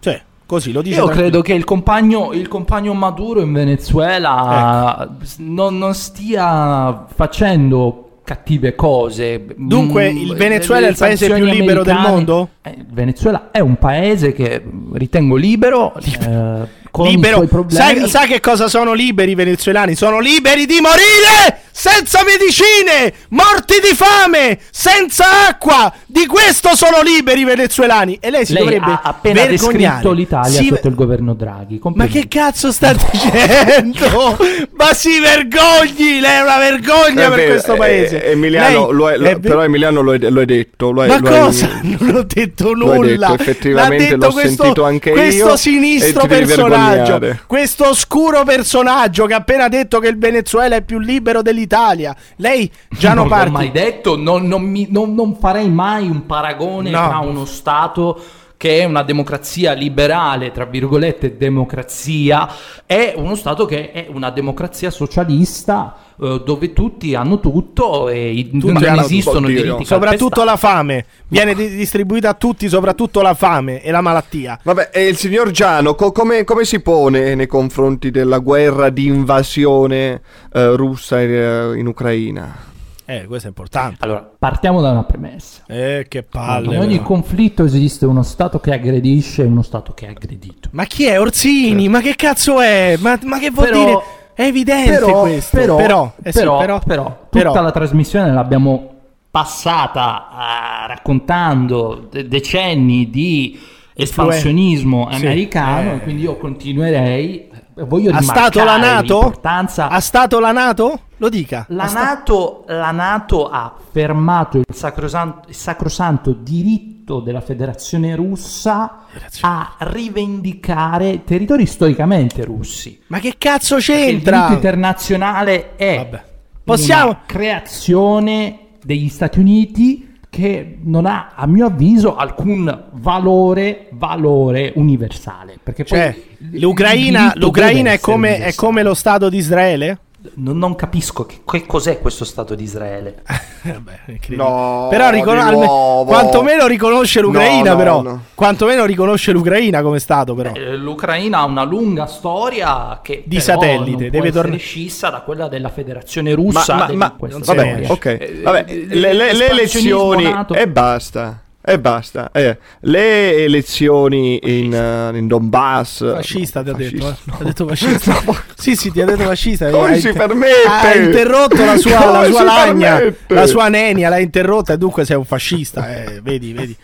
Cioè, 0.00 0.22
così 0.46 0.72
lo 0.72 0.82
dice. 0.82 0.96
Io 0.98 1.06
credo 1.06 1.40
che 1.40 1.52
il 1.54 1.64
compagno, 1.64 2.32
il 2.32 2.48
compagno 2.48 2.92
Maduro 2.94 3.40
in 3.40 3.52
Venezuela 3.52 4.98
Ecco. 5.02 5.14
non, 5.38 5.78
non 5.78 5.94
stia 5.94 7.06
facendo 7.14 8.03
cattive 8.24 8.74
cose. 8.74 9.44
Dunque, 9.56 10.10
Mm, 10.12 10.16
il 10.16 10.34
Venezuela 10.34 10.86
è 10.86 10.90
il 10.90 10.96
paese 10.96 11.32
più 11.32 11.44
libero 11.44 11.82
del 11.82 11.96
mondo? 11.98 12.48
Eh, 12.62 12.70
il 12.70 12.86
Venezuela 12.90 13.50
è 13.50 13.60
un 13.60 13.76
paese 13.76 14.32
che 14.32 14.62
ritengo 14.94 15.36
libero, 15.36 15.94
eh, 15.94 16.82
con 16.94 17.08
i 17.08 17.10
Libero. 17.10 17.36
suoi 17.38 17.48
problemi. 17.48 17.76
Sai, 17.98 18.08
sai 18.08 18.28
che 18.28 18.38
cosa 18.38 18.68
sono 18.68 18.92
liberi 18.92 19.32
i 19.32 19.34
venezuelani? 19.34 19.96
Sono 19.96 20.20
liberi 20.20 20.64
di 20.64 20.78
morire 20.80 21.62
senza 21.72 22.22
medicine, 22.22 23.12
morti 23.30 23.80
di 23.82 23.96
fame, 23.96 24.60
senza 24.70 25.48
acqua. 25.48 25.92
Di 26.06 26.24
questo 26.26 26.76
sono 26.76 27.02
liberi 27.02 27.40
i 27.40 27.44
venezuelani. 27.44 28.18
E 28.20 28.30
lei 28.30 28.46
si 28.46 28.52
Lei 28.52 28.62
dovrebbe 28.62 28.84
ha 28.92 29.00
appena 29.02 29.44
vergognare. 29.44 29.72
descritto 29.80 30.12
l'Italia 30.12 30.60
Si- 30.60 30.68
sotto 30.68 30.86
il 30.86 30.94
governo 30.94 31.34
Draghi. 31.34 31.80
Ma 31.82 32.06
che 32.06 32.28
cazzo 32.28 32.70
sta 32.70 32.92
dicendo? 32.92 34.36
Ma 34.78 34.94
si 34.94 35.18
vergogni! 35.18 36.20
Lei 36.20 36.38
è 36.38 36.42
una 36.42 36.58
vergogna 36.58 37.26
È 37.26 37.34
per 37.34 37.46
questo 37.46 37.74
eh, 37.74 37.76
paese. 37.78 38.24
eh, 38.24 38.30
Emiliano, 38.30 38.86
Lei 38.86 38.94
lo 38.96 39.10
è- 39.10 39.16
lo- 39.16 39.38
però 39.40 39.64
Emiliano 39.64 40.00
lo 40.00 40.12
hai, 40.12 40.20
lo 40.30 40.38
hai 40.40 40.46
detto. 40.46 40.90
Lo 40.92 41.02
hai, 41.02 41.08
Ma 41.08 41.18
lo 41.18 41.28
hai- 41.28 41.40
cosa? 41.40 41.80
Non 41.82 42.14
ho 42.16 42.22
detto 42.22 42.72
nulla. 42.74 43.30
detto, 43.30 43.42
effettivamente 43.42 44.04
L'ha 44.04 44.10
detto 44.10 44.26
l'ho 44.26 44.32
questo, 44.32 44.62
sentito 44.62 44.84
anche 44.84 45.08
io 45.08 45.14
questo 45.16 45.56
sinistro 45.56 46.26
devi 46.26 46.52
personaggio. 46.90 47.38
Questo 47.46 47.88
oscuro 47.88 48.44
personaggio 48.44 49.26
che 49.26 49.34
ha 49.34 49.38
appena 49.38 49.68
detto 49.68 49.98
che 49.98 50.08
il 50.08 50.18
Venezuela 50.18 50.76
è 50.76 50.82
più 50.82 50.98
libero 50.98 51.42
dell'Italia. 51.42 52.14
Lei, 52.36 52.70
Giano 52.90 53.24
non 53.24 53.38
l'ho 53.44 53.50
mai 53.50 53.70
detto, 53.70 54.16
non, 54.16 54.46
non 54.46 54.62
mi- 54.62 54.88
non- 54.90 55.14
non 55.14 55.36
farei 55.36 55.68
mai 55.70 56.08
un 56.08 56.26
paragone 56.26 56.90
No. 56.90 57.08
tra 57.08 57.18
uno 57.18 57.44
Stato 57.44 58.20
che 58.56 58.78
è 58.78 58.84
una 58.84 59.02
democrazia 59.02 59.72
liberale, 59.72 60.50
tra 60.52 60.64
virgolette 60.64 61.36
democrazia, 61.36 62.48
e 62.86 63.12
uno 63.16 63.34
Stato 63.34 63.66
che 63.66 63.90
è 63.90 64.06
una 64.08 64.30
democrazia 64.30 64.90
socialista 64.90 65.94
dove 66.16 66.72
tutti 66.72 67.14
hanno 67.14 67.40
tutto 67.40 68.08
e 68.08 68.32
i- 68.32 68.50
non 68.52 68.76
hanno 68.76 69.00
esistono 69.02 69.38
tutto, 69.40 69.48
diritti 69.48 69.84
Soprattutto 69.84 70.40
calpestati. 70.40 70.46
la 70.46 70.56
fame. 70.56 71.04
Viene 71.28 71.54
di- 71.54 71.68
distribuita 71.74 72.28
a 72.30 72.34
tutti, 72.34 72.68
soprattutto 72.68 73.20
la 73.20 73.34
fame 73.34 73.82
e 73.82 73.90
la 73.90 74.00
malattia. 74.00 74.58
Vabbè, 74.62 74.90
e 74.92 75.06
il 75.08 75.16
signor 75.16 75.50
Giano 75.50 75.94
co- 75.94 76.12
come, 76.12 76.44
come 76.44 76.64
si 76.64 76.80
pone 76.80 77.34
nei 77.34 77.46
confronti 77.46 78.10
della 78.10 78.38
guerra 78.38 78.90
di 78.90 79.06
invasione 79.06 80.20
eh, 80.52 80.76
russa 80.76 81.20
in, 81.20 81.74
in 81.78 81.86
Ucraina? 81.86 82.72
Eh, 83.06 83.26
questo 83.26 83.46
è 83.46 83.50
importante. 83.50 83.96
Allora, 84.00 84.26
partiamo 84.38 84.80
da 84.80 84.90
una 84.90 85.04
premessa. 85.04 85.62
Eh, 85.66 86.06
che 86.08 86.22
palle. 86.22 86.74
In 86.74 86.80
ogni 86.80 86.94
però. 86.96 87.08
conflitto 87.08 87.62
esiste 87.64 88.06
uno 88.06 88.22
Stato 88.22 88.60
che 88.60 88.72
aggredisce 88.72 89.42
e 89.42 89.44
uno 89.46 89.60
Stato 89.60 89.92
che 89.92 90.06
è 90.06 90.08
aggredito. 90.08 90.70
Ma 90.72 90.84
chi 90.84 91.04
è 91.04 91.20
Orsini? 91.20 91.88
Ma 91.88 92.00
che 92.00 92.14
cazzo 92.16 92.60
è? 92.62 92.96
Ma, 93.00 93.18
ma 93.24 93.38
che 93.38 93.50
vuol 93.50 93.66
Però- 93.68 93.84
dire? 93.84 93.98
È 94.34 94.42
evidente 94.42 94.90
però, 94.98 95.20
questo. 95.20 95.56
Però, 95.56 95.76
però, 95.76 96.12
eh 96.22 96.32
sì, 96.32 96.38
però, 96.40 96.58
però, 96.58 96.78
però, 96.80 97.18
però. 97.30 97.50
tutta 97.50 97.62
la 97.62 97.70
trasmissione 97.70 98.32
l'abbiamo 98.32 98.90
passata 99.30 100.28
eh, 100.30 100.86
raccontando 100.88 102.06
de- 102.10 102.26
decenni 102.28 103.10
di 103.10 103.58
espansionismo 103.94 105.08
Sì, 105.12 105.24
americano, 105.26 105.94
eh. 105.94 106.00
quindi 106.00 106.22
io 106.22 106.36
continuerei. 106.36 107.50
Voglio 107.76 108.12
Ha 108.12 108.22
stato 108.22 108.62
la 108.62 108.76
Nato? 108.76 109.18
l'importanza. 109.20 109.88
Ha 109.88 110.00
stato 110.00 110.38
la 110.38 110.52
Nato? 110.52 111.00
Lo 111.16 111.28
dica. 111.28 111.64
La 111.68 111.84
Ha 111.84 111.86
sta- 111.88 112.02
Nato, 112.04 112.64
la 112.68 112.90
Nato 112.92 113.48
ha 113.48 113.72
fermato 113.90 114.58
il 114.58 114.64
sacrosanto, 114.72 115.48
il 115.48 115.54
sacrosanto 115.54 116.32
diritto 116.32 116.93
della 117.04 117.40
Federazione 117.40 118.16
russa 118.16 119.04
a 119.42 119.74
rivendicare 119.78 121.22
territori 121.24 121.66
storicamente 121.66 122.44
russi. 122.44 123.00
Ma 123.08 123.18
che 123.20 123.34
cazzo 123.38 123.76
Perché 123.76 123.92
Il 123.92 123.98
c'entra? 124.06 124.36
diritto 124.36 124.54
internazionale 124.54 125.76
è 125.76 125.96
Vabbè. 125.96 126.22
Possiamo- 126.64 127.10
una 127.10 127.20
creazione 127.26 128.58
degli 128.82 129.08
Stati 129.08 129.38
Uniti 129.38 130.12
che 130.30 130.78
non 130.82 131.06
ha, 131.06 131.32
a 131.36 131.46
mio 131.46 131.66
avviso, 131.66 132.16
alcun 132.16 132.84
valore, 132.94 133.88
valore 133.92 134.72
universale. 134.74 135.58
Perché 135.62 135.84
poi 135.84 135.98
Cioè, 135.98 136.16
l'Ucraina, 136.52 137.20
diritto 137.28 137.38
l'Ucraina 137.38 137.92
è, 137.92 138.00
come, 138.00 138.38
è 138.38 138.54
come 138.54 138.82
lo 138.82 138.94
Stato 138.94 139.28
di 139.28 139.36
Israele? 139.36 139.98
Non, 140.36 140.56
non 140.56 140.74
capisco 140.74 141.26
che, 141.26 141.40
che 141.44 141.66
cos'è 141.66 142.00
questo 142.00 142.24
Stato 142.24 142.54
di 142.54 142.62
Israele. 142.64 143.22
Vabbè, 143.62 143.92
incredibile. 144.06 144.36
No, 144.36 144.86
però 144.90 145.10
ricon- 145.10 145.34
di 145.34 145.40
alme- 145.42 145.66
nuovo. 145.66 146.04
quantomeno 146.04 146.66
riconosce 146.66 147.20
l'Ucraina, 147.20 147.62
No, 147.62 147.70
no, 147.70 147.76
però. 147.76 148.02
no. 148.02 148.22
Quantomeno 148.34 148.84
riconosce 148.86 149.32
l'Ucraina 149.32 149.82
come 149.82 149.98
Stato, 149.98 150.34
però. 150.34 150.52
Eh, 150.54 150.76
L'Ucraina 150.76 151.38
ha 151.40 151.44
una 151.44 151.62
lunga 151.64 152.06
storia 152.06 153.00
che 153.02 153.22
Di 153.26 153.38
però 153.38 153.58
satellite, 153.60 154.02
non 154.02 154.10
deve 154.10 154.32
tornare- 154.32 154.58
scissa 154.58 155.10
da 155.10 155.20
quella 155.20 155.46
della 155.48 155.68
Federazione 155.68 156.32
Russa. 156.34 156.74
ma, 156.74 156.88
ma- 156.92 157.14
si 157.30 157.40
vabbè, 157.44 157.84
ok. 157.88 158.04
Eh, 158.06 158.40
Vabbè, 158.42 158.64
eh, 158.66 158.86
le, 158.88 159.12
le- 159.12 159.32
le 159.34 159.50
elezioni 159.50 160.24
nato- 160.24 160.54
e 160.54 160.66
basta. 160.68 161.42
E 161.66 161.78
basta. 161.78 162.30
Eh, 162.30 162.58
le 162.80 163.44
elezioni 163.44 164.38
in, 164.42 164.74
eh, 164.74 165.16
in 165.16 165.26
Donbass. 165.26 166.12
Fascista 166.12 166.62
ti 166.62 166.68
ha 166.68 166.74
detto, 166.74 167.08
eh? 167.08 167.16
Ha 167.30 167.42
detto 167.44 167.66
fascista. 167.66 168.22
sì, 168.54 168.76
sì, 168.76 168.92
ti 168.92 169.00
ha 169.00 169.06
detto 169.06 169.22
fascista. 169.22 169.70
Come 169.70 169.98
si 169.98 170.08
inter- 170.08 170.26
permette? 170.26 170.68
Ha 170.68 170.94
interrotto 170.94 171.64
la 171.64 171.78
sua, 171.78 172.10
la 172.10 172.24
sua 172.26 172.42
lagna, 172.42 172.96
permette? 172.96 173.34
la 173.34 173.46
sua 173.46 173.68
nenia, 173.68 174.10
l'ha 174.10 174.18
interrotta 174.18 174.74
e 174.74 174.76
dunque 174.76 175.06
sei 175.06 175.16
un 175.16 175.24
fascista. 175.24 176.04
Eh, 176.04 176.20
vedi, 176.22 176.52
vedi. 176.52 176.76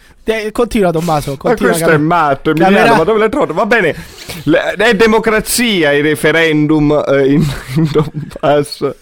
Continua 0.53 0.91
Tommaso, 0.93 1.31
Ma 1.33 1.37
continua. 1.37 1.71
questo 1.73 1.89
è 1.89 1.93
Cam- 1.93 2.03
matto, 2.03 2.51
Emiliano, 2.51 2.77
Camera- 2.77 2.97
ma 2.97 3.05
dove 3.05 3.19
l'hai 3.19 3.31
trovato? 3.31 3.53
Va 3.55 3.67
bene, 3.67 3.95
Le- 4.45 4.75
è 4.77 4.95
democrazia 4.95 5.93
il 5.93 6.03
referendum 6.05 7.03
eh, 7.09 7.33
in, 7.33 7.43
in 7.77 7.89
Donbass, 7.91 8.95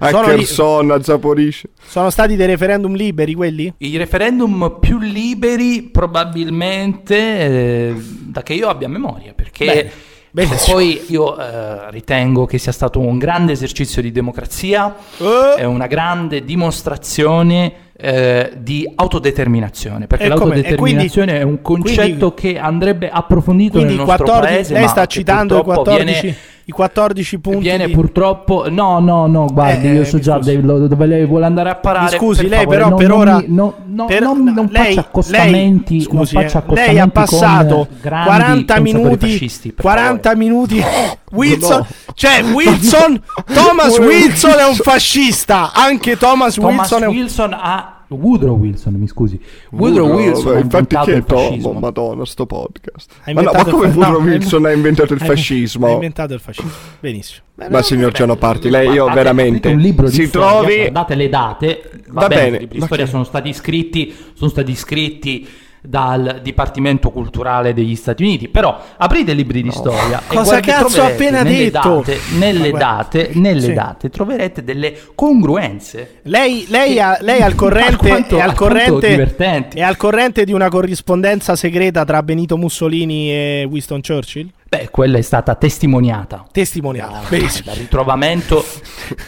a 0.00 0.08
Sono 0.10 0.26
Kherson, 0.26 0.90
a 0.90 1.02
Zaporizhzhia. 1.02 1.70
Sono 1.86 2.10
stati 2.10 2.36
dei 2.36 2.46
referendum 2.46 2.94
liberi 2.94 3.32
quelli? 3.34 3.72
I 3.78 3.96
referendum 3.96 4.76
più 4.80 4.98
liberi 4.98 5.82
probabilmente 5.84 7.16
eh, 7.16 7.94
da 7.96 8.42
che 8.42 8.54
io 8.54 8.68
abbia 8.68 8.88
memoria, 8.88 9.32
perché 9.34 9.64
Bene. 9.66 9.90
Benissimo. 10.34 10.74
Poi 10.74 11.00
io 11.10 11.38
eh, 11.38 11.90
ritengo 11.92 12.44
che 12.44 12.58
sia 12.58 12.72
stato 12.72 12.98
un 12.98 13.18
grande 13.18 13.52
esercizio 13.52 14.02
di 14.02 14.10
democrazia, 14.10 14.92
Eh. 15.18 15.54
è 15.58 15.64
una 15.64 15.86
grande 15.86 16.42
dimostrazione 16.44 17.72
eh, 17.96 18.52
di 18.56 18.90
autodeterminazione, 18.94 20.06
perché 20.06 20.24
E 20.24 20.28
come? 20.30 20.54
E 20.54 20.56
l'autodeterminazione 20.62 21.38
è 21.38 21.42
un 21.42 21.62
concetto 21.62 22.34
che 22.34 22.58
andrebbe 22.58 23.08
approfondito 23.08 23.74
Quindi 23.78 23.96
nel 23.96 24.04
nostro 24.04 24.24
14, 24.24 24.52
paese. 24.54 24.72
lei 24.72 24.82
ma 24.82 24.88
sta 24.88 25.00
che 25.02 25.08
citando 25.08 25.54
i 25.58 25.62
purtroppo 25.62 25.82
14, 25.90 26.20
viene- 26.20 26.36
i 26.66 26.72
14 26.72 27.38
punti. 27.40 27.58
Viene 27.58 27.86
di- 27.86 27.92
purtroppo 27.92 28.66
no 28.70 28.98
no 28.98 29.26
no 29.26 29.46
guardi 29.52 29.88
Eh, 29.88 29.92
io 29.92 30.04
so 30.04 30.18
già 30.18 30.38
dove 30.38 30.88
dove 30.88 31.06
lei 31.06 31.26
vuole 31.26 31.44
andare 31.44 31.68
a 31.70 31.74
parare 31.74 32.12
Mi 32.12 32.16
scusi, 32.18 32.40
per 32.42 32.50
lei 32.50 32.58
favore, 32.60 32.76
però 32.76 32.88
non- 32.88 32.98
per 32.98 33.08
non 33.08 33.18
ora- 33.18 33.36
mi- 33.38 33.44
no, 33.48 33.74
no, 33.86 34.04
per- 34.06 34.22
non, 34.22 34.42
non 34.44 34.68
lei- 34.70 34.84
faccia 34.94 35.00
accostamenti 35.00 35.94
lei- 35.96 36.02
scusi, 36.02 36.34
faccia 36.34 36.58
eh, 36.58 36.62
accostamenti 36.62 36.94
lei 36.94 36.98
ha 37.00 37.08
passato 37.08 37.88
grandi 38.00 38.26
40 38.28 38.74
pensatori 38.74 38.82
minuti 39.02 39.30
fascisti, 39.30 39.72
per 39.72 39.84
40 39.84 40.28
favore. 40.30 40.36
minuti 40.44 40.82
Wilson 41.32 41.76
No. 41.78 41.86
cioè 42.14 42.42
Wilson 42.52 43.20
Thomas 43.52 43.98
Wilson 43.98 44.58
è 44.58 44.66
un 44.66 44.74
fascista 44.76 45.72
anche 45.74 46.16
Thomas, 46.16 46.54
Thomas 46.54 46.76
Wilson 46.90 47.02
è 47.02 47.06
un 47.06 47.14
Wilson 47.14 47.52
ha 47.60 47.93
Woodrow 48.08 48.56
Wilson 48.58 48.94
mi 48.94 49.06
scusi. 49.08 49.40
Woodrow 49.70 50.06
Woodrow, 50.06 50.24
Wilson 50.26 50.52
beh, 50.52 50.58
ha 50.58 50.60
infatti 50.60 50.94
inventato 50.94 51.04
chi 51.04 51.10
è 51.10 51.14
il 51.16 51.24
Tomo? 51.24 51.48
fascismo. 51.48 51.72
Madonna, 51.72 52.24
sto 52.24 52.46
podcast. 52.46 53.12
Ma, 53.26 53.32
no, 53.42 53.50
ma 53.52 53.64
come 53.64 53.88
fa- 53.88 53.96
Woodrow 53.98 54.20
no, 54.20 54.26
Wilson 54.30 54.64
ha 54.66 54.72
inventato 54.72 55.14
il 55.14 55.20
fascismo? 55.20 55.86
ha 55.86 55.90
inventato 55.90 56.34
il 56.34 56.40
fascismo. 56.40 56.70
Benissimo. 57.00 57.42
Beh, 57.56 57.70
Ma 57.70 57.82
signor 57.82 58.10
Gianoparti, 58.12 58.68
lei 58.68 58.86
io 58.88 58.94
Guardate, 59.04 59.14
veramente 59.14 59.56
aprite 59.68 59.74
un 59.74 59.78
libro 59.80 60.08
di 60.08 60.14
si 60.14 60.26
storia, 60.26 60.48
trovi? 60.58 60.76
Guardate 60.76 61.14
le 61.14 61.28
date. 61.28 61.90
Va, 62.08 62.20
Va 62.22 62.26
bene, 62.28 62.42
bene, 62.42 62.56
i 62.56 62.60
libri 62.60 62.78
di 62.78 62.84
storia 62.84 63.04
che- 63.04 63.10
sono 63.10 63.24
stati 63.24 63.52
scritti 63.52 64.14
sono 64.34 64.50
stati 64.50 64.74
scritti 64.74 65.48
dal 65.86 66.40
Dipartimento 66.42 67.10
Culturale 67.10 67.74
degli 67.74 67.94
Stati 67.94 68.22
Uniti 68.22 68.48
però 68.48 68.80
aprite 68.96 69.32
i 69.32 69.34
libri 69.34 69.60
di 69.62 69.70
storia 69.70 70.18
e 70.20 70.34
Cosa 70.34 70.58
cazzo 70.60 70.86
troverete 70.88 71.12
appena 71.12 71.42
nelle 71.42 71.70
detto? 71.70 71.88
date, 71.96 72.18
nelle 72.38 72.70
date 72.70 73.30
nelle 73.34 73.60
Sì. 73.60 73.72
date 73.74 74.08
troverete 74.08 74.64
delle 74.64 74.94
congruenze 75.14 76.20
Lei, 76.22 76.64
lei, 76.68 76.98
ha- 76.98 77.18
lei 77.20 77.42
al 77.42 77.54
corrente, 77.54 77.90
Alquanto- 78.10 78.36
è 78.38 78.40
al 78.40 78.54
corrente, 78.56 79.68
è 79.74 79.82
al 79.82 79.96
corrente 79.98 80.44
di 80.44 80.52
una 80.52 80.68
corrispondenza 80.68 81.54
segreta 81.54 82.04
tra 82.04 82.22
Benito 82.22 82.56
Mussolini 82.56 83.30
e 83.30 83.68
Winston 83.70 84.00
Churchill? 84.00 84.48
Beh 84.76 84.88
quella 84.90 85.18
è 85.18 85.22
stata 85.22 85.54
testimoniata 85.54 86.44
Testimoniata. 86.50 87.20
Benissimo. 87.28 87.64
dal 87.66 87.76
ritrovamento, 87.76 88.64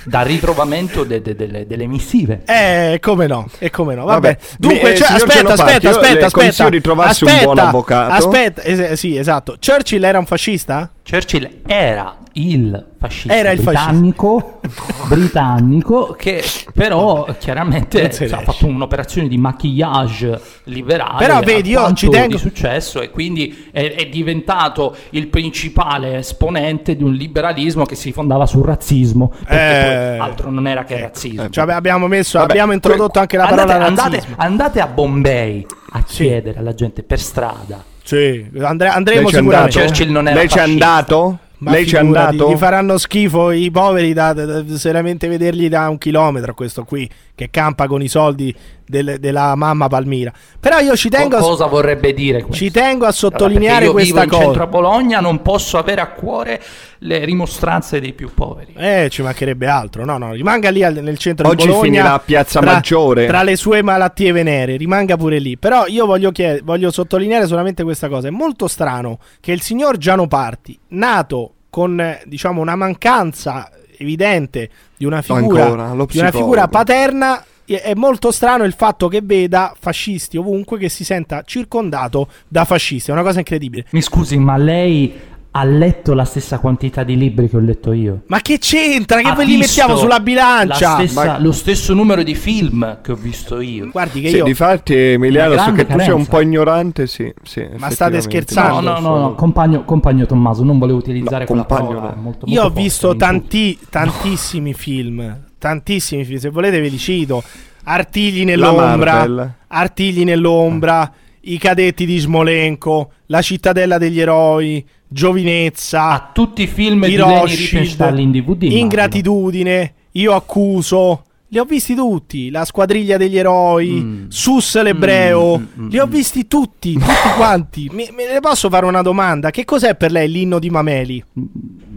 dal 0.05 0.25
ritrovamento 0.25 1.05
de- 1.05 1.23
de- 1.23 1.35
delle, 1.35 1.67
delle 1.67 1.87
missive 1.87 2.43
Eh, 2.47 2.99
come 3.01 3.27
no, 3.27 3.47
e 3.59 3.71
come 3.71 3.95
no. 3.95 4.05
Vabbè. 4.05 4.29
Vabbè, 4.37 4.39
Dunque, 4.59 4.93
eh, 4.93 4.97
cioè, 4.97 5.13
aspetta, 5.13 5.53
aspetta, 5.53 5.89
io 5.89 5.91
aspetta, 5.91 6.27
aspetta. 6.27 6.31
consiglio 6.31 6.69
di 6.71 6.81
trovarsi 6.81 7.25
un 7.25 7.31
aspetta, 7.31 7.45
buon 7.53 7.59
avvocato. 7.67 8.13
Aspetta, 8.13 8.63
es- 8.63 8.93
sì, 8.93 9.17
esatto. 9.17 9.57
Churchill 9.65 10.03
era 10.05 10.19
un 10.19 10.27
fascista? 10.27 10.91
Churchill 11.09 11.49
era 11.65 12.17
il 12.33 12.85
fascista 12.99 13.33
Era 13.33 13.53
il 13.53 13.63
britannico, 13.63 14.59
britannico 15.07 16.17
che 16.19 16.43
però 16.75 17.27
chiaramente 17.39 18.11
se 18.11 18.25
ha 18.27 18.41
fatto 18.41 18.67
un'operazione 18.67 19.29
di 19.29 19.39
maquillage 19.39 20.41
liberale 20.65 21.25
Però 21.25 21.41
vedi, 21.41 21.71
io 21.71 21.93
ci 21.93 22.09
tengo- 22.09 22.35
di 22.35 22.39
successo 22.39 23.01
e 23.01 23.11
quindi 23.11 23.69
è, 23.71 23.95
è 23.95 24.09
diventato 24.09 24.97
il 25.11 25.29
principale 25.29 26.17
esponente 26.19 26.97
di 26.97 27.05
un 27.05 27.13
liberalismo 27.13 27.85
che 27.85 27.95
si 27.95 28.11
fondava 28.11 28.45
sul 28.45 28.65
razzismo 28.65 29.33
perché 29.47 29.55
Eh, 29.55 30.17
poi 30.17 30.29
altro 30.29 30.51
non 30.51 30.67
era 30.67 30.83
che 30.83 30.99
razzismo. 31.01 31.49
Cioè, 31.51 31.71
abbiamo 31.71 32.09
messo, 32.09 32.39
Vabbè, 32.39 32.51
abbiamo 32.51 32.73
introdotto 32.73 33.21
anche 33.21 33.37
la 33.37 33.45
andate, 33.45 33.67
parola 33.69 33.87
andate, 33.87 34.17
razzismo. 34.17 34.35
andate 34.39 34.81
a 34.81 34.87
Bombay 34.89 35.65
a 35.93 36.03
chiedere 36.03 36.59
alla 36.59 36.75
gente 36.75 37.05
per 37.05 37.21
strada 37.21 37.95
Sì, 38.07 38.47
andre- 38.61 38.89
andremo 38.89 39.29
sicuramente. 39.29 39.81
Churchill 39.85 40.11
non 40.11 40.29
era 40.29 40.37
Lei 40.39 40.49
ci 40.49 40.57
è 40.59 40.61
fascista. 40.61 40.87
andato? 40.87 41.39
Ma 41.59 41.71
Lei 41.71 41.87
ci 41.87 41.97
è 41.97 42.01
figurati, 42.01 42.27
andato? 42.35 42.51
Gli 42.53 42.57
faranno 42.57 42.99
schifo 42.99 43.51
i 43.51 43.71
poveri 43.71 44.13
da, 44.13 44.33
da- 44.35 44.45
da- 44.61 44.77
seriamente 44.77 45.27
vedergli 45.27 45.69
da 45.71 45.89
un 45.89 45.97
chilometro 45.99 46.53
questo 46.55 46.85
qui 46.85 47.09
che 47.35 47.49
campa 47.51 47.87
con 47.87 48.03
i 48.03 48.09
soldi 48.09 48.55
del- 48.87 49.17
della 49.19 49.55
mamma 49.55 49.89
Palmira. 49.89 50.33
Però 50.61 50.79
io 50.79 50.97
ci 50.97 51.09
tengo, 51.09 51.37
a, 51.37 51.41
cosa 51.41 51.67
vorrebbe 51.67 52.13
dire 52.15 52.43
questo? 52.43 52.65
ci 52.65 52.71
tengo 52.71 53.05
a 53.05 53.09
Allora, 53.09 53.13
sottolineare 53.13 53.69
perché 53.71 53.85
io 53.87 53.93
questa 53.93 54.21
vivo 54.23 54.37
in 54.37 54.43
centro 54.43 54.63
a 54.63 54.67
cosa. 54.69 54.81
Bologna, 54.81 55.21
non 55.21 55.43
posso 55.43 55.79
avere 55.79 56.01
a 56.01 56.07
cuore 56.09 56.63
le 57.01 57.25
rimostranze 57.25 58.01
dei 58.01 58.13
più 58.15 58.33
poveri. 58.33 58.73
Eh, 58.77 59.09
ci 59.11 59.23
mancherebbe 59.23 59.67
altro. 59.67 60.05
No, 60.05 60.17
no, 60.19 60.33
rimanga 60.33 60.71
lì 60.71 60.83
al- 60.83 60.95
nel 61.03 61.19
centro 61.19 61.49
Oggi 61.49 61.67
di 61.67 61.71
Bologna. 61.73 61.85
finirà 61.85 62.13
a 62.15 62.19
Piazza 62.21 62.61
tra- 62.61 62.73
Maggiore. 62.73 63.27
Tra 63.27 63.43
le 63.43 63.57
sue 63.57 63.83
malattie 63.83 64.33
venere, 64.33 64.77
rimanga 64.77 65.17
pure 65.17 65.39
lì. 65.39 65.57
Però 65.59 65.87
io 65.87 66.07
voglio, 66.07 66.31
chied- 66.33 66.63
voglio 66.63 66.91
sottolineare 66.91 67.47
solamente 67.47 67.83
questa 67.83 68.09
cosa. 68.09 68.29
È 68.29 68.31
molto 68.31 68.67
strano 68.69 69.19
che 69.41 69.53
il 69.53 69.61
signor 69.63 69.97
Giano 69.99 70.27
Parti, 70.27 70.79
nato 70.89 71.53
con 71.71 72.19
diciamo 72.25 72.61
una 72.63 72.77
mancanza 72.77 73.71
evidente 73.99 74.69
di 74.97 75.05
una 75.05 75.21
figura, 75.23 75.65
Ancora, 75.65 76.05
di 76.07 76.19
una 76.19 76.31
figura 76.31 76.69
paterna. 76.69 77.45
È 77.67 77.93
molto 77.95 78.31
strano 78.31 78.65
il 78.65 78.73
fatto 78.75 79.09
che 79.09 79.21
veda 79.23 79.75
fascisti 79.79 80.37
ovunque, 80.37 80.79
che 80.79 80.89
si 80.89 81.05
senta 81.05 81.43
circondato 81.45 82.29
da 82.49 82.65
fascisti. 82.65 83.11
È 83.11 83.13
una 83.13 83.23
cosa 83.23 83.39
incredibile. 83.41 83.87
Mi 83.91 84.01
scusi, 84.03 84.39
ma 84.39 84.57
lei 84.57 85.13
ha 85.59 85.65
letto 85.65 86.13
la 86.13 86.27
stessa 86.27 86.59
quantità 86.59 87.03
di 87.03 87.17
libri 87.17 87.49
che 87.49 87.57
ho 87.57 87.61
letto 87.61 87.93
io? 87.93 88.25
Ma 88.27 88.41
che 88.43 88.59
c'entra? 88.59 89.21
Che 89.23 89.29
Ha 89.29 89.35
ve 89.35 89.47
li 89.47 89.57
mettiamo 89.57 89.97
sulla 89.97 90.21
bilancia? 90.21 90.91
la 90.91 90.95
stessa- 90.97 91.25
Ma- 91.25 91.39
Lo 91.41 91.51
stesso 91.53 91.95
numero 91.95 92.23
di 92.23 92.35
film 92.35 92.99
che 93.03 93.13
ho 93.13 93.15
visto 93.15 93.59
io. 93.61 93.89
Guardi 93.91 94.21
che 94.21 94.29
Sì, 94.29 94.37
io. 94.37 94.45
difatti 94.45 94.95
Emiliano, 94.95 95.57
so 95.57 95.73
che 95.73 95.87
tu 95.87 95.93
sei 95.93 96.01
un 96.01 96.07
carenza. 96.07 96.31
po' 96.31 96.41
ignorante, 96.41 97.07
sì. 97.07 97.33
sì 97.43 97.67
Ma 97.79 97.89
state 97.89 98.21
scherzando? 98.21 98.81
No, 98.81 98.99
no, 98.99 99.09
no, 99.09 99.19
no, 99.19 99.35
compagno, 99.35 99.83
compagno 99.85 100.27
Tommaso, 100.27 100.63
non 100.63 100.79
volevo 100.79 100.99
utilizzare 100.99 101.41
No, 101.41 101.47
quella 101.47 101.65
compagno 101.65 101.89
parola. 102.01 102.15
no. 102.15 102.21
molto- 102.21 102.47
Io 102.47 102.53
ho 102.61 102.63
molto 102.65 102.69
forte, 102.75 102.83
visto 102.83 103.17
tanti, 103.17 103.79
tantissimi 103.89 104.75
film. 104.75 105.45
Tantissimi 105.67 106.25
film. 106.25 106.39
Se 106.39 106.49
volete, 106.49 106.81
ve 106.81 106.87
li 106.87 106.99
cito: 106.99 107.43
Artigli 107.85 108.45
nell'ombra. 108.45 109.57
Artigli 109.67 110.23
nell'ombra. 110.23 111.13
I 111.41 111.59
cadetti 111.59 112.07
di 112.07 112.19
Smolenko. 112.19 113.11
La 113.27 113.43
cittadella 113.43 113.99
degli 113.99 114.21
eroi. 114.21 114.87
Giovinezza. 115.09 116.11
A 116.11 116.31
tutti 116.33 116.63
i 116.63 116.67
film 116.69 117.05
di 117.05 117.17
Rothschild, 117.17 118.19
in 118.19 118.31
DVD. 118.31 118.63
Ingratitudine. 118.63 119.95
Io 120.13 120.35
accuso. 120.35 121.25
Li 121.49 121.59
ho 121.59 121.65
visti 121.65 121.97
tutti. 121.97 122.51
La 122.51 122.65
squadriglia 122.65 123.17
degli 123.17 123.37
eroi. 123.37 123.91
Mm. 123.91 124.25
Sus 124.29 124.81
l'ebreo. 124.81 125.59
Mm, 125.59 125.63
mm, 125.63 125.85
mm, 125.85 125.89
Li 125.89 125.99
ho 125.99 126.07
mm. 126.07 126.11
visti 126.11 126.47
tutti. 126.47 126.93
Tutti 126.93 127.29
quanti. 127.37 127.91
Me, 127.93 128.09
me 128.13 128.33
ne 128.33 128.39
posso 128.39 128.69
fare 128.69 128.87
una 128.87 129.03
domanda? 129.03 129.51
Che 129.51 129.65
cos'è 129.65 129.97
per 129.97 130.13
lei 130.13 130.31
l'inno 130.31 130.61
di 130.61 130.71
Mameli? 130.71 131.25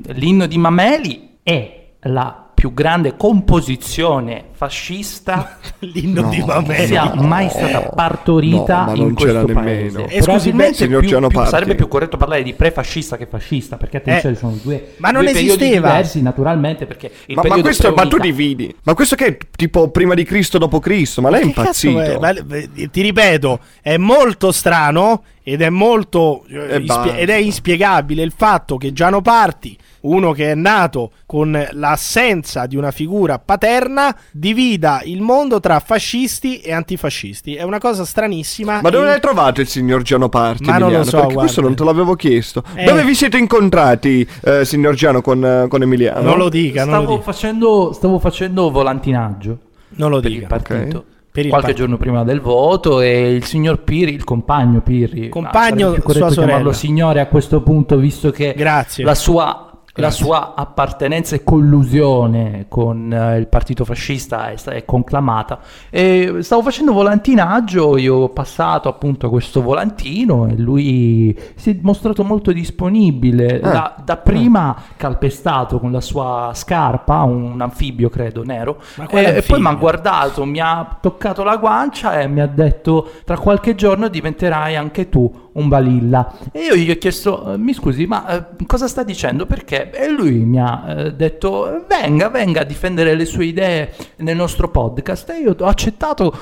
L'inno 0.07 0.47
di 0.47 0.57
Mameli 0.57 1.37
è 1.43 1.77
la 2.03 2.48
più 2.59 2.73
grande 2.73 3.15
composizione 3.15 4.48
fascista 4.59 5.57
L'inno 5.79 6.23
No. 6.23 6.29
di 6.29 6.43
Mameli. 6.43 6.85
sia 6.87 7.13
mai 7.15 7.47
stata 7.49 7.79
partorita 7.95 8.79
No, 8.79 8.85
ma 8.87 8.93
in 8.95 9.01
non 9.03 9.13
c'era 9.15 9.41
questo 9.43 9.59
nemmeno. 9.61 10.03
paese. 10.03 10.21
Probabilmente 10.23 10.73
signor 10.75 10.99
più- 11.05 11.27
più- 11.27 11.45
sarebbe 11.45 11.75
più 11.75 11.87
corretto 11.87 12.17
parlare 12.17 12.43
di 12.43 12.53
prefascista 12.53 13.15
che 13.15 13.25
fascista, 13.25 13.77
perché 13.77 13.97
attenzione, 13.97 14.35
Eh, 14.35 14.37
sono 14.37 14.57
due, 14.61 14.93
ma 14.97 15.11
non 15.11 15.21
due 15.21 15.31
esisteva. 15.31 15.87
diversi 15.87 16.21
naturalmente, 16.21 16.85
perché 16.85 17.09
il 17.27 17.35
Ma, 17.35 17.43
ma 17.47 17.61
questo, 17.61 17.93
ma 17.93 18.05
tu 18.07 18.17
dividi. 18.17 18.75
Ma 18.83 18.93
questo 18.93 19.15
che 19.15 19.25
è 19.27 19.37
tipo 19.55 19.89
prima 19.91 20.13
di 20.13 20.23
Cristo, 20.25 20.57
dopo 20.57 20.79
Cristo? 20.79 21.21
Ma 21.21 21.29
lei 21.29 21.41
è 21.41 21.45
impazzito. 21.45 21.99
è? 22.01 22.17
Ma- 22.19 22.29
eh, 22.31 22.89
ti 22.91 23.01
ripeto, 23.01 23.59
è 23.81 23.95
molto 23.95 24.51
strano 24.51 25.23
ed 25.41 25.61
è 25.61 25.69
molto 25.69 26.43
eh, 26.49 26.55
ispie- 26.79 26.79
basta. 26.85 27.15
ed 27.15 27.29
è 27.29 27.35
inspiegabile 27.35 28.21
il 28.23 28.33
fatto 28.35 28.75
che 28.77 28.91
Giano 28.91 29.21
Parti, 29.21 29.75
uno 30.01 30.31
che 30.31 30.51
è 30.51 30.55
nato 30.55 31.11
con 31.25 31.67
l'assenza 31.71 32.65
di 32.67 32.75
una 32.75 32.91
figura 32.91 33.39
paterna, 33.39 34.15
divida 34.53 35.01
il 35.03 35.21
mondo 35.21 35.59
tra 35.59 35.79
fascisti 35.79 36.59
e 36.59 36.71
antifascisti. 36.73 37.55
È 37.55 37.63
una 37.63 37.77
cosa 37.79 38.03
stranissima. 38.05 38.81
Ma 38.81 38.89
dove 38.89 39.05
e- 39.05 39.09
l'hai 39.09 39.19
trovato 39.19 39.61
il 39.61 39.67
signor 39.67 40.01
Giano 40.01 40.29
Parti? 40.29 40.63
Ma 40.63 40.73
non 40.77 40.89
lo 40.91 40.95
Emiliano? 40.95 41.03
so, 41.05 41.11
Perché 41.11 41.25
guarda. 41.25 41.39
questo 41.41 41.61
non 41.61 41.75
te 41.75 41.83
l'avevo 41.83 42.15
chiesto. 42.15 42.63
Eh. 42.75 42.83
Dove 42.85 43.03
vi 43.03 43.13
siete 43.15 43.37
incontrati, 43.37 44.27
eh, 44.43 44.65
signor 44.65 44.95
Giano, 44.95 45.21
con, 45.21 45.43
eh, 45.45 45.67
con 45.67 45.81
Emiliano? 45.81 46.21
Non 46.21 46.37
lo 46.37 46.49
dica, 46.49 46.83
non 46.85 46.93
lo 46.95 46.99
Stavo 47.01 47.17
dica. 47.17 47.31
facendo, 47.31 47.91
stavo 47.93 48.19
facendo 48.19 48.71
volantinaggio 48.71 49.57
Non 49.89 50.09
lo 50.09 50.19
per 50.19 50.31
il 50.31 50.37
dica. 50.39 50.47
partito. 50.47 51.03
Per 51.31 51.43
il 51.45 51.49
Qualche 51.51 51.67
partito. 51.73 51.87
giorno 51.87 51.97
prima 52.01 52.23
del 52.23 52.41
voto 52.41 53.01
e 53.01 53.31
il 53.31 53.43
signor 53.45 53.83
Pirri, 53.83 54.13
il 54.15 54.23
compagno 54.23 54.81
Pirri, 54.81 55.29
Compagno, 55.29 55.89
sarebbe 55.89 56.01
più 56.01 56.13
sua 56.13 56.29
sorella. 56.29 56.45
chiamarlo 56.47 56.71
signore 56.73 57.19
a 57.19 57.27
questo 57.27 57.61
punto 57.61 57.97
visto 57.97 58.31
che 58.31 58.53
Grazie. 58.57 59.03
la 59.03 59.13
sua 59.13 59.68
la 59.99 60.11
sua 60.11 60.53
appartenenza 60.55 61.35
e 61.35 61.43
collusione 61.43 62.65
con 62.67 63.11
eh, 63.11 63.37
il 63.37 63.47
partito 63.47 63.85
fascista 63.85 64.49
è, 64.49 64.55
è 64.55 64.85
conclamata. 64.85 65.59
E 65.89 66.37
stavo 66.39 66.61
facendo 66.61 66.93
volantinaggio, 66.93 67.97
io 67.97 68.15
ho 68.15 68.29
passato 68.29 68.89
appunto 68.89 69.29
questo 69.29 69.61
volantino 69.61 70.47
e 70.47 70.57
lui 70.57 71.37
si 71.55 71.71
è 71.71 71.77
mostrato 71.81 72.23
molto 72.23 72.51
disponibile. 72.51 73.59
Ah. 73.61 73.69
Da, 73.69 73.95
dapprima 74.03 74.75
calpestato 74.97 75.79
con 75.79 75.91
la 75.91 76.01
sua 76.01 76.51
scarpa, 76.53 77.23
un 77.23 77.59
anfibio 77.61 78.09
credo 78.09 78.43
nero, 78.43 78.81
e, 78.97 79.05
quale 79.05 79.35
e 79.37 79.41
poi 79.41 79.59
mi 79.59 79.67
ha 79.67 79.73
guardato, 79.73 80.45
mi 80.45 80.59
ha 80.59 80.97
toccato 80.99 81.43
la 81.43 81.57
guancia 81.57 82.19
e 82.19 82.27
mi 82.27 82.41
ha 82.41 82.47
detto 82.47 83.09
tra 83.23 83.37
qualche 83.37 83.75
giorno 83.75 84.07
diventerai 84.07 84.75
anche 84.75 85.09
tu 85.09 85.47
un 85.53 85.67
balilla. 85.67 86.33
E 86.51 86.61
io 86.61 86.75
gli 86.75 86.89
ho 86.89 86.97
chiesto, 86.97 87.53
"Eh, 87.53 87.57
mi 87.57 87.73
scusi, 87.73 88.05
ma 88.05 88.27
eh, 88.27 88.65
cosa 88.65 88.87
sta 88.87 89.03
dicendo? 89.03 89.45
Perché? 89.45 89.88
E 89.93 90.09
lui 90.09 90.43
mi 90.45 90.59
ha 90.59 90.85
eh, 90.87 91.13
detto, 91.13 91.85
venga, 91.87 92.29
venga 92.29 92.61
a 92.61 92.63
difendere 92.63 93.15
le 93.15 93.25
sue 93.25 93.45
idee 93.45 93.91
nel 94.17 94.35
nostro 94.35 94.69
podcast. 94.69 95.29
E 95.29 95.39
io 95.39 95.55
ho 95.57 95.65
accettato 95.65 96.37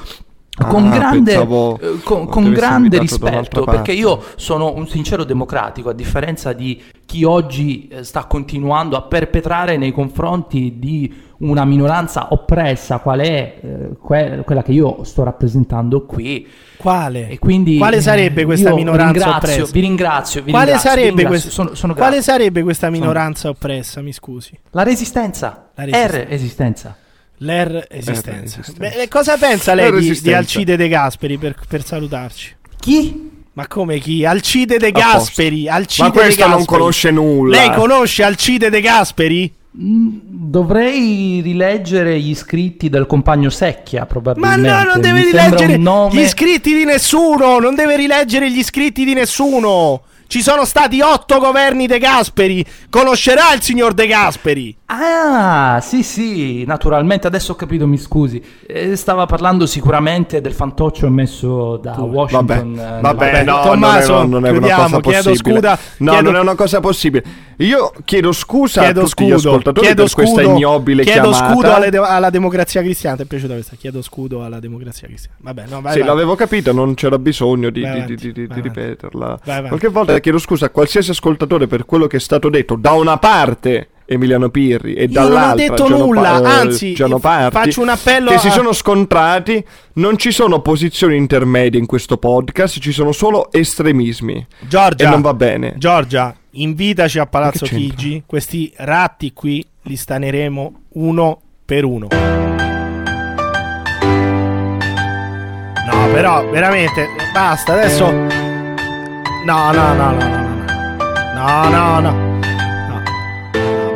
con 0.57 0.87
Ah, 0.87 0.95
grande, 0.95 1.31
pensavo 1.33 1.79
eh, 1.79 1.99
con, 2.03 2.25
con 2.27 2.51
grande 2.51 2.97
rispetto, 2.99 3.63
perché 3.63 3.91
io 3.91 4.23
sono 4.35 4.73
un 4.73 4.87
sincero 4.87 5.23
democratico, 5.23 5.89
a 5.89 5.93
differenza 5.93 6.53
di 6.53 6.81
chi 7.05 7.23
oggi 7.23 7.87
eh, 7.87 8.03
sta 8.03 8.25
continuando 8.25 8.97
a 8.97 9.03
perpetrare 9.03 9.77
nei 9.77 9.91
confronti 9.91 10.75
di 10.79 11.25
una 11.39 11.63
minoranza 11.65 12.29
oppressa, 12.31 12.97
qual 12.97 13.19
è 13.19 13.59
eh, 13.61 13.89
que- 14.01 14.41
quella 14.43 14.63
che 14.63 14.71
io 14.71 15.03
sto 15.03 15.23
rappresentando 15.23 16.05
qui. 16.05 16.47
Quale? 16.77 17.29
E 17.29 17.37
quindi 17.37 17.77
Quale 17.77 18.01
sarebbe 18.01 18.41
eh, 18.41 18.45
questa 18.45 18.73
minoranza 18.73 19.11
ringrazio, 19.13 19.51
oppressa? 19.51 19.71
Vi 19.71 19.79
ringrazio, 19.79 20.41
vi 20.43 20.49
Quale 20.51 20.65
ringrazio, 20.71 20.89
vi 20.91 20.95
sarebbe, 21.01 21.21
ringrazio, 21.21 21.29
quest- 21.29 21.49
sono- 21.49 21.75
sono 21.75 21.93
quale 21.93 22.21
sarebbe 22.23 22.63
questa 22.63 22.89
minoranza 22.89 23.49
oppressa? 23.49 24.01
Mi 24.01 24.11
scusi. 24.11 24.57
La 24.71 24.81
resistenza. 24.81 25.69
La 25.75 25.83
resistenza. 25.83 26.89
R 26.89 27.06
L'R 27.39 27.85
esistenza. 27.89 28.61
Beh, 28.77 29.01
e 29.01 29.07
cosa 29.07 29.37
pensa 29.37 29.73
lei 29.73 29.91
di, 29.99 30.19
di. 30.19 30.33
Alcide 30.33 30.75
De 30.75 30.87
Gasperi 30.87 31.37
per, 31.37 31.55
per 31.67 31.85
salutarci? 31.85 32.55
Chi? 32.79 33.31
Ma 33.53 33.67
come 33.67 33.99
chi? 33.99 34.25
Alcide 34.25 34.77
De. 34.77 34.91
Gasperi. 34.91 35.67
Alcide 35.67 36.07
Ma 36.07 36.13
questo 36.13 36.43
De 36.43 36.49
non 36.49 36.65
conosce 36.65 37.11
nulla. 37.11 37.57
Lei 37.57 37.73
conosce 37.73 38.23
Alcide 38.23 38.69
De 38.69 38.81
Gasperi? 38.81 39.53
Mm, 39.79 40.07
Dovrei 40.23 41.41
rileggere 41.41 42.19
gli 42.19 42.33
scritti 42.33 42.89
del 42.89 43.05
compagno 43.05 43.49
Secchia, 43.49 44.01
Ma 44.01 44.05
probabilmente. 44.05 44.69
no, 44.69 44.83
non 44.83 45.01
deve 45.01 45.19
Mi 45.19 45.25
rileggere 45.25 45.77
nome... 45.77 46.13
gli 46.15 46.21
iscritti 46.21 46.73
di 46.73 46.85
nessuno. 46.85 47.59
Non 47.59 47.75
deve 47.75 47.95
rileggere 47.97 48.49
gli 48.51 48.57
iscritti 48.59 49.03
di 49.05 49.13
nessuno. 49.13 50.01
Ci 50.27 50.41
sono 50.41 50.65
stati 50.65 50.99
otto 51.01 51.39
governi 51.39 51.87
De 51.87 51.99
Gasperi. 51.99 52.65
Conoscerà 52.89 53.53
il 53.53 53.61
signor 53.61 53.93
De 53.93 54.07
Gasperi. 54.07 54.75
Ah, 54.89 55.79
sì, 55.81 56.01
sì, 56.01 56.63
naturalmente, 56.63 57.27
adesso 57.27 57.51
ho 57.51 57.55
capito, 57.55 57.85
mi 57.85 57.97
scusi. 57.97 58.41
Eh, 58.65 58.95
stava 58.95 59.25
parlando 59.25 59.65
sicuramente 59.65 60.39
del 60.39 60.53
fantoccio 60.53 61.07
emesso 61.07 61.75
da 61.75 61.91
Vabbè, 61.91 62.07
Washington. 62.09 62.79
eh, 62.79 63.01
vabbè, 63.01 63.31
nella- 63.33 63.51
no, 63.51 63.61
Tommaso, 63.63 64.23
non 64.25 64.45
è, 64.45 64.51
non 64.53 64.63
è 64.63 64.67
una 64.73 64.75
cosa 64.75 64.99
chiedo 65.01 65.29
possibile. 65.29 65.55
scusa, 65.59 65.79
no, 65.97 66.11
chiedo- 66.11 66.29
non 66.31 66.35
è 66.39 66.41
una 66.41 66.55
cosa 66.55 66.79
possibile. 66.79 67.23
Io 67.57 67.91
chiedo 68.05 68.31
scusa 68.31 68.81
Chiedo 68.83 69.01
a 69.01 69.03
tutti 69.03 69.23
gli 69.25 69.27
scudo, 69.27 69.35
ascoltatori 69.49 69.85
chiedo 69.87 70.03
per 70.03 70.13
questa 70.13 70.41
scudo, 70.41 70.55
ignobile 70.55 71.03
chiedo 71.03 71.29
chiamata. 71.31 71.51
scudo 71.53 71.73
alle 71.73 71.89
de- 71.89 71.97
alla 71.97 72.29
democrazia 72.29 72.81
cristiana. 72.81 73.15
Ti 73.17 73.21
è 73.23 73.25
piaciuta 73.25 73.53
questa? 73.55 73.75
Chiedo 73.75 74.01
scudo 74.01 74.43
alla 74.45 74.59
democrazia 74.61 75.07
cristiana. 75.07 75.35
Vabbè, 75.41 75.63
no, 75.67 75.81
vai, 75.81 75.91
sì, 75.93 75.99
vai. 75.99 76.07
l'avevo 76.07 76.35
capito, 76.35 76.71
non 76.71 76.93
c'era 76.93 77.19
bisogno 77.19 77.69
di, 77.71 77.81
Vai 77.81 77.91
di- 77.91 77.97
avanti, 77.97 78.31
di- 78.31 78.47
di- 78.47 78.61
ripeterla. 78.61 79.39
Qualche 79.67 79.89
volta 79.89 80.17
chiedo 80.19 80.37
scusa 80.37 80.67
a 80.67 80.69
qualsiasi 80.69 81.11
ascoltatore 81.11 81.67
per 81.67 81.83
quello 81.85 82.07
che 82.07 82.15
è 82.17 82.21
stato 82.21 82.47
detto 82.49 82.75
da 82.75 82.91
una 82.93 83.17
parte 83.17 83.89
Emiliano 84.09 84.49
Pirri 84.49 84.93
e 84.93 85.03
Io 85.03 85.09
non 85.19 85.25
ho 85.25 85.27
dall'altra 85.35 85.55
detto 85.67 85.85
Giano 85.87 85.97
nulla, 86.05 86.21
Pa- 86.21 86.39
eh, 86.39 86.45
anzi, 86.67 86.95
Parti, 87.19 87.51
faccio 87.51 87.81
un 87.81 87.89
appello 87.89 88.29
che 88.29 88.35
a- 88.35 88.39
si 88.39 88.49
sono 88.49 88.71
scontrati. 88.71 89.63
Non 89.93 90.17
ci 90.17 90.31
sono 90.31 90.61
posizioni 90.61 91.17
intermedie 91.17 91.79
in 91.79 91.85
questo 91.85 92.17
podcast, 92.17 92.79
ci 92.79 92.91
sono 92.93 93.11
solo 93.11 93.51
estremismi. 93.51 94.45
Giorgia, 94.61 95.07
E 95.07 95.09
non 95.09 95.21
va 95.21 95.33
bene. 95.33 95.73
Giorgia, 95.77 96.33
invitaci 96.51 97.19
a 97.19 97.25
Palazzo? 97.25 97.65
Chigi. 97.65 98.23
Questi 98.25 98.71
ratti 98.77 99.33
qui 99.33 99.65
li 99.83 99.95
staneremo 99.97 100.73
uno 100.93 101.41
per 101.65 101.83
uno. 101.83 102.07
No, 105.85 106.07
però, 106.13 106.47
veramente, 106.49 107.07
basta, 107.33 107.73
adesso... 107.73 108.09
No, 108.11 109.71
no, 109.71 109.93
no. 109.93 110.11
No, 111.33 111.69
no, 111.69 111.69
no. 111.69 111.99
no. 111.99 112.11
No, 112.11 112.26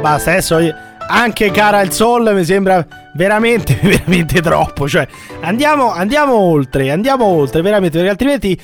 Basta, 0.02 0.32
adesso... 0.32 0.90
Anche 1.14 1.52
cara 1.52 1.82
il 1.82 1.92
sol 1.92 2.34
mi 2.34 2.46
sembra 2.46 2.86
veramente, 3.14 3.78
veramente 3.82 4.42
troppo. 4.42 4.88
Cioè, 4.88 5.08
andiamo, 5.42 5.92
andiamo 5.92 6.34
oltre, 6.36 6.92
andiamo 6.92 7.26
oltre, 7.26 7.62
veramente, 7.62 7.98
perché 7.98 8.10
altrimenti, 8.12 8.60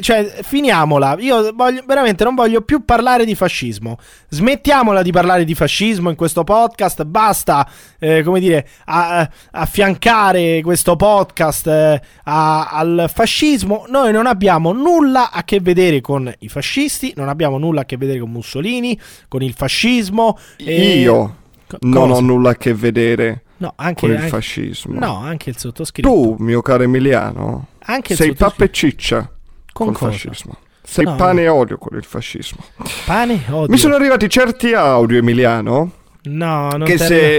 cioè, 0.00 0.24
finiamola. 0.42 1.16
Io 1.20 1.52
voglio, 1.54 1.82
veramente 1.86 2.24
non 2.24 2.34
voglio 2.34 2.60
più 2.62 2.84
parlare 2.84 3.24
di 3.24 3.34
fascismo. 3.34 3.98
Smettiamola 4.28 5.02
di 5.02 5.10
parlare 5.12 5.44
di 5.44 5.54
fascismo 5.54 6.10
in 6.10 6.16
questo 6.16 6.44
podcast. 6.44 7.04
Basta, 7.04 7.68
eh, 7.98 8.22
come 8.22 8.40
dire, 8.40 8.66
a- 8.86 9.18
a- 9.20 9.30
affiancare 9.52 10.60
questo 10.62 10.96
podcast 10.96 11.66
eh, 11.66 12.00
a- 12.24 12.68
al 12.68 13.10
fascismo. 13.12 13.84
Noi 13.88 14.12
non 14.12 14.26
abbiamo 14.26 14.72
nulla 14.72 15.30
a 15.30 15.44
che 15.44 15.60
vedere 15.60 16.00
con 16.00 16.32
i 16.40 16.48
fascisti, 16.48 17.12
non 17.16 17.28
abbiamo 17.28 17.58
nulla 17.58 17.82
a 17.82 17.84
che 17.84 17.96
vedere 17.96 18.18
con 18.20 18.30
Mussolini, 18.30 18.98
con 19.28 19.42
il 19.42 19.54
fascismo. 19.54 20.38
e- 20.56 20.98
Io 21.00 21.36
Co- 21.66 21.76
non 21.82 22.10
ho 22.10 22.20
nulla 22.20 22.50
a 22.50 22.54
che 22.56 22.74
vedere 22.74 23.42
No, 23.58 23.72
anche, 23.76 24.00
con 24.00 24.10
il 24.10 24.16
anche- 24.16 24.28
fascismo. 24.28 24.98
No, 24.98 25.16
anche 25.18 25.50
il 25.50 25.58
sottoscritto. 25.58 26.08
Tu, 26.08 26.36
mio 26.38 26.62
caro 26.62 26.82
Emiliano, 26.84 27.66
Anche 27.86 28.12
il 28.12 28.18
sei 28.18 28.34
pappa 28.34 28.64
e 28.64 28.70
ciccia 28.70 29.28
Con 29.72 29.92
cosa? 29.92 30.10
fascismo. 30.12 30.56
Sei 30.82 31.04
No, 31.04 31.16
pane 31.16 31.42
e 31.42 31.48
olio 31.48 31.76
con 31.76 31.96
il 31.96 32.04
fascismo. 32.04 32.58
Pane? 33.04 33.42
Odio. 33.50 33.66
Mi 33.68 33.76
sono 33.76 33.94
arrivati 33.96 34.28
certi 34.30 34.72
audio, 34.72 35.18
Emiliano, 35.18 35.92
No, 36.22 36.68
non 36.70 36.84
che 36.84 36.98
se, 36.98 37.38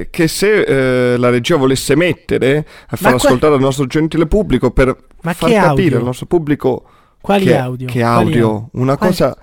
eh, 0.00 0.08
che 0.10 0.28
se 0.28 1.12
eh, 1.12 1.16
la 1.16 1.30
regia 1.30 1.56
volesse 1.56 1.94
mettere 1.96 2.58
a 2.88 2.96
far 2.96 3.12
Ma 3.12 3.18
que- 3.18 3.26
ascoltare 3.28 3.54
al 3.54 3.60
nostro 3.60 3.86
gentile 3.86 4.26
pubblico 4.26 4.70
per 4.70 4.88
Ma 5.22 5.32
far 5.32 5.50
capire 5.50 5.66
audio? 5.66 5.96
al 5.98 6.04
nostro 6.04 6.26
pubblico 6.26 6.84
Quali 7.20 7.44
che, 7.46 7.56
audio? 7.56 7.86
che 7.86 8.00
Quali 8.00 8.04
audio, 8.04 8.46
audio? 8.46 8.68
una 8.72 8.96
Quali- 8.96 9.12
cosa 9.12 9.36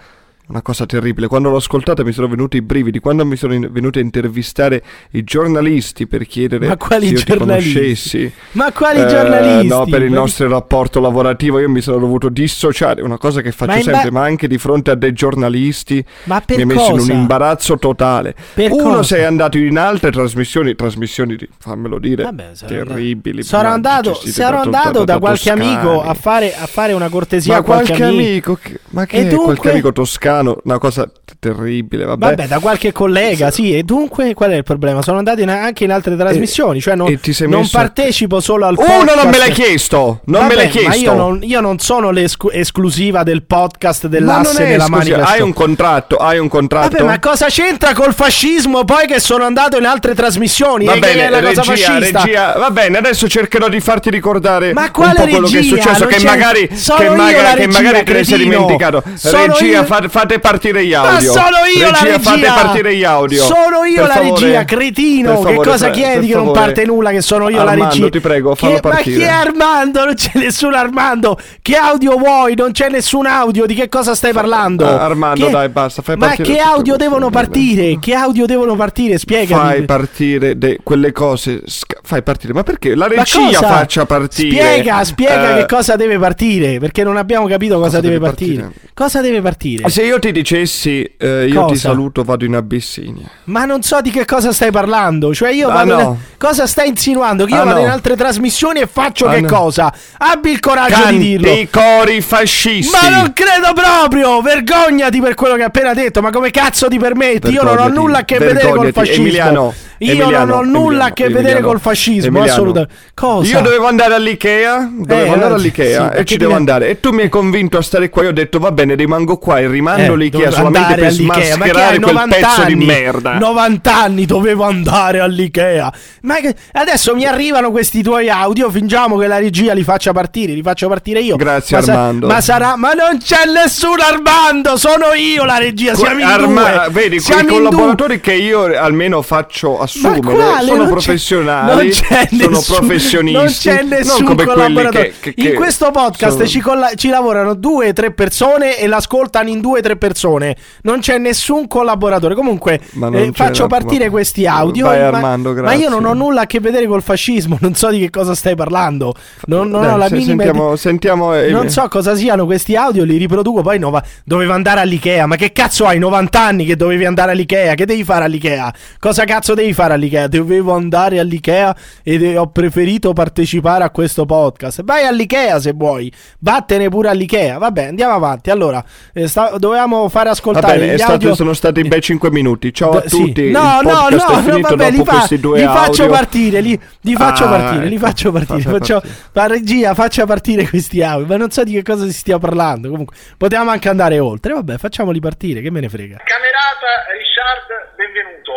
una 0.51 0.61
cosa 0.61 0.85
terribile. 0.85 1.27
Quando 1.27 1.49
l'ho 1.49 1.55
ascoltata 1.55 2.03
mi 2.03 2.11
sono 2.11 2.27
venuti 2.27 2.57
i 2.57 2.61
brividi. 2.61 2.99
Quando 2.99 3.25
mi 3.25 3.37
sono 3.37 3.53
in- 3.53 3.69
venuti 3.71 3.99
a 3.99 4.01
intervistare 4.01 4.83
i 5.11 5.23
giornalisti 5.23 6.07
per 6.07 6.25
chiedere 6.27 6.67
Ma 6.67 6.75
quali 6.77 7.07
se 7.07 7.13
io 7.13 7.19
ti 7.19 7.25
giornalisti? 7.25 7.73
conoscessi. 7.73 8.33
Ma 8.51 8.71
quali 8.73 9.01
Eh, 9.01 9.07
giornalisti? 9.07 9.67
No, 9.67 9.85
per 9.85 10.01
il 10.03 10.11
nostro 10.11 10.47
rapporto 10.49 10.99
lavorativo 10.99 11.57
io 11.59 11.69
mi 11.69 11.79
sono 11.81 11.99
dovuto 11.99 12.27
dissociare, 12.29 13.01
una 13.01 13.17
cosa 13.17 13.41
che 13.41 13.51
faccio 13.51 13.71
Ma 13.71 13.77
in 13.79 13.85
ba- 13.85 13.91
sempre, 13.93 14.11
ma 14.11 14.23
anche 14.23 14.47
di 14.47 14.57
fronte 14.57 14.91
a 14.91 14.95
dei 14.95 15.13
giornalisti 15.13 16.03
Ma 16.25 16.41
per 16.41 16.57
mi 16.57 16.63
ha 16.63 16.65
messo 16.65 16.91
in 16.91 16.97
cosa? 16.97 17.13
un 17.13 17.19
imbarazzo 17.19 17.77
totale. 17.77 18.35
Per 18.53 18.71
Uno 18.71 18.83
cosa? 18.95 19.03
sei 19.03 19.23
andato 19.23 19.57
in 19.57 19.77
altre 19.77 20.11
trasmissioni, 20.11 20.75
trasmissioni 20.75 21.37
fammelo 21.59 21.97
dire, 21.97 22.23
Vabbè, 22.23 22.49
sarò 22.53 22.83
terribili. 22.83 23.43
Sarò 23.43 23.69
andato, 23.69 24.13
sarò 24.15 24.57
da- 24.65 24.81
andato 24.81 25.03
da, 25.05 25.17
qualche 25.19 25.49
toscani. 25.51 25.73
amico 25.75 26.01
a 26.03 26.13
fare, 26.13 26.53
a 26.55 26.65
fare 26.65 26.91
una 26.93 27.07
cortesia 27.09 27.53
Ma 27.53 27.59
a 27.59 27.63
qualche, 27.63 27.85
qualche 27.87 28.03
amico. 28.03 28.21
amico, 28.51 28.59
che- 28.61 28.79
ma 28.89 29.05
che 29.05 29.17
E 29.17 29.27
dunque? 29.27 29.43
qualche 29.45 29.69
amico 29.71 29.91
toscano, 29.93 30.40
una 30.41 30.77
cosa 30.77 31.09
terribile, 31.39 32.05
vabbè. 32.05 32.25
Vabbè, 32.29 32.47
da 32.47 32.59
qualche 32.59 32.91
collega, 32.91 33.51
sì. 33.51 33.75
E 33.75 33.83
dunque, 33.83 34.33
qual 34.33 34.51
è 34.51 34.55
il 34.55 34.63
problema? 34.63 35.01
Sono 35.01 35.17
andati 35.17 35.41
in- 35.41 35.49
anche 35.49 35.83
in 35.83 35.91
altre 35.91 36.15
trasmissioni. 36.15 36.79
cioè, 36.81 36.95
non, 36.95 37.07
e 37.07 37.19
sei 37.33 37.47
non 37.47 37.61
messo- 37.61 37.77
partecipo 37.77 38.39
solo 38.39 38.65
al 38.65 38.75
Uno 38.77 38.85
podcast. 38.87 39.15
non 39.21 39.29
me 39.29 39.37
l'hai 39.37 39.51
chiesto, 39.51 40.21
non 40.25 40.41
Vabbè, 40.41 40.47
me 40.47 40.55
l'hai 40.61 40.69
chiesto. 40.69 40.89
Ma 40.89 40.95
io 40.95 41.13
non, 41.13 41.39
io 41.43 41.59
non 41.61 41.79
sono 41.79 42.11
l'esclusiva 42.11 43.23
del 43.23 43.43
podcast 43.43 44.07
dell'asse 44.07 44.59
non 44.61 44.69
della 44.71 44.87
manica. 44.89 45.23
hai 45.25 45.41
un 45.41 45.53
contratto, 45.53 46.17
hai 46.17 46.37
un 46.39 46.47
contratto. 46.47 46.97
Vabbè, 46.97 47.03
ma 47.03 47.19
cosa 47.19 47.47
c'entra 47.47 47.93
col 47.93 48.13
fascismo 48.13 48.83
poi 48.85 49.07
che 49.07 49.19
sono 49.19 49.43
andato 49.45 49.77
in 49.77 49.85
altre 49.85 50.13
trasmissioni? 50.15 50.85
Va 50.85 50.93
e 50.93 50.95
che 50.95 50.99
bene, 51.01 51.25
è 51.25 51.29
la 51.29 51.41
cosa 51.41 51.61
regia, 51.63 51.91
fascista? 51.93 52.21
regia, 52.23 52.53
va 52.57 52.71
bene, 52.71 52.97
adesso 52.97 53.27
cercherò 53.27 53.67
di 53.69 53.79
farti 53.79 54.09
ricordare 54.09 54.73
Ma 54.73 54.83
un 54.83 54.91
quale 54.91 55.13
po' 55.15 55.27
quello 55.27 55.47
che 55.47 55.59
è 55.59 55.63
successo, 55.63 56.03
Non 56.03 56.13
che 56.13 56.23
magari, 56.23 56.67
che 56.67 57.03
io 57.03 57.15
maga- 57.15 57.41
la 57.41 57.53
che 57.55 57.67
magari 57.67 58.03
te 58.03 58.13
ne 58.13 58.23
sei 58.23 58.37
dimenticato. 58.39 59.03
Sono 59.15 59.45
regia, 59.53 59.65
io- 59.79 59.83
fate, 59.85 60.07
fate 60.31 60.39
partire 60.39 60.85
gli 60.85 60.91
Ma 60.93 61.15
audio. 61.15 61.31
sono 61.31 61.57
io 61.75 61.91
la 61.91 61.99
regia! 62.01 62.19
fate 62.19 62.41
partire 62.45 62.95
gli 62.95 63.03
audio. 63.03 63.43
Sono 63.43 63.83
io 63.85 63.95
Per 64.01 64.07
la 64.07 64.13
favore, 64.13 64.41
regia, 64.45 64.63
cretino! 64.65 65.29
per 65.29 65.37
Che 65.37 65.43
favore, 65.49 65.69
cosa 65.69 65.89
chiedi 65.89 66.27
che 66.27 66.33
non 66.35 66.45
favore. 66.45 66.59
parte 66.59 66.85
nulla? 66.85 67.11
Che 67.11 67.21
sono 67.21 67.49
io 67.49 67.55
la 67.63 67.71
Armando, 67.71 67.93
regia. 67.95 68.09
ti 68.09 68.19
prego, 68.19 68.55
fallo 68.55 68.75
Che- 68.75 68.79
Ma 68.87 68.89
partire. 68.93 69.15
chi 69.17 69.21
è 69.23 69.27
Armando? 69.27 70.05
Non 70.05 70.13
c'è 70.13 70.31
nessun 70.35 70.73
Armando. 70.73 71.37
Che 71.61 71.75
audio 71.75 72.17
vuoi? 72.17 72.55
Non 72.55 72.71
c'è 72.71 72.89
nessun 72.89 73.25
audio. 73.25 73.65
Di 73.65 73.73
che 73.73 73.89
cosa 73.89 74.15
stai 74.15 74.31
parlando? 74.33 74.85
Ah, 74.85 75.01
Armando, 75.03 75.45
Che- 75.45 75.51
dai, 75.51 75.69
basta, 75.69 76.01
fai 76.01 76.15
Ma 76.17 76.31
che 76.35 76.59
audio 76.59 76.95
devono 76.95 77.29
partire? 77.29 77.97
Che 77.99 78.13
audio 78.13 78.45
devono 78.45 78.75
partire? 78.75 79.17
Spiegami. 79.17 79.61
Fai 79.61 79.81
partire 79.83 80.57
de- 80.57 80.79
quelle 80.83 81.11
cose. 81.11 81.61
sca- 81.65 81.99
fai 82.03 82.21
partire. 82.23 82.53
Ma 82.53 82.63
perché 82.63 82.95
la 82.95 83.07
Ma 83.07 83.15
regia 83.23 83.59
faccia 83.59 84.05
partire? 84.05 84.49
Spiega, 84.49 85.03
spiega 85.03 85.57
Eh, 85.57 85.59
che 85.65 85.75
cosa 85.75 85.95
deve 85.95 86.17
partire. 86.17 86.79
Perché 86.79 87.03
non 87.03 87.17
abbiamo 87.17 87.47
capito 87.47 87.75
cosa, 87.75 87.85
cosa 87.87 87.99
deve, 88.01 88.13
deve 88.13 88.25
partire. 88.25 88.61
partire? 88.61 88.89
Cosa 88.93 89.21
deve 89.21 89.41
partire? 89.41 89.89
Se 89.89 90.03
io 90.03 90.19
ti 90.21 90.31
dicessi 90.31 91.03
eh, 91.17 91.43
io 91.47 91.65
ti 91.65 91.73
Cosa? 91.73 91.75
saluto, 91.89 92.23
vado 92.23 92.45
in 92.45 92.55
Abissinia. 92.55 93.29
Ma 93.45 93.65
non 93.65 93.81
so 93.83 93.99
di 93.99 94.09
che 94.11 94.23
cosa 94.25 94.53
stai 94.53 94.71
parlando. 94.71 95.33
Cioè, 95.33 95.51
io 95.51 95.67
Ah, 95.67 95.73
vado. 95.73 95.95
no. 95.97 96.19
Cosa 96.37 96.65
stai 96.67 96.87
insinuando? 96.87 97.43
Che 97.45 97.53
io 97.53 97.61
Ah, 97.61 97.65
vado 97.65 97.79
no. 97.79 97.83
in 97.85 97.89
altre 97.91 98.15
trasmissioni 98.15 98.79
e 98.79 98.87
faccio 98.87 99.25
Ah, 99.27 99.33
che 99.33 99.41
no. 99.41 99.47
cosa? 99.49 99.93
Abbi 100.17 100.51
il 100.51 100.59
coraggio 100.61 101.07
di 101.09 101.17
dirlo. 101.17 101.47
Canti 101.47 101.67
cori 101.69 102.21
fascisti. 102.21 102.91
Ma 102.91 103.09
non 103.09 103.33
credo 103.33 103.73
proprio! 103.73 104.41
Vergognati 104.41 105.19
per 105.19 105.33
quello 105.35 105.55
che 105.55 105.61
hai 105.61 105.67
appena 105.67 105.93
detto. 105.93 106.21
Ma 106.21 106.29
come 106.29 106.51
cazzo 106.51 106.87
ti 106.87 106.97
permetti? 106.97 107.49
Io 107.51 107.63
non 107.63 107.73
ho 107.73 107.75
Vergognati, 107.75 107.95
nulla 107.99 108.17
a 108.19 108.23
che 108.23 108.37
vedere 108.37 108.53
col 108.69 108.79
vergognati. 108.79 108.93
fascismo. 108.93 109.21
Emiliano, 109.23 109.73
Io 110.03 110.11
Emiliano, 110.13 110.45
non 110.45 110.57
ho 110.57 110.61
nulla 110.63 110.79
Emiliano, 110.79 111.03
a 111.03 111.11
che 111.11 111.23
vedere 111.25 111.39
Emiliano, 111.41 111.67
col 111.67 111.79
fascismo. 111.79 112.41
Assolutamente. 112.41 112.93
Cosa? 113.13 113.51
Io 113.57 113.61
dovevo 113.61 113.85
andare 113.87 114.13
all'Ikea, 114.15 114.89
dovevo 114.97 115.25
Eh, 115.25 115.33
andare 115.33 115.53
all'Ikea 115.53 116.11
sì, 116.11 116.17
e 116.17 116.25
ci 116.25 116.37
devo 116.37 116.55
andare. 116.55 116.89
E 116.89 116.99
tu 116.99 117.11
mi 117.11 117.21
hai 117.21 117.29
convinto 117.29 117.77
a 117.77 117.81
stare 117.83 118.09
qua. 118.09 118.23
Io 118.23 118.29
ho 118.29 118.33
detto 118.33 118.57
va 118.57 118.71
bene, 118.71 118.95
rimango 118.95 119.37
qua 119.37 119.59
e 119.59 119.67
rimando 119.67 120.13
Eh, 120.13 120.17
l'Ikea 120.17 120.49
dovevo 120.49 120.55
solamente 120.55 120.95
per 120.95 121.03
all'Ikea. 121.05 121.25
Ma 121.27 121.33
che 121.35 121.45
smascherare 121.51 121.99
quel 121.99 122.13
90 122.15 122.35
pezzo 122.35 122.61
anni? 122.61 122.75
di 122.77 122.85
merda. 122.85 123.37
90 123.37 123.95
anni 123.95 124.25
dovevo 124.25 124.63
andare 124.63 125.19
all'Ikea. 125.19 125.93
Ma 126.21 126.35
che- 126.37 126.55
adesso 126.73 127.13
mi 127.15 127.25
arrivano 127.25 127.69
questi 127.69 128.01
tuoi 128.01 128.27
audio. 128.29 128.71
Fingiamo 128.71 129.17
che 129.17 129.27
la 129.27 129.37
regia 129.37 129.73
li 129.73 129.83
faccia 129.83 130.11
partire. 130.13 130.53
Li 130.53 130.63
faccio 130.63 130.87
partire 130.87 131.19
io. 131.19 131.35
Grazie, 131.35 131.77
ma 131.77 131.83
sa- 131.83 131.91
Armando. 131.93 132.25
ma 132.27 132.41
sarà. 132.41 132.75
Ma 132.75 132.93
non 132.93 133.19
c'è 133.23 133.45
nessun 133.53 133.99
Armando. 133.99 134.77
Sono 134.77 135.13
io 135.15 135.45
la 135.45 135.57
regia. 135.57 135.93
Siamo 135.93 136.19
in 136.19 136.25
Arma- 136.25 136.61
due. 136.85 136.87
vedi, 136.89 137.19
Siamo 137.19 137.43
quei 137.43 137.55
in 137.55 137.61
due. 137.61 137.69
collaboratori 137.69 138.19
che 138.19 138.33
io 138.33 138.63
almeno 138.79 139.21
faccio 139.21 139.77
Ma 139.77 139.87
assumere 139.97 140.21
quale? 140.21 140.65
sono 140.65 140.77
Non 140.77 140.89
professionali, 140.89 141.75
non 141.75 141.91
sono 142.33 142.49
nessun- 142.49 142.75
professionisti, 142.77 143.37
Non 143.37 143.45
c'è 143.47 143.83
nessun 143.83 144.25
quelli 144.25 144.43
collaboratore. 144.45 145.13
che, 145.19 145.33
che- 145.33 145.41
in 145.41 145.45
che 145.47 145.53
questo 145.53 145.91
podcast 145.91 146.33
sono- 146.33 146.47
ci, 146.47 146.59
colla- 146.59 146.93
ci 146.95 147.09
lavorano 147.09 147.53
due 147.53 147.89
o 147.89 147.93
tre 147.93 148.11
persone 148.11 148.77
e 148.77 148.87
l'ascoltano 148.87 149.49
in 149.49 149.59
due 149.61 149.79
o 149.79 149.81
tre 149.81 149.95
persone. 149.97 150.55
Non 150.83 150.99
c'è 150.99 151.17
nessun 151.17 151.67
collaboratore. 151.67 152.35
Comunque, 152.35 152.79
non 152.93 153.15
eh, 153.15 153.31
faccio 153.33 153.67
partire 153.67 154.05
ma- 154.05 154.11
questi 154.11 154.45
audio. 154.45 154.85
Vai, 154.87 154.99
ma- 154.99 155.07
Armando, 155.07 155.53
ma, 155.53 155.73
io 155.73 155.89
non 155.89 156.05
ho 156.05 156.13
nulla 156.13 156.41
a 156.41 156.45
che 156.45 156.59
vedere 156.59 156.85
col 156.85 157.01
fascismo. 157.01 157.57
Non 157.61 157.75
so 157.75 157.89
di 157.89 157.99
che 157.99 158.09
cosa 158.09 158.33
stai 158.35 158.55
parlando. 158.55 159.13
Non, 159.45 159.69
non 159.69 159.81
Dai, 159.81 159.93
ho 159.93 159.97
la 159.97 160.07
minima 160.09 160.43
sentiamo, 160.43 160.75
sentiamo 160.75 161.33
eh, 161.35 161.49
non 161.51 161.69
so 161.69 161.87
cosa 161.89 162.15
siano 162.15 162.45
questi 162.45 162.75
audio, 162.75 163.03
li 163.03 163.17
riproduco. 163.17 163.61
Poi 163.61 163.79
nova- 163.79 164.03
dovevo 164.23 164.53
andare 164.53 164.79
all'Ikea. 164.81 165.25
Ma 165.25 165.35
che 165.35 165.51
cazzo 165.51 165.85
hai? 165.85 165.99
90 165.99 166.39
anni 166.41 166.65
che 166.65 166.75
dovevi 166.75 167.05
andare 167.05 167.31
all'Ikea? 167.31 167.73
Che 167.75 167.85
devi 167.85 168.03
fare 168.03 168.25
all'Ikea? 168.25 168.73
Cosa 168.99 169.23
cazzo 169.25 169.53
devi 169.53 169.73
fare 169.73 169.80
all'Ikea? 169.89 170.27
Dovevo 170.27 170.73
andare 170.73 171.19
all'Ikea 171.19 171.75
ed 172.03 172.23
ho 172.37 172.47
preferito 172.47 173.13
partecipare 173.13 173.83
a 173.83 173.89
questo 173.89 174.25
podcast. 174.25 174.83
Vai 174.83 175.05
all'Ikea 175.05 175.59
se 175.59 175.71
vuoi. 175.73 176.11
Vattene 176.39 176.89
pure 176.89 177.09
all'Ikea. 177.09 177.57
Vabbè, 177.57 177.85
andiamo 177.87 178.13
avanti. 178.13 178.49
Allora, 178.51 178.83
eh, 179.13 179.27
sta- 179.27 179.55
dovevamo 179.57 180.07
fare 180.09 180.29
ascoltare 180.29 180.77
bene, 180.77 180.97
stato- 180.97 181.13
audio. 181.13 181.35
sono 181.35 181.53
stati 181.53 181.81
bei 181.83 182.01
5 182.01 182.29
minuti. 182.31 182.73
Ciao 182.73 182.91
a 182.91 183.03
sì. 183.07 183.17
tutti. 183.17 183.49
No, 183.51 183.79
il 183.81 183.87
no, 183.87 184.07
no, 184.09 184.09
no, 184.09 184.59
vabbè, 184.61 184.91
li, 184.91 185.03
fa- 185.03 185.11
questi 185.15 185.39
due 185.39 185.59
li 185.59 185.65
faccio 185.65 186.03
audio. 186.03 186.15
partire, 186.15 186.61
li, 186.61 186.79
li 187.01 187.13
faccio 187.15 187.45
Ah, 187.45 187.49
partire, 187.49 187.85
li 187.87 187.95
ecco. 187.95 188.05
faccio 188.05 188.31
partire. 188.31 188.61
Faccio, 188.61 188.93
partire. 188.99 189.15
la 189.33 189.47
regia 189.47 189.93
faccia 189.93 190.25
partire 190.25 190.67
questi 190.69 191.01
audio, 191.01 191.25
ma 191.25 191.37
non 191.37 191.49
so 191.51 191.63
di 191.63 191.73
che 191.73 191.83
cosa 191.83 192.05
si 192.05 192.13
stia 192.13 192.37
parlando. 192.37 192.89
Comunque, 192.89 193.15
potevamo 193.37 193.71
anche 193.71 193.89
andare 193.89 194.19
oltre. 194.19 194.53
Vabbè, 194.53 194.77
facciamoli 194.77 195.19
partire, 195.19 195.61
che 195.61 195.71
me 195.71 195.79
ne 195.79 195.89
frega. 195.89 196.17
Camerata 196.23 196.89
Richard, 197.17 197.95
benvenuto. 197.95 198.51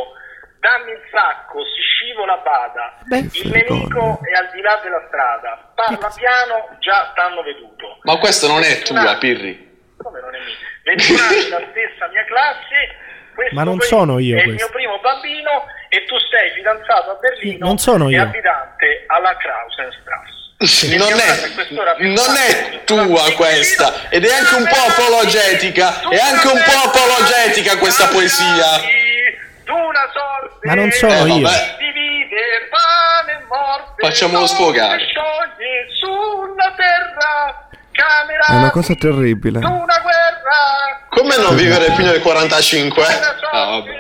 Dammi 0.65 0.93
il 0.97 1.03
sacco, 1.13 1.61
si 1.61 1.81
scivola 1.85 2.41
bada. 2.41 2.97
Beh. 3.05 3.29
il 3.37 3.49
nemico 3.53 4.17
è 4.25 4.33
al 4.33 4.49
di 4.57 4.63
là 4.63 4.81
della 4.83 5.05
strada. 5.09 5.61
Parla 5.75 6.09
piano, 6.09 6.73
già 6.81 7.13
t'hanno 7.15 7.43
veduto. 7.43 7.99
Ma 8.09 8.17
questa 8.17 8.47
non 8.47 8.63
è 8.63 8.81
21 8.81 9.03
tua, 9.03 9.17
Pirri. 9.19 9.53
Come 10.01 10.21
non 10.21 10.35
è 10.35 10.39
mia? 10.41 10.57
21 10.85 11.21
anni 11.21 11.49
la 11.53 11.63
stessa 11.69 12.09
mia 12.09 12.25
classe. 12.25 12.79
Questo 13.35 13.55
Ma 13.55 13.65
non 13.65 13.79
sono 13.81 14.19
io 14.21 14.37
È 14.37 14.41
il 14.41 14.45
questo. 14.57 14.65
mio 14.65 14.73
primo 14.73 15.01
bambino 15.01 15.67
e 15.91 16.05
tu 16.07 16.15
sei 16.33 16.51
fidanzato 16.55 17.11
a 17.11 17.15
Berlino 17.21 17.67
Non 17.67 17.77
sono 17.79 18.09
e 18.09 18.13
io. 18.13 18.23
abitante 18.23 19.05
alla 19.09 19.37
Krausenstrasse. 19.37 20.33
Non 20.97 21.13
è, 21.19 22.07
non 22.09 22.37
è 22.41 22.85
tua 22.85 23.33
questa 23.37 24.09
ed 24.09 24.25
è 24.25 24.33
anche 24.33 24.55
un 24.55 24.65
po' 24.65 24.81
apologetica, 24.89 26.09
è 26.09 26.17
anche 26.17 26.47
un 26.47 26.63
po' 26.65 26.89
apologetica 26.89 27.77
questa 27.77 28.07
poesia. 28.09 29.03
D'una 29.65 30.11
sorte 30.13 30.67
Ma 30.67 30.75
non 30.75 30.91
sono 30.91 31.13
Eh, 31.13 31.29
io. 31.39 31.49
divide 31.79 32.69
pane 32.71 33.33
e 33.33 33.45
morte. 33.49 34.07
Facciamolo 34.07 34.47
sfogare. 34.47 34.99
Scioglie 34.99 35.87
sulla 36.01 36.73
terra. 36.77 37.69
Camera 37.93 38.45
È 38.47 38.57
una 38.57 38.71
cosa 38.71 38.95
terribile. 38.95 39.61
d'una 39.61 39.99
guerra. 40.03 41.07
Come 41.11 41.37
non 41.37 41.55
vivere 41.57 41.93
più 41.93 42.05
nel 42.05 42.21
45? 42.21 43.03
D'una 43.05 43.51
Ah, 43.53 43.65
vabbè. 43.67 43.91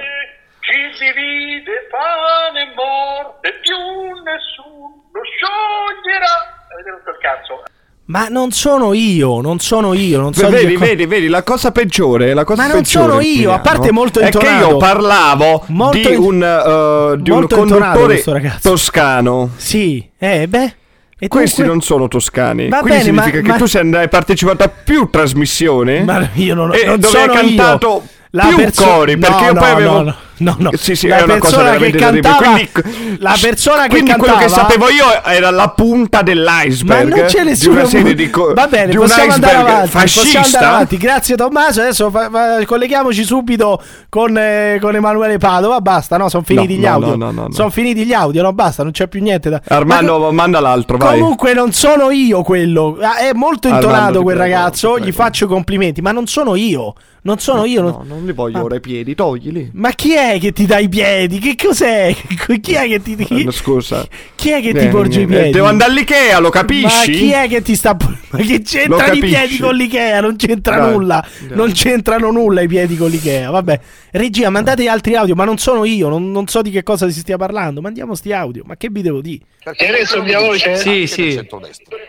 ci 0.60 0.98
divide 0.98 1.86
pane 1.90 2.60
e 2.62 2.72
morte. 2.74 3.52
Più 3.60 3.76
nessuno 4.22 5.02
scioglierà. 5.38 6.66
Avete 6.72 6.90
rotto 6.90 7.10
il 7.10 7.18
cazzo. 7.20 7.62
Ma 8.06 8.28
non 8.28 8.50
sono 8.50 8.92
io, 8.92 9.40
non 9.40 9.60
sono 9.60 9.94
io, 9.94 10.20
non 10.20 10.34
so 10.34 10.44
di 10.46 10.52
vedi, 10.52 10.74
co- 10.74 10.84
vedi, 10.84 11.06
vedi, 11.06 11.28
la 11.28 11.42
cosa 11.42 11.72
peggiore, 11.72 12.34
la 12.34 12.44
cosa 12.44 12.66
Ma 12.66 12.72
non 12.74 12.84
sono 12.84 13.18
io, 13.20 13.50
a 13.50 13.60
parte 13.60 13.92
molto 13.92 14.20
È 14.20 14.28
che 14.28 14.36
intonato. 14.38 14.68
io 14.68 14.76
parlavo 14.76 15.64
Molto 15.68 15.96
di 16.10 16.14
un, 16.14 16.42
eh, 16.42 17.22
di 17.22 17.30
un 17.30 17.42
intonato 17.42 18.00
conduttore 18.00 18.22
toscano. 18.60 19.50
Sì, 19.56 20.06
eh, 20.18 20.46
beh. 20.46 20.74
E 21.18 21.28
Questi 21.28 21.62
dunque- 21.62 21.72
non 21.74 21.80
sono 21.82 22.08
toscani. 22.08 22.68
Va 22.68 22.80
Quindi 22.80 22.98
bene, 22.98 23.12
ma- 23.12 23.22
significa 23.22 23.46
ma- 23.48 23.52
che 23.54 23.58
tu 23.60 23.66
sei 23.66 23.94
hai 23.94 24.08
partecipato 24.10 24.64
a 24.64 24.68
più 24.68 25.08
trasmissioni. 25.10 26.04
Ma 26.04 26.28
io 26.34 26.54
non, 26.54 26.74
e 26.74 26.84
non 26.84 27.00
dove 27.00 27.18
sono 27.18 27.32
hai 27.32 27.38
cantato 27.38 27.88
io. 28.04 28.08
La 28.32 28.46
più 28.48 28.56
perso- 28.56 28.84
cori. 28.84 29.12
no, 29.14 29.20
Perché 29.20 29.44
io 29.44 29.52
no, 29.52 29.60
poi 29.60 29.70
avevo. 29.70 30.02
no, 30.02 30.14
no, 30.38 30.56
no, 30.58 30.70
no. 30.70 30.76
Sì, 30.76 30.94
sì, 30.96 31.06
La 31.08 31.22
persona 31.24 31.76
che 31.76 31.90
cantava- 31.92 32.58
Quindi, 32.72 33.16
la 33.20 33.36
persona 33.40 33.82
che 33.82 33.88
quindi 33.88 34.12
quello 34.12 34.34
che 34.34 34.44
cantava- 34.46 34.68
sapevo 34.68 34.88
io 34.90 35.22
era 35.24 35.50
la 35.50 35.68
punta 35.70 36.22
dell'iceberg. 36.22 37.08
Ma 37.10 37.16
non 37.16 37.26
c'è 37.26 37.42
Di 37.42 37.48
nessuno. 37.48 37.80
una 37.80 37.84
serie 37.88 38.14
di 38.14 38.30
co- 38.30 38.52
Va 38.54 38.66
bene, 38.66 38.90
di 38.90 38.96
possiamo 38.96 39.32
andare 39.32 39.56
avanti. 39.56 39.90
Possiamo 39.90 40.00
andare 40.00 40.08
fascista. 40.08 40.68
avanti. 40.68 40.96
Grazie 40.96 41.36
Tommaso. 41.36 41.80
Adesso 41.80 42.10
fa- 42.10 42.28
fa- 42.30 42.64
colleghiamoci 42.64 43.24
subito 43.24 43.80
con, 44.08 44.36
eh, 44.36 44.78
con 44.80 44.94
Emanuele 44.94 45.38
Padova. 45.38 45.80
Basta, 45.80 46.16
no? 46.16 46.28
Sono 46.28 46.42
finiti 46.44 46.74
No, 46.74 46.80
gli 46.80 46.84
no, 46.84 46.88
audio. 46.92 47.06
no, 47.08 47.16
no, 47.16 47.30
no, 47.30 47.42
no. 47.48 47.52
Sono 47.52 47.70
finiti 47.70 48.04
gli 48.04 48.12
audio, 48.12 48.42
no? 48.42 48.52
Basta, 48.52 48.82
non 48.82 48.92
c'è 48.92 49.06
più 49.08 49.22
niente 49.22 49.50
da. 49.50 49.60
Armando, 49.68 50.18
Ma 50.18 50.30
manda 50.32 50.60
l'altro, 50.60 50.96
vai. 50.96 51.18
Comunque 51.18 51.54
non 51.54 51.72
sono 51.72 52.10
io 52.10 52.42
quello. 52.42 52.96
Ah, 53.00 53.16
È 53.18 53.32
molto 53.32 53.68
Armando, 53.68 53.86
intonato 53.88 54.18
ti 54.18 54.22
quel 54.24 54.36
prego, 54.36 54.52
ragazzo. 54.54 54.98
Gli 54.98 55.12
faccio 55.12 55.46
complimenti, 55.46 56.00
ma 56.00 56.12
non 56.12 56.26
sono 56.26 56.54
io. 56.56 56.94
Non 57.22 57.38
sono 57.38 57.64
io. 57.64 57.80
No, 57.80 58.04
non 58.06 58.26
li 58.26 58.32
voglio 58.32 58.58
Ah. 58.58 58.62
ora 58.64 58.74
i 58.76 58.80
piedi, 58.80 59.14
toglili. 59.14 59.70
Ma 59.74 59.90
chi 59.92 60.14
è 60.14 60.23
che 60.40 60.52
ti 60.52 60.66
dà 60.66 60.78
i 60.78 60.88
piedi? 60.88 61.38
Che 61.38 61.54
cos'è? 61.56 62.14
Chi 62.60 62.72
è 62.74 62.86
che 62.86 63.02
ti, 63.02 63.16
chi, 63.16 63.46
Scusa. 63.52 64.06
chi 64.34 64.50
è 64.50 64.60
che 64.60 64.72
ti 64.72 64.86
Eh, 64.86 64.88
porge 64.88 65.20
i 65.20 65.22
eh, 65.24 65.26
piedi? 65.26 65.50
Devo 65.50 65.66
andare 65.66 65.90
all'Ikea, 65.90 66.38
lo 66.38 66.50
capisci? 66.50 66.84
Ma 67.10 67.16
chi 67.18 67.30
è 67.32 67.48
che 67.48 67.62
ti 67.62 67.74
sta. 67.76 67.96
Ma 68.30 68.38
che 68.38 68.62
c'entrano 68.62 69.12
i 69.14 69.20
piedi 69.20 69.58
con 69.58 69.74
l'Ikea? 69.74 70.20
Non 70.20 70.36
c'entra 70.36 70.76
Dai, 70.78 70.92
nulla. 70.92 71.26
dai. 71.46 71.56
Non 71.56 71.72
c'entrano 71.72 72.30
nulla 72.30 72.60
i 72.62 72.66
piedi 72.68 72.96
con 72.96 73.08
l'Ikea. 73.10 73.50
Vabbè. 73.50 73.80
Regia, 74.12 74.50
mandate 74.50 74.88
altri 74.88 75.14
audio. 75.16 75.34
Ma 75.34 75.44
non 75.44 75.58
sono 75.58 75.84
io. 75.84 76.08
Non, 76.08 76.30
non 76.30 76.46
so 76.48 76.62
di 76.62 76.70
che 76.70 76.82
cosa 76.82 77.08
si 77.08 77.20
stia 77.20 77.36
parlando. 77.36 77.80
Mandiamo 77.80 78.14
sti 78.14 78.32
audio. 78.32 78.62
Ma 78.66 78.76
che 78.76 78.88
vi 78.90 79.02
devo 79.02 79.20
dire? 79.20 79.40
Hai 79.64 79.90
reso 79.90 80.22
mia 80.22 80.40
voce? 80.40 80.76
Sì, 80.76 81.06
sì. 81.06 81.30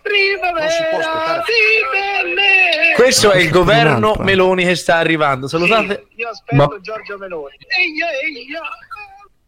Non 0.51 0.69
si 0.69 0.83
può 0.89 0.99
primavera. 0.99 2.95
Questo 2.95 3.31
è 3.31 3.37
il 3.39 3.49
governo. 3.49 4.15
Meloni 4.35 4.63
che 4.65 4.75
sta 4.75 4.95
arrivando. 4.97 5.47
Salutate. 5.47 6.07
Io 6.15 6.29
aspetto 6.29 6.55
Ma- 6.55 6.79
Giorgio 6.81 7.17
Meloni. 7.17 7.55
Eia, 7.77 8.07
eia. 8.11 8.61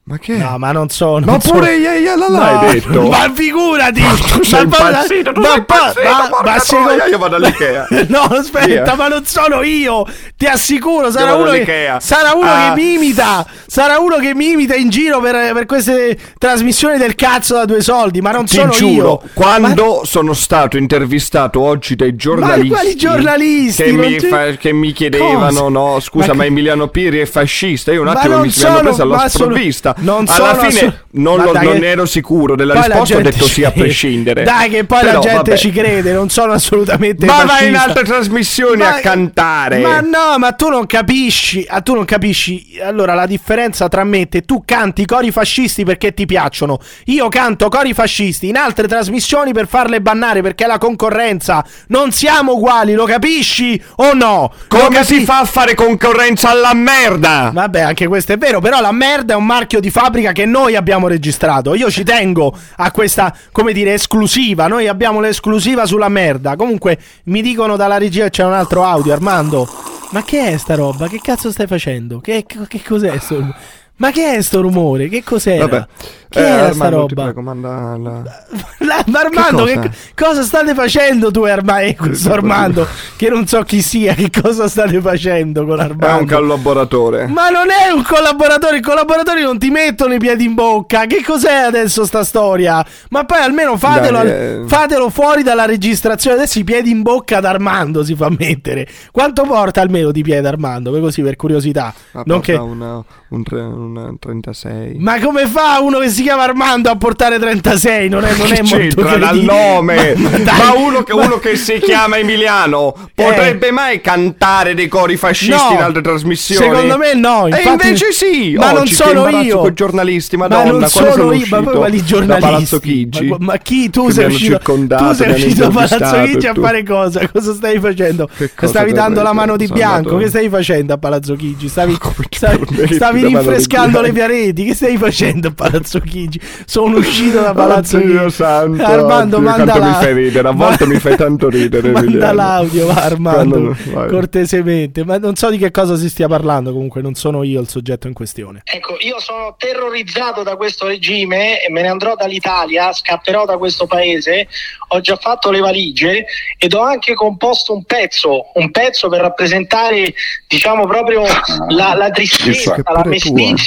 Ma 0.09 0.17
che? 0.19 0.35
No, 0.37 0.57
ma 0.57 0.71
non 0.71 0.87
sono. 0.87 1.25
Ma 1.25 1.37
sono- 1.41 1.59
pure 1.59 1.75
io, 1.75 1.91
io 1.91 2.15
l'hai 2.15 2.29
No, 2.31 2.71
detto. 2.71 3.07
Ma 3.09 3.29
figurati! 3.35 4.01
tu 4.31 4.41
sei 4.41 4.65
Ma 4.65 4.77
impazzito, 4.77 5.31
tu 5.33 5.41
ma 5.41 5.47
sei 5.51 5.63
poi- 5.65 5.77
impazzito, 5.79 6.07
ma- 6.07 6.41
ma 6.49 6.59
secondo- 6.59 7.03
io 7.03 7.17
vado 7.17 7.35
all'Ikea. 7.35 7.87
no, 8.07 8.19
aspetta, 8.21 8.65
Via. 8.67 8.95
ma 8.95 9.07
non 9.09 9.25
sono 9.25 9.63
io! 9.63 10.05
Ti 10.37 10.45
assicuro, 10.45 11.11
sarà 11.11 11.33
uno, 11.35 11.51
che, 11.51 11.93
sarà 11.99 12.31
uno 12.35 12.49
Ah. 12.49 12.69
che 12.73 12.81
mi 12.81 12.93
imita! 12.93 13.45
Sarà 13.67 13.99
uno 13.99 14.15
che 14.15 14.33
mi 14.33 14.51
imita 14.51 14.75
in 14.75 14.87
giro 14.89 15.19
per, 15.19 15.51
per 15.51 15.65
queste 15.65 16.17
trasmissioni 16.37 16.97
del 16.97 17.15
cazzo 17.15 17.55
da 17.55 17.65
due 17.65 17.81
soldi, 17.81 18.21
ma 18.21 18.31
non 18.31 18.45
Ti 18.45 18.55
sono 18.55 18.71
giuro, 18.71 19.21
io! 19.25 19.29
quando 19.33 20.01
sono 20.05 20.31
stato 20.31 20.77
intervistato 20.77 21.59
oggi 21.59 21.95
dai 21.97 22.15
giornalisti, 22.15 22.69
quali 22.69 22.95
giornalisti? 22.95 23.83
Che, 23.83 23.91
mi, 23.91 24.15
ti- 24.15 24.27
fa- 24.27 24.51
che 24.51 24.71
mi 24.71 24.93
chiedevano, 24.93 25.47
Cosa? 25.63 25.67
no, 25.67 25.99
scusa, 25.99 26.27
Ma 26.27 26.33
ma, 26.35 26.45
Emiliano 26.45 26.87
Piri 26.87 27.19
è 27.19 27.25
fascista? 27.25 27.91
Io 27.91 27.99
un 27.99 28.05
Ma 28.05 28.13
attimo 28.13 28.35
mi, 28.35 28.39
hanno 28.43 28.51
sono- 28.51 28.79
preso 28.79 29.01
alla 29.01 29.15
ma 29.17 29.27
sono- 29.27 29.43
sprovvista. 29.51 29.95
Non 29.97 30.25
alla 30.27 30.53
sono 30.53 30.69
fine 30.69 30.79
assu- 30.87 30.93
non, 31.11 31.41
lo- 31.41 31.51
dai 31.51 31.65
non 31.65 31.83
ero 31.83 32.05
sicuro 32.05 32.55
della 32.55 32.73
la 32.75 32.81
risposta, 32.85 33.17
ho 33.17 33.21
detto 33.21 33.45
sì 33.45 33.63
a 33.63 33.71
prescindere. 33.75 34.43
Dai, 34.43 34.69
che 34.69 34.83
poi 34.83 35.03
la 35.03 35.09
Però, 35.09 35.21
gente 35.21 35.35
vabbè. 35.37 35.57
ci 35.57 35.71
crede, 35.71 36.11
non 36.13 36.29
sono 36.29 36.51
assolutamente 36.53 37.25
Ma 37.25 37.37
vai 37.37 37.47
fascista. 37.47 37.67
in 37.67 37.75
altre 37.75 38.03
trasmissioni 38.03 38.77
Ma- 38.77 38.95
a 38.95 38.99
cantare. 38.99 39.79
Ma 39.79 39.99
no, 40.01 40.37
ma 40.37 40.51
tu 40.51 40.69
non 40.69 40.85
capisci. 40.85 41.65
ah, 41.67 41.81
tu 41.81 41.93
non 41.95 42.05
capisci. 42.05 42.77
Allora, 42.83 43.13
la 43.13 43.25
differenza 43.25 43.87
tra 43.87 44.03
me 44.03 44.21
e 44.21 44.29
te, 44.29 44.41
tu 44.43 44.61
canti 44.65 45.05
cori 45.05 45.31
fascisti 45.31 45.83
perché 45.83 46.13
ti 46.13 46.25
piacciono. 46.25 46.79
Io 47.05 47.27
canto 47.29 47.67
cori 47.69 47.93
fascisti 47.93 48.47
in 48.49 48.57
altre 48.57 48.87
trasmissioni 48.87 49.53
per 49.53 49.67
farle 49.67 50.01
bannare 50.01 50.41
perché 50.41 50.65
è 50.65 50.67
la 50.67 50.77
concorrenza. 50.77 51.65
Non 51.87 52.11
siamo 52.11 52.53
uguali, 52.53 52.93
lo 52.93 53.05
capisci 53.05 53.81
o 53.97 54.13
no? 54.13 54.51
Come 54.67 54.99
capi- 54.99 55.05
si 55.05 55.25
fa 55.25 55.39
a 55.39 55.45
fare 55.45 55.73
concorrenza 55.73 56.49
alla 56.49 56.73
merda? 56.73 57.49
Vabbè, 57.53 57.79
anche 57.81 58.07
questo 58.07 58.33
è 58.33 58.37
vero, 58.37 58.59
però 58.59 58.79
la 58.81 58.91
merda 58.91 59.33
è 59.33 59.35
un 59.37 59.45
marchio 59.45 59.79
di 59.79 59.86
fabbrica 59.89 60.31
che 60.31 60.45
noi 60.45 60.75
abbiamo 60.75 61.07
registrato. 61.07 61.73
Io 61.75 61.89
ci 61.89 62.03
tengo 62.03 62.55
a 62.77 62.91
questa, 62.91 63.35
come 63.51 63.73
dire, 63.73 63.93
esclusiva. 63.93 64.67
Noi 64.67 64.87
abbiamo 64.87 65.19
l'esclusiva 65.19 65.85
sulla 65.85 66.09
merda. 66.09 66.55
Comunque, 66.55 66.97
mi 67.25 67.41
dicono 67.41 67.75
dalla 67.75 67.97
regia 67.97 68.29
c'è 68.29 68.43
un 68.43 68.53
altro 68.53 68.83
audio, 68.83 69.13
Armando. 69.13 69.67
Ma 70.11 70.23
che 70.23 70.53
è 70.53 70.57
sta 70.57 70.75
roba? 70.75 71.07
Che 71.07 71.19
cazzo 71.21 71.51
stai 71.51 71.67
facendo? 71.67 72.19
Che, 72.19 72.45
che 72.45 72.81
cos'è 72.83 73.17
sto 73.19 73.53
Ma 73.97 74.11
che 74.11 74.35
è 74.35 74.41
sto 74.41 74.61
rumore? 74.61 75.07
Che 75.09 75.23
cos'era? 75.23 75.65
Vabbè. 75.67 75.87
Che 76.29 76.39
Eh, 76.39 76.43
era 76.43 76.73
sta 76.73 76.85
Armando, 76.87 77.05
ti 77.05 77.15
roba? 77.15 77.23
prego, 77.23 77.41
manda 77.41 77.97
la- 77.97 78.21
La- 78.85 79.03
ma 79.07 79.19
Armando, 79.21 79.63
Che 79.63 79.71
che 79.71 79.77
cosa? 79.79 79.91
cosa? 80.15 80.43
state 80.43 80.73
facendo 80.73 81.31
tu, 81.31 81.43
Armando? 81.43 81.93
Questo 81.97 82.33
Armando, 82.33 82.85
che 83.15 83.29
non 83.29 83.47
so 83.47 83.61
chi 83.63 83.81
sia, 83.81 84.13
che 84.13 84.29
cosa 84.29 84.67
state 84.67 84.99
facendo 85.01 85.65
con 85.65 85.79
È 85.79 85.83
Armando? 85.83 86.19
un 86.19 86.25
collaboratore. 86.27 87.27
Ma 87.27 87.49
non 87.49 87.67
è 87.69 87.91
un 87.91 88.03
collaboratore, 88.03 88.77
i 88.77 88.81
collaboratori 88.81 89.41
non 89.41 89.57
ti 89.57 89.69
mettono 89.69 90.13
i 90.13 90.19
piedi 90.19 90.43
in 90.45 90.53
bocca. 90.53 91.05
Che 91.05 91.23
cos'è 91.23 91.53
adesso 91.53 92.05
sta 92.05 92.23
storia? 92.25 92.85
Ma 93.09 93.23
poi 93.23 93.39
almeno 93.39 93.77
fatelo, 93.77 94.17
Dai, 94.17 94.27
eh. 94.29 94.63
fatelo 94.67 95.09
fuori 95.09 95.43
dalla 95.43 95.65
registrazione. 95.65 96.35
Adesso 96.37 96.59
i 96.59 96.63
piedi 96.65 96.91
in 96.91 97.01
bocca 97.03 97.37
ad 97.37 97.45
Armando 97.45 98.03
si 98.03 98.15
fa 98.15 98.29
mettere. 98.37 98.85
Quanto 99.11 99.43
porta 99.43 99.79
almeno 99.81 100.11
di 100.11 100.21
piede 100.23 100.47
Armando? 100.47 100.91
Così 100.99 101.21
per 101.21 101.35
curiosità. 101.37 101.93
Ma 102.11 102.23
Non 102.25 102.41
che- 102.41 102.53
una- 102.53 103.01
un, 103.29 103.43
tre- 103.43 103.61
un 103.95 104.17
36. 104.19 104.95
Ma 104.99 105.19
come 105.19 105.45
fa 105.47 105.79
uno 105.81 105.99
che 105.99 106.09
si 106.09 106.23
chiama 106.23 106.43
Armando 106.43 106.89
a 106.89 106.95
portare 106.95 107.39
36? 107.39 108.09
Non 108.09 108.23
è, 108.25 108.35
non 108.35 108.51
è 108.51 108.61
molto 108.61 109.01
dal 109.01 109.37
nome? 109.39 110.13
Ma, 110.15 110.29
Ma, 110.29 110.37
dai, 110.37 110.81
uno, 110.83 111.03
che, 111.03 111.13
ma- 111.13 111.25
uno 111.25 111.37
che 111.39 111.55
si 111.55 111.79
chiama 111.79 112.17
Emiliano 112.17 112.93
potrebbe 113.13 113.71
mai 113.71 114.01
cantare 114.01 114.73
dei 114.73 114.87
cori 114.87 115.17
fascisti 115.17 115.69
No, 115.69 115.73
in 115.73 115.81
altre 115.81 116.01
trasmissioni? 116.01 116.65
Secondo 116.65 116.97
me 116.97 117.13
no. 117.13 117.45
E 117.47 117.49
infatti- 117.49 117.69
invece 117.87 118.11
sì. 118.11 118.55
Ma 118.57 118.71
non 118.71 118.81
Oggi, 118.81 118.93
sono 118.93 119.27
io. 119.29 119.59
coi 119.59 119.73
giornalisti, 119.73 120.37
ma 120.37 120.47
madonna, 120.47 120.71
non 120.71 120.89
quando 120.91 121.11
sono 121.11 121.31
io. 121.33 121.45
Ma 121.49 121.61
poi 121.61 121.91
da 121.91 122.03
giornalisti? 122.03 122.49
Palazzo 122.49 122.79
Chigi, 122.79 123.27
Ma, 123.27 123.37
ma 123.39 123.57
chi 123.57 123.89
tu 123.89 124.09
sei 124.09 124.25
uscito? 124.25 124.57
Tu 124.59 125.13
sei 125.13 125.31
uscito 125.31 125.67
da 125.67 125.69
Palazzo 125.69 126.21
Chigi 126.23 126.45
e 126.45 126.49
a 126.49 126.53
fare 126.53 126.83
cosa? 126.83 127.27
Cosa 127.31 127.53
stavi 127.53 127.79
facendo? 127.79 128.29
Stavi 128.61 128.91
dando 128.91 129.21
la 129.21 129.33
mano 129.33 129.55
di 129.57 129.67
bianco. 129.67 130.17
Che 130.17 130.27
stavi 130.27 130.49
facendo 130.49 130.93
a 130.93 130.97
Palazzo 130.97 131.35
Chigi? 131.35 131.67
Stavi, 131.67 131.97
la 133.31 133.41
rinfrescando 133.83 134.01
le 134.01 134.11
bianco? 134.11 134.33
pareti. 134.33 134.63
Che 134.65 134.73
stai 134.75 134.97
facendo 134.97 135.47
a 135.47 135.51
Palazzo 135.51 135.99
Chigi? 135.99 136.39
Sono 136.65 136.97
uscito 136.97 137.41
da 137.41 137.53
Palazzo 137.53 137.97
Oddio 137.97 138.19
Chigi. 138.23 138.31
santo, 138.31 138.83
Armando, 138.83 139.37
oddio, 139.37 139.49
manda 139.49 139.77
la... 139.77 139.85
mi 139.87 139.93
fai 139.93 140.13
ridere, 140.13 140.47
a 140.47 140.51
volte 140.51 140.85
mi 140.85 140.99
fai 140.99 141.15
tanto 141.15 141.49
ridere, 141.49 141.91
Manda 141.91 142.07
Emiliano. 142.09 142.33
l'audio, 142.33 142.85
va, 142.87 142.93
Armando, 143.03 143.75
Quando- 143.91 144.11
cortesemente. 144.15 145.03
Ma 145.05 145.17
non 145.17 145.35
so 145.35 145.49
di 145.49 145.57
che 145.57 145.71
cosa 145.71 145.95
si 145.95 146.09
stia 146.09 146.27
parlando. 146.27 146.71
Comunque, 146.71 147.01
non 147.01 147.13
sono 147.15 147.43
io 147.43 147.61
il 147.61 147.67
soggetto 147.67 148.07
in 148.07 148.13
questione. 148.13 148.61
Ecco, 148.63 148.97
io 148.99 149.19
sono 149.19 149.55
terrorizzato 149.57 150.43
da 150.43 150.55
questo 150.55 150.87
regime 150.87 151.61
e 151.63 151.71
me 151.71 151.81
ne 151.81 151.87
andrò 151.87 152.15
dall'Italia, 152.15 152.91
scapperò 152.91 153.45
da 153.45 153.57
questo 153.57 153.85
paese, 153.87 154.47
ho 154.89 155.01
già 155.01 155.15
fatto 155.17 155.51
le 155.51 155.59
valigie 155.59 156.25
ed 156.57 156.73
ho 156.73 156.81
anche 156.81 157.13
composto 157.13 157.73
un 157.73 157.83
pezzo, 157.83 158.51
un 158.55 158.71
pezzo 158.71 159.09
per 159.09 159.21
rappresentare, 159.21 160.13
diciamo, 160.47 160.85
proprio 160.85 161.23
la, 161.69 161.93
la 161.95 162.09
tristezza, 162.09 162.75
la 162.83 163.01
pure 163.01 163.17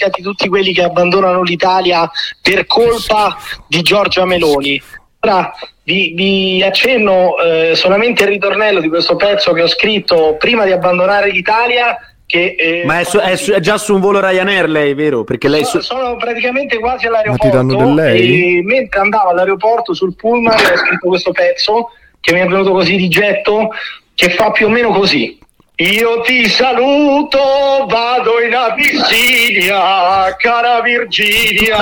di 0.08 0.22
tutti 0.22 0.48
quelli 0.48 0.72
che 0.72 0.82
abbandonano 0.82 1.42
l'Italia 1.42 2.10
per 2.40 2.66
colpa 2.66 3.36
di 3.66 3.82
Giorgia 3.82 4.24
Meloni. 4.24 4.80
Ora 5.20 5.52
vi, 5.82 6.12
vi 6.14 6.62
accenno 6.62 7.36
eh, 7.38 7.74
solamente 7.74 8.22
il 8.22 8.30
ritornello 8.30 8.80
di 8.80 8.88
questo 8.88 9.16
pezzo 9.16 9.52
che 9.52 9.62
ho 9.62 9.68
scritto 9.68 10.36
prima 10.38 10.64
di 10.64 10.72
abbandonare 10.72 11.30
l'Italia. 11.30 11.96
Che, 12.24 12.54
eh, 12.56 12.82
Ma 12.86 13.00
è, 13.00 13.04
su- 13.04 13.18
è 13.18 13.36
su- 13.36 13.50
è 13.52 13.58
già 13.60 13.76
su 13.76 13.92
un 13.94 14.00
volo 14.00 14.20
Ryanair 14.20 14.68
lei, 14.68 14.94
vero? 14.94 15.24
Perché 15.24 15.48
lei 15.48 15.64
sono, 15.64 15.82
su- 15.82 15.94
sono 15.94 16.16
praticamente 16.16 16.78
quasi 16.78 17.06
Ma 17.08 17.18
ti 17.18 17.18
all'aeroporto 17.18 17.56
danno 17.56 17.76
del 17.76 17.94
lei? 17.94 18.58
e 18.58 18.62
mentre 18.62 19.00
andavo 19.00 19.30
all'aeroporto 19.30 19.94
sul 19.94 20.14
pullman 20.14 20.54
ho 20.54 20.76
scritto 20.76 21.08
questo 21.08 21.32
pezzo 21.32 21.90
che 22.20 22.32
mi 22.32 22.40
è 22.40 22.46
venuto 22.46 22.70
così 22.70 22.96
di 22.96 23.08
getto 23.08 23.70
che 24.14 24.30
fa 24.30 24.52
più 24.52 24.66
o 24.66 24.68
meno 24.70 24.90
così 24.92 25.38
io 25.80 26.20
ti 26.20 26.46
saluto, 26.46 27.86
vado 27.88 28.38
in 28.42 28.54
Abissinia, 28.54 30.36
cara 30.36 30.82
Virginia, 30.82 31.78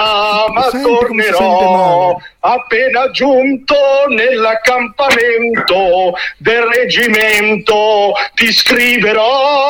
ma 0.53 0.69
Senti 0.71 0.87
tornerò 0.87 2.17
appena 2.41 3.11
giunto 3.11 3.75
nell'accampamento 4.09 6.13
del 6.37 6.63
reggimento. 6.63 8.13
Ti 8.35 8.53
scriverò, 8.53 9.67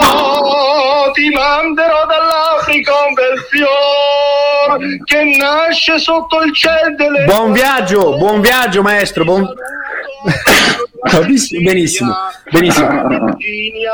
ti 1.13 1.31
manderò 1.31 2.05
dall'Africa 2.05 2.93
un 3.07 3.15
bel 3.15 3.39
fior 3.49 4.79
che 5.05 5.37
nasce 5.39 5.99
sotto 5.99 6.43
il 6.43 6.55
cielo 6.55 6.95
delle 6.97 7.25
Buon 7.25 7.53
viaggio, 7.53 8.19
buon 8.19 8.43
viaggio 8.43 8.83
maestro, 8.83 9.25
buon... 9.25 9.51
Benissimo, 11.11 11.63
benissimo, 11.63 12.15
benissimo. 12.51 13.07
Virginia, 13.07 13.93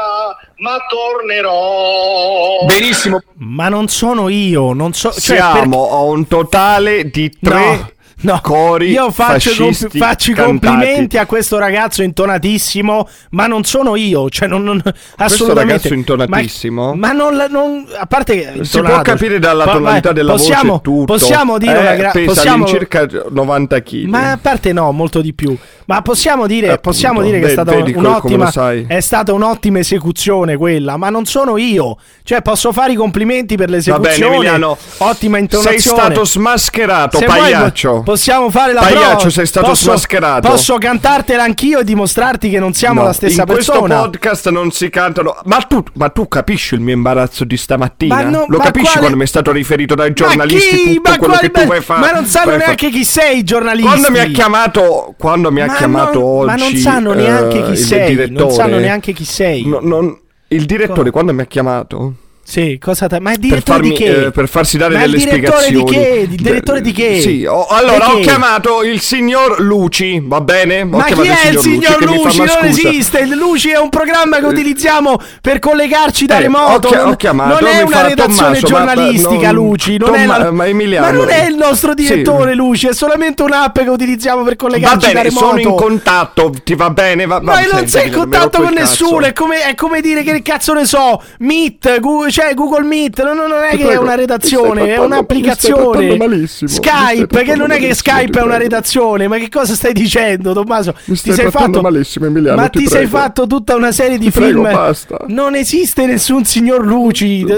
ma 0.57 0.79
tornerò. 0.89 2.65
Benissimo. 2.67 3.23
Ma 3.35 3.69
non 3.69 3.89
sono 3.89 4.29
io, 4.29 4.73
non 4.73 4.93
so. 4.95 5.13
Cioè, 5.13 5.37
Siamo 5.37 5.91
a 5.91 6.03
un 6.03 6.27
totale 6.27 7.11
di 7.11 7.31
tre 7.41 7.77
No, 7.77 7.91
no. 8.23 8.41
cori 8.43 8.91
Io 8.91 9.11
faccio, 9.11 9.51
i 9.51 9.55
fascisti 9.55 9.99
faccio 9.99 10.31
i 10.31 10.35
complimenti 10.35 11.19
a 11.19 11.27
questo 11.27 11.59
ragazzo 11.59 12.03
intonatissimo, 12.03 13.09
ma 13.31 13.47
non 13.47 13.65
sono 13.65 13.97
io. 13.97 14.29
Cioè, 14.29 14.49
non, 14.49 14.63
non- 14.65 14.83
assolutamente. 15.17 15.73
ragazzo 15.73 15.95
intonatissimo? 15.95 16.95
Ma, 16.95 17.13
ma 17.13 17.13
non, 17.13 17.47
non- 17.51 17.87
A 17.99 18.07
parte 18.07 18.35
che. 18.35 18.43
Si 18.65 18.71
può 18.71 18.81
intonato, 18.81 19.03
capire 19.03 19.39
dalla 19.39 19.65
tonalità 19.65 20.13
della 20.13 20.33
possiamo, 20.33 20.71
voce 20.73 20.83
tutto. 20.83 21.05
Possiamo 21.13 21.59
dire 21.59 21.77
Eh, 21.77 21.81
una 21.81 21.95
gra- 21.95 22.11
pesa 22.11 22.33
possiamo- 22.33 22.65
all'incirca 22.65 23.07
90 23.31 23.83
kg. 23.83 24.05
Ma 24.05 24.33
a 24.33 24.39
parte 24.41 24.73
no, 24.73 24.91
molto 24.93 25.21
di 25.21 25.33
più. 25.33 25.57
Ma 25.87 26.01
possiamo 26.03 26.47
dire, 26.47 26.67
Appunto, 26.67 26.91
possiamo 26.91 27.23
dire 27.23 27.41
che 27.41 27.47
è 27.47 27.51
stata 27.51 27.75
vedi 27.75 27.93
un'ottima 27.93 28.51
è 28.87 29.01
stata 29.01 29.33
un'ottima 29.33 29.79
esecuzione 29.81 30.57
quella, 30.57 30.97
ma 30.97 31.11
non 31.11 31.25
sono 31.27 31.57
io. 31.59 31.99
Cioè 32.23 32.41
posso 32.43 32.73
fare 32.73 32.93
i 32.93 32.95
complimenti 32.95 33.57
per 33.57 33.69
Va 33.69 33.77
bene, 33.77 33.77
l'esecuzione. 33.77 34.35
Emiliano. 34.35 34.77
ottima 34.99 35.39
intonazione. 35.39 35.79
Sei 35.79 35.91
stato 35.91 36.25
smascherato, 36.25 37.19
Se 37.19 37.27
vuoi, 37.27 37.39
pagliaccio. 37.39 38.03
Possiamo 38.15 38.49
fare 38.51 38.73
la 38.73 38.81
Pagliaccio, 38.81 39.15
prova. 39.17 39.31
sei 39.31 39.47
stato 39.47 39.67
Posso- 39.69 39.85
smascherato. 39.91 40.49
Posso 40.49 40.79
cantartela 40.79 41.43
anch'io 41.43 41.81
e 41.81 41.85
dimostrarti 41.85 42.49
che 42.49 42.59
non 42.59 42.73
siamo 42.73 43.01
No, 43.01 43.07
la 43.07 43.13
stessa 43.13 43.41
in 43.43 43.47
persona. 43.47 43.79
questo 43.81 44.03
podcast 44.05 44.49
non 44.51 44.71
si 44.71 44.89
cantano. 44.89 45.37
Ma 45.45 45.59
tu, 45.59 45.83
ma 45.95 46.09
tu 46.11 46.29
capisci 46.29 46.75
il 46.75 46.81
mio 46.81 46.95
imbarazzo 46.95 47.45
di 47.45 47.57
stamattina? 47.57 48.15
Ma 48.15 48.23
no- 48.23 48.45
Lo 48.49 48.59
ma 48.59 48.65
capisci 48.65 48.87
quale- 48.87 48.99
quando 49.01 49.17
mi 49.19 49.25
è 49.25 49.27
stato 49.27 49.51
riferito 49.53 49.95
dai 49.95 50.09
Ma 50.09 50.15
giornalisti 50.15 50.77
chi? 50.77 50.95
tutto 50.95 51.11
Ma 51.11 51.17
quello 51.19 51.33
quali 51.35 51.51
che 51.51 51.61
tu 51.61 51.67
vuoi 51.67 51.81
fare? 51.81 52.01
Ma 52.01 52.11
non 52.13 52.25
sanno 52.27 52.57
neanche 52.57 52.91
chi 52.91 53.05
sei 53.05 53.39
i 53.39 53.43
giornalisti. 53.45 53.89
Quando 53.89 54.11
mi 54.11 54.19
ha 54.21 54.27
chiamato, 54.27 55.15
quando 55.19 55.51
mi 55.53 55.61
ha 55.61 55.67
Ma 55.67 55.75
chiamato 55.75 56.19
non- 56.21 56.29
oggi, 56.29 56.47
ma 56.47 56.55
non 56.57 56.77
sanno 56.77 57.13
neanche 57.13 57.63
chi 57.65 57.71
il 57.73 57.79
sei, 57.79 58.31
non 58.31 58.51
sanno 58.51 58.79
neanche 58.79 59.13
chi 59.13 59.25
sei. 59.25 59.67
no- 59.67 59.81
non- 59.83 60.19
il 60.49 60.65
direttore, 60.67 60.99
Cosa? 61.01 61.11
quando 61.11 61.33
mi 61.35 61.41
ha 61.43 61.47
chiamato, 61.47 62.15
Sì, 62.47 62.79
cosa 62.79 63.07
te- 63.07 63.21
Ma 63.21 63.31
è 63.31 63.33
per, 63.39 63.41
direttore 63.41 63.79
farmi, 63.79 63.89
di 63.89 63.95
che? 63.97 64.25
eh, 64.27 64.31
per 64.31 64.49
farsi 64.49 64.77
dare 64.77 64.95
Ma 64.97 65.05
il 65.05 65.11
delle 65.13 65.23
spiegazioni. 65.23 65.83
di 65.83 65.91
che? 65.91 66.27
Il 66.31 66.37
direttore 66.37 66.81
di 66.83 66.93
che? 66.93 67.21
Sì, 67.23 67.47
ho- 67.47 67.67
allora 67.67 68.13
ho 68.13 68.19
chiamato 68.21 68.83
il 68.83 69.01
signor 69.01 69.61
Luci, 69.61 70.21
va 70.23 70.43
bene? 70.43 70.83
Ho 70.83 70.87
Ma 70.89 71.05
chi 71.05 71.23
è 71.27 71.49
il 71.49 71.59
signor 71.59 72.05
Luci? 72.05 72.39
"Ma 72.39 72.45
Non 72.45 72.55
scusa, 72.55 72.89
esiste. 72.91 73.19
Il 73.21 73.31
Luci 73.31 73.71
è 73.71 73.79
un 73.79 73.89
programma 73.89 74.37
che 74.41 74.45
Eh, 74.45 74.49
utilizziamo 74.49 75.19
per 75.41 75.59
collegarci 75.59 76.27
da 76.27 76.37
Eh, 76.37 76.43
remoto. 76.43 76.89
ho 76.89 76.91
chi- 76.91 76.97
non, 76.97 77.09
ho 77.09 77.17
chiamato, 77.17 77.61
non 77.61 77.71
è 77.71 77.81
una 77.81 78.03
redazione 78.09 78.59
"Tommaso, 78.61 78.69
ma- 78.75 78.85
giornalistica, 78.85 79.47
non- 79.51 79.55
Luci. 79.55 79.97
Non 79.97 80.09
Tomma- 80.11 80.23
è 80.23 80.27
la- 80.27 80.51
ma 80.53 80.67
Emiliano- 80.67 81.07
ma 81.07 81.13
non 81.13 81.31
è 81.31 81.47
il 81.47 81.55
nostro 81.57 81.93
Sì. 81.97 82.03
direttore, 82.05 82.55
Luci. 82.55 82.89
È 82.89 82.93
solamente 82.95 83.43
un'app 83.43 83.79
che 83.79 83.89
utilizziamo 83.89 84.43
per 84.43 84.57
collegarci 84.57 84.99
da 84.99 85.07
bene, 85.07 85.23
remoto. 85.23 85.47
sono 85.47 85.59
in 85.61 85.75
contatto, 85.75 86.53
ti 86.63 86.75
va 86.75 86.91
bene? 86.91 87.25
Va, 87.25 87.41
Ma 87.41 87.53
va- 87.55 87.61
non 87.61 87.71
senti, 87.71 87.89
sei 87.91 88.07
in 88.09 88.13
contatto 88.13 88.61
con 88.61 88.69
il 88.73 88.75
nessuno, 88.79 89.17
cazzo. 89.17 89.29
è 89.29 89.33
come, 89.33 89.63
è 89.63 89.75
come 89.75 90.01
dire 90.03 90.23
che 90.23 90.43
cazzo 90.43 90.75
ne 90.75 90.85
so, 90.85 91.23
Meet, 91.39 92.01
Google, 92.01 92.33
c'è 92.35 92.53
Google 92.55 92.83
Meet, 92.83 93.23
non, 93.23 93.37
non 93.37 93.63
è 93.63 93.77
che 93.77 93.83
è 93.85 93.87
prego, 93.87 94.03
una 94.03 94.17
redazione, 94.17 94.93
è 94.93 94.99
un'applicazione. 94.99 96.19
Skype, 96.47 97.45
che 97.45 97.55
non 97.55 97.71
è 97.71 97.79
che 97.79 97.95
Skype 97.95 98.41
è 98.41 98.43
una 98.43 98.57
prego. 98.57 98.63
redazione, 98.63 99.29
ma 99.29 99.37
che 99.39 99.49
cosa 99.49 99.75
stai 99.75 99.93
dicendo, 99.93 100.53
Tommaso? 100.53 100.97
Mi 101.05 101.15
stai 101.15 101.33
ti 101.33 101.41
sei 101.43 101.51
fatto 101.53 101.81
malissimo, 101.81 102.27
Emiliano, 102.27 102.61
Ma 102.61 102.69
ti 102.69 102.81
ti, 102.81 102.87
sei 102.89 103.03
prego. 103.07 103.17
fatto 103.19 103.47
tutta 103.47 103.77
una 103.77 103.93
serie 103.93 104.19
di 104.19 104.25
Ti 104.25 104.31
prego, 104.33 104.63
film. 104.65 104.75
basta. 104.75 105.17
Non 105.29 105.55
esiste 105.55 106.07
nessun 106.07 106.45
signor 106.45 106.85
Luci. 106.85 107.45
Ma 107.45 107.57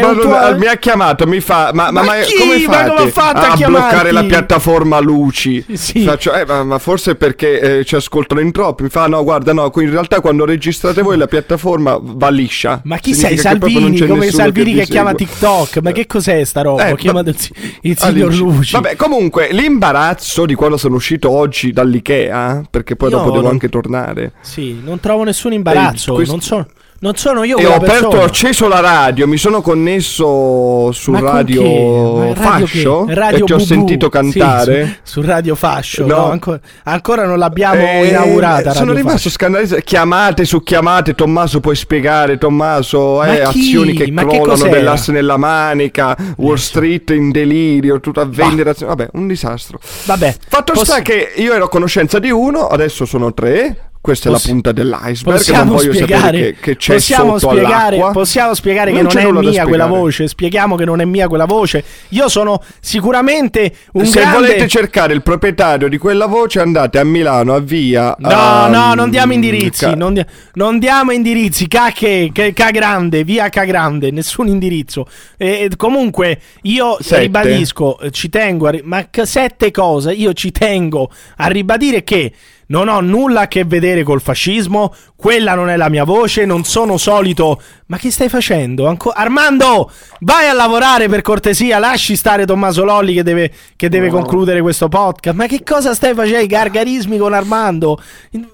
non- 0.00 0.18
tuo- 0.18 0.58
mi 0.58 0.66
ha 0.66 0.76
chiamato, 0.76 1.26
mi 1.26 1.40
fa. 1.40 1.70
Ma, 1.72 1.90
ma, 1.90 2.02
Ma 2.02 2.04
ma 2.04 2.14
chi? 2.16 2.36
come 2.36 2.58
Ma 2.66 2.72
fate 2.74 3.08
fatto 3.10 3.38
a 3.38 3.52
a 3.52 3.56
bloccare 3.68 4.12
la 4.12 4.24
piattaforma 4.24 4.98
Luci? 5.00 5.64
Sì. 5.72 6.02
Faccio, 6.04 6.34
eh, 6.34 6.44
ma, 6.44 6.62
ma 6.62 6.78
forse 6.78 7.14
perché 7.14 7.78
eh, 7.78 7.84
ci 7.86 7.94
ascoltano 7.96 8.40
in 8.42 8.52
troppi. 8.52 8.82
Mi 8.82 8.88
fa: 8.90 9.06
no, 9.06 9.22
guarda, 9.24 9.54
no, 9.54 9.72
in 9.76 9.90
realtà 9.90 10.20
quando 10.20 10.44
registrate 10.44 11.00
voi 11.00 11.16
la 11.16 11.26
piattaforma 11.26 11.98
va 12.02 12.28
liscia. 12.28 12.80
Ma 12.84 12.98
chi 12.98 13.14
Significa 13.14 13.40
sei 13.50 13.58
non 13.80 13.93
Salvini? 13.98 14.18
Come 14.18 14.30
Salvini 14.30 14.72
che, 14.74 14.80
vi 14.80 14.86
chiama. 14.86 15.14
TikTok? 15.14 15.78
Ma 15.78 15.92
che 15.92 16.06
cos'è 16.06 16.44
sta 16.44 16.62
roba? 16.62 16.88
Eh, 16.88 16.92
Ho 16.92 16.96
chiamato 16.96 17.28
il, 17.30 17.38
si- 17.38 17.52
il 17.82 17.98
signor 17.98 18.28
Alice. 18.28 18.42
Luci. 18.42 18.72
Vabbè, 18.72 18.96
comunque, 18.96 19.48
l'imbarazzo 19.52 20.46
di 20.46 20.54
quando 20.54 20.76
sono 20.76 20.96
uscito 20.96 21.30
oggi 21.30 21.72
dall'Ikea, 21.72 22.64
perché 22.70 22.96
poi 22.96 23.10
Io 23.10 23.16
dopo 23.18 23.30
devo 23.30 23.42
non- 23.42 23.52
anche 23.52 23.68
tornare. 23.68 24.32
Sì, 24.40 24.80
non 24.82 25.00
trovo 25.00 25.24
nessun 25.24 25.52
imbarazzo. 25.52 26.12
Eh, 26.12 26.14
questo- 26.14 26.32
non, 26.32 26.42
so- 26.42 26.66
non 27.04 27.16
sono 27.16 27.44
io 27.44 27.58
E 27.58 27.66
ho 27.66 27.74
aperto, 27.74 27.92
persona. 28.08 28.22
ho 28.22 28.24
acceso 28.24 28.66
la 28.66 28.80
radio, 28.80 29.26
mi 29.28 29.36
sono 29.36 29.60
connesso 29.60 30.90
su 30.92 31.10
Ma 31.10 31.20
radio, 31.20 32.32
radio 32.32 32.34
Fascio 32.34 33.04
che? 33.04 33.14
Radio 33.14 33.38
e 33.44 33.46
ti 33.46 33.52
ho 33.52 33.58
sentito 33.58 34.06
Sì, 34.06 34.10
cantare. 34.12 35.00
su, 35.02 35.20
su 35.20 35.26
Radio 35.28 35.54
Fascio. 35.54 36.06
No. 36.06 36.16
no, 36.16 36.30
ancora, 36.30 36.60
ancora 36.84 37.26
non 37.26 37.38
l'abbiamo 37.38 37.82
Eh, 37.82 38.06
inaugurata. 38.08 38.72
sono 38.72 38.92
Radio 38.92 39.02
rimasto 39.04 39.28
scandalizzato. 39.28 39.82
Chiamate 39.84 40.46
su 40.46 40.62
chiamate, 40.62 41.14
Tommaso, 41.14 41.60
puoi 41.60 41.76
spiegare, 41.76 42.38
Tommaso, 42.38 43.16
Ma 43.16 43.36
eh, 43.36 43.40
azioni 43.42 43.92
che 43.92 44.10
Ma 44.10 44.22
che 44.22 44.28
crollano 44.38 44.52
cos'era? 44.52 44.70
dell'asse 44.74 45.12
nella 45.12 45.36
manica, 45.36 46.16
Wall 46.38 46.56
Street 46.56 47.10
in 47.10 47.30
delirio, 47.30 48.00
tutto 48.00 48.22
a 48.22 48.24
vendere. 48.24 48.74
Vabbè, 48.78 49.10
un 49.12 49.26
disastro. 49.26 49.78
Vabbè, 50.06 50.36
Fatto 50.48 50.72
poss- 50.72 50.84
sta 50.90 51.02
che 51.02 51.34
io 51.36 51.52
ero 51.52 51.64
a 51.64 51.68
conoscenza 51.68 52.18
di 52.18 52.30
uno, 52.30 52.66
adesso 52.66 53.04
sono 53.04 53.34
tre. 53.34 53.90
Questa 54.04 54.28
Possi- 54.28 54.44
è 54.44 54.46
la 54.48 54.52
punta 54.52 54.72
dell'iceberg. 54.72 55.24
Non 55.24 55.34
Possiamo 55.36 55.72
voglio 55.76 55.92
spiegare, 55.94 56.38
che, 56.38 56.56
che 56.60 56.76
c'è 56.76 56.92
possiamo 56.92 57.38
spiegare, 57.38 58.10
possiamo 58.12 58.52
spiegare 58.52 58.90
che 58.90 58.96
Non 59.00 59.04
non 59.04 59.12
c'è 59.12 59.26
è 59.26 59.50
mia 59.50 59.64
quella 59.64 59.86
voce. 59.86 60.28
Spieghiamo 60.28 60.76
che 60.76 60.84
non 60.84 61.00
è 61.00 61.06
mia 61.06 61.26
quella 61.26 61.46
voce. 61.46 61.82
Io 62.10 62.28
sono 62.28 62.62
sicuramente 62.80 63.74
un 63.92 64.04
Se 64.04 64.20
grande. 64.20 64.36
volete 64.38 64.68
cercare 64.68 65.14
il 65.14 65.22
proprietario 65.22 65.88
di 65.88 65.96
quella 65.96 66.26
voce, 66.26 66.60
andate 66.60 66.98
a 66.98 67.04
Milano, 67.04 67.54
a 67.54 67.60
via. 67.60 68.14
No, 68.18 68.28
a- 68.28 68.68
no, 68.68 68.92
non 68.92 69.08
diamo 69.08 69.32
indirizzi. 69.32 69.86
Ca- 69.86 69.94
Non, 69.94 70.12
di- 70.12 70.24
non 70.52 70.78
diamo 70.78 71.10
indirizzi. 71.12 71.66
Cacche, 71.66 72.28
che- 72.30 72.52
Ca 72.52 72.70
grande, 72.72 73.24
via 73.24 73.48
Ca 73.48 73.64
grande, 73.64 74.10
nessun 74.10 74.48
indirizzo. 74.48 75.06
E, 75.38 75.70
comunque, 75.78 76.40
io 76.64 76.98
Sette. 77.00 77.20
ribadisco, 77.22 77.98
ci 78.10 78.28
tengo 78.28 78.68
a. 78.68 78.78
ma 78.82 79.06
che 79.08 79.24
sette 79.24 79.70
cose? 79.70 80.12
Io 80.12 80.34
ci 80.34 80.52
tengo 80.52 81.10
a 81.38 81.46
ribadire 81.46 82.04
che. 82.04 82.30
Non 82.66 82.88
ho 82.88 83.00
nulla 83.00 83.42
a 83.42 83.48
che 83.48 83.64
vedere 83.64 84.02
col 84.02 84.20
fascismo, 84.20 84.94
quella 85.16 85.54
non 85.54 85.68
è 85.68 85.76
la 85.76 85.88
mia 85.88 86.04
voce, 86.04 86.44
non 86.44 86.64
sono 86.64 86.96
solito. 86.96 87.60
Ma 87.86 87.98
che 87.98 88.10
stai 88.10 88.28
facendo? 88.28 88.86
Anco- 88.86 89.10
Armando, 89.10 89.90
vai 90.20 90.48
a 90.48 90.52
lavorare 90.54 91.08
per 91.08 91.20
cortesia, 91.22 91.78
lasci 91.78 92.16
stare 92.16 92.46
Tommaso 92.46 92.84
Lolli 92.84 93.12
che 93.14 93.22
deve, 93.22 93.50
che 93.76 93.88
deve 93.88 94.08
concludere 94.08 94.62
questo 94.62 94.88
podcast. 94.88 95.36
Ma 95.36 95.46
che 95.46 95.62
cosa 95.62 95.94
stai 95.94 96.14
facendo? 96.14 96.42
I 96.44 96.46
gargarismi 96.46 97.18
con 97.18 97.32
Armando? 97.34 98.00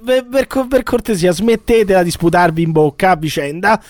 Per, 0.05 0.27
per 0.27 0.47
per 0.69 0.83
cortesia, 0.83 1.33
smettetela 1.33 2.03
di 2.03 2.11
sputarvi 2.11 2.63
in 2.63 2.73
bocca 2.73 3.11
a 3.13 3.17
vicenda. 3.17 3.81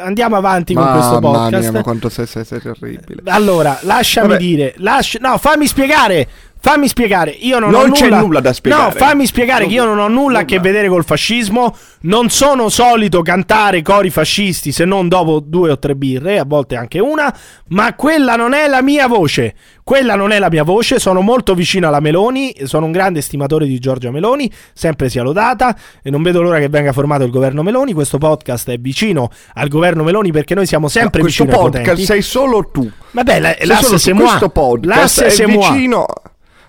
Andiamo 0.00 0.36
avanti 0.36 0.74
con 0.74 0.90
questo 0.90 1.18
podcast. 1.18 1.62
mia, 1.62 1.72
ma 1.72 1.82
quanto 1.82 2.08
sei, 2.08 2.26
sei, 2.26 2.44
sei 2.44 2.60
terribile. 2.60 3.22
Allora, 3.26 3.78
lasciami 3.82 4.28
Vabbè. 4.28 4.40
dire, 4.40 4.74
lasci- 4.78 5.18
no, 5.20 5.36
fammi 5.38 5.66
spiegare. 5.66 6.28
Fammi 6.58 6.88
spiegare, 6.88 7.30
io 7.30 7.60
non, 7.60 7.72
ho 7.72 7.80
Non 7.82 7.92
c'è 7.92 8.04
nulla... 8.06 8.20
nulla 8.20 8.40
da 8.40 8.52
spiegare. 8.52 8.82
No, 8.84 8.90
fammi 8.90 9.24
spiegare 9.26 9.66
che 9.66 9.72
io 9.74 9.84
non 9.84 9.98
ho 10.00 10.08
nulla 10.08 10.40
a 10.40 10.44
che 10.44 10.58
vedere 10.58 10.88
col 10.88 11.04
fascismo. 11.04 11.76
Non 12.00 12.28
sono 12.28 12.68
solito 12.70 13.22
cantare 13.22 13.82
cori 13.82 14.10
fascisti 14.10 14.72
se 14.72 14.84
non 14.84 15.06
dopo 15.06 15.38
due 15.38 15.70
o 15.70 15.78
tre 15.78 15.94
birre, 15.94 16.40
a 16.40 16.44
volte 16.44 16.74
anche 16.74 16.98
una. 16.98 17.32
Ma 17.68 17.94
quella 17.94 18.34
non 18.34 18.52
è 18.52 18.66
la 18.66 18.82
mia 18.82 19.06
voce. 19.06 19.54
Quella 19.84 20.16
non 20.16 20.32
è 20.32 20.40
la 20.40 20.48
mia 20.50 20.64
voce. 20.64 20.98
Sono 20.98 21.20
molto 21.20 21.54
vicino 21.54 21.86
alla 21.86 22.00
Meloni. 22.00 22.52
Sono 22.64 22.86
un 22.86 22.92
grande 22.92 23.20
stimatore 23.20 23.66
di 23.66 23.78
Giorgia 23.78 24.10
Meloni. 24.10 24.50
Sempre 24.72 25.08
sia 25.08 25.22
lodata. 25.22 25.76
E 26.02 26.10
non 26.10 26.22
vedo 26.24 26.42
l'ora 26.42 26.58
che 26.58 26.68
venga 26.68 26.92
formato 26.92 27.22
il 27.22 27.30
governo 27.30 27.62
Meloni. 27.62 27.92
Questo 27.92 28.18
podcast 28.18 28.70
è 28.70 28.78
vicino 28.78 29.30
al 29.54 29.68
governo 29.68 30.02
Meloni 30.02 30.32
perché 30.32 30.56
noi 30.56 30.66
siamo 30.66 30.88
sempre 30.88 31.20
questo 31.20 31.44
vicino 31.44 31.58
ai 31.58 31.64
podcast 31.70 31.84
potenti. 31.90 32.06
sei 32.10 32.22
solo 32.22 32.70
tu. 32.72 32.90
Vabbè, 33.12 33.38
la- 33.38 33.54
Sei 33.56 33.66
l'asse 33.68 33.98
solo 33.98 34.14
moi. 34.16 34.26
Questo 34.26 34.48
podcast 34.48 35.20
L'asse 35.20 35.26
è 35.26 35.30
c'est 35.30 35.48
moi. 35.48 36.04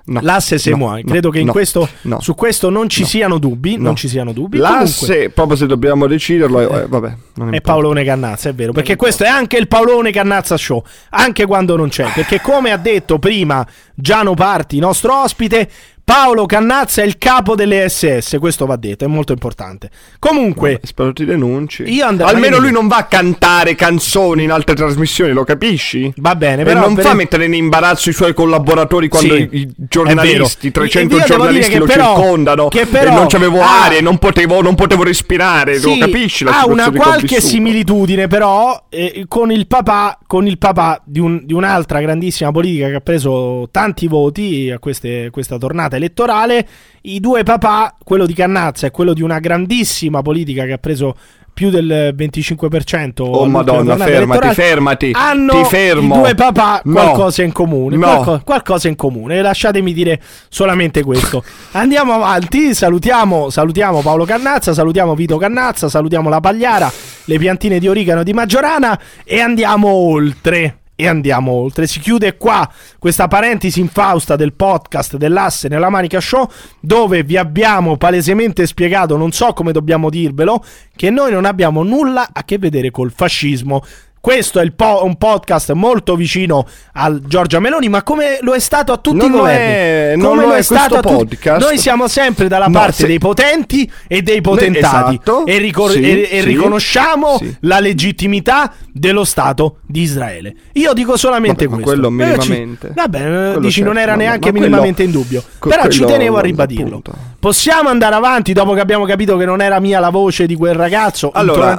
No, 0.08 0.20
L'asse 0.22 0.58
c'est 0.58 0.72
no, 0.72 0.78
moi. 0.78 1.02
no, 1.04 1.10
Credo 1.10 1.30
che 1.30 1.40
in 1.40 1.50
questo, 1.50 1.88
su 2.20 2.34
questo 2.34 2.70
non 2.70 2.88
ci 2.88 3.04
siano 3.04 3.38
dubbi. 3.40 3.76
No. 3.76 3.84
Non 3.84 3.96
ci 3.98 4.08
siano 4.08 4.32
dubbi. 4.32 4.58
L'asse, 4.58 5.06
Comunque, 5.06 5.30
proprio 5.32 5.58
se 5.58 5.66
dobbiamo 5.66 6.08
deciderlo, 6.08 6.62
eh, 6.62 6.88
vabbè. 6.88 7.08
Non 7.36 7.48
è 7.50 7.56
importa. 7.56 7.60
Paolone 7.62 8.04
Cannazza, 8.06 8.50
è 8.50 8.54
vero. 8.54 8.72
Perché 8.72 8.96
questo 8.96 9.26
è 9.26 9.28
anche 9.28 9.58
il 9.58 9.68
Paolone 9.68 10.12
Cannazza 10.12 10.56
Show. 10.56 10.82
Anche 11.10 11.46
quando 11.46 11.76
non 11.76 11.90
c'è. 11.90 12.10
Perché, 12.14 12.40
come 12.40 12.72
ha 12.72 12.78
detto 12.78 13.20
prima 13.20 13.68
Giano 13.94 14.34
Parti, 14.34 14.80
nostro 14.80 15.22
ospite. 15.24 15.70
Paolo 16.10 16.46
Cannazza 16.46 17.02
è 17.02 17.06
il 17.06 17.18
capo 17.18 17.54
delle 17.54 17.90
SS, 17.90 18.38
questo 18.40 18.66
va 18.66 18.78
detto, 18.78 19.04
è 19.04 19.08
molto 19.10 19.34
importante. 19.34 19.90
Comunque, 20.20 20.80
Spero 20.84 21.12
ti 21.12 21.26
denunci. 21.26 21.84
Almeno 22.00 22.60
lui 22.60 22.72
non 22.72 22.88
va 22.88 22.96
a 22.96 23.04
cantare 23.08 23.76
canzoni 23.76 24.44
in 24.44 24.52
altre 24.52 24.74
trasmissioni, 24.74 25.34
lo 25.34 25.44
capisci? 25.44 26.14
va 26.20 26.34
bene, 26.38 26.62
E 26.62 26.66
però 26.66 26.80
non 26.80 26.96
per- 26.96 27.04
fa 27.04 27.14
mettere 27.14 27.44
in 27.44 27.54
imbarazzo 27.56 28.10
i 28.10 28.14
suoi 28.14 28.34
collaboratori 28.34 29.10
quando 29.10 29.34
Sì, 29.36 29.50
i, 29.52 29.70
giornalisti, 29.76 30.70
vero. 30.70 30.80
300 30.80 31.16
Io 31.18 31.22
devo 31.26 31.34
giornalisti 31.36 31.78
lo 31.78 31.86
però- 31.86 32.16
circondano 32.16 32.68
che 32.70 32.80
e 32.82 32.86
però- 32.86 33.14
non 33.14 33.28
c'avevo 33.28 33.62
ah, 33.62 33.84
aria, 33.84 34.00
non 34.02 34.18
potevo, 34.18 34.62
non 34.62 34.76
potevo 34.76 35.04
respirare, 35.04 35.74
lo 35.78 35.92
Sì, 35.92 35.98
capisci 36.00 36.46
la 36.46 36.62
ha 36.62 36.68
una 36.68 36.90
qualche 36.90 37.42
similitudine 37.42 38.28
però 38.28 38.86
eh, 38.88 39.26
con 39.28 39.52
il 39.52 39.68
papà 39.68 40.20
con 40.26 40.48
il 40.48 40.58
papà 40.58 41.02
di, 41.04 41.20
un- 41.20 41.42
di 41.44 41.52
un'altra 41.52 42.00
grandissima 42.00 42.52
politica 42.54 42.88
che 42.88 42.96
ha 42.96 43.02
preso 43.02 43.68
tanti 43.72 44.08
voti 44.08 44.72
a 44.72 44.80
queste- 44.80 45.28
questa 45.32 45.58
tornata 45.58 45.96
elettorale 45.98 46.68
i 47.02 47.20
due 47.20 47.44
papà 47.44 47.96
quello 48.04 48.26
di 48.26 48.34
Cannazza 48.34 48.88
e 48.88 48.92
quello 48.92 49.14
di 49.14 49.22
una 49.22 49.40
grandissima 49.40 50.22
politica 50.22 50.66
che 50.66 50.74
ha 50.74 50.78
preso 50.78 51.16
più 51.58 51.72
del 51.72 52.14
25% 52.16 53.22
Oh 53.22 53.48
madonna, 53.48 53.98
fermati, 53.98 54.54
fermati, 54.54 55.12
hanno 55.16 55.64
ti 55.64 55.64
fermo. 55.70 56.16
i 56.16 56.18
due 56.20 56.36
papà 56.36 56.82
No. 56.84 56.94
qualcosa 56.94 57.42
in 57.42 57.52
comune 57.52 57.96
No. 57.98 58.06
qualco- 58.06 58.42
qualcosa 58.46 58.88
in 58.90 58.96
comune 58.96 59.42
lasciatemi 59.42 59.92
dire 59.92 60.22
solamente 60.50 61.02
questo 61.04 61.44
andiamo 61.74 62.14
avanti 62.14 62.76
salutiamo, 62.76 63.50
salutiamo 63.50 64.02
Paolo 64.02 64.24
Cannazza 64.26 64.74
salutiamo 64.76 65.16
Vito 65.16 65.38
Cannazza 65.38 65.90
salutiamo 65.90 66.30
la 66.30 66.40
Pagliara 66.40 66.92
le 67.26 67.38
piantine 67.40 67.80
di 67.80 67.88
origano 67.88 68.22
di 68.22 68.34
Maggiorana 68.34 69.00
e 69.24 69.40
andiamo 69.40 69.88
oltre 69.88 70.82
e 71.00 71.08
andiamo 71.08 71.52
oltre. 71.52 71.86
Si 71.88 72.00
chiude 72.00 72.36
qua 72.36 72.70
questa 72.98 73.28
parentesi 73.28 73.80
infausta 73.80 74.36
del 74.36 74.54
podcast 74.54 75.16
dell'asse 75.16 75.70
nella 75.70 75.90
manica 75.90 76.20
show 76.20 76.50
dove 76.80 77.24
vi 77.24 77.38
abbiamo 77.38 77.98
palesemente 77.98 78.66
spiegato, 78.66 79.16
non 79.16 79.32
so 79.32 79.54
come 79.54 79.72
dobbiamo 79.72 80.10
dirvelo, 80.10 80.66
che 80.96 81.12
noi 81.12 81.32
non 81.32 81.46
abbiamo 81.46 81.84
nulla 81.84 82.30
a 82.34 82.44
che 82.44 82.58
vedere 82.58 82.90
col 82.90 83.12
fascismo. 83.16 83.84
Questo 84.28 84.60
è 84.60 84.64
il 84.64 84.74
po- 84.74 85.06
un 85.06 85.16
podcast 85.16 85.72
molto 85.72 86.18
vicino 86.18 86.68
al 86.96 87.22
Giorgia 87.26 87.62
Meloni, 87.62 87.88
ma 87.88 88.04
come 88.04 88.40
lo 88.42 88.52
è 88.52 88.60
stato 88.60 88.92
a 88.92 88.98
tutti 88.98 89.16
Non 89.16 89.28
i 89.28 89.30
governi. 89.30 89.64
è- 89.74 90.14
non 90.18 90.32
come 90.32 90.46
lo 90.48 90.54
è 90.54 90.58
è 90.58 90.62
stato 90.64 90.96
a 90.98 91.02
tutti-. 91.02 91.40
Noi 91.58 91.78
siamo 91.78 92.10
sempre 92.10 92.50
dalla 92.50 92.66
No, 92.66 92.72
parte 92.74 92.92
se- 92.92 93.08
dei 93.08 93.20
potenti 93.20 93.90
e 94.06 94.22
dei 94.24 94.42
potentati 94.42 95.14
esatto. 95.14 95.46
e, 95.46 95.58
ricor- 95.60 95.94
Sì, 95.94 96.02
e- 96.02 96.28
e 96.30 96.42
sì, 96.42 96.46
riconosciamo 96.46 97.38
sì. 97.38 97.56
la 97.62 97.80
legittimità 97.80 98.74
dello 98.92 99.24
Stato 99.24 99.78
di 99.88 100.02
Israele. 100.02 100.54
Io 100.74 100.92
dico 100.92 101.16
solamente 101.16 101.66
Vabbè, 101.66 101.82
questo. 101.82 102.02
quello 102.02 102.10
ci- 102.42 102.50
minimamente. 102.50 102.92
Vabbè, 102.94 103.18
eh, 103.20 103.22
Quello 103.54 103.60
dici 103.60 103.80
non 103.82 103.94
certo, 103.94 104.10
era 104.10 104.18
ma- 104.18 104.24
neanche 104.24 104.46
ma 104.48 104.52
quello- 104.52 104.66
minimamente 104.66 105.04
in 105.04 105.12
dubbio. 105.12 105.42
Però 105.58 105.88
ci 105.88 106.00
quello- 106.00 106.12
tenevo 106.12 106.36
a 106.36 106.42
ribadirlo. 106.42 106.86
appunto. 106.98 107.14
Possiamo 107.48 107.88
andare 107.88 108.14
avanti 108.14 108.52
dopo 108.52 108.74
che 108.74 108.82
abbiamo 108.82 109.06
capito 109.06 109.38
che 109.38 109.46
non 109.46 109.62
era 109.62 109.80
mia 109.80 110.02
la 110.02 110.10
voce 110.10 110.46
di 110.46 110.56
quel 110.56 110.74
ragazzo 110.74 111.32
Allora- 111.34 111.78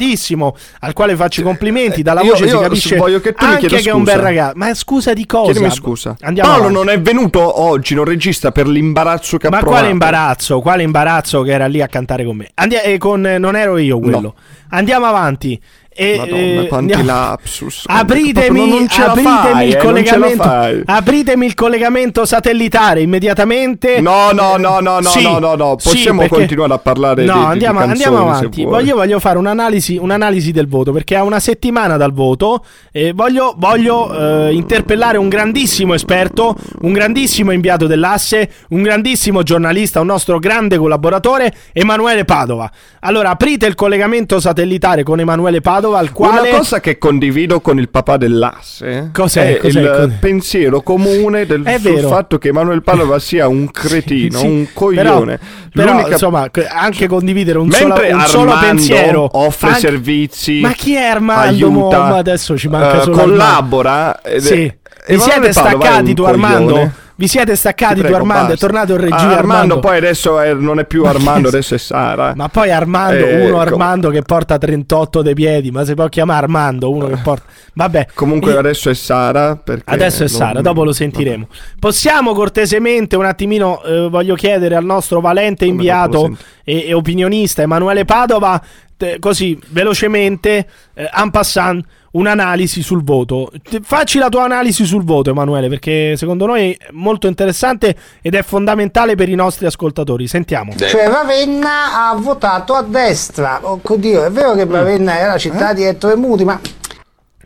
al 0.81 0.93
quale 0.95 1.15
faccio 1.15 1.43
i 1.43 1.45
complimenti. 1.45 2.01
Dalla 2.01 2.23
io- 2.23 2.31
voce 2.31 2.49
si 2.49 2.55
io 2.55 2.61
capisce 2.61 2.97
voglio 2.97 3.21
che 3.21 3.35
tu 3.35 3.45
anche 3.45 3.67
che 3.67 3.83
è 3.83 3.93
un 3.93 4.03
bel 4.03 4.15
scusa. 4.15 4.25
ragazzo. 4.27 4.53
Ma 4.57 4.73
scusa 4.73 5.13
di 5.13 5.27
cosa? 5.27 5.51
Chiedimi 5.53 5.71
scusa. 5.71 6.17
Andiamo 6.23 6.49
Paolo 6.49 6.69
avanti. 6.69 6.85
non 6.87 6.95
è 6.95 7.01
venuto 7.03 7.61
oggi, 7.61 7.95
non 7.95 8.07
regista 8.07 8.51
per 8.51 8.67
l'imbarazzo 8.67 9.37
che 9.37 9.49
ha 9.49 9.51
Ma 9.51 9.59
provato. 9.59 9.79
quale 9.79 9.93
imbarazzo? 9.93 10.61
Quale 10.61 10.83
imbarazzo 10.85 11.43
che 11.43 11.51
era 11.53 11.67
lì 11.67 11.83
a 11.83 11.87
cantare 11.87 12.25
con 12.25 12.37
me? 12.37 12.49
Andia- 12.55 12.81
eh, 12.81 12.97
con, 12.97 13.27
eh, 13.27 13.37
non 13.37 13.55
ero 13.55 13.77
io 13.77 13.99
quello. 13.99 14.37
Andiamo 14.71 15.05
avanti. 15.05 15.61
E, 16.01 16.17
Madonna, 16.17 16.37
eh, 16.63 16.67
quanti 16.69 16.93
andiamo- 16.93 17.05
lapsus. 17.21 17.83
Apritemi, 17.87 18.69
non 18.69 18.87
la 18.89 19.05
apritemi 19.07 19.23
fai, 19.27 19.67
il 19.67 19.73
eh, 19.73 19.77
non 19.77 19.85
collegamento. 19.85 20.83
Apritemi 20.87 21.47
il 21.47 21.55
collegamento 21.55 22.25
satellitare 22.25 23.01
immediatamente. 23.01 24.01
No, 24.01 24.31
no, 24.31 24.57
no, 24.57 24.79
no, 24.79 25.01
no, 25.01 25.09
Sì, 25.09 25.23
no, 25.25 25.41
no, 25.41 25.57
no, 25.57 25.75
sì, 25.79 25.89
possiamo 25.89 26.21
perché- 26.21 26.37
continuare 26.37 26.73
a 26.75 26.79
parlare 26.79 27.25
No, 27.25 27.33
di, 27.33 27.39
di- 27.39 27.45
di 27.45 27.51
andiamo, 27.51 27.79
canzoni, 27.81 28.05
andiamo 28.05 28.31
avanti. 28.31 28.63
Voglio, 28.65 28.95
voglio 28.95 29.19
fare 29.19 29.39
un'analisi, 29.39 29.97
un'analisi 30.01 30.53
del 30.53 30.69
voto 30.69 30.93
perché 30.93 31.17
a 31.17 31.25
una 31.25 31.41
settimana 31.41 31.97
dal 31.97 32.13
voto 32.13 32.65
e 32.93 33.13
voglio, 33.13 33.55
voglio 33.57 34.47
eh, 34.47 34.53
interpellare 34.55 35.19
un 35.19 35.29
grandissimo 35.29 35.95
esperto, 35.95 36.55
un 36.83 36.93
grandissimo 36.93 37.51
inviato 37.51 37.89
dell'asse, 37.89 38.49
un 38.69 38.83
grandissimo 38.83 39.43
giornalista, 39.43 39.99
un 40.01 40.07
nostro 40.07 40.39
grande 40.39 40.79
collaboratore, 40.79 41.53
Emanuele 41.73 42.25
Padova. 42.25 42.71
Allora, 43.01 43.31
aprite 43.31 43.67
il 43.67 43.75
collegamento 43.75 44.39
satellitare 44.39 45.03
con 45.03 45.19
Emanuele 45.19 45.61
Padova, 45.61 45.87
al 45.97 46.13
quale... 46.13 46.49
Una 46.51 46.59
cosa 46.59 46.81
che 46.81 46.99
condivido 46.99 47.61
con 47.61 47.79
il 47.79 47.89
papà 47.89 48.17
dell'asse 48.17 49.11
Cos'è? 49.13 49.57
è 49.57 49.59
Cos'è? 49.59 49.81
il 49.81 49.87
Cos'è? 49.89 50.09
pensiero 50.21 50.81
comune 50.83 51.47
del, 51.47 51.65
sul 51.81 52.01
fatto 52.01 52.39
che 52.39 52.49
Emanuele 52.49 52.81
Padova 52.81 53.19
sia 53.21 53.49
un 53.49 53.71
cretino, 53.71 54.39
Sì, 54.39 54.47
un 54.47 54.67
però- 54.67 55.15
coglione. 55.15 55.39
Però, 55.73 55.93
L'unica- 55.93 56.11
insomma, 56.13 56.51
anche 56.75 57.07
condividere 57.07 57.59
un 57.59 57.71
solo, 57.71 57.95
un 57.95 58.21
solo 58.27 58.57
pensiero 58.59 59.29
offre 59.33 59.69
anche- 59.69 59.81
servizi, 59.81 60.61
Ma 60.61 60.73
chi 60.73 60.95
è 60.95 61.05
Armando? 61.05 61.67
aiuta, 61.67 62.05
adesso 62.17 62.57
ci 62.59 62.69
manca 62.69 62.99
eh, 63.01 63.03
solo 63.03 63.17
collabora. 63.17 64.21
Sì. 64.39 64.73
Vi 65.07 65.19
siete 65.19 65.51
Padova 65.53 65.53
staccati 65.53 66.15
tu 66.15 66.23
Armando? 66.25 66.91
Vi 67.21 67.27
siete 67.27 67.57
staccati 67.57 67.95
Ti 67.95 68.01
tu 68.01 68.07
prego, 68.07 68.19
Armando? 68.19 68.45
È 68.45 68.49
basta. 68.51 68.67
tornato 68.67 68.93
in 68.93 69.01
regia 69.01 69.15
Ah, 69.17 69.21
Armando, 69.23 69.41
Armando. 69.53 69.79
poi 69.81 69.97
adesso 69.97 70.39
è- 70.39 70.55
non 70.55 70.79
è 70.79 70.85
più 70.85 71.05
Armando, 71.05 71.49
adesso 71.49 71.75
è 71.75 71.79
Sara. 71.79 72.33
Ma 72.37 72.49
poi 72.49 72.71
Armando, 72.71 73.27
Eh, 73.27 73.41
uno 73.41 73.51
com- 73.55 73.61
Armando 73.61 74.11
che 74.11 74.23
porta 74.23 74.57
38 74.57 75.21
dei 75.23 75.35
piedi, 75.35 75.73
ma 75.73 75.85
si 75.85 75.95
può 75.95 76.07
chiamare 76.09 76.45
Armando, 76.45 76.89
uno 76.93 77.09
che 77.09 77.17
porta... 77.17 77.43
Vabbè. 77.73 78.07
Comunque 78.15 78.53
Io- 78.53 78.59
adesso 78.61 78.89
è 78.89 78.95
Sara. 78.95 79.57
Perché 79.57 79.83
Adesso 79.93 80.19
è 80.23 80.29
non- 80.29 80.37
Sara, 80.37 80.61
dopo 80.61 80.85
lo 80.85 80.93
sentiremo. 80.93 81.49
Possiamo 81.81 82.35
cortesemente 82.35 83.17
un 83.17 83.25
attimino, 83.25 83.83
eh, 83.83 84.09
voglio 84.09 84.37
chiedere 84.37 84.77
al 84.77 84.85
nostro 84.85 85.21
valente 85.21 85.65
Come 85.65 85.71
inviato 85.77 86.37
e, 86.63 86.87
e 86.87 86.93
opinionista 86.93 87.63
Emanuele 87.63 88.05
Padova, 88.05 88.63
te- 88.97 89.17
così 89.19 89.59
velocemente, 89.71 90.69
eh, 90.95 91.11
en 91.13 91.31
passant, 91.31 91.85
un'analisi 92.13 92.83
sul 92.83 93.03
voto. 93.03 93.51
Facci 93.83 94.19
la 94.19 94.29
tua 94.29 94.45
analisi 94.45 94.85
sul 94.85 95.05
voto 95.05 95.31
Emanuele, 95.31 95.69
perché 95.69 96.17
secondo 96.17 96.47
noi 96.47 96.73
è 96.73 96.87
molto 96.93 97.27
interessante 97.27 97.97
ed 98.23 98.35
è 98.35 98.43
fondamentale 98.43 99.15
per 99.15 99.29
i 99.29 99.35
nostri 99.35 99.67
ascoltatori. 99.67 100.27
Sentiamo. 100.27 100.75
Cioè 100.77 101.09
Ravenna 101.09 102.09
ha 102.09 102.15
votato 102.15 102.75
a 102.75 102.83
destra. 102.83 103.61
Oh, 103.63 103.81
oddio, 103.83 104.25
è 104.25 104.31
vero 104.31 104.55
che 104.55 104.65
Ravenna 104.65 105.19
era 105.19 105.39
città 105.39 105.73
di 105.73 105.85
Ettore 105.85 106.17
Muti, 106.17 106.45
ma 106.45 106.59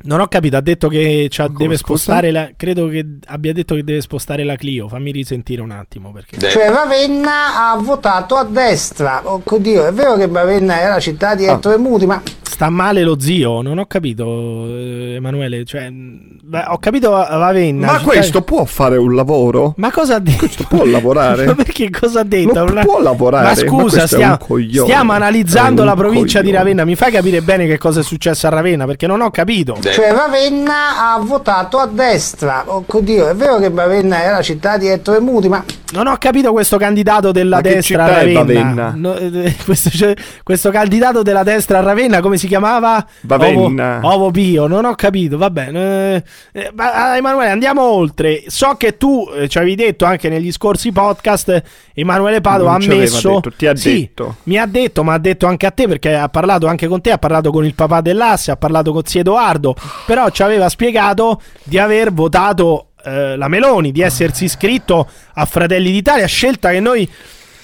Non 0.05 0.21
ho 0.21 0.27
capito, 0.29 0.57
ha 0.57 0.61
detto 0.61 0.89
che 0.89 1.27
c'ha- 1.31 1.49
deve 1.49 1.77
spostare 1.77 2.31
la... 2.31 2.51
Credo 2.57 2.89
che 2.89 3.05
abbia 3.27 3.53
detto 3.53 3.75
che 3.75 3.85
deve 3.85 4.01
spostare 4.01 4.45
la 4.45 4.57
Clio. 4.57 4.89
Fammi 4.89 5.11
risentire 5.13 5.63
un 5.63 5.71
attimo 5.71 6.13
perché... 6.13 6.39
cioè 6.49 6.69
Ravenna 6.71 7.71
ha 7.71 7.77
votato 7.77 8.35
a 8.37 8.45
destra. 8.45 9.21
Oh, 9.25 9.43
oddio, 9.45 9.87
è 9.87 9.93
vero 9.93 10.15
che 10.17 10.29
Ravenna 10.31 10.81
era 10.81 10.99
città 11.01 11.35
di 11.35 11.45
Ettore 11.45 11.77
Muti, 11.79 12.07
ma 12.07 12.21
Sta 12.43 12.69
male 12.69 13.03
lo 13.03 13.19
zio, 13.19 13.63
non 13.63 13.79
ho 13.79 13.87
capito 13.87 14.67
eh, 14.69 15.15
Emanuele, 15.17 15.65
cioè 15.65 15.89
beh, 15.91 16.65
ho 16.69 16.79
capito 16.79 17.11
Ravenna. 17.11 17.87
Ma 17.87 17.93
città- 17.99 18.11
questo 18.11 18.43
può 18.43 18.65
fare 18.67 18.99
un 18.99 19.15
lavoro? 19.15 19.73
Ma 19.79 19.91
cosa 19.91 20.17
ha 20.17 20.19
detto? 20.19 20.65
Può 20.69 20.85
lavorare? 20.85 21.47
Ma 21.47 21.55
perché 21.55 21.89
cosa 21.91 22.21
ha 22.21 22.25
detto? 22.25 22.53
Non 22.53 22.71
Una- 22.73 22.85
può 22.85 23.01
lavorare, 23.01 23.45
Ma 23.45 23.49
ma 23.51 23.57
scusa, 23.57 23.83
questo 23.83 24.01
è 24.03 24.07
stiamo, 24.07 24.39
stiamo 24.85 25.13
analizzando 25.13 25.81
È 25.81 25.85
un 25.85 25.91
la 25.91 25.97
provincia 25.97 26.39
di 26.41 26.49
coglione. 26.49 26.59
Ravenna. 26.59 26.85
Mi 26.85 26.95
fai 26.95 27.11
capire 27.11 27.41
bene 27.41 27.67
che 27.67 27.79
cosa 27.79 28.01
è 28.01 28.03
successo 28.03 28.47
a 28.47 28.51
Ravenna? 28.51 28.85
Perché 28.85 29.07
non 29.07 29.23
ho 29.23 29.31
capito. 29.31 29.77
Cioè 29.93 30.11
Ravenna 30.13 31.13
ha 31.13 31.19
votato 31.19 31.79
a 31.79 31.87
destra. 31.87 32.65
Oh, 32.67 32.85
oddio, 32.87 33.29
è 33.29 33.35
vero 33.35 33.59
che 33.59 33.71
Ravenna 33.75 34.23
era 34.23 34.41
città 34.43 34.77
di 34.79 34.89
Ettore 34.89 35.21
Muti, 35.21 35.49
ma 35.49 35.63
Non 35.93 36.07
ho 36.07 36.17
capito 36.17 36.53
questo 36.53 36.79
candidato 36.79 37.33
della 37.33 37.57
Ma 37.57 37.63
destra 37.63 38.05
a 38.05 38.09
città 38.09 38.21
è 38.21 38.33
Ravenna. 38.33 38.83
Ravenna? 38.85 38.93
No, 38.97 39.15
eh, 39.17 39.55
questo, 39.65 39.91
cioè, 39.91 40.15
questo 40.43 40.71
candidato 40.71 41.23
della 41.23 41.43
destra 41.43 41.79
a 41.79 41.83
Ravenna, 41.83 42.21
come 42.21 42.39
si 42.39 42.47
chiamava? 42.47 43.05
Ravenna. 43.27 43.99
Ovo, 44.03 44.15
Ovo 44.15 44.31
Pio, 44.31 44.67
non 44.67 44.85
ho 44.87 44.95
capito. 44.95 45.37
Va 45.37 45.51
bene. 45.51 46.15
Eh, 46.17 46.25
eh, 46.53 46.71
ma, 46.75 46.93
ah, 47.11 47.17
Emanuele, 47.19 47.51
andiamo 47.51 47.83
oltre. 47.83 48.45
So 48.47 48.75
che 48.79 48.97
tu 48.97 49.29
eh, 49.35 49.49
ci 49.49 49.59
avevi 49.59 49.75
detto 49.75 50.05
anche 50.07 50.29
negli 50.31 50.51
scorsi 50.51 50.91
podcast. 50.93 51.63
Emanuele 51.95 52.41
Padova 52.41 52.79
Non 52.79 52.91
ha 52.91 52.95
messo. 52.95 53.29
detto, 53.35 53.53
ti 53.55 53.67
ha 53.67 53.77
Sì, 53.77 54.01
detto. 54.01 54.37
Mi 54.45 54.57
ha 54.59 54.65
detto, 54.67 55.05
ma 55.05 55.13
ha 55.13 55.19
detto 55.19 55.47
anche 55.47 55.67
a 55.67 55.71
te 55.71 55.87
perché 55.87 56.15
ha 56.15 56.29
parlato 56.31 56.67
anche 56.67 56.87
con 56.89 57.01
te. 57.03 57.11
Ha 57.13 57.19
parlato 57.19 57.51
con 57.51 57.67
il 57.67 57.75
papà 57.75 58.01
dell'asse, 58.01 58.51
ha 58.51 58.57
parlato 58.57 58.93
con 58.93 59.03
zio 59.05 59.21
Edoardo. 59.21 59.75
Però 60.07 60.29
ci 60.31 60.43
aveva 60.43 60.69
spiegato 60.69 61.41
di 61.65 61.79
aver 61.79 62.13
votato 62.13 62.89
eh, 63.05 63.37
la 63.37 63.49
Meloni, 63.49 63.93
di 63.93 64.01
essersi 64.01 64.45
iscritto 64.45 65.09
a 65.35 65.45
Fratelli 65.45 65.91
d'Italia, 65.91 66.27
scelta 66.27 66.71
che 66.71 66.81
noi 66.81 67.09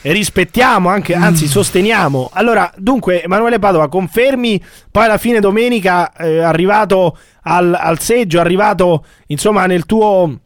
rispettiamo, 0.03 0.89
anche, 0.89 1.15
anzi 1.15 1.47
sosteniamo. 1.47 2.31
Allora, 2.33 2.73
dunque, 2.77 3.23
Emanuele 3.23 3.59
Padova, 3.59 3.89
confermi 3.89 4.63
poi 4.91 5.05
alla 5.05 5.19
fine 5.19 5.41
domenica, 5.41 6.13
eh, 6.13 6.39
arrivato 6.39 7.19
al, 7.43 7.75
al 7.75 7.99
seggio, 7.99 8.41
arrivato 8.41 9.05
insomma 9.27 9.67
nel 9.67 9.87
tuo, 9.87 10.39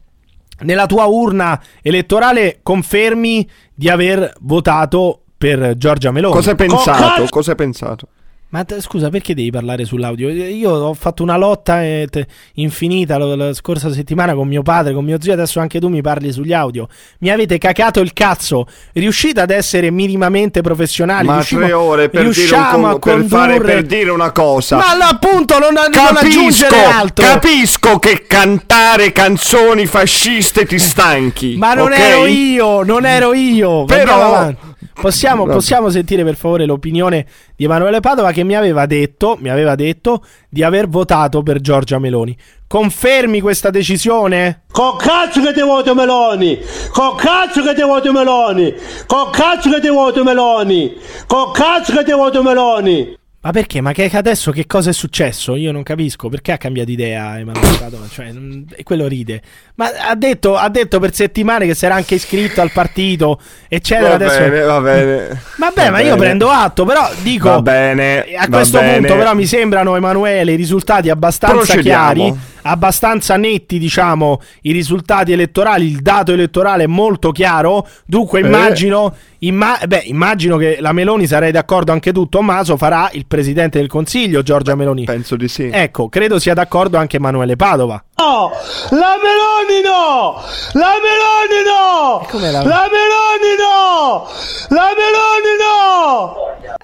nella 0.61 0.85
tua 0.85 1.05
urna 1.05 1.61
elettorale, 1.81 2.59
confermi 2.63 3.47
di 3.73 3.89
aver 3.89 4.33
votato 4.41 5.21
per 5.37 5.75
Giorgia 5.77 6.11
Meloni. 6.11 6.33
Cosa 6.33 6.51
hai 6.51 6.55
pensato? 6.55 7.25
Cosa 7.29 7.51
hai 7.51 7.57
pensato? 7.57 8.07
Ma 8.53 8.63
te- 8.65 8.79
scusa, 8.81 9.09
perché 9.09 9.33
devi 9.33 9.49
parlare 9.49 9.83
sull'audio? 9.83 10.29
Io 10.29 10.69
ho 10.69 10.93
fatto 10.93 11.23
una 11.23 11.37
lotta 11.37 11.81
eh, 11.83 12.07
infinita 12.53 13.17
lo- 13.17 13.33
la, 13.35 13.51
scorsa 13.55 13.91
settimana 13.91 14.35
con 14.35 14.47
mio 14.47 14.61
padre, 14.61 14.93
con 14.93 15.03
mio 15.03 15.17
zio, 15.19 15.33
adesso 15.33 15.59
anche 15.59 15.79
tu 15.79 15.87
mi 15.87 16.01
parli 16.03 16.31
sugli 16.31 16.53
audio. 16.53 16.87
Mi 17.19 17.31
avete 17.31 17.57
cacato 17.57 17.99
il 17.99 18.13
cazzo. 18.13 18.67
Riuscite 18.91 19.41
ad 19.41 19.49
essere 19.49 19.89
minimamente 19.89 20.61
professionali? 20.61 21.25
Ma 21.25 21.33
Riusciamo- 21.37 21.63
tre 21.63 21.73
ore 21.73 22.09
per, 22.09 22.21
dire, 22.21 22.27
un 22.27 22.31
riusciamo 22.33 22.99
con- 22.99 23.11
a 23.13 23.15
per, 23.17 23.25
fare, 23.25 23.53
condurre- 23.53 23.73
per 23.73 23.83
dire 23.87 24.11
una 24.11 24.31
cosa. 24.31 24.75
Ma 24.77 25.07
appunto, 25.09 25.57
non, 25.57 25.73
non 25.73 25.89
Capisco, 25.91 26.19
aggiungere 26.25 26.83
altro. 26.85 27.25
capisco 27.25 27.97
che 27.97 28.25
cantare 28.27 29.11
canzoni 29.11 29.87
fasciste 29.87 30.67
ti 30.67 30.77
stanchi. 30.77 31.55
Ma 31.57 31.73
non 31.73 31.91
ok? 31.91 31.97
ero 31.97 32.25
io, 32.27 32.83
non 32.83 33.05
ero 33.07 33.33
io. 33.33 33.85
Però-. 33.85 34.71
Possiamo, 34.93 35.45
possiamo 35.47 35.89
sentire 35.89 36.23
per 36.23 36.35
favore 36.35 36.65
l'opinione 36.65 37.25
di 37.55 37.63
Emanuele 37.65 37.99
Padova 37.99 38.31
che 38.31 38.42
mi 38.43 38.55
aveva 38.55 38.85
detto, 38.85 39.37
mi 39.39 39.49
aveva 39.49 39.75
detto 39.75 40.23
di 40.49 40.63
aver 40.63 40.87
votato 40.87 41.43
per 41.43 41.59
Giorgia 41.61 41.99
Meloni. 41.99 42.37
Confermi 42.67 43.39
questa 43.41 43.69
decisione? 43.69 44.63
Con 44.71 44.97
cazzo 44.97 45.41
che 45.41 45.53
ti 45.53 45.61
voto 45.61 45.93
Meloni! 45.93 46.59
Con 46.91 47.15
cazzo 47.15 47.61
che 47.61 47.73
ti 47.75 47.81
voto 47.81 48.11
Meloni! 48.11 48.73
Con 49.05 49.29
cazzo 49.31 49.69
che 49.69 49.79
ti 49.79 49.89
voto 49.89 50.23
Meloni! 50.23 50.95
Con 51.27 51.51
cazzo 51.51 51.93
che 51.93 52.03
ti 52.03 52.11
voto 52.11 52.41
Meloni! 52.41 53.21
Ma 53.43 53.51
perché? 53.51 53.81
Ma 53.81 53.91
che 53.91 54.09
adesso 54.13 54.51
che 54.51 54.65
cosa 54.65 54.91
è 54.91 54.93
successo? 54.93 55.57
Io 55.57 55.73
non 55.73 55.83
capisco. 55.83 56.29
Perché 56.29 56.53
ha 56.53 56.57
cambiato 56.57 56.91
idea 56.91 57.37
Emanuele 57.37 57.77
Padova? 57.77 58.07
Cioè, 58.09 58.31
e 58.73 58.83
quello 58.83 59.05
ride. 59.05 59.41
Ma 59.75 59.91
ha 60.07 60.15
detto, 60.15 60.55
ha 60.55 60.69
detto 60.69 60.97
per 61.01 61.13
settimane 61.13 61.65
che 61.65 61.75
si 61.75 61.83
era 61.83 61.95
anche 61.95 62.15
iscritto 62.15 62.61
al 62.61 62.71
partito, 62.71 63.41
eccetera. 63.67 64.09
Va 64.09 64.15
adesso... 64.15 64.39
bene, 64.39 64.59
va 64.61 64.79
bene. 64.79 65.41
Vabbè, 65.57 65.83
Va 65.83 65.89
ma 65.91 65.99
io 65.99 66.05
bene. 66.13 66.17
prendo 66.19 66.49
atto, 66.49 66.85
però 66.85 67.09
dico... 67.21 67.49
Va 67.49 67.61
bene, 67.61 68.23
A 68.37 68.47
questo 68.47 68.79
bene. 68.79 68.99
punto 68.99 69.15
però 69.17 69.35
mi 69.35 69.45
sembrano, 69.45 69.97
Emanuele, 69.97 70.53
i 70.53 70.55
risultati 70.55 71.09
abbastanza 71.09 71.75
chiari, 71.75 72.33
abbastanza 72.63 73.35
netti, 73.37 73.77
diciamo, 73.79 74.41
i 74.63 74.71
risultati 74.71 75.31
elettorali, 75.31 75.85
il 75.85 76.01
dato 76.01 76.31
elettorale 76.33 76.83
è 76.83 76.87
molto 76.87 77.31
chiaro, 77.31 77.87
dunque 78.05 78.39
Eh. 78.41 78.45
immagino... 78.45 79.13
imma- 79.39 79.79
beh, 79.85 80.03
immagino 80.05 80.57
che 80.57 80.77
la 80.79 80.91
Meloni, 80.93 81.27
sarei 81.27 81.51
d'accordo 81.51 81.91
anche 81.91 82.11
tu, 82.13 82.27
Tommaso, 82.29 82.77
farà 82.77 83.09
il 83.13 83.25
Presidente 83.27 83.77
del 83.79 83.87
Consiglio, 83.89 84.41
Giorgia 84.41 84.75
Meloni. 84.75 85.03
Penso 85.03 85.35
di 85.35 85.47
sì. 85.47 85.69
Ecco, 85.71 86.07
credo 86.09 86.39
sia 86.39 86.53
d'accordo 86.53 86.97
anche 86.97 87.17
Emanuele 87.17 87.55
Padova. 87.57 88.01
No! 88.17 88.51
La 88.91 89.15
Meloni 89.21 89.81
no! 89.83 90.41
La 90.73 90.93
Meloni 91.03 91.63
no! 91.65 92.25
come 92.29 92.51
la- 92.51 92.63
La 92.63 92.87
Meloni 92.89 93.55
no! 93.59 94.27
La 94.69 94.89
Meloni 94.95 95.57
no! 95.59 96.35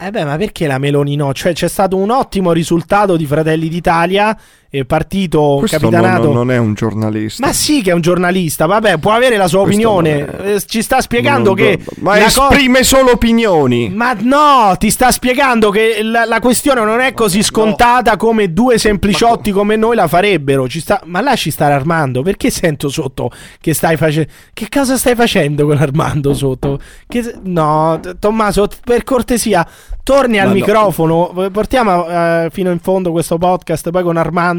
Eh 0.01 0.11
beh, 0.11 0.25
ma 0.25 0.37
perché 0.37 0.67
la 0.67 0.77
Meloni 0.77 1.15
no? 1.15 1.33
Cioè 1.33 1.53
c'è 1.53 1.67
stato 1.67 1.95
un 1.97 2.09
ottimo 2.09 2.51
risultato 2.51 3.15
di 3.17 3.25
Fratelli 3.25 3.67
d'Italia, 3.69 4.37
eh, 4.69 4.85
partito 4.85 5.57
Questo 5.59 5.79
capitanato... 5.79 6.25
non, 6.25 6.33
non 6.33 6.51
è 6.51 6.57
un 6.57 6.73
giornalista. 6.73 7.45
Ma 7.45 7.53
sì 7.53 7.81
che 7.81 7.91
è 7.91 7.93
un 7.93 8.01
giornalista, 8.01 8.65
vabbè, 8.65 8.97
può 8.97 9.11
avere 9.11 9.37
la 9.37 9.47
sua 9.47 9.63
Questo 9.63 9.89
opinione. 9.89 10.25
non 10.25 10.47
Eh, 10.47 10.61
ci 10.65 10.81
sta 10.81 11.01
spiegando 11.01 11.55
Non- 11.55 11.55
che... 11.55 11.79
Ma 11.99 12.17
la 12.17 12.25
co- 12.31 12.49
esprime 12.49 12.83
solo 12.83 13.11
opinioni. 13.11 13.89
Ma 13.89 14.15
no, 14.19 14.75
ti 14.77 14.89
sta 14.89 15.11
spiegando 15.11 15.69
che 15.69 15.99
la, 16.03 16.25
la 16.25 16.39
questione 16.39 16.83
non 16.83 16.99
è 16.99 17.13
così 17.13 17.41
scontata 17.43 18.15
come 18.17 18.53
due 18.53 18.77
sempliciotti 18.77 19.51
come 19.51 19.75
noi 19.75 19.95
la 19.95 20.07
farebbero. 20.07 20.67
Ci 20.67 20.79
sta... 20.79 21.01
Ma 21.05 21.21
lasci 21.21 21.51
stare 21.51 21.73
Armando, 21.73 22.21
perché 22.21 22.49
sento 22.49 22.89
sotto 22.89 23.31
che 23.59 23.73
stai 23.73 23.97
facendo... 23.97 24.29
Che 24.53 24.67
cosa 24.69 24.97
stai 24.97 25.15
facendo 25.15 25.65
con 25.65 25.77
Armando 25.77 26.33
sotto? 26.33 26.79
Che... 27.07 27.35
No, 27.43 27.99
Tommaso, 28.19 28.67
per 28.83 29.03
cortesia, 29.03 29.67
torni 30.03 30.37
al 30.39 30.47
Ma 30.47 30.53
no. 30.53 30.59
microfono. 30.59 31.49
Portiamo 31.51 32.07
eh, 32.07 32.49
fino 32.51 32.71
in 32.71 32.79
fondo 32.79 33.11
questo 33.11 33.37
podcast. 33.37 33.89
Poi 33.89 34.03
con 34.03 34.17
Armando, 34.17 34.58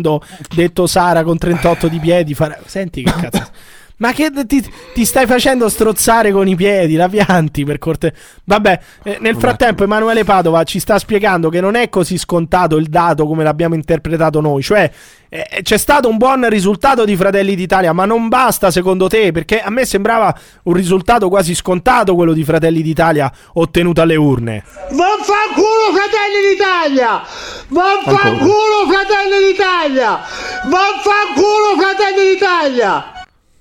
detto 0.54 0.86
Sara, 0.86 1.22
con 1.22 1.36
38 1.38 1.88
di 1.88 1.98
piedi. 1.98 2.34
fare- 2.34 2.60
Senti 2.66 3.02
che 3.02 3.10
cazzo. 3.12 3.48
Ma 4.00 4.12
che 4.12 4.30
ti, 4.46 4.66
ti 4.94 5.04
stai 5.04 5.26
facendo 5.26 5.68
strozzare 5.68 6.32
con 6.32 6.48
i 6.48 6.56
piedi, 6.56 6.94
la 6.96 7.08
pianti 7.08 7.64
per 7.64 7.78
corte. 7.78 8.14
Vabbè, 8.44 8.80
eh, 9.02 9.18
nel 9.20 9.36
frattempo 9.36 9.84
Emanuele 9.84 10.24
Padova 10.24 10.64
ci 10.64 10.78
sta 10.78 10.98
spiegando 10.98 11.50
che 11.50 11.60
non 11.60 11.74
è 11.74 11.90
così 11.90 12.16
scontato 12.16 12.76
il 12.76 12.86
dato 12.86 13.26
come 13.26 13.44
l'abbiamo 13.44 13.74
interpretato 13.74 14.40
noi, 14.40 14.62
cioè 14.62 14.90
eh, 15.28 15.60
c'è 15.62 15.76
stato 15.76 16.08
un 16.08 16.16
buon 16.16 16.48
risultato 16.48 17.04
di 17.04 17.14
Fratelli 17.14 17.54
d'Italia, 17.54 17.92
ma 17.92 18.06
non 18.06 18.28
basta 18.28 18.70
secondo 18.70 19.06
te, 19.06 19.32
perché 19.32 19.60
a 19.60 19.68
me 19.68 19.84
sembrava 19.84 20.34
un 20.62 20.72
risultato 20.72 21.28
quasi 21.28 21.54
scontato 21.54 22.14
quello 22.14 22.32
di 22.32 22.42
Fratelli 22.42 22.80
d'Italia 22.80 23.30
ottenuto 23.52 24.00
alle 24.00 24.16
urne. 24.16 24.64
Vaffanculo 24.88 25.92
Fratelli 25.92 26.48
d'Italia! 26.50 27.22
Vaffanculo 27.68 28.86
Fratelli 28.88 29.46
d'Italia! 29.46 30.20
Vaffanculo 30.64 31.76
Fratelli 31.78 32.30
d'Italia! 32.30 33.19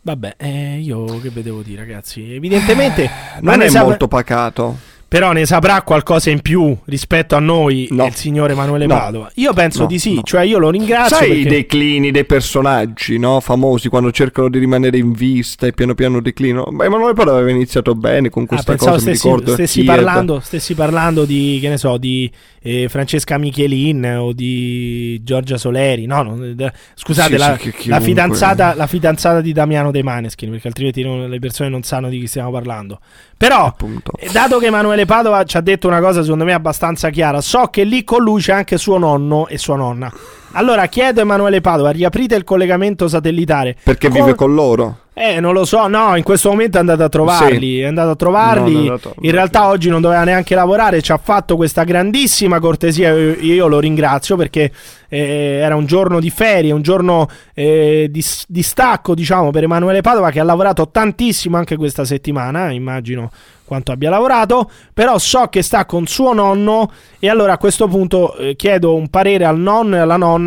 Vabbè, 0.10 0.34
eh, 0.38 0.80
io 0.80 1.20
che 1.20 1.30
vedevo 1.30 1.62
dire, 1.62 1.82
ragazzi? 1.82 2.34
Evidentemente 2.34 3.08
ma 3.42 3.52
Non 3.52 3.60
ne 3.60 3.66
è 3.66 3.70
sa- 3.70 3.84
molto 3.84 4.08
pacato. 4.08 4.76
Però 5.10 5.32
ne 5.32 5.46
saprà 5.48 5.82
qualcosa 5.82 6.30
in 6.30 6.40
più 6.42 6.78
rispetto 6.86 7.36
a 7.36 7.40
noi 7.40 7.88
il 7.92 8.12
signore 8.14 8.54
Emanuele 8.54 8.86
No. 8.86 8.96
Padova. 8.96 9.32
Io 9.36 9.54
penso 9.54 9.82
No, 9.82 9.88
di 9.88 9.98
sì, 9.98 10.14
no. 10.14 10.22
cioè 10.22 10.44
io 10.44 10.60
lo 10.60 10.70
ringrazio 10.70 11.18
Sai 11.18 11.28
perché... 11.30 11.42
i 11.42 11.46
declini 11.46 12.12
dei 12.12 12.26
personaggi, 12.26 13.18
no? 13.18 13.40
Famosi 13.40 13.90
quando 13.90 14.12
cercano 14.12 14.50
di 14.50 14.60
rimanere 14.60 14.98
in 15.00 15.12
vista 15.14 15.66
e 15.66 15.74
piano 15.74 15.96
piano 15.96 16.22
declinano. 16.22 16.68
Ma 16.70 16.86
Emanuele 16.86 17.14
Padova 17.16 17.38
aveva 17.38 17.52
iniziato 17.56 17.96
bene 17.96 18.30
con 18.30 18.44
Ah, 18.44 18.48
questa 18.48 18.72
pensavo 18.74 18.92
cosa, 18.98 19.02
stessi, 19.02 19.26
ricordo. 19.28 19.54
stessi 19.54 19.84
parlando, 19.84 20.40
stessi 20.42 20.76
parlando 20.76 21.26
di, 21.26 21.58
che 21.60 21.70
ne 21.70 21.78
so, 21.80 21.98
di 21.98 22.32
eh, 22.62 22.88
Francesca 22.88 23.40
Michelin 23.40 24.16
o 24.20 24.32
di 24.32 25.20
Giorgia 25.24 25.58
Soleri. 25.58 26.06
No, 26.06 26.22
no, 26.22 26.44
eh, 26.46 26.72
scusate, 26.94 27.32
Sì, 27.32 27.38
la, 27.38 27.58
sì, 27.60 27.90
la 27.90 28.00
fidanzata, 28.00 28.76
la 28.76 28.86
fidanzata 28.86 29.42
di 29.42 29.54
Damiano 29.54 29.90
De 29.90 30.04
Maneskin, 30.04 30.52
perché 30.52 30.68
altrimenti 30.68 31.02
non- 31.02 31.28
le 31.30 31.40
persone 31.40 31.68
non 31.70 31.82
sanno 31.82 32.10
di 32.10 32.20
chi 32.20 32.28
stiamo 32.28 32.52
parlando. 32.52 33.00
Però, 33.38 33.74
eh, 34.20 34.30
dato 34.32 34.60
che 34.60 34.66
Emanuele 34.68 34.99
Padova 35.06 35.44
ci 35.44 35.58
ha 35.58 35.62
detto 35.62 35.88
una 35.88 36.00
cosa 36.00 36.22
secondo 36.24 36.44
me 36.46 36.54
abbastanza 36.54 37.10
chiara, 37.10 37.42
so 37.42 37.68
che 37.68 37.84
lì 37.84 38.04
con 38.04 38.22
lui 38.22 38.42
c'è 38.42 38.54
anche 38.54 38.78
suo 38.78 38.98
nonno 38.98 39.48
e 39.48 39.58
sua 39.58 39.76
nonna. 39.76 40.12
Allora 40.54 40.88
chiedo 40.88 41.20
a 41.20 41.24
Emanuele 41.24 41.62
Padova, 41.62 41.92
riaprite 41.92 42.36
il 42.36 42.44
collegamento 42.44 43.08
satellitare. 43.08 43.76
Perché 43.84 44.10
Con- 44.10 44.20
vive 44.20 44.36
con 44.36 44.54
loro. 44.54 44.98
eh, 45.14 45.40
non 45.40 45.54
lo 45.54 45.64
so, 45.66 45.88
no, 45.88 46.16
in 46.16 46.24
questo 46.24 46.50
momento 46.50 46.78
è 46.78 46.80
andato 46.80 47.04
a 47.04 47.10
trovarli, 47.10 47.76
Sì. 47.76 47.80
è 47.82 47.86
andato 47.86 48.10
a 48.12 48.16
trovarli. 48.16 48.88
No, 48.88 49.00
no. 49.04 49.14
in 49.22 49.32
realtà 49.32 49.68
oggi 49.68 49.90
non 49.90 50.02
doveva 50.02 50.24
neanche 50.24 50.56
lavorare, 50.56 51.02
ci 51.02 51.12
ha 51.12 51.20
fatto 51.22 51.56
questa 51.56 51.84
grandissima 51.84 52.60
cortesia, 52.60 53.12
io, 53.14 53.36
io 53.40 53.68
lo 53.68 53.80
ringrazio 53.80 54.36
perché 54.38 54.72
eh, 55.08 55.60
era 55.62 55.76
un 55.76 55.86
giorno 55.86 56.20
di 56.20 56.30
ferie, 56.30 56.72
un 56.72 56.82
giorno 56.82 57.28
eh, 57.54 58.08
di, 58.10 58.26
di 58.48 58.64
stacco, 58.64 59.14
diciamo, 59.14 59.52
per 59.52 59.64
Emanuele 59.64 60.02
Padova 60.02 60.32
che 60.32 60.40
ha 60.40 60.44
lavorato 60.44 60.90
tantissimo 60.90 61.58
anche 61.58 61.76
questa 61.76 62.06
settimana, 62.06 62.72
immagino 62.72 63.30
quanto 63.70 63.92
abbia 63.92 64.10
lavorato, 64.10 64.68
però 64.96 65.20
so 65.20 65.46
che 65.46 65.62
sta 65.62 65.86
con 65.86 66.08
suo 66.08 66.34
nonno 66.34 66.90
e 67.20 67.30
allora 67.30 67.54
a 67.54 67.58
questo 67.60 67.88
punto 67.88 68.36
eh, 68.36 68.56
chiedo 68.56 68.96
un 68.96 69.10
parere 69.10 69.46
al 69.46 69.60
nonno 69.60 69.96
e 69.96 70.00
alla 70.00 70.18
nonna 70.18 70.39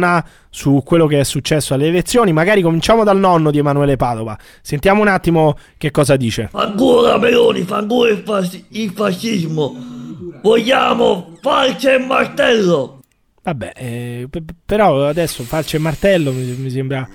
su 0.51 0.83
quello 0.85 1.07
che 1.07 1.21
è 1.21 1.25
successo 1.25 1.75
alle 1.75 1.89
elezioni. 1.89 2.33
Magari 2.33 2.63
cominciamo 2.63 3.05
dal 3.05 3.19
nonno 3.19 3.51
di 3.51 3.59
Emanuele 3.59 3.97
Padova. 3.97 4.37
Sentiamo 4.61 5.01
un 5.01 5.09
attimo 5.09 5.57
che 5.79 5.91
cosa 5.91 6.17
dice. 6.17 6.49
Ancora 6.53 7.19
Meloni, 7.19 7.63
fa 7.63 7.77
ancora 7.77 8.11
il, 8.11 8.23
fas- 8.25 8.65
il 8.69 8.91
fascismo. 8.91 9.75
Vogliamo 10.43 11.37
falce 11.41 11.95
e 11.95 11.99
martello. 11.99 13.01
Vabbè, 13.43 13.73
eh, 13.75 14.29
però 14.65 15.07
adesso 15.09 15.43
falce 15.43 15.77
e 15.77 15.81
martello 15.81 16.33
mi, 16.33 16.45
mi 16.45 16.71
sembra... 16.71 17.09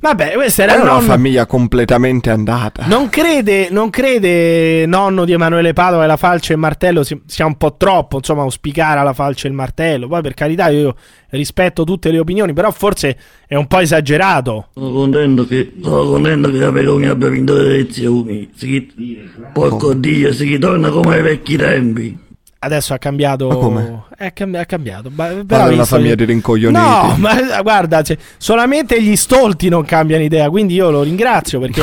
Vabbè, 0.00 0.32
questo 0.34 0.62
era 0.62 0.72
È 0.72 0.76
il 0.76 0.82
una 0.82 0.92
nonno... 0.92 1.02
famiglia 1.02 1.46
completamente 1.46 2.30
andata. 2.30 2.86
Non 2.86 3.08
crede, 3.08 3.68
non 3.70 3.90
crede 3.90 4.86
nonno 4.86 5.24
di 5.24 5.32
Emanuele 5.32 5.72
Padova 5.72 6.02
che 6.02 6.08
la 6.08 6.16
falce 6.16 6.52
e 6.52 6.54
il 6.54 6.60
martello 6.60 7.02
si- 7.02 7.20
sia 7.26 7.46
un 7.46 7.56
po' 7.56 7.74
troppo, 7.76 8.18
insomma, 8.18 8.42
auspicare 8.42 9.00
alla 9.00 9.12
falce 9.12 9.46
e 9.46 9.50
il 9.50 9.56
martello. 9.56 10.06
Poi 10.06 10.22
per 10.22 10.34
carità 10.34 10.68
io 10.68 10.94
rispetto 11.30 11.84
tutte 11.84 12.10
le 12.10 12.18
opinioni, 12.18 12.52
però 12.52 12.70
forse 12.70 13.18
è 13.46 13.54
un 13.56 13.66
po' 13.66 13.80
esagerato. 13.80 14.68
Sono 14.74 14.90
contento 14.92 15.46
che, 15.46 15.72
sono 15.82 16.04
contento 16.04 16.50
che 16.50 16.58
la 16.58 16.70
Meloni 16.70 17.06
abbia 17.06 17.28
vinto 17.28 17.54
le 17.54 17.64
elezioni. 17.74 18.50
Si, 18.54 19.26
porco 19.52 19.94
Dio, 19.94 20.32
si 20.32 20.44
ritorna 20.44 20.90
come 20.90 21.16
ai 21.16 21.22
vecchi 21.22 21.56
tempi. 21.56 22.26
Adesso 22.60 22.92
ha 22.92 22.98
cambiato. 22.98 23.46
Ma 23.48 23.54
come? 23.54 24.02
È, 24.16 24.32
cambi- 24.32 24.56
ha 24.58 24.64
cambiato. 24.66 25.10
Ma, 25.14 25.26
però 25.46 25.62
una 25.64 25.68
visto- 25.70 25.84
famiglia 25.84 26.14
di 26.16 26.24
rincoglioniti. 26.24 26.80
No, 26.80 27.14
ma 27.18 27.34
guarda, 27.62 28.02
cioè, 28.02 28.16
solamente 28.36 29.00
gli 29.00 29.14
stolti 29.14 29.68
non 29.68 29.84
cambiano 29.84 30.24
idea. 30.24 30.50
Quindi 30.50 30.74
io 30.74 30.90
lo 30.90 31.02
ringrazio 31.02 31.60
perché. 31.60 31.82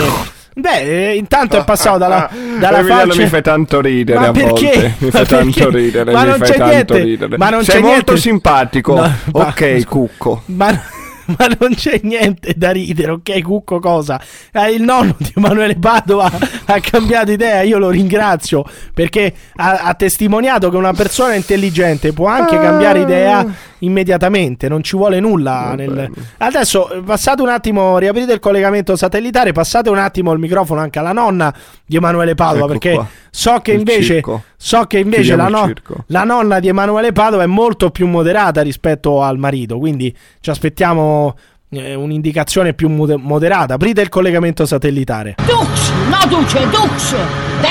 Beh, 0.58 1.10
eh, 1.12 1.16
intanto 1.16 1.58
è 1.58 1.64
passato 1.66 1.98
dalla, 1.98 2.30
dalla 2.60 2.80
Emiliano 2.80 3.02
falce. 3.08 3.22
mi 3.24 3.28
fai 3.28 3.42
tanto 3.42 3.82
ridere 3.82 4.20
Ma 4.20 4.28
a 4.28 4.32
perché? 4.32 4.50
volte. 4.72 4.94
Mi 5.00 5.06
Ma 5.12 5.12
fai 5.12 5.26
tanto 5.26 5.70
ridere. 5.70 6.12
Ma 6.14 6.24
non 6.24 6.40
c'è 6.40 6.58
niente. 6.58 6.98
ridere. 6.98 7.38
Ma 7.38 7.50
non 7.50 7.64
Sei 7.64 7.76
c'è 7.76 7.82
molto 7.82 7.94
niente. 8.14 8.18
simpatico. 8.18 8.96
No, 8.96 9.02
ma- 9.34 9.48
ok, 9.48 9.86
cucco. 9.86 10.44
Ma, 10.48 10.82
ma 11.38 11.48
non 11.60 11.74
c'è 11.74 12.00
niente 12.04 12.54
da 12.56 12.72
ridere, 12.72 13.12
ok? 13.12 13.42
Cucco 13.42 13.80
cosa? 13.80 14.22
Eh, 14.52 14.72
il 14.72 14.82
nonno 14.82 15.16
di 15.18 15.34
Emanuele 15.36 15.76
Padova 15.76 16.32
ha 16.66 16.80
cambiato 16.80 17.32
idea, 17.32 17.62
io 17.62 17.78
lo 17.78 17.90
ringrazio 17.90 18.66
perché 18.94 19.34
ha, 19.56 19.80
ha 19.84 19.94
testimoniato 19.94 20.70
che 20.70 20.78
una 20.78 20.94
persona 20.94 21.36
intelligente 21.36 22.14
può 22.14 22.28
anche 22.28 22.58
cambiare 22.58 23.02
idea 23.02 23.74
immediatamente, 23.86 24.68
non 24.68 24.84
ci 24.84 24.96
vuole 24.98 25.20
nulla. 25.20 25.74
nel- 25.76 26.10
Adesso 26.38 26.92
eh, 26.92 27.02
passate 27.02 27.42
un 27.42 27.50
attimo, 27.50 27.98
riaprite 27.98 28.34
il 28.34 28.40
collegamento 28.40 28.96
satellitare, 28.96 29.52
passate 29.52 29.90
un 29.90 29.98
attimo 29.98 30.32
il 30.34 30.40
microfono 30.40 30.82
anche 30.82 31.00
alla 31.00 31.12
nonna 31.14 31.54
di 31.86 31.96
Emanuele 31.96 32.36
Padova 32.36 32.66
Ecco 32.66 32.68
perché 32.68 32.92
qua. 32.94 33.08
so 33.30 33.60
che 33.62 33.72
Il 33.72 33.80
invece, 33.80 34.04
circo. 34.04 34.44
so 34.58 34.84
che 34.86 35.00
invece 35.00 35.36
la, 35.36 35.48
no- 35.48 35.72
la 36.08 36.24
nonna 36.24 36.60
di 36.60 36.68
Emanuele 36.68 37.12
Padova 37.12 37.44
è 37.44 37.48
molto 37.48 37.90
più 37.92 38.08
moderata 38.08 38.62
rispetto 38.62 39.22
al 39.24 39.38
marito, 39.38 39.78
quindi 39.78 40.16
ci 40.42 40.50
aspettiamo 40.50 41.36
eh, 41.70 41.94
un'indicazione 41.96 42.74
più 42.74 42.90
mode- 42.90 43.18
moderata. 43.18 43.74
Aprite 43.76 44.02
il 44.02 44.10
collegamento 44.10 44.66
satellitare. 44.66 45.36
Dux, 45.46 45.92
no 46.10 46.28
Duce, 46.28 46.60
Dux! 46.70 47.16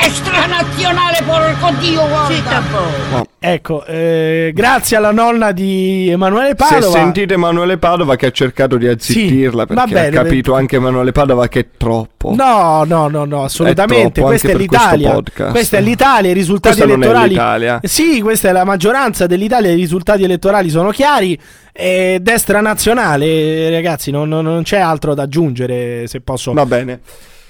Destra 0.00 0.46
nazionale, 0.46 1.22
porco 1.24 1.70
Dio, 1.78 2.06
guarda! 2.08 3.26
Ecco, 3.38 3.84
eh, 3.84 4.50
grazie 4.52 4.96
alla 4.96 5.12
nonna 5.12 5.52
di 5.52 6.08
Emanuele 6.10 6.48
Se 6.48 6.54
Padova. 6.56 6.90
sentite 6.90 7.34
Emanuele 7.34 7.76
Padova 7.78 8.16
che 8.16 8.26
ha 8.26 8.30
cercato 8.32 8.76
di 8.76 8.88
azzittirla 8.88 9.66
va 9.66 9.74
perché 9.74 9.92
bene, 9.92 10.16
ha 10.16 10.22
capito 10.22 10.54
anche 10.54 10.76
Emanuele 10.76 11.12
Padova 11.12 11.46
che 11.46 11.60
è 11.60 11.66
troppo. 11.76 12.34
No, 12.34 12.82
no, 12.84 13.06
no, 13.08 13.24
no, 13.24 13.44
assolutamente. 13.44 14.14
troppo, 14.14 14.28
Questa 14.30 14.48
è 14.48 14.50
per 14.50 14.60
l'Italia. 14.60 15.22
Questa 15.50 15.76
è 15.76 15.80
l'Italia, 15.80 16.30
i 16.30 16.34
risultati 16.34 16.74
Questa 16.76 16.92
non 16.92 17.02
è 17.02 17.04
elettorali. 17.06 17.28
l'Italia. 17.30 17.80
Sì, 17.84 18.20
questa 18.20 18.48
è 18.48 18.52
la 18.52 18.64
maggioranza 18.64 19.26
dell'Italia, 19.26 19.70
i 19.70 19.76
risultati 19.76 20.24
elettorali 20.24 20.70
sono 20.70 20.90
chiari. 20.90 21.38
E 21.72 22.18
destra 22.20 22.60
nazionale, 22.60 23.70
ragazzi, 23.70 24.10
non, 24.10 24.28
non- 24.28 24.44
non 24.44 24.62
c'è 24.64 24.78
altro 24.78 25.14
da 25.14 25.22
aggiungere 25.22 26.06
se 26.08 26.20
posso. 26.20 26.52
Va 26.52 26.66
bene. 26.66 27.00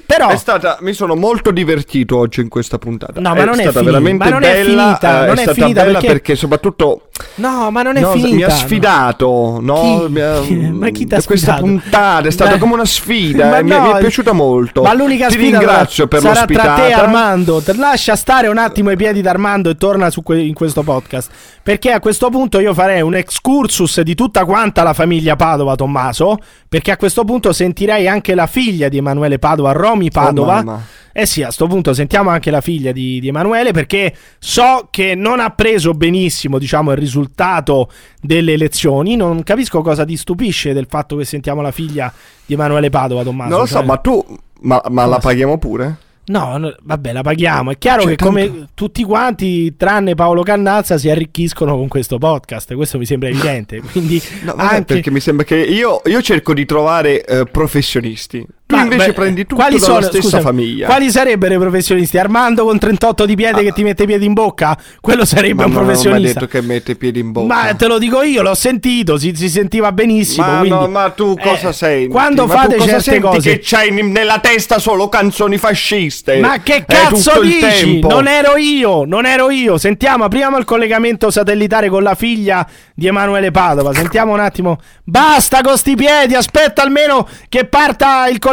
Però 0.07 0.29
È 0.29 0.37
stata, 0.37 0.79
mi 0.81 0.93
sono 0.93 1.15
molto 1.15 1.51
divertito 1.51 2.19
oggi 2.19 2.41
in 2.41 2.49
questa 2.49 2.79
puntata. 2.79 3.21
No, 3.21 3.35
ma 3.35 3.45
non 3.45 3.55
è 3.59 3.63
stata 3.63 3.79
finita, 3.79 3.83
veramente 3.83 4.25
ma 4.25 4.31
non 4.31 4.43
è 4.43 4.53
bella. 4.53 4.83
finita, 4.85 5.23
eh, 5.23 5.27
non 5.27 5.37
è 5.37 5.39
è 5.39 5.43
stata 5.43 5.55
finita 5.55 5.83
bella 5.85 6.01
perché- 6.01 6.35
soprattutto 6.37 7.09
No, 7.37 7.71
ma 7.71 7.83
non 7.83 7.97
è 7.97 8.01
no, 8.01 8.11
finita. 8.11 8.35
mi 8.35 8.43
ha 8.43 8.49
no. 8.49 8.55
sfidato. 8.55 9.59
No? 9.63 10.05
Chi? 10.09 10.21
Ha- 10.21 10.41
Ma 10.73 10.89
chi 10.91 11.07
t'ha 11.07 11.23
questa 11.23 11.55
sfidato? 11.57 11.61
puntata 11.63 12.29
è 12.29 12.31
stata 12.31 12.51
Ma- 12.53 12.59
come 12.59 12.73
una 12.75 12.85
sfida. 12.85 13.49
Ma 13.49 13.59
eh, 13.59 13.63
mi, 13.63 13.71
è- 13.71 13.81
mi 13.81 13.89
no, 13.91 13.97
è 13.97 14.01
piaciuta 14.01 14.33
molto. 14.33 14.83
Ma 14.83 14.95
l'unica 14.95 15.29
Ti 15.29 15.35
sfida 15.35 15.59
ringrazio 15.59 16.07
per 16.07 16.21
sarà 16.21 16.33
tra 16.35 16.41
l'ospitata. 16.43 16.75
te 16.83 16.89
e 16.89 16.93
Armando. 16.93 17.61
Te- 17.63 17.75
Lascia 17.77 18.17
stare 18.17 18.49
un 18.49 18.59
attimo 18.59 18.91
i 18.91 18.97
piedi 18.97 19.21
d'Armando 19.23 19.71
e 19.71 19.77
torna 19.77 20.11
que- 20.23 20.41
in 20.41 20.55
questo 20.55 20.83
podcast. 20.83 21.31
Perché 21.63 21.93
a 21.93 22.01
questo 22.01 22.29
punto 22.31 22.61
io 22.61 22.75
farei 22.75 23.01
un 23.01 23.15
excursus 23.15 24.01
di 24.03 24.15
tutta 24.15 24.45
quanta 24.45 24.83
la 24.83 24.93
famiglia 24.93 25.35
Padova, 25.37 25.75
Tommaso. 25.77 26.37
Perché 26.69 26.91
a 26.91 26.97
questo 26.97 27.25
punto 27.25 27.53
sentirei 27.53 28.07
anche 28.09 28.35
la 28.35 28.47
figlia 28.47 28.89
di 28.89 28.99
Emanuele 28.99 29.39
Padova, 29.39 29.73
Romy 29.95 30.11
Padova. 30.11 30.55
mamma. 30.63 30.83
eh 31.13 31.27
sì, 31.27 31.43
a 31.43 31.51
sto 31.51 31.67
punto 31.67 31.95
sentiamo 31.95 32.31
anche 32.31 32.51
la 32.51 32.61
figlia 32.61 32.91
di, 32.93 33.21
di 33.21 33.29
Emanuele 33.29 33.71
perché 33.73 34.15
so 34.39 34.89
che 34.91 35.15
non 35.15 35.39
ha 35.41 35.51
preso 35.51 35.93
benissimo, 35.93 36.59
diciamo, 36.59 36.91
il 36.91 36.99
risultato 36.99 37.91
delle 38.21 38.53
elezioni. 38.55 39.17
Non 39.17 39.43
capisco 39.43 39.81
cosa 39.83 40.05
ti 40.05 40.17
stupisce 40.17 40.73
del 40.73 40.87
fatto 40.89 41.17
che 41.17 41.25
sentiamo 41.25 41.63
la 41.63 41.71
figlia 41.71 42.13
di 42.45 42.55
Emanuele 42.55 42.91
Padova, 42.91 43.23
Tommaso. 43.23 43.51
Non 43.51 43.59
lo 43.61 43.67
so, 43.67 43.75
Cioè- 43.77 43.85
ma 43.87 43.97
tu. 43.99 44.25
Ma, 44.61 44.83
ma 44.89 45.05
la 45.05 45.19
paghiamo 45.19 45.59
pure? 45.59 45.97
No, 46.27 46.57
no, 46.57 46.75
vabbè, 46.83 47.13
la 47.13 47.21
paghiamo. 47.21 47.73
È 47.73 47.77
chiaro 47.77 48.01
Cioè, 48.05 48.15
che 48.15 48.25
come 48.25 48.69
tutti 48.73 49.05
quanti, 49.05 49.77
tranne 49.77 50.15
Paolo 50.15 50.43
Cannazza, 50.43 50.97
si 50.97 51.11
arricchiscono 51.11 51.77
con 51.77 51.87
questo 51.87 52.17
podcast. 52.17 52.73
Questo 52.75 52.97
mi 52.97 53.05
sembra 53.05 53.29
evidente. 53.29 53.83
Quindi 53.93 54.23
No, 54.43 54.55
anche... 54.57 54.85
perché 54.95 55.11
mi 55.11 55.21
sembra 55.21 55.45
che 55.45 55.57
io, 55.57 56.01
io 56.07 56.23
cerco 56.23 56.55
di 56.55 56.65
trovare 56.65 57.23
eh, 57.27 57.45
professionisti. 57.45 58.43
Tu 58.67 58.77
Ma, 58.77 58.83
invece 58.85 59.09
beh, 59.09 59.13
prendi 59.13 59.43
tutto 59.43 59.57
quali 59.57 59.79
sono- 59.79 60.01
stessa 60.01 60.23
scusami, 60.23 60.43
famiglia. 60.43 60.87
Quali 60.87 61.11
sarebbero 61.11 61.53
i 61.55 61.59
professionisti? 61.59 62.17
Armando 62.17 62.65
con 62.65 62.79
38 62.79 63.27
di 63.27 63.35
piede 63.37 63.63
che 63.63 63.73
ti 63.73 63.83
mette 63.83 64.05
i 64.05 64.07
piedi 64.07 64.25
in 64.25 64.33
bocca? 64.33 64.75
Quello 65.03 65.27
sarebbe 65.27 65.53
Ma 65.53 65.65
un 65.67 65.73
non 65.73 65.85
professionista. 65.85 66.41
detto 66.41 66.51
che 66.51 66.63
mette 66.63 66.93
i 66.93 66.97
piedi 66.97 67.21
in 67.21 67.31
bocca. 67.31 67.47
Ma 67.55 67.75
te 67.75 67.87
lo 67.87 67.99
dico 67.99 68.23
io, 68.23 68.41
l'ho 68.41 68.55
sentito, 68.55 69.19
si, 69.19 69.35
si 69.37 69.51
sentiva 69.51 69.93
benissimo. 69.93 70.47
Ma, 70.47 70.59
quindi- 70.61 70.79
no, 70.79 70.89
ma 70.89 71.11
tu 71.11 71.37
cosa 71.39 71.69
Eh, 71.69 71.73
senti? 71.75 72.09
Quando 72.09 72.47
Ma 72.47 72.55
fate 72.55 72.81
certe 72.81 73.21
cose, 73.21 73.51
che 73.51 73.61
c'hai 73.63 73.91
nella 74.03 74.39
testa 74.39 74.79
solo 74.79 75.11
canzoni 75.11 75.59
fasciste. 75.59 76.39
Ma 76.39 76.61
che 76.63 76.77
Eh, 76.77 76.85
cazzo 76.87 77.43
dici? 77.43 78.01
Non 78.01 78.27
ero 78.27 78.57
io, 78.57 79.05
non 79.05 79.27
ero 79.27 79.51
io. 79.51 79.77
Sentiamo, 79.77 80.25
apriamo 80.25 80.57
il 80.57 80.65
collegamento 80.65 81.31
satellitare 81.31 81.91
con 81.91 82.03
la 82.03 82.15
figlia 82.15 82.67
di 82.95 83.07
Emanuele 83.07 83.51
Padova. 83.51 83.93
Sentiamo 83.93 84.33
un 84.33 84.41
attimo. 84.41 84.79
Basta 85.05 85.61
con 85.61 85.77
sti 85.77 85.95
piedi, 85.97 86.35
aspetta 86.35 86.81
almeno 86.83 87.29
che 87.51 87.67
parta 87.67 88.27
il 88.27 88.39
collegamento 88.39 88.53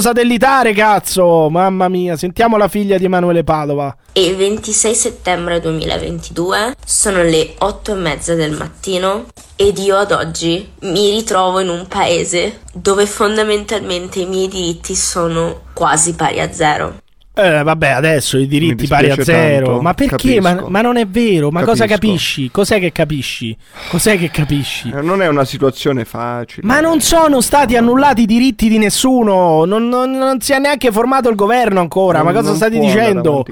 satellitare, 0.00 0.72
cazzo. 0.72 1.48
Mamma 1.48 1.88
mia, 1.88 2.16
sentiamo 2.16 2.56
la 2.56 2.68
figlia 2.68 2.98
di 2.98 3.04
Emanuele 3.04 3.44
Padova. 3.44 3.96
Il 4.12 4.36
26 4.36 4.94
settembre 4.94 5.60
2022 5.60 6.74
sono 6.84 7.22
le 7.22 7.54
8 7.58 7.92
e 7.92 7.94
mezza 7.94 8.34
del 8.34 8.52
mattino 8.52 9.26
ed 9.56 9.78
io 9.78 9.96
ad 9.96 10.12
oggi 10.12 10.68
mi 10.80 11.10
ritrovo 11.10 11.60
in 11.60 11.68
un 11.68 11.86
paese 11.86 12.60
dove 12.72 13.06
fondamentalmente 13.06 14.20
i 14.20 14.26
miei 14.26 14.48
diritti 14.48 14.94
sono 14.94 15.62
quasi 15.72 16.14
pari 16.14 16.40
a 16.40 16.52
zero. 16.52 16.96
Eh, 17.40 17.62
vabbè, 17.62 17.88
adesso 17.90 18.36
i 18.36 18.48
diritti 18.48 18.88
pari 18.88 19.10
a 19.10 19.22
zero. 19.22 19.66
tanto, 19.66 19.80
Ma 19.82 19.94
perché? 19.94 20.40
Ma, 20.40 20.64
ma 20.66 20.80
non 20.80 20.96
è 20.96 21.06
vero. 21.06 21.50
Ma 21.50 21.62
cosa 21.62 21.86
Capisco. 21.86 22.00
capisci? 22.08 22.50
Cos'è 22.50 22.80
che 22.80 22.90
capisci? 22.90 23.56
Cos'è 23.90 24.18
che 24.18 24.28
capisci? 24.30 24.92
Eh, 24.92 25.02
Non 25.02 25.22
è 25.22 25.28
una 25.28 25.44
situazione 25.44 26.04
facile. 26.04 26.66
Ma 26.66 26.80
non 26.80 27.00
sono 27.00 27.40
stati 27.40 27.76
annullati 27.76 28.22
i 28.22 28.26
diritti 28.26 28.68
di 28.68 28.78
nessuno. 28.78 29.64
Non, 29.64 29.86
non- 29.88 30.10
non 30.10 30.40
si 30.40 30.52
è 30.52 30.58
neanche 30.58 30.90
formato 30.90 31.28
il 31.28 31.36
governo 31.36 31.78
ancora. 31.78 32.18
Ma 32.24 32.32
Non- 32.32 32.34
cosa 32.34 32.48
non 32.48 32.56
state 32.56 32.78
dicendo? 32.80 33.44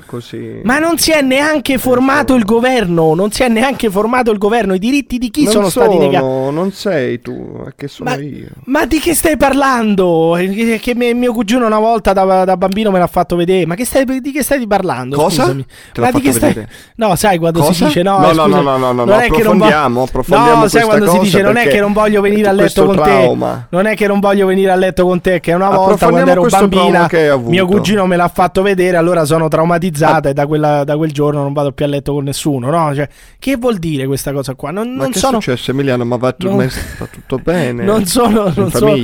Ma 0.64 0.78
non 0.80 0.98
si 0.98 1.12
è 1.12 1.20
neanche 1.22 1.78
formato 1.78 2.34
il 2.34 2.44
governo. 2.44 3.14
Non 3.14 3.30
si 3.30 3.44
è 3.44 3.48
neanche 3.48 3.88
formato 3.88 4.32
il 4.32 4.38
governo. 4.38 4.74
I 4.74 4.78
diritti 4.80 5.18
di 5.18 5.30
chi 5.30 5.44
non 5.44 5.52
sono 5.52 5.68
stati 5.68 5.96
negati? 5.96 6.24
Non 6.24 6.72
sei 6.72 7.20
tu, 7.20 7.62
è 7.68 7.70
che 7.76 7.86
sono 7.86 8.10
Ma- 8.10 8.16
io. 8.16 8.48
Ma 8.64 8.84
di 8.84 8.98
che 8.98 9.14
stai 9.14 9.36
parlando? 9.36 10.36
Eh, 10.36 10.48
Che, 10.48 10.78
che 10.80 10.94
mio 11.14 11.32
cugino 11.32 11.66
una 11.66 11.78
volta 11.78 12.12
da, 12.12 12.44
da 12.44 12.56
bambino 12.56 12.90
me 12.90 12.98
l'ha 12.98 13.06
fatto 13.06 13.36
vedere. 13.36 13.64
Ma 13.66 13.74
che 13.76 13.84
stai, 13.84 14.04
di 14.20 14.32
che 14.32 14.42
stai 14.42 14.66
parlando? 14.66 15.16
Cosa? 15.16 15.42
Scusami. 15.44 15.66
Te 15.92 16.00
Ma 16.00 16.10
di 16.10 16.20
che 16.20 16.32
stai... 16.32 16.48
vedere? 16.54 16.68
No, 16.96 17.14
sai 17.14 17.38
quando 17.38 17.60
si 17.62 17.66
Cosa? 17.68 17.84
dice 17.86 18.02
no, 18.02 18.18
No, 18.18 18.30
eh, 18.30 18.34
no, 18.34 18.46
no, 18.46 18.60
no, 18.62 18.76
no, 18.76 18.92
no, 18.92 19.04
non 19.04 19.20
è 19.20 19.30
che 19.30 19.42
non 19.44 19.58
vo- 19.58 20.02
approfondiamo, 20.02 20.62
No, 20.62 20.68
sai 20.68 20.84
quando 20.84 21.08
si 21.10 21.18
dice 21.20 21.42
non 21.42 21.56
è 21.56 21.68
che 21.68 21.78
non 21.80 21.92
voglio 21.92 22.20
venire 22.20 22.48
a 22.48 22.52
letto 22.52 22.84
con 22.86 22.96
trauma. 22.96 23.66
te. 23.70 23.76
Non 23.76 23.86
è 23.86 23.94
che 23.94 24.06
non 24.08 24.18
voglio 24.20 24.46
venire 24.46 24.70
a 24.72 24.76
letto 24.76 25.04
con 25.04 25.20
te, 25.20 25.38
che 25.40 25.52
una 25.52 25.70
volta 25.70 26.08
quando 26.08 26.30
ero 26.30 26.42
bambina 26.46 27.08
mio 27.44 27.66
cugino 27.66 28.06
me 28.06 28.16
l'ha 28.16 28.28
fatto 28.28 28.62
vedere, 28.62 28.96
allora 28.96 29.24
sono 29.24 29.48
traumatizzata 29.48 30.28
e 30.30 30.32
da, 30.32 30.46
quella- 30.46 30.82
da 30.84 30.96
quel 30.96 31.12
giorno 31.12 31.42
non 31.42 31.52
vado 31.52 31.72
più 31.72 31.84
a 31.84 31.88
letto 31.88 32.12
con 32.12 32.24
nessuno, 32.24 32.70
no? 32.70 32.94
Cioè, 32.94 33.08
che 33.38 33.56
vuol 33.56 33.76
dire 33.76 34.06
questa 34.06 34.32
cosa 34.32 34.54
qua? 34.54 34.70
Non, 34.70 34.94
Ma 34.94 35.02
non 35.04 35.12
che 35.12 35.18
sono 35.18 35.38
è 35.38 35.40
successo 35.42 35.70
Emiliano? 35.70 36.04
Ma 36.04 36.16
va, 36.16 36.34
Non- 36.38 36.56
ma 36.56 36.66
va 36.98 37.06
tutto 37.10 37.38
bene? 37.42 37.84
non 37.84 38.06
sono, 38.06 38.52
non 38.54 38.70
sono- 38.70 38.94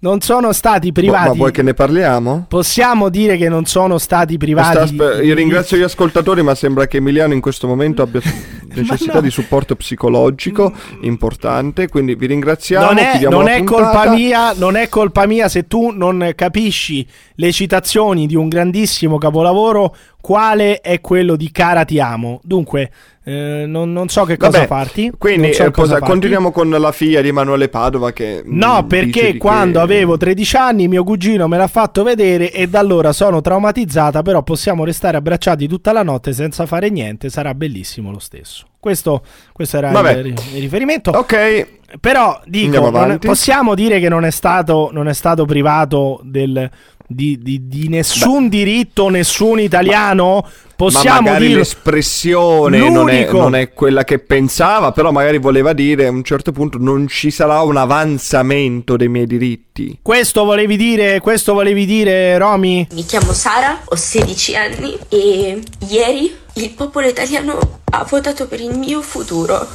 non 0.00 0.20
sono 0.20 0.52
stati 0.52 0.88
Boh, 0.92 1.00
privati. 1.00 1.28
Ma 1.28 1.34
vuoi 1.34 1.50
che 1.52 1.62
ne 1.62 1.74
parliamo? 1.74 2.44
Possiamo 2.48 3.08
dire 3.08 3.36
che 3.36 3.48
non 3.48 3.64
sono 3.64 3.96
stati 3.98 4.17
Sta- 4.26 4.36
privati. 4.36 4.78
aspe- 4.78 5.24
io 5.24 5.34
ringrazio 5.34 5.76
gli 5.76 5.82
ascoltatori, 5.82 6.42
ma 6.42 6.54
sembra 6.54 6.86
che 6.86 6.98
Emiliano 6.98 7.34
in 7.34 7.40
questo 7.40 7.66
momento 7.66 8.02
abbia 8.02 8.20
necessità 8.74 9.14
no. 9.14 9.20
di 9.20 9.30
supporto 9.30 9.76
psicologico 9.76 10.72
importante. 11.02 11.88
Quindi 11.88 12.14
vi 12.14 12.26
ringraziamo. 12.26 12.86
Non 12.86 12.98
è, 12.98 13.20
non 13.28 13.48
è 13.48 13.62
colpa 13.64 14.10
mia, 14.10 14.52
non 14.54 14.76
è 14.76 14.88
colpa 14.88 15.26
mia 15.26 15.48
se 15.48 15.66
tu 15.66 15.90
non 15.90 16.32
capisci 16.34 17.06
le 17.34 17.52
citazioni 17.52 18.26
di 18.26 18.34
un 18.34 18.48
grandissimo 18.48 19.18
capolavoro, 19.18 19.94
quale 20.20 20.80
è 20.80 21.00
quello 21.00 21.36
di 21.36 21.50
Cara 21.50 21.84
ti 21.84 22.00
amo. 22.00 22.40
Dunque, 22.42 22.90
eh, 23.24 23.64
non, 23.66 23.92
non 23.92 24.08
so 24.08 24.24
che 24.24 24.36
cosa 24.36 24.58
Vabbè, 24.58 24.66
farti. 24.66 25.12
Quindi 25.16 25.52
so 25.52 25.64
eh, 25.64 25.70
cosa 25.70 25.94
farti. 25.94 26.10
continuiamo 26.10 26.50
con 26.50 26.70
la 26.70 26.92
figlia 26.92 27.20
di 27.20 27.28
Emanuele 27.28 27.68
Padova 27.68 28.10
che... 28.12 28.42
No, 28.44 28.82
mm, 28.82 28.86
dice 28.86 28.86
perché 28.86 29.36
quando 29.36 29.78
che- 29.78 29.84
avevo 29.84 30.16
13 30.16 30.56
anni 30.56 30.88
mio 30.88 31.04
cugino 31.04 31.46
me 31.46 31.56
l'ha 31.56 31.66
fatto 31.68 32.02
vedere 32.02 32.50
e 32.50 32.68
da 32.68 32.78
allora 32.78 33.12
sono 33.12 33.40
traumatizzata, 33.40 34.22
però 34.22 34.42
possiamo 34.42 34.84
restare 34.84 35.16
abbracciati 35.16 35.68
tutta 35.68 35.92
la 35.92 36.02
notte 36.02 36.32
senza 36.32 36.66
fare 36.66 36.88
niente, 36.90 37.28
sarà 37.28 37.54
bellissimo 37.54 38.10
lo 38.10 38.18
stesso. 38.18 38.66
Questo, 38.80 39.22
questo 39.52 39.76
era 39.76 39.90
il, 40.20 40.26
il 40.54 40.60
riferimento. 40.60 41.10
Ok. 41.10 41.76
Però 42.00 42.38
dico, 42.44 42.90
non 42.90 43.18
possiamo 43.18 43.74
dire 43.74 43.98
che 43.98 44.10
non 44.10 44.24
è 44.24 44.30
stato, 44.30 44.90
non 44.92 45.08
è 45.08 45.14
stato 45.14 45.46
privato 45.46 46.20
del, 46.22 46.70
di, 47.10 47.38
di- 47.40 47.66
di 47.66 47.88
nessun 47.88 48.48
diritto, 48.48 49.08
nessun 49.08 49.58
italiano. 49.58 50.46
Possiamo 50.76 51.16
ma 51.16 51.20
magari 51.22 51.46
dire 51.48 51.58
l'espressione 51.58 52.88
non 52.88 53.08
è, 53.08 53.28
non 53.32 53.56
è 53.56 53.72
quella 53.72 54.04
che 54.04 54.20
pensava, 54.20 54.92
però 54.92 55.10
magari 55.10 55.38
voleva 55.38 55.72
dire 55.72 56.06
a 56.06 56.10
un 56.10 56.22
certo 56.22 56.52
punto 56.52 56.78
non 56.78 57.08
ci 57.08 57.32
sarà 57.32 57.62
un 57.62 57.76
avanzamento 57.76 58.96
dei 58.96 59.08
miei 59.08 59.26
diritti. 59.26 59.98
Questo 60.00 60.44
volevi 60.44 60.76
dire, 60.76 61.18
questo 61.18 61.52
volevi 61.52 61.84
dire, 61.84 62.38
Romy? 62.38 62.86
Mi 62.92 63.04
chiamo 63.04 63.32
Sara, 63.32 63.80
ho 63.86 63.96
16 63.96 64.54
anni 64.54 64.96
e 65.08 65.60
ieri 65.88 66.32
il 66.54 66.70
popolo 66.70 67.08
italiano 67.08 67.80
ha 67.90 68.04
votato 68.08 68.46
per 68.46 68.60
il 68.60 68.78
mio 68.78 69.02
futuro. 69.02 69.66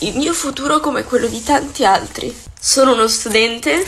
Il 0.00 0.16
mio 0.16 0.32
futuro 0.32 0.78
come 0.78 1.02
quello 1.02 1.26
di 1.26 1.42
tanti 1.42 1.84
altri. 1.84 2.32
Sono 2.60 2.92
uno 2.92 3.08
studente 3.08 3.84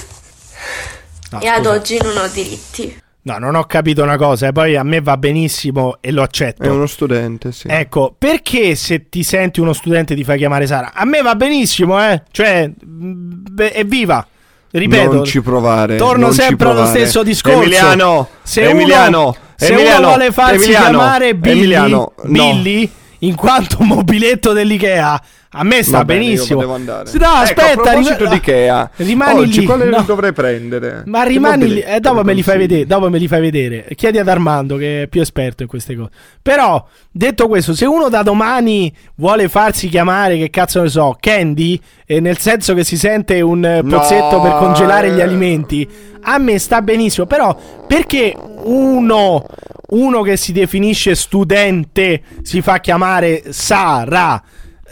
No, 1.30 1.40
e 1.40 1.46
ad 1.46 1.66
oggi 1.66 1.98
non 2.02 2.16
ho 2.16 2.26
diritti. 2.32 3.00
No, 3.22 3.38
non 3.38 3.54
ho 3.54 3.64
capito 3.64 4.02
una 4.02 4.16
cosa, 4.16 4.48
e 4.48 4.52
poi 4.52 4.76
a 4.76 4.82
me 4.82 5.00
va 5.02 5.16
benissimo 5.18 5.98
e 6.00 6.10
lo 6.10 6.22
accetto. 6.22 6.62
È 6.62 6.68
uno 6.68 6.86
studente, 6.86 7.52
sì. 7.52 7.68
Ecco, 7.68 8.14
perché 8.16 8.74
se 8.74 9.08
ti 9.10 9.22
senti 9.22 9.60
uno 9.60 9.74
studente 9.74 10.14
ti 10.14 10.24
fai 10.24 10.38
chiamare 10.38 10.66
Sara? 10.66 10.92
A 10.94 11.04
me 11.04 11.20
va 11.20 11.34
benissimo, 11.34 12.02
eh? 12.02 12.22
Cioè, 12.30 12.70
beh, 12.74 13.72
evviva. 13.72 14.26
Ripeto, 14.72 15.12
non 15.12 15.24
ci 15.24 15.42
provare. 15.42 15.96
torno 15.96 16.26
non 16.26 16.32
sempre 16.32 16.66
allo 16.66 16.74
provare. 16.76 16.98
stesso 16.98 17.22
discorso. 17.22 17.60
Emiliano, 17.60 18.28
se 18.42 18.68
Emiliano, 18.68 19.22
uno, 19.22 19.36
se 19.56 19.72
Emiliano, 19.72 19.98
uno 19.98 20.06
vuole 20.08 20.32
farsi 20.32 20.54
Emiliano, 20.54 20.88
chiamare 20.88 21.34
Billy, 21.34 21.58
Emiliano, 21.58 22.12
no. 22.22 22.52
Billy 22.52 22.90
in 23.20 23.34
quanto 23.34 23.78
mobiletto 23.80 24.52
dell'Ikea, 24.52 25.22
a 25.52 25.64
me 25.64 25.82
sta 25.82 26.04
bene, 26.04 26.20
benissimo. 26.20 26.62
No, 26.62 26.76
Ecco, 26.76 27.24
aspetta, 27.24 27.72
a 27.72 27.74
proposito 27.74 28.18
rim- 28.18 28.30
di 28.30 28.36
Ikea, 28.36 28.90
rimani 28.96 29.38
oggi 29.40 29.60
lì. 29.60 29.66
quale 29.66 29.84
no. 29.86 30.02
dovrei 30.02 30.32
prendere? 30.32 31.02
Ma 31.06 31.24
rimani 31.24 31.68
lì, 31.68 31.80
eh, 31.80 31.98
dopo 31.98 32.22
me 32.22 32.34
li 32.34 32.42
fai 32.44 32.56
vedere, 32.56 32.86
dopo 32.86 33.10
me 33.10 33.18
li 33.18 33.26
fai 33.26 33.40
vedere. 33.40 33.86
Chiedi 33.96 34.18
ad 34.18 34.28
Armando 34.28 34.76
che 34.76 35.02
è 35.02 35.06
più 35.08 35.20
esperto 35.20 35.62
in 35.62 35.68
queste 35.68 35.96
cose. 35.96 36.10
Però, 36.40 36.86
detto 37.10 37.48
questo, 37.48 37.74
se 37.74 37.84
uno 37.84 38.08
da 38.08 38.22
domani 38.22 38.94
vuole 39.16 39.48
farsi 39.48 39.88
chiamare, 39.88 40.38
che 40.38 40.50
cazzo 40.50 40.82
ne 40.82 40.88
so, 40.88 41.16
Candy, 41.18 41.80
eh, 42.06 42.20
nel 42.20 42.38
senso 42.38 42.72
che 42.74 42.84
si 42.84 42.96
sente 42.96 43.40
un 43.40 43.64
eh, 43.64 43.82
No, 43.82 43.98
pozzetto 43.98 44.40
per 44.40 44.52
congelare 44.52 45.10
gli 45.10 45.20
alimenti, 45.20 45.88
a 46.22 46.38
me 46.38 46.58
sta 46.58 46.80
benissimo. 46.80 47.26
Però, 47.26 47.58
perché 47.88 48.36
uno, 48.62 49.44
uno 49.90 50.22
che 50.22 50.36
si 50.36 50.52
definisce 50.52 51.14
studente 51.14 52.22
si 52.42 52.60
fa 52.62 52.78
chiamare 52.80 53.44
Sara? 53.50 54.42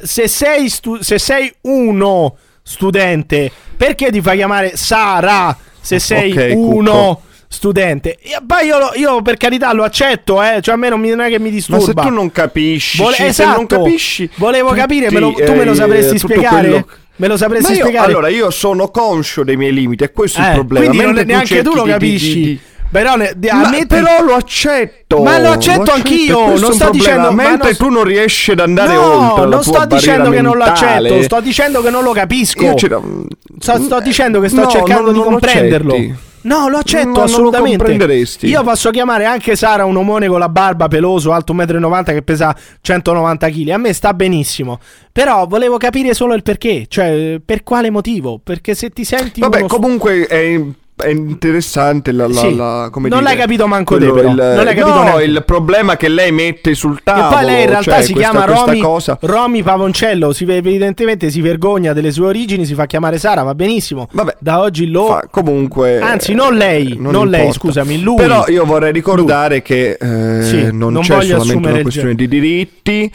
Se 0.02 0.28
sei, 0.28 0.68
stu- 0.68 1.00
se 1.00 1.18
sei 1.18 1.52
uno 1.62 2.36
studente, 2.62 3.50
perché 3.76 4.10
ti 4.10 4.20
fai 4.20 4.36
chiamare 4.36 4.76
Sara 4.76 5.56
se 5.80 5.98
sei 5.98 6.30
Ok, 6.32 6.52
uno 6.54 6.92
Cucco. 6.92 7.22
studente? 7.48 8.18
Poi 8.46 8.66
io, 8.66 8.76
io 8.94 9.22
per 9.22 9.36
carità 9.36 9.72
lo 9.72 9.82
accetto, 9.84 10.42
eh, 10.42 10.60
cioè 10.60 10.74
a 10.74 10.76
me 10.76 10.88
non, 10.88 11.00
mi- 11.00 11.08
non 11.10 11.20
è 11.22 11.28
che 11.28 11.38
mi 11.38 11.48
Ma 11.48 11.54
disturba. 11.54 11.84
se 12.02 12.08
tu 12.08 12.14
non 12.14 12.30
capisci, 12.30 13.02
Vole- 13.02 13.16
esatto. 13.18 13.56
non 13.56 13.66
capisci, 13.66 14.28
Volevo 14.36 14.70
capire, 14.72 15.10
me 15.10 15.18
lo- 15.18 15.30
tutti, 15.30 15.44
tu 15.44 15.54
me 15.54 15.64
lo 15.64 15.72
eh, 15.72 15.74
sapresti 15.74 16.18
tutto 16.18 16.32
spiegare? 16.34 16.68
quello- 16.68 16.88
Me 17.16 17.26
lo 17.26 17.36
sapresti 17.36 17.72
Ma 17.72 17.76
io- 17.78 17.80
spiegare? 17.84 18.06
Allora, 18.12 18.28
io 18.28 18.48
sono 18.50 18.90
conscio 18.92 19.42
dei 19.42 19.56
miei 19.56 19.72
limiti, 19.72 20.04
e 20.04 20.12
questo 20.12 20.40
è 20.40 20.44
Eh, 20.44 20.48
il 20.50 20.54
problema. 20.54 20.86
Quindi 20.86 21.04
non- 21.04 21.14
neanche 21.26 21.62
tu 21.62 21.70
cerchi 21.72 21.76
lo 21.76 21.82
di- 21.82 21.86
di- 21.86 21.90
capisci. 21.92 22.34
di- 22.34 22.40
di- 22.42 22.60
Però, 22.90 23.16
ne- 23.16 23.34
ammetti- 23.48 23.86
però 23.86 24.22
lo 24.22 24.34
accetto. 24.34 25.22
Ma 25.22 25.38
lo 25.38 25.50
accetto 25.50 25.90
anch'io, 25.92 26.40
e 26.40 26.44
questo 26.48 26.66
non 26.66 26.74
sto 26.76 26.90
dicendo- 26.90 27.32
ma 27.32 27.42
Mentre 27.48 27.68
non- 27.68 27.76
tu 27.76 27.88
non 27.90 28.04
riesci 28.04 28.50
ad 28.52 28.60
andare 28.60 28.94
no, 28.94 29.30
oltre 29.32 29.46
non 29.46 29.62
sto 29.62 29.84
dicendo 29.86 30.30
che 30.30 30.40
non 30.40 30.56
lo 30.56 30.64
mentale, 30.64 31.08
accetto, 31.08 31.22
sto 31.24 31.40
dicendo 31.40 31.82
che 31.82 31.90
non 31.90 32.02
lo 32.02 32.12
capisco. 32.12 32.74
Sto, 32.78 33.82
sto 33.82 34.00
dicendo 34.00 34.40
che 34.40 34.48
sto 34.48 34.62
No, 34.62 34.68
cercando 34.68 35.02
non- 35.04 35.12
di 35.12 35.18
lo 35.18 35.24
comprenderlo. 35.24 35.96
No, 36.40 36.68
lo 36.68 36.78
accetto 36.78 37.08
lo 37.18 37.22
assolutamente. 37.24 37.76
comprenderesti. 37.76 38.46
Io 38.46 38.62
posso 38.62 38.90
chiamare 38.90 39.24
anche 39.26 39.54
Sara 39.56 39.84
un 39.84 39.96
omone 39.96 40.28
con 40.28 40.38
la 40.38 40.48
barba 40.48 40.86
peloso, 40.88 41.32
alto 41.32 41.52
1,90 41.52 42.12
m 42.12 42.14
che 42.14 42.22
pesa 42.22 42.54
190 42.80 43.48
kg. 43.50 43.68
A 43.70 43.76
me 43.76 43.92
sta 43.92 44.14
benissimo. 44.14 44.78
Però 45.12 45.46
volevo 45.46 45.76
capire 45.78 46.14
solo 46.14 46.34
il 46.34 46.42
perché, 46.42 46.86
cioè 46.88 47.40
per 47.44 47.64
quale 47.64 47.90
motivo? 47.90 48.40
Perché 48.42 48.74
se 48.74 48.90
ti 48.90 49.04
senti 49.04 49.40
Vabbè, 49.40 49.58
uno- 49.58 49.66
comunque 49.66 50.26
è 50.26 50.58
è 50.98 51.08
interessante 51.08 52.12
la, 52.12 52.26
la- 52.26 52.34
Sì. 52.34 52.54
la- 52.56 52.88
come 52.90 53.08
Non 53.08 53.18
dire, 53.20 53.30
l'hai 53.30 53.40
capito 53.40 53.66
manco 53.66 53.96
quello- 53.96 54.12
te, 54.14 54.20
però. 54.20 54.30
il, 54.30 54.36
Non 54.36 54.64
l'hai 54.64 54.74
capito 54.74 54.94
no, 54.96 55.02
neanche 55.04 55.22
il 55.24 55.42
problema 55.44 55.96
che 55.96 56.08
lei 56.08 56.32
mette 56.32 56.74
sul 56.74 56.96
E 56.98 57.00
tavolo 57.04 57.28
poi 57.36 57.44
lei 57.44 57.62
in 57.62 57.68
realtà 57.70 57.92
cioè, 57.92 58.02
si 58.02 58.12
questa- 58.12 58.30
chiama 58.30 58.46
questa 58.46 58.64
Romy, 58.66 58.80
cosa 58.80 59.18
Romy 59.20 59.62
Pavoncello, 59.62 60.32
si, 60.32 60.44
evidentemente 60.48 61.30
si 61.30 61.40
vergogna 61.40 61.92
delle 61.92 62.10
sue 62.10 62.26
origini, 62.26 62.64
si 62.64 62.74
fa 62.74 62.86
chiamare 62.86 63.18
Sara, 63.18 63.42
va 63.42 63.54
benissimo. 63.54 64.08
Da 64.38 64.60
oggi 64.60 64.90
lo... 64.90 65.06
Fa- 65.06 65.28
comunque 65.30 66.00
Anzi, 66.00 66.34
non 66.34 66.54
lei, 66.54 66.96
non 66.98 67.12
non, 67.12 67.28
lei, 67.28 67.52
scusami, 67.52 68.00
lui. 68.02 68.16
Però 68.16 68.44
io 68.48 68.64
vorrei 68.64 68.92
ricordare 68.92 69.62
che 69.62 69.96
eh, 70.00 70.42
Sì, 70.42 70.68
non, 70.72 70.92
non 70.92 71.02
c'è 71.02 71.22
solamente 71.22 71.68
una 71.68 71.80
questione 71.82 72.14
di 72.14 72.28
diritti, 72.28 73.10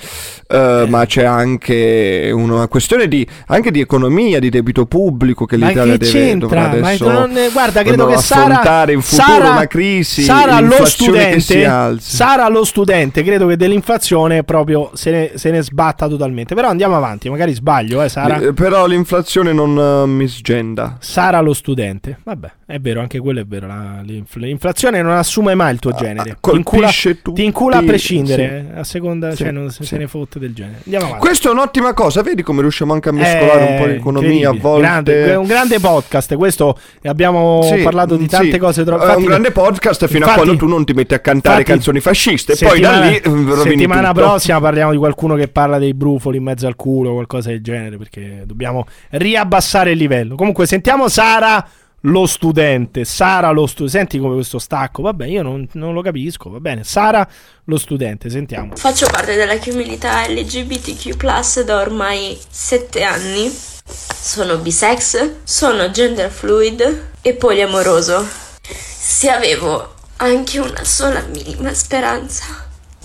eh, 0.47 0.85
ma 0.87 1.05
c'è 1.05 1.23
anche 1.23 2.29
una 2.33 2.67
questione 2.67 3.07
di, 3.07 3.25
anche 3.47 3.71
di 3.71 3.79
economia, 3.79 4.39
di 4.39 4.49
debito 4.49 4.85
pubblico 4.85 5.45
che 5.45 5.55
l'Italia 5.55 5.97
che 5.97 6.11
deve 6.11 6.35
dovrà 6.37 6.61
c'entra? 6.61 6.79
Ma 6.79 6.87
adesso 6.89 7.11
non- 7.11 7.37
guarda, 7.51 7.81
credo 7.83 8.05
che 8.07 8.17
Sara, 8.17 8.41
affrontare 8.45 8.93
in 8.93 9.01
futuro 9.01 9.27
Sara- 9.27 9.51
una 9.51 9.67
crisi, 9.67 10.21
Sara 10.23 10.59
lo 10.59 10.85
studente. 10.85 11.99
Sara 11.99 12.47
lo 12.49 12.63
studente, 12.63 13.23
credo 13.23 13.47
che 13.47 13.57
dell'inflazione 13.57 14.43
proprio 14.43 14.91
se 14.93 15.11
ne, 15.11 15.31
se 15.35 15.51
ne 15.51 15.61
sbatta 15.61 16.07
totalmente. 16.07 16.55
Però 16.55 16.67
andiamo 16.67 16.95
avanti, 16.95 17.29
magari 17.29 17.53
sbaglio, 17.53 18.01
eh, 18.01 18.09
Sara. 18.09 18.39
Eh, 18.39 18.53
Però 18.53 18.85
l'inflazione 18.85 19.53
non 19.53 19.77
eh, 19.77 20.07
misgenda. 20.07 20.97
Sara 20.99 21.39
lo 21.41 21.53
studente. 21.53 22.19
Vabbè, 22.23 22.51
è 22.73 22.79
vero, 22.79 23.01
anche 23.01 23.19
quello 23.19 23.39
è 23.39 23.45
vero. 23.45 23.67
la- 23.67 24.01
l'infl- 24.03 24.39
l'inflazione 24.39 25.01
non 25.01 25.11
assume 25.13 25.53
mai 25.55 25.73
il 25.73 25.79
tuo 25.79 25.91
genere. 25.91 26.37
Ti 26.41 26.55
incula, 26.55 26.63
colpisce 26.63 27.21
ti 27.21 27.43
incula 27.43 27.75
a 27.75 27.79
tutti, 27.79 27.89
prescindere, 27.91 28.71
eh, 28.73 28.79
a 28.79 28.83
seconda, 28.83 29.29
Sì, 29.31 29.37
cioè 29.43 29.51
non 29.51 29.69
se, 29.69 29.83
sì. 29.83 29.89
se 29.89 29.97
ne 29.97 30.07
fotte 30.07 30.39
del 30.39 30.53
genere. 30.53 30.77
Andiamo 30.85 31.05
avanti. 31.05 31.25
Questa 31.25 31.49
è 31.49 31.51
un'ottima 31.51 31.93
cosa, 31.93 32.21
vedi 32.23 32.41
come 32.41 32.61
riusciamo 32.61 32.93
anche 32.93 33.09
a 33.09 33.11
mescolare 33.11 33.63
un 33.63 34.01
po' 34.01 34.19
di 34.19 34.41
Eh, 34.41 34.45
a 34.45 34.51
volte. 34.53 34.81
Grande- 34.81 35.25
è 35.31 35.35
un 35.35 35.45
grande 35.45 35.79
podcast. 35.79 36.35
Questo 36.35 36.77
abbiamo 37.03 37.61
Sì, 37.63 37.81
parlato 37.83 38.15
di 38.15 38.27
tante 38.27 38.51
sì. 38.51 38.57
cose 38.57 38.83
troppo. 38.83 39.03
È 39.05 39.15
un 39.15 39.23
grande 39.25 39.51
podcast 39.51 40.07
fino 40.07 40.25
a 40.25 40.29
infatti- 40.29 40.45
quando 40.47 40.55
tu 40.57 40.67
non 40.67 40.83
ti 40.83 40.93
metti 40.93 41.13
a 41.13 41.19
cantare 41.19 41.59
infatti, 41.59 41.71
canzoni 41.71 41.99
fasciste 41.99 42.55
poi 42.55 42.79
da 42.79 42.91
settimana- 42.93 43.09
lì 43.09 43.15
eh, 43.15 43.61
settimana 43.69 44.07
tutto. 44.11 44.19
prossima 44.21 44.59
parliamo 44.59 44.91
di 44.91 44.97
qualcuno 44.97 45.35
che 45.35 45.47
parla 45.47 45.77
dei 45.77 45.93
brufoli 45.93 46.37
in 46.37 46.43
mezzo 46.43 46.65
al 46.67 46.75
culo 46.75 47.11
o 47.11 47.13
qualcosa 47.13 47.49
del 47.49 47.61
genere 47.61 47.97
perché 47.97 48.43
dobbiamo 48.45 48.85
riabbassare 49.11 49.91
il 49.91 49.97
livello. 49.97 50.35
Comunque 50.35 50.65
sentiamo 50.65 51.07
Sara 51.07 51.65
lo 52.05 52.25
studente, 52.25 53.05
Sara 53.05 53.51
lo 53.51 53.67
studente. 53.67 53.97
Senti 53.97 54.17
come 54.17 54.35
questo 54.35 54.59
stacco, 54.59 55.01
vabbè, 55.01 55.25
io 55.25 55.41
non, 55.41 55.67
non 55.73 55.93
lo 55.93 56.01
capisco, 56.01 56.49
va 56.49 56.59
bene. 56.59 56.83
Sara 56.83 57.27
lo 57.65 57.77
studente, 57.77 58.29
sentiamo. 58.29 58.75
Faccio 58.75 59.07
parte 59.07 59.35
della 59.35 59.57
comunità 59.59 60.27
LGBTQ 60.27 61.63
da 61.63 61.79
ormai 61.79 62.37
7 62.49 63.03
anni. 63.03 63.51
Sono 63.85 64.57
bisex, 64.57 65.31
sono 65.43 65.91
gender 65.91 66.29
fluid 66.29 67.09
e 67.21 67.33
poliamoroso. 67.33 68.25
Se 68.61 69.29
avevo 69.29 69.93
anche 70.17 70.59
una 70.59 70.83
sola 70.83 71.21
minima 71.21 71.73
speranza 71.73 72.45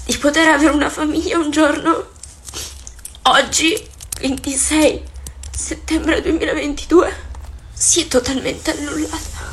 di 0.05 0.17
poter 0.17 0.49
avere 0.49 0.73
una 0.73 0.89
famiglia 0.89 1.39
un 1.39 1.51
giorno, 1.51 2.07
oggi, 3.23 3.77
26 4.21 5.03
settembre 5.51 6.23
2022, 6.23 7.28
si 7.79 8.03
è 8.03 8.09
totalmente 8.09 8.77
annullata. 8.77 9.47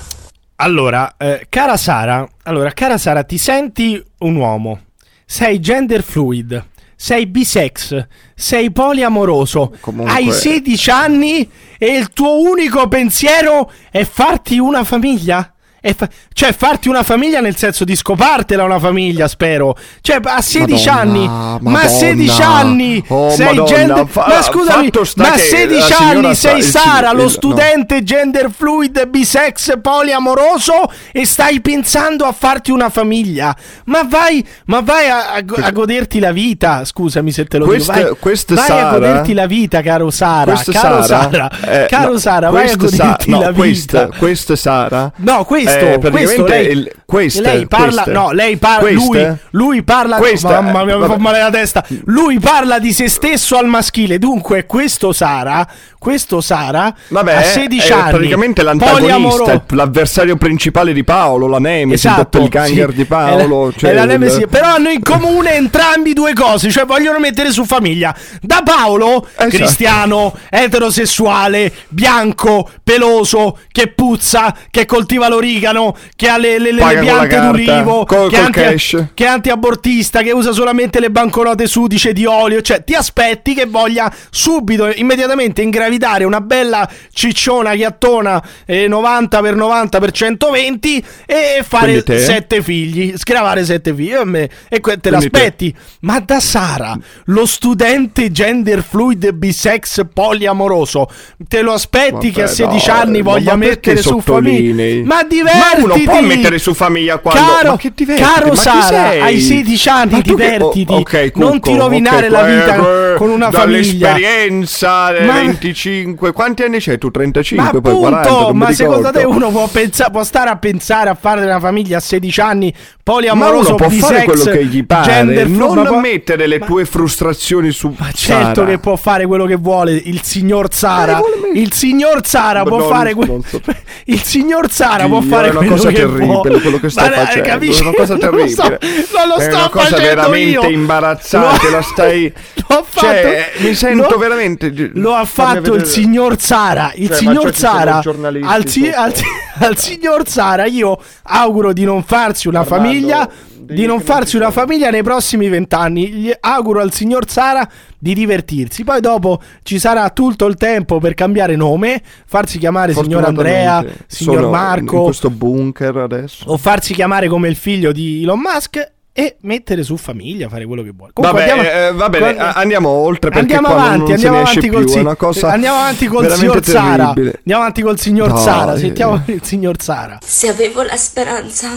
Allora, 0.58 1.16
eh, 1.18 1.46
cara 1.50 1.78
Sara, 1.78 2.28
allora, 2.44 2.72
cara 2.72 2.98
Sara, 2.98 3.24
ti 3.24 3.38
senti 3.38 4.04
un 4.20 4.36
uomo, 4.36 4.86
sei 5.26 5.60
gender 5.60 6.02
fluid, 6.02 6.66
sei 6.96 7.28
bisex, 7.28 8.08
sei 8.34 8.72
poliamoroso, 8.72 9.76
Comunque- 9.82 10.14
hai 10.14 10.32
16 10.32 10.90
anni 10.90 11.50
e 11.78 11.86
il 11.98 12.10
tuo 12.10 12.40
unico 12.40 12.88
pensiero 12.88 13.72
è 13.92 14.04
farti 14.06 14.58
una 14.58 14.84
famiglia? 14.84 15.54
Fa- 15.94 16.10
cioè 16.34 16.54
farti 16.54 16.90
una 16.90 17.04
famiglia 17.04 17.40
nel 17.42 17.56
senso 17.56 17.84
di 17.84 17.96
scopartela 17.96 18.64
una 18.64 18.80
famiglia, 18.80 19.28
spero. 19.28 19.78
Cioè 20.02 20.20
a 20.24 20.42
16 20.42 20.88
Madonna, 20.90 21.02
anni, 21.12 21.28
ma 21.28 21.34
a 21.56 21.60
Madonna. 21.62 21.88
16 21.88 22.42
anni 22.42 23.04
Oh, 23.08 23.30
sei 23.32 23.46
Madonna, 23.48 23.66
gender 23.66 24.08
fa- 24.08 24.26
Ma 24.28 24.42
scusami, 24.42 24.90
sta 25.04 25.22
ma 25.24 25.30
a 25.30 25.32
che 25.34 25.40
16 25.40 25.90
la 25.90 25.96
signora 25.96 26.28
anni 26.28 26.36
sei 26.36 26.58
il 26.58 26.64
Sara, 26.64 26.96
sig- 26.96 27.12
lo 27.14 27.18
il- 27.20 27.24
no. 27.24 27.30
studente 27.30 28.04
gender 28.04 28.50
fluid, 28.52 29.08
bisex, 29.08 29.74
poliamoroso 29.82 30.92
e 31.12 31.26
stai 31.26 31.62
pensando 31.62 32.26
a 32.26 32.32
farti 32.32 32.72
una 32.72 32.90
famiglia. 32.90 33.56
Ma 33.86 34.04
vai, 34.04 34.46
ma 34.66 34.82
vai 34.82 35.10
a, 35.10 35.34
a 35.34 35.44
a 35.66 35.72
goderti 35.72 36.20
la 36.20 36.32
vita. 36.32 36.84
Scusami 36.86 37.32
se 37.32 37.46
te 37.46 37.58
lo 37.58 37.66
Queste- 37.66 37.94
dico. 37.94 38.06
Vai, 38.08 38.18
queste 38.20 38.54
vai 38.56 38.64
a 38.64 38.68
Sara- 38.68 38.90
goderti 38.92 39.34
la 39.34 39.46
vita, 39.46 39.82
caro 39.82 40.10
Sara. 40.10 40.54
Questa 40.54 40.72
caro 40.72 41.04
Sara, 41.04 41.30
Sara, 41.32 41.84
eh, 41.84 41.88
caro 41.88 42.12
no, 42.14 42.18
Sara, 42.18 42.50
vai 42.50 42.70
a 42.70 42.78
questa 42.78 42.96
Sa- 42.98 43.04
goderti 43.04 43.30
no, 43.30 43.40
la 43.42 43.54
questa- 43.54 44.06
vita. 44.06 44.18
questa 44.18 44.56
Sara 44.56 45.12
No, 45.18 45.46
questo, 45.78 46.08
eh, 46.08 46.12
questo 46.12 46.46
lei, 46.46 46.68
il- 46.72 46.92
queste, 47.06 47.42
lei 47.42 47.68
parla, 47.68 47.88
queste. 48.04 48.12
no, 48.12 48.32
lei 48.32 48.58
parla, 48.58 48.90
lui, 48.92 49.28
lui 49.52 49.84
parla, 49.84 50.18
Queste, 50.18 50.48
mamma 50.48 50.84
mia, 50.84 50.98
mi 50.98 51.06
fa 51.08 51.18
male 51.18 51.40
la 51.40 51.50
testa, 51.50 51.84
lui 52.06 52.40
parla 52.40 52.80
di 52.80 52.92
se 52.94 53.08
stesso 53.08 53.58
al 53.58 53.68
maschile, 53.68 54.18
dunque 54.20 54.66
questo 54.66 55.14
Sara, 55.14 55.68
questo 56.00 56.42
Sara, 56.42 56.94
Vabbè, 57.08 57.34
a 57.36 57.42
16 57.44 57.90
è 57.92 57.94
anni, 57.94 58.10
praticamente 58.12 58.64
poliamoro- 58.64 58.98
l'antagonista, 59.38 59.54
il- 59.54 59.76
l'avversario 59.78 60.36
principale 60.36 60.94
di 60.94 61.04
Paolo, 61.04 61.48
la 61.48 61.60
Nemesi, 61.60 62.06
il 62.06 62.12
Esatto, 62.14 62.40
doppelganger 62.40 62.90
sì, 62.92 62.96
di 62.96 63.06
Paolo. 63.06 63.38
è 63.44 63.48
la- 63.48 63.78
cioè 63.78 63.90
è 63.90 63.94
la 63.94 64.02
il- 64.04 64.08
Nemesi, 64.08 64.48
però 64.48 64.68
hanno 64.76 64.90
in 64.90 65.02
comune 65.02 65.56
entrambi 65.56 66.14
due 66.14 66.34
cose, 66.34 66.70
cioè 66.72 66.86
vogliono 66.86 67.20
mettere 67.20 67.52
su 67.52 67.66
famiglia. 67.66 68.14
Da 68.42 68.62
Paolo, 68.64 69.26
Esatto. 69.36 69.50
cristiano, 69.50 70.34
eterosessuale, 70.50 71.72
bianco, 71.88 72.70
peloso, 72.84 73.58
che 73.72 73.88
puzza, 73.88 74.54
che 74.70 74.86
coltiva 74.86 75.28
l'origano, 75.72 75.96
che 76.16 76.28
ha 76.28 76.38
le, 76.38 76.60
le- 76.60 76.72
le- 76.72 76.94
le 76.94 77.00
piante 77.00 77.40
d'ulivo, 77.40 78.06
col- 78.06 78.30
che, 78.30 78.36
è 78.36 78.38
col 78.40 78.46
anti- 78.46 78.60
cash. 78.62 79.06
che 79.14 79.24
è 79.26 79.28
antiabortista, 79.28 80.22
che 80.22 80.32
usa 80.32 80.52
solamente 80.52 81.00
le 81.00 81.10
banconote 81.12 81.68
sudice 81.68 82.14
di 82.14 82.26
olio. 82.26 82.62
Cioè, 82.62 82.84
ti 82.84 82.94
aspetti 82.94 83.54
che 83.54 83.66
voglia 83.66 84.12
subito, 84.30 84.90
immediatamente 84.94 85.62
ingravidare 85.62 86.24
una 86.24 86.42
bella 86.42 86.90
cicciona 87.12 87.76
ghiattona 87.76 88.44
eh, 88.66 88.88
90 88.88 89.42
per 89.42 89.56
90 89.56 90.00
per 90.00 90.12
120 90.12 91.04
e 91.26 91.64
fare 91.68 92.04
te? 92.04 92.20
sette 92.20 92.62
figli, 92.62 93.14
scravare 93.18 93.64
sette 93.66 93.94
figli. 93.94 94.12
E, 94.12 94.16
a 94.16 94.26
me- 94.26 94.50
e 94.70 94.80
que- 94.80 94.98
te 95.00 95.10
Quindi 95.10 95.30
te? 95.30 95.40
l'aspetti. 95.40 95.76
Ma 96.02 96.20
da 96.20 96.40
Sara, 96.40 96.98
lo 97.26 97.46
studente 97.46 98.32
gender 98.32 98.84
fluid 98.84 99.32
bisex 99.32 100.02
poliamoroso, 100.14 101.10
te 101.48 101.62
lo 101.62 101.74
aspetti 101.74 102.12
Vabbè, 102.12 102.32
che 102.32 102.42
a 102.44 102.48
16 102.48 102.90
no, 102.90 102.96
anni 102.96 103.22
ma 103.22 103.32
voglia 103.32 103.56
mettere 103.56 103.98
su 104.02 104.20
famiglia? 104.20 105.04
Ma 105.04 105.14
Ma 105.16 105.24
divertiti! 105.52 105.84
uno 105.84 106.12
può 106.20 106.22
mettere 106.22 106.58
su 106.60 106.74
famiglia 106.74 107.18
quando 107.18 107.52
Caro, 107.54 107.70
ma 107.72 107.78
che 107.78 107.92
divertiti? 107.96 108.28
caro 108.30 108.48
Ma 108.50 108.56
Sara, 108.56 109.02
hai 109.24 109.40
16 109.40 109.90
anni, 109.90 110.12
Ma 110.12 110.20
divertiti. 110.22 110.92
oh, 110.94 110.98
ok, 110.98 111.32
non 111.36 111.60
ti 111.60 111.76
rovinare 111.78 112.26
ok, 112.28 112.32
la 112.32 112.44
vita 112.44 112.76
eh, 112.76 113.16
con 113.18 113.30
una 113.30 113.52
famiglia. 113.52 114.10
Dall'esperienza 114.12 115.16
eh, 115.16 115.26
Ma- 115.26 115.34
25. 115.34 116.32
Quanti 116.34 116.64
anni 116.64 116.78
c'hai 116.80 116.98
tu? 116.98 117.12
35, 117.12 117.64
Ma 117.74 117.82
poi 117.82 117.94
40, 117.96 118.22
appunto, 118.22 118.42
non 118.48 118.52
mi 118.58 118.64
ma 118.64 118.72
secondo 118.74 119.12
te 119.12 119.24
uno 119.24 119.50
può, 119.50 119.68
pensa- 119.68 120.10
può 120.10 120.24
stare 120.24 120.50
a 120.50 120.56
pensare 120.58 121.10
a 121.10 121.18
fare 121.20 121.44
una 121.44 121.60
famiglia 121.60 121.98
a 121.98 122.02
16 122.02 122.42
anni, 122.42 122.74
Ma 122.76 122.82
poliamoroso, 123.04 123.76
uno 123.76 123.88
può 123.88 123.90
fare 123.90 124.24
quello 124.24 124.44
che 124.44 124.66
gli 124.66 124.84
pare, 124.86 125.24
non 125.46 125.76
ma 125.76 125.84
può- 125.84 126.00
mettere 126.00 126.48
le 126.48 126.60
tue 126.60 126.86
frustrazioni 126.86 127.72
su 127.72 127.94
Ma 127.98 128.12
certo 128.12 128.54
Sara. 128.62 128.66
che 128.68 128.78
può 128.80 128.96
fare 128.96 129.26
quello 129.26 129.46
che 129.46 129.56
vuole 129.56 129.94
il 129.94 130.22
signor 130.22 130.68
Sara. 130.74 131.20
Eh, 131.20 131.60
il 131.60 131.72
signor 131.74 132.26
Sara 132.26 132.64
Ma 132.64 132.70
può 132.70 132.88
fare 132.88 133.14
so. 133.14 133.62
Il 134.08 134.22
signor 134.22 134.70
Sara 134.72 135.08
può 135.08 135.22
fare 135.22 135.35
è 135.44 135.50
una 135.50 135.66
cosa 135.70 135.92
terribile 135.92 136.60
quello 136.62 136.80
che 136.80 136.90
Ma, 136.96 137.06
eh, 137.12 137.12
facendo, 137.26 137.48
capisci? 137.50 137.80
è 137.84 137.88
una 137.88 137.96
cosa 137.96 138.16
Non 138.16 138.30
lo 138.36 138.48
sto- 138.48 138.62
terribile. 138.64 139.06
Non 139.16 139.28
lo 139.28 139.36
È 139.36 139.42
sto 139.44 139.56
una 139.56 139.70
cosa 139.70 139.98
veramente 139.98 140.66
io. 140.66 140.70
imbarazzante, 140.70 141.70
Lo- 141.70 141.82
stai 141.82 142.34
L'ho 142.68 142.86
fatto. 142.88 143.06
Cioè, 143.06 143.52
mi 143.58 143.74
sento 143.76 144.10
lo- 144.10 144.18
veramente 144.18 144.72
Lo 144.96 145.14
ha 145.14 145.26
fatto 145.26 145.74
il 145.76 145.86
signor 145.86 146.40
Sara. 146.40 146.92
Il 146.96 147.08
Cioè, 147.10 147.18
signor 147.18 147.42
cioè 147.44 147.52
ci 147.54 147.60
sono 147.60 147.74
Sara. 147.78 148.00
giornalisti 148.00 148.48
Al, 148.54 148.68
si- 148.68 148.90
al 148.90 149.14
al 149.58 149.78
signor 149.78 150.28
Sara 150.28 150.66
io 150.66 151.00
auguro 151.24 151.72
di 151.74 151.86
non 151.86 152.04
farsi 152.04 152.48
una 152.48 152.60
Armando, 152.62 152.86
famiglia. 152.88 153.30
Di 153.74 153.86
non 153.86 154.02
farsi 154.02 154.36
una 154.36 154.52
famiglia 154.52 154.90
nei 154.90 155.04
prossimi 155.04 155.48
vent'anni. 155.50 156.08
Gli 156.10 156.32
auguro 156.40 156.82
al 156.82 156.92
signor 156.94 157.30
Sara 157.30 157.68
di 157.98 158.14
divertirsi. 158.14 158.84
Poi 158.84 159.00
dopo 159.02 159.42
ci 159.64 159.80
sarà 159.80 160.10
tutto 160.10 160.46
il 160.46 160.56
tempo 160.56 161.00
per 161.00 161.14
cambiare 161.14 161.56
nome, 161.56 162.02
farsi 162.26 162.58
chiamare 162.60 162.94
signor 162.94 163.24
Andrea, 163.26 163.84
signor 164.08 164.36
sono 164.38 164.50
Marco 164.50 164.96
in 164.98 165.04
questo 165.04 165.30
bunker 165.30 165.98
adesso. 165.98 166.46
o 166.48 166.58
farsi 166.58 166.94
chiamare 166.94 167.28
come 167.28 167.48
il 167.50 167.56
figlio 167.56 167.92
di 167.92 168.24
Elon 168.24 168.40
Musk 168.40 168.92
e 169.18 169.38
mettere 169.42 169.82
su 169.84 169.96
famiglia, 169.96 170.50
fare 170.50 170.66
quello 170.66 170.84
che 170.84 170.92
vuole. 170.94 171.12
Comunque 171.14 171.40
Vabbè, 171.46 171.52
andiamo- 171.54 171.78
eh, 171.88 171.92
va 171.94 172.10
bene, 172.10 172.24
quando- 172.34 172.42
a- 172.44 172.52
andiamo 172.60 172.90
oltre 172.90 173.30
perché 173.30 173.56
Andiamo 173.56 173.68
qua 173.68 173.76
non- 173.78 173.94
avanti, 173.94 174.12
andiamo 174.12 174.38
avanti 174.40 174.68
col 174.68 174.84
più, 174.84 174.92
si- 174.92 175.46
andiamo 175.46 175.78
avanti 175.78 176.06
col 176.08 176.32
signor 176.34 176.64
Sara. 176.66 176.96
terribile. 177.14 177.36
Andiamo 177.38 177.62
avanti 177.62 177.82
col 177.82 177.98
signor 178.00 178.34
Dai. 178.34 178.42
Sara. 178.44 178.78
Sentiamo 178.78 179.22
il 179.28 179.42
signor 179.42 179.82
Sara. 179.82 180.18
Se 180.22 180.50
avevo 180.50 180.82
la 180.82 180.98
speranza 180.98 181.70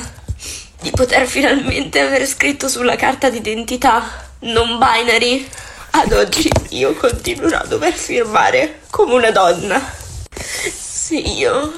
di 0.80 0.90
poter 0.90 1.26
finalmente 1.26 2.00
aver 2.00 2.26
scritto 2.26 2.68
sulla 2.68 2.96
carta 2.96 3.30
d'identità 3.30 4.26
non 4.40 4.78
binary, 4.78 5.48
ad 5.90 6.12
oggi 6.12 6.50
io 6.70 6.94
continuerò 6.94 7.58
a 7.58 7.66
dover 7.66 7.92
firmare 7.92 8.80
come 8.90 9.14
una 9.14 9.30
donna. 9.30 9.80
Se 10.30 11.16
io 11.16 11.72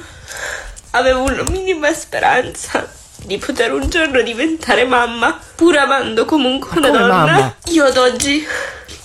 avevo 0.91 1.23
una 1.23 1.43
minima 1.43 1.91
speranza 1.93 2.87
di 3.23 3.37
poter 3.37 3.73
un 3.73 3.87
giorno 3.89 4.21
diventare 4.21 4.85
mamma, 4.85 5.39
pur 5.55 5.77
amando 5.77 6.25
comunque 6.25 6.77
una 6.77 6.89
donna. 6.89 7.07
mamma? 7.07 7.55
Io 7.65 7.85
ad 7.85 7.97
oggi 7.97 8.45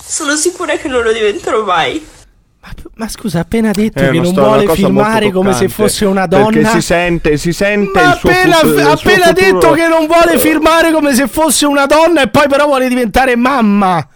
sono 0.03 0.35
sicura 0.35 0.77
che 0.77 0.87
non 0.87 1.01
lo 1.01 1.11
diventerò 1.11 1.63
mai. 1.63 2.15
Ma 2.97 3.07
scusa, 3.07 3.37
ha 3.37 3.41
appena 3.41 3.71
detto 3.71 3.99
È 3.99 4.09
che 4.09 4.19
non 4.19 4.33
vuole 4.33 4.67
filmare 4.69 5.31
come 5.31 5.53
se 5.53 5.69
fosse 5.69 6.05
una 6.05 6.25
donna. 6.25 6.45
Perché 6.49 6.69
si 6.69 6.81
sente, 6.81 7.37
si 7.37 7.53
sente 7.53 7.91
Ma 8.01 8.13
il 8.13 8.17
suo 8.17 8.29
appena, 8.29 8.55
futuro- 8.55 8.73
il 8.75 8.81
suo 8.81 8.91
appena 8.93 9.25
futuro- 9.27 9.51
detto 9.59 9.71
che 9.73 9.87
non 9.87 10.07
vuole 10.07 10.39
firmare 10.39 10.91
come 10.91 11.13
se 11.13 11.27
fosse 11.27 11.65
una 11.67 11.85
donna 11.85 12.21
e 12.23 12.27
poi 12.29 12.47
però 12.49 12.65
vuole 12.65 12.87
diventare 12.89 13.35
mamma. 13.35 14.07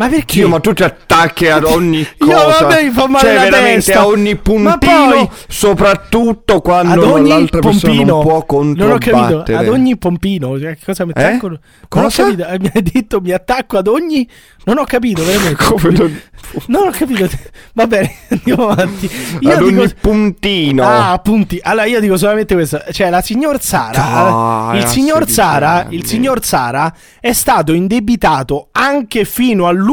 Ma 0.00 0.08
perché? 0.08 0.34
Dio, 0.36 0.48
ma 0.48 0.60
tu 0.60 0.72
ti 0.72 0.82
attacchi 0.82 1.46
ad 1.48 1.64
ogni 1.64 1.98
Io, 2.24 2.26
cosa. 2.26 2.64
vabbè, 2.64 2.84
mi 2.84 2.90
fa 2.90 3.06
male 3.06 3.28
cioè, 3.28 3.38
veramente 3.50 3.74
testa. 3.84 4.00
a 4.00 4.06
ogni 4.06 4.34
puntino, 4.36 4.78
poi- 4.78 5.28
soprattutto 5.48 6.60
quando 6.60 7.12
ogni 7.12 7.28
l'altra 7.28 7.60
persona 7.60 7.92
pompino 7.92 8.12
non 8.14 8.22
può 8.22 8.62
non 8.62 8.90
ho 8.90 8.98
capito 8.98 9.12
controbattere. 9.16 9.58
ad 9.58 9.68
ogni 9.68 9.96
pompino 9.98 10.58
cioè, 10.58 10.76
cosa 10.84 11.04
mi 11.04 11.12
Eh? 11.14 11.22
attacco 11.22 11.48
non 11.48 11.58
ho 12.04 12.08
capito 12.08 12.46
eh, 12.46 12.58
mi 12.58 12.70
hai 12.74 12.82
detto 12.82 13.20
mi 13.20 13.30
attacco 13.32 13.76
ad 13.78 13.86
ogni 13.88 14.28
non 14.64 14.78
ho 14.78 14.84
capito 14.84 15.22
veramente 15.24 15.62
Come 15.64 15.90
non- 15.90 16.20
non 16.66 16.86
ho 16.88 16.90
capito 16.90 17.28
va 17.74 17.86
bene 17.86 18.14
andiamo 18.28 18.68
avanti 18.68 19.10
io 19.40 19.52
ad 19.52 19.62
dico 19.62 19.80
ogni 19.80 19.92
puntino. 20.00 20.82
Ah, 20.82 21.12
appunti. 21.12 21.58
Allora 21.62 21.84
io 21.86 22.00
dico 22.00 22.16
solamente 22.16 22.54
questo. 22.54 22.80
Cioè, 22.90 23.10
la 23.10 23.20
signor 23.20 23.60
Sara. 23.60 24.70
Dai, 24.72 24.78
il 24.78 24.86
signor 24.86 25.28
Sara. 25.28 25.86
Il 25.90 26.04
signor 26.06 26.44
Sara 26.44 26.92
è 27.20 27.32
stato 27.32 27.72
indebitato 27.72 28.68
anche 28.72 29.24
fino 29.24 29.66
all'ultimo 29.66 29.88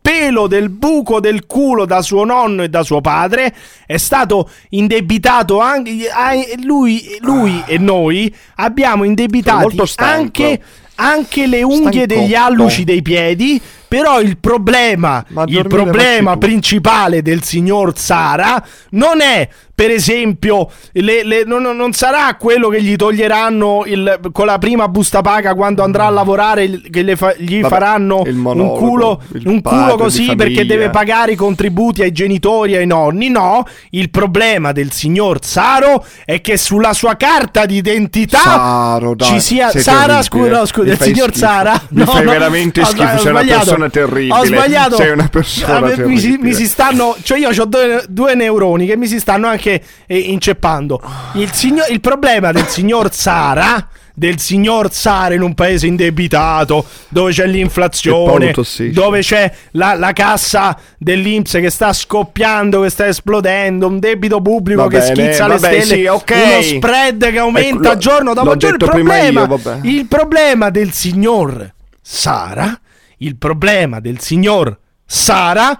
pelo 0.00 0.46
del 0.46 0.68
buco 0.68 1.18
del 1.20 1.46
culo 1.46 1.84
da 1.84 2.00
suo 2.00 2.24
nonno 2.24 2.62
e 2.62 2.68
da 2.68 2.82
suo 2.82 3.00
padre. 3.00 3.54
È 3.84 3.96
stato 3.96 4.48
indebitato 4.70 5.58
anche. 5.60 6.08
a- 6.10 6.32
Lui, 6.62 7.02
lui 7.20 7.62
e 7.66 7.78
noi 7.78 8.32
abbiamo 8.56 9.04
indebitati 9.04 9.76
stanco. 9.86 10.14
anche. 10.20 10.62
Anche 10.98 11.46
le 11.46 11.62
unghie 11.62 12.04
Stancotto. 12.04 12.06
degli 12.06 12.34
alluci 12.34 12.84
dei 12.84 13.02
piedi. 13.02 13.60
Però 13.88 14.18
il 14.20 14.38
problema, 14.38 15.22
il 15.46 15.66
problema 15.68 16.36
principale 16.38 17.20
del 17.22 17.42
signor 17.42 17.96
Sara 17.98 18.64
non 18.92 19.20
è, 19.20 19.46
per 19.76 19.90
esempio, 19.90 20.70
le- 20.92 21.22
le- 21.22 21.44
non, 21.44 21.60
non- 21.62 21.92
sarà 21.92 22.34
quello 22.40 22.68
che 22.70 22.80
gli 22.82 22.96
toglieranno 22.96 23.82
il- 23.84 24.20
con 24.32 24.46
la 24.46 24.56
prima 24.56 24.88
busta 24.88 25.20
paga 25.20 25.54
quando 25.54 25.82
andrà 25.82 26.06
a 26.06 26.10
lavorare, 26.10 26.80
che 26.90 27.14
fa- 27.14 27.34
gli 27.36 27.60
Vabbè, 27.60 27.68
faranno 27.74 28.22
il 28.24 28.34
un 28.36 28.40
monologo, 28.40 28.78
culo, 28.78 29.22
un 29.44 29.60
culo 29.60 29.96
così 29.96 30.34
perché 30.34 30.64
deve 30.64 30.88
pagare 30.88 31.32
i 31.32 31.36
contributi 31.36 32.00
ai 32.02 32.10
genitori 32.12 32.72
e 32.72 32.78
ai 32.78 32.86
nonni. 32.86 33.28
No, 33.28 33.66
il 33.90 34.08
problema 34.08 34.72
del 34.72 34.92
signor 34.92 35.44
Saro 35.44 36.02
è 36.24 36.40
che 36.40 36.56
sulla 36.56 36.94
sua 36.94 37.16
carta 37.16 37.66
d'identità 37.66 38.38
Saro, 38.38 39.14
dai, 39.14 39.28
ci 39.28 39.40
sia 39.40 39.68
Sara, 39.72 40.20
terribile. 40.20 40.22
scusa, 40.22 40.48
no, 40.58 40.64
scusa, 40.64 40.84
Mi 40.86 40.90
il 40.92 41.00
signor 41.02 41.28
schifo. 41.28 41.46
Sara. 41.46 41.82
Mi 41.90 41.98
No, 42.00 42.06
fai 42.12 42.24
no, 42.24 42.30
veramente 42.30 42.80
ho 42.80 42.84
schifo, 42.86 43.02
ho 43.02 43.18
sei 43.18 43.30
una 43.30 43.40
sbagliato. 43.40 43.58
persona 43.64 43.90
terribile. 43.90 44.32
Ho 44.38 44.44
sbagliato. 44.46 44.96
Sei 44.96 45.10
una 45.10 45.28
persona 45.28 45.80
mi- 45.84 45.86
mi, 45.86 45.90
si, 46.18 46.28
terribile. 46.28 46.38
mi 46.48 46.54
si 46.54 46.66
stanno, 46.66 47.14
cioè 47.22 47.38
io 47.38 47.50
ho 47.50 47.64
due, 47.66 48.04
due 48.08 48.34
neuroni 48.34 48.86
che 48.86 48.96
mi 48.96 49.06
si 49.06 49.18
stanno 49.20 49.48
anche 49.48 49.64
eh, 49.74 50.18
inceppando. 50.18 51.00
Il, 51.34 51.52
signor- 51.52 51.90
il 51.90 52.00
problema 52.00 52.52
del 52.52 52.66
signor 52.66 53.12
Sara 53.12 53.88
del 54.18 54.40
signor 54.40 54.90
Sara 54.90 55.34
in 55.34 55.42
un 55.42 55.52
paese 55.52 55.86
indebitato 55.86 56.86
dove 57.08 57.32
c'è 57.32 57.46
l'inflazione 57.46 58.54
dove 58.90 59.20
c'è 59.20 59.52
la, 59.72 59.92
la 59.92 60.14
cassa 60.14 60.74
dell'Inps 60.96 61.52
che 61.52 61.68
sta 61.68 61.92
scoppiando 61.92 62.80
che 62.80 62.88
sta 62.88 63.06
esplodendo 63.06 63.86
un 63.86 63.98
debito 63.98 64.40
pubblico 64.40 64.84
Va 64.84 64.88
che 64.88 65.00
bene, 65.00 65.14
schizza 65.14 65.46
le 65.46 65.58
vabbè, 65.58 65.80
stelle 65.82 66.00
sì, 66.00 66.06
ok. 66.06 66.34
uno 66.34 66.62
spread 66.62 67.30
che 67.30 67.38
aumenta 67.38 67.90
Ecco, 67.90 67.98
giorno 67.98 68.32
dopo 68.32 68.56
giorno 68.56 68.76
il 68.80 68.90
problema, 68.90 69.46
io, 69.46 69.80
il 69.82 70.06
problema 70.06 70.70
del 70.70 70.92
signor 70.92 71.74
Sara 72.00 72.80
il 73.18 73.36
problema 73.36 74.00
del 74.00 74.18
signor 74.18 74.78
Sara 75.04 75.78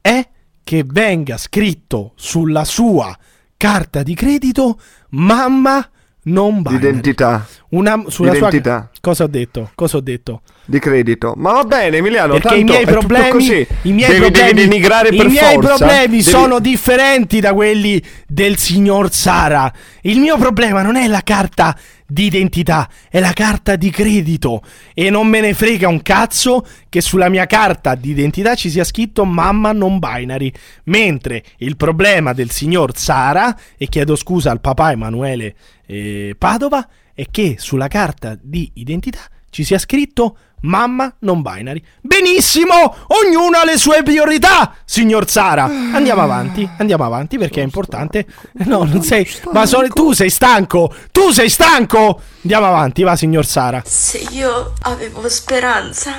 è 0.00 0.26
che 0.68 0.84
venga 0.86 1.38
scritto 1.38 2.12
sulla 2.14 2.62
sua 2.62 3.16
carta 3.56 4.02
di 4.02 4.14
credito 4.14 4.78
mamma 5.12 5.88
non 6.24 6.60
binary. 6.60 6.76
D'identità. 6.76 7.46
Una, 7.70 8.02
sulla 8.08 8.32
D'identità. 8.32 8.88
sua 8.90 9.00
cosa 9.02 9.24
ho 9.24 9.26
detto? 9.26 9.70
Cosa 9.74 9.98
ho 9.98 10.00
detto? 10.00 10.40
Di 10.64 10.78
credito. 10.78 11.34
Ma 11.36 11.52
va 11.52 11.64
bene, 11.64 11.98
Emiliano. 11.98 12.32
Perché 12.32 12.48
tanto 12.48 12.60
i 12.60 12.64
miei 12.64 12.86
problemi, 12.86 13.30
così. 13.30 13.66
i 13.82 13.92
miei 13.92 14.08
devi, 14.10 14.20
problemi, 14.20 14.52
devi 14.54 14.68
denigrare 14.68 15.08
i 15.10 15.16
per 15.16 15.26
miei 15.28 15.54
forza. 15.54 15.74
problemi 15.76 16.06
Devi- 16.16 16.22
sono 16.22 16.60
differenti 16.60 17.40
da 17.40 17.52
quelli 17.52 18.02
del 18.26 18.56
signor 18.56 19.12
Sara. 19.12 19.70
Il 20.02 20.18
mio 20.18 20.38
problema 20.38 20.80
non 20.82 20.96
è 20.96 21.06
la 21.08 21.20
carta 21.22 21.76
d'identità, 22.06 22.88
è 23.10 23.20
la 23.20 23.34
carta 23.34 23.76
di 23.76 23.90
credito. 23.90 24.62
E 24.94 25.10
non 25.10 25.26
me 25.26 25.40
ne 25.40 25.52
frega 25.52 25.88
un 25.88 26.00
cazzo 26.00 26.66
che 26.88 27.02
sulla 27.02 27.28
mia 27.28 27.44
carta 27.44 27.94
d'identità 27.94 28.54
ci 28.54 28.70
sia 28.70 28.84
scritto 28.84 29.26
mamma 29.26 29.72
non 29.72 29.98
binary. 29.98 30.50
Mentre 30.84 31.42
il 31.58 31.76
problema 31.76 32.32
del 32.32 32.50
signor 32.50 32.96
Sara, 32.96 33.54
e 33.76 33.86
chiedo 33.88 34.16
scusa 34.16 34.50
al 34.50 34.60
papà 34.62 34.92
Emanuele 34.92 35.54
eh, 35.86 36.34
Padova, 36.38 36.86
è 37.18 37.26
che 37.32 37.56
sulla 37.58 37.88
carta 37.88 38.38
di 38.40 38.70
identità 38.74 39.18
ci 39.50 39.64
sia 39.64 39.76
scritto 39.80 40.36
mamma 40.60 41.12
non 41.20 41.42
binary. 41.42 41.82
Benissimo, 42.00 42.94
ognuno 43.08 43.56
ha 43.58 43.64
le 43.64 43.76
sue 43.76 44.04
priorità, 44.04 44.76
signor 44.84 45.28
Sara. 45.28 45.64
Andiamo 45.64 46.22
avanti, 46.22 46.68
andiamo 46.78 47.04
avanti 47.04 47.36
perché 47.36 47.60
è 47.60 47.64
importante. 47.64 48.24
No, 48.66 48.84
non 48.84 49.02
sei, 49.02 49.28
ma 49.52 49.66
sono- 49.66 49.88
tu 49.88 50.12
sei 50.12 50.30
stanco, 50.30 50.94
tu 51.10 51.30
sei 51.32 51.50
stanco. 51.50 52.20
Andiamo 52.42 52.66
avanti, 52.66 53.02
va, 53.02 53.16
signor 53.16 53.44
Sara. 53.44 53.82
Se 53.84 54.18
io 54.30 54.74
avevo 54.82 55.28
speranza 55.28 56.12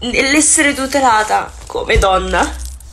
nell'essere 0.00 0.74
tutelata 0.74 1.50
come 1.66 1.96
donna, 1.96 2.46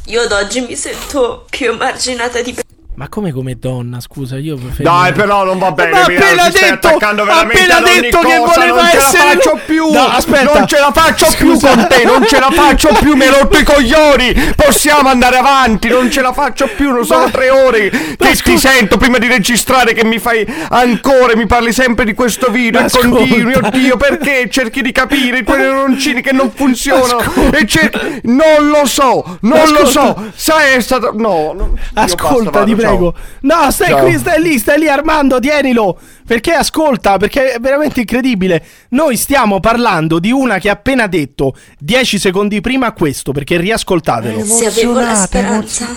io 0.05 0.21
ad 0.21 0.31
oggi 0.31 0.61
mi 0.61 0.77
sento 0.77 1.45
più 1.49 1.71
emarginata 1.73 2.41
di 2.41 2.55
Ma 2.99 3.07
come 3.07 3.31
come 3.31 3.55
donna, 3.57 4.01
scusa, 4.01 4.35
io 4.37 4.57
preferisco 4.57 4.83
Dai, 4.83 5.13
però 5.13 5.45
non 5.45 5.57
va 5.57 5.71
bene. 5.71 5.91
Ma 5.91 6.01
appena 6.01 6.49
stai 6.51 6.69
detto- 6.71 6.97
appena 6.97 7.79
detto 7.79 8.19
che 8.19 8.37
cosa, 8.39 8.59
voleva 8.59 8.81
non 8.81 8.89
ce 8.91 8.97
essere- 8.97 9.23
la 9.23 9.29
faccio 9.31 9.59
più. 9.65 9.89
No, 9.89 10.05
aspetta. 10.09 10.53
Non 10.53 10.67
ce 10.67 10.79
la 10.79 10.91
faccio 10.93 11.25
più 11.37 11.51
Scusa. 11.53 11.69
con 11.75 11.87
te, 11.87 12.03
non 12.03 12.25
ce 12.27 12.39
la 12.41 12.49
faccio 12.51 12.89
più, 12.99 13.15
mi 13.15 13.23
hai 13.23 13.29
rotto 13.39 13.57
i 13.57 13.63
coglioni. 13.63 14.53
Possiamo 14.53 15.07
andare 15.07 15.37
avanti, 15.37 15.87
non 15.87 16.11
ce 16.11 16.19
la 16.19 16.33
faccio 16.33 16.67
più, 16.75 16.91
non 16.91 17.05
sono 17.05 17.23
Ma- 17.23 17.29
tre 17.29 17.49
ore 17.49 17.89
che 17.89 18.15
Ma 18.19 18.29
ti 18.43 18.57
sento 18.57 18.97
prima 18.97 19.17
di 19.17 19.27
registrare 19.27 19.93
che 19.93 20.03
mi 20.03 20.19
fai 20.19 20.45
ancora, 20.67 21.37
mi 21.37 21.45
parli 21.45 21.71
sempre 21.71 22.03
di 22.03 22.13
questo 22.13 22.51
video 22.51 22.81
Ma 22.81 22.87
e 22.87 22.89
continui, 22.91 23.53
oddio, 23.53 23.95
perché 23.95 24.49
cerchi 24.51 24.81
di 24.81 24.91
capire 24.91 25.37
i 25.37 25.43
tuoi 25.45 25.59
neuroncini 25.59 26.21
che 26.21 26.33
non 26.33 26.51
funzionano 26.53 27.21
e 27.53 27.65
cerchi 27.65 28.19
non 28.23 28.67
lo 28.67 28.85
so, 28.85 29.37
non 29.43 29.69
lo 29.71 29.85
so. 29.85 30.21
Sai 30.35 30.73
è 30.75 30.81
stato 30.81 31.13
no, 31.15 31.53
no. 31.55 31.63
Io 31.63 31.77
basta, 31.93 32.23
Ascolta, 32.23 32.49
vado, 32.51 32.65
ti 32.65 32.71
ciao. 32.81 32.87
Prego. 32.89 33.13
No, 33.41 33.71
stai 33.71 33.87
Ciao. 33.89 34.03
qui, 34.03 34.17
stai 34.17 34.41
lì, 34.41 34.57
stai 34.59 34.79
lì 34.79 34.87
Armando, 34.87 35.39
tienilo. 35.39 35.99
Perché 36.25 36.53
ascolta, 36.53 37.17
perché 37.17 37.53
è 37.53 37.59
veramente 37.59 38.01
incredibile. 38.01 38.63
Noi 38.89 39.17
stiamo 39.17 39.59
parlando 39.59 40.19
di 40.19 40.31
una 40.31 40.59
che 40.59 40.69
ha 40.69 40.73
appena 40.73 41.07
detto 41.07 41.55
10 41.79 42.19
secondi 42.19 42.61
prima 42.61 42.91
questo, 42.93 43.31
perché 43.31 43.57
riascoltatelo. 43.57 44.43
Se 44.43 44.65
avevo 44.67 44.99
la 44.99 45.15
speranza 45.15 45.87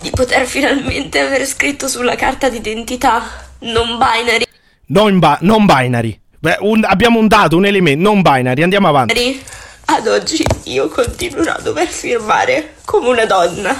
di 0.00 0.10
poter 0.10 0.44
finalmente 0.46 1.18
aver 1.20 1.46
scritto 1.46 1.88
sulla 1.88 2.14
carta 2.16 2.48
d'identità 2.48 3.22
non 3.60 3.96
binary, 3.96 4.44
Non, 4.86 5.18
ba- 5.18 5.38
non 5.40 5.64
binary. 5.64 6.20
Beh, 6.38 6.58
un- 6.60 6.84
abbiamo 6.86 7.18
un 7.18 7.26
dato, 7.28 7.56
un 7.56 7.64
elemento, 7.64 8.02
non 8.02 8.20
binary, 8.20 8.62
andiamo 8.62 8.88
avanti. 8.88 9.42
ad 9.86 10.06
oggi 10.08 10.44
io 10.64 10.88
continuerò 10.88 11.52
a 11.52 11.60
dover 11.62 11.86
firmare 11.86 12.74
come 12.84 13.08
una 13.08 13.24
donna. 13.24 13.74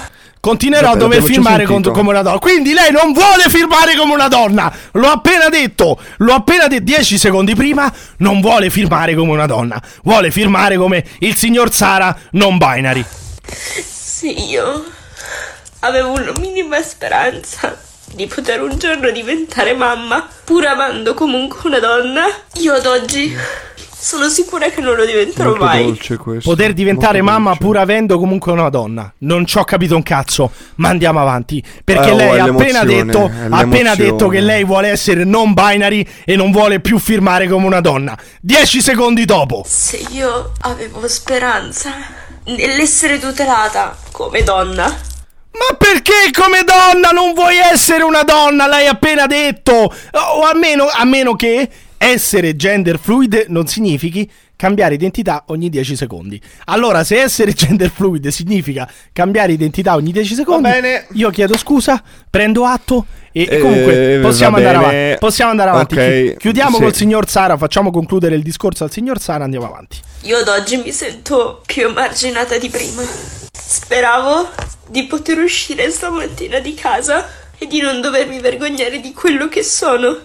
Continuerò 0.45 0.91
a 0.91 0.95
dover 0.95 1.23
firmare 1.23 1.65
con- 1.65 1.81
come 1.81 2.09
una 2.09 2.21
donna. 2.21 2.37
Quindi 2.37 2.73
lei 2.73 2.91
non 2.91 3.13
vuole 3.13 3.45
firmare 3.47 3.95
come 3.95 4.13
una 4.13 4.27
donna. 4.27 4.71
L'ho 4.91 5.07
appena 5.07 5.49
detto. 5.49 5.99
L'ho 6.17 6.33
appena 6.35 6.67
detto 6.67 6.83
10 6.83 7.17
secondi 7.17 7.55
prima. 7.55 7.91
Non 8.17 8.41
vuole 8.41 8.69
firmare 8.69 9.15
come 9.15 9.31
una 9.31 9.47
donna. 9.47 9.81
Vuole 10.03 10.29
firmare 10.29 10.77
come 10.77 11.03
il 11.21 11.35
signor 11.35 11.73
Sara 11.73 12.15
non 12.33 12.59
binary. 12.59 13.03
Se 13.43 14.27
io 14.27 14.85
avevo 15.79 16.11
una 16.11 16.31
minima 16.37 16.79
speranza 16.83 17.75
di 18.13 18.27
poter 18.27 18.61
un 18.61 18.77
giorno 18.77 19.09
diventare 19.09 19.73
mamma, 19.73 20.27
pur 20.43 20.67
amando 20.67 21.15
comunque 21.15 21.61
una 21.63 21.79
donna, 21.79 22.25
io 22.59 22.75
ad 22.75 22.85
oggi 22.85 23.35
sono 23.97 24.27
sicura 24.29 24.69
che 24.69 24.81
non 24.81 24.95
lo 24.95 25.05
diventerò 25.05 25.49
Molto 25.49 25.63
mai. 25.63 25.83
dolce 25.85 26.17
questo. 26.17 26.49
Poter 26.49 26.73
diventare 26.73 27.21
molto 27.21 27.33
mamma 27.33 27.49
dolce. 27.51 27.63
pur 27.65 27.77
avendo 27.77 28.17
comunque 28.19 28.51
una 28.51 28.69
donna. 28.69 29.11
Non 29.19 29.45
ci 29.45 29.57
ho 29.57 29.63
capito 29.63 29.95
un 29.95 30.03
cazzo. 30.03 30.51
Ma 30.75 30.89
andiamo 30.89 31.19
avanti. 31.21 31.63
Perché 31.83 32.09
Eh, 32.09 32.11
oh, 32.11 32.15
lei 32.15 32.39
ha 32.39 32.43
appena 32.45 32.83
detto, 32.83 33.31
appena 33.49 33.95
detto 33.95 34.27
che 34.27 34.41
lei 34.41 34.63
vuole 34.63 34.89
essere 34.89 35.23
non 35.23 35.53
binary 35.53 36.05
e 36.25 36.35
non 36.35 36.51
vuole 36.51 36.79
più 36.79 36.99
firmare 36.99 37.47
come 37.47 37.65
una 37.65 37.81
donna. 37.81 38.17
10 38.41 38.81
secondi 38.81 39.25
dopo. 39.25 39.63
Se 39.67 40.03
io 40.11 40.51
avevo 40.61 41.07
speranza 41.07 41.91
nell'essere 42.45 43.19
tutelata 43.19 43.97
come 44.11 44.43
donna, 44.43 44.83
Ma 44.85 45.73
perché 45.77 46.31
come 46.37 46.63
donna 46.65 47.11
non 47.11 47.33
vuoi 47.33 47.55
essere 47.57 48.03
una 48.03 48.23
donna? 48.23 48.67
L'hai 48.67 48.87
appena 48.87 49.25
detto. 49.25 49.71
O 50.11 50.41
almeno, 50.43 50.87
a 50.91 51.05
meno 51.05 51.35
che 51.35 51.69
essere 51.97 52.55
gender 52.55 52.99
fluid 52.99 53.45
non 53.49 53.67
significhi 53.67 54.29
cambiare 54.57 54.93
identità 54.93 55.43
ogni 55.47 55.69
10 55.69 55.95
secondi. 55.95 56.39
Allora, 56.65 57.03
se 57.03 57.21
essere 57.21 57.51
gender 57.53 57.89
fluid 57.89 58.27
significa 58.29 58.89
cambiare 59.11 59.51
identità 59.51 59.95
ogni 59.95 60.11
10 60.11 60.33
secondi, 60.35 60.69
bene. 60.69 61.07
io 61.13 61.29
chiedo 61.29 61.57
scusa, 61.57 62.01
prendo 62.29 62.65
atto 62.65 63.05
e 63.31 63.47
Eh, 63.49 63.59
comunque 63.59 64.19
possiamo 64.21 64.57
va 64.59 64.69
andare, 64.69 64.77
avanti, 64.77 65.19
possiamo 65.19 65.51
andare 65.51 65.69
avanti. 65.71 65.93
Ok, 65.95 66.31
Chi- 66.31 66.37
Chiudiamo 66.37 66.77
sì. 66.77 66.81
col 66.83 66.95
signor 66.95 67.29
Sara, 67.29 67.57
facciamo 67.57 67.91
concludere 67.91 68.35
il 68.35 68.43
discorso 68.43 68.85
al 68.85 68.91
signor 68.91 69.19
Sara, 69.19 69.43
andiamo 69.43 69.65
avanti. 69.67 69.97
Io 70.21 70.37
ad 70.37 70.47
oggi 70.47 70.77
mi 70.77 70.91
sento 70.91 71.61
più 71.65 71.87
emarginata 71.89 72.57
di 72.57 72.69
prima. 72.69 73.01
Speravo 73.51 74.49
di 74.87 75.03
poter 75.05 75.39
uscire 75.39 75.89
stamattina 75.89 76.59
di 76.59 76.73
casa 76.75 77.27
e 77.57 77.67
di 77.67 77.81
non 77.81 77.99
dovermi 77.99 78.39
vergognare 78.39 78.99
di 79.01 79.11
quello 79.11 79.47
che 79.49 79.63
sono, 79.63 80.17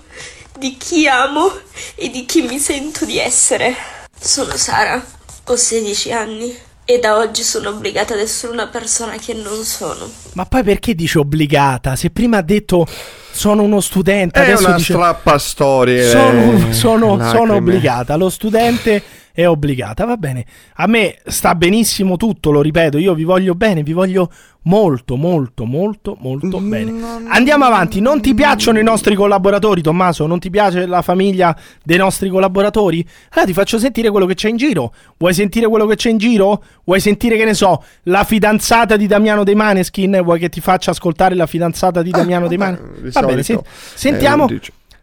di 0.58 0.76
chi 0.76 1.06
amo 1.08 1.50
e 1.94 2.10
di 2.10 2.24
chi 2.26 2.42
mi 2.42 2.58
sento 2.58 3.04
di 3.04 3.18
essere. 3.18 3.74
Sono 4.18 4.56
Sara, 4.56 5.02
ho 5.44 5.56
16 5.56 6.12
anni 6.12 6.54
e 6.84 6.98
da 6.98 7.16
oggi 7.16 7.42
sono 7.42 7.68
obbligata 7.70 8.14
ad 8.14 8.20
essere 8.20 8.52
una 8.52 8.66
persona 8.66 9.16
che 9.16 9.32
non 9.32 9.62
sono. 9.64 10.10
Ma 10.34 10.44
poi 10.44 10.62
perché 10.62 10.94
dice 10.94 11.18
obbligata? 11.18 11.96
Se 11.96 12.10
prima 12.10 12.38
ha 12.38 12.42
detto 12.42 12.86
sono 13.32 13.62
uno 13.62 13.80
studente, 13.80 14.40
È 14.40 14.42
adesso 14.42 14.66
una 14.66 14.76
dice 14.76 14.92
strappastorie. 14.92 16.08
sono, 16.10 16.72
sono, 16.72 17.16
lacrime. 17.16 17.38
sono 17.38 17.54
obbligata. 17.54 18.16
Lo 18.16 18.28
studente 18.28 19.02
è 19.40 19.48
obbligata. 19.48 20.04
Va 20.04 20.16
bene. 20.16 20.44
A 20.76 20.86
me 20.86 21.18
sta 21.26 21.54
benissimo 21.54 22.16
tutto, 22.16 22.50
lo 22.50 22.60
ripeto. 22.62 22.98
Io 22.98 23.14
vi 23.14 23.24
voglio 23.24 23.54
bene, 23.54 23.82
vi 23.82 23.92
voglio 23.92 24.30
molto, 24.64 25.16
molto, 25.16 25.64
molto, 25.64 26.16
molto 26.20 26.58
bene. 26.60 26.92
Andiamo 27.28 27.64
avanti. 27.64 28.00
Non 28.00 28.20
ti 28.20 28.34
piacciono 28.34 28.78
i 28.78 28.82
nostri 28.82 29.14
collaboratori, 29.14 29.80
Tommaso? 29.82 30.26
Non 30.26 30.38
ti 30.38 30.50
piace 30.50 30.86
la 30.86 31.02
famiglia 31.02 31.56
dei 31.82 31.96
nostri 31.96 32.28
collaboratori? 32.28 33.06
Allora 33.30 33.46
ti 33.46 33.52
faccio 33.54 33.78
sentire 33.78 34.10
quello 34.10 34.26
che 34.26 34.34
c'è 34.34 34.48
in 34.48 34.56
giro. 34.56 34.92
Vuoi 35.16 35.32
sentire 35.34 35.66
quello 35.66 35.86
che 35.86 35.96
c'è 35.96 36.10
in 36.10 36.18
giro? 36.18 36.62
Vuoi 36.84 37.00
sentire, 37.00 37.36
che 37.36 37.44
ne 37.44 37.54
so, 37.54 37.82
la 38.04 38.24
fidanzata 38.24 38.96
di 38.96 39.06
Damiano 39.06 39.44
De 39.44 39.54
Maneskin? 39.54 40.20
Vuoi 40.22 40.38
che 40.38 40.48
ti 40.48 40.60
faccia 40.60 40.90
ascoltare 40.90 41.34
la 41.34 41.46
fidanzata 41.46 42.02
di 42.02 42.10
Damiano 42.10 42.46
De 42.46 42.56
Maneskin? 42.58 42.86
Ah, 42.86 43.00
di 43.02 43.10
Va 43.10 43.20
bene, 43.22 43.42
solito, 43.42 43.64
sen- 43.66 43.96
sentiamo. 44.12 44.48
eh, 44.48 44.60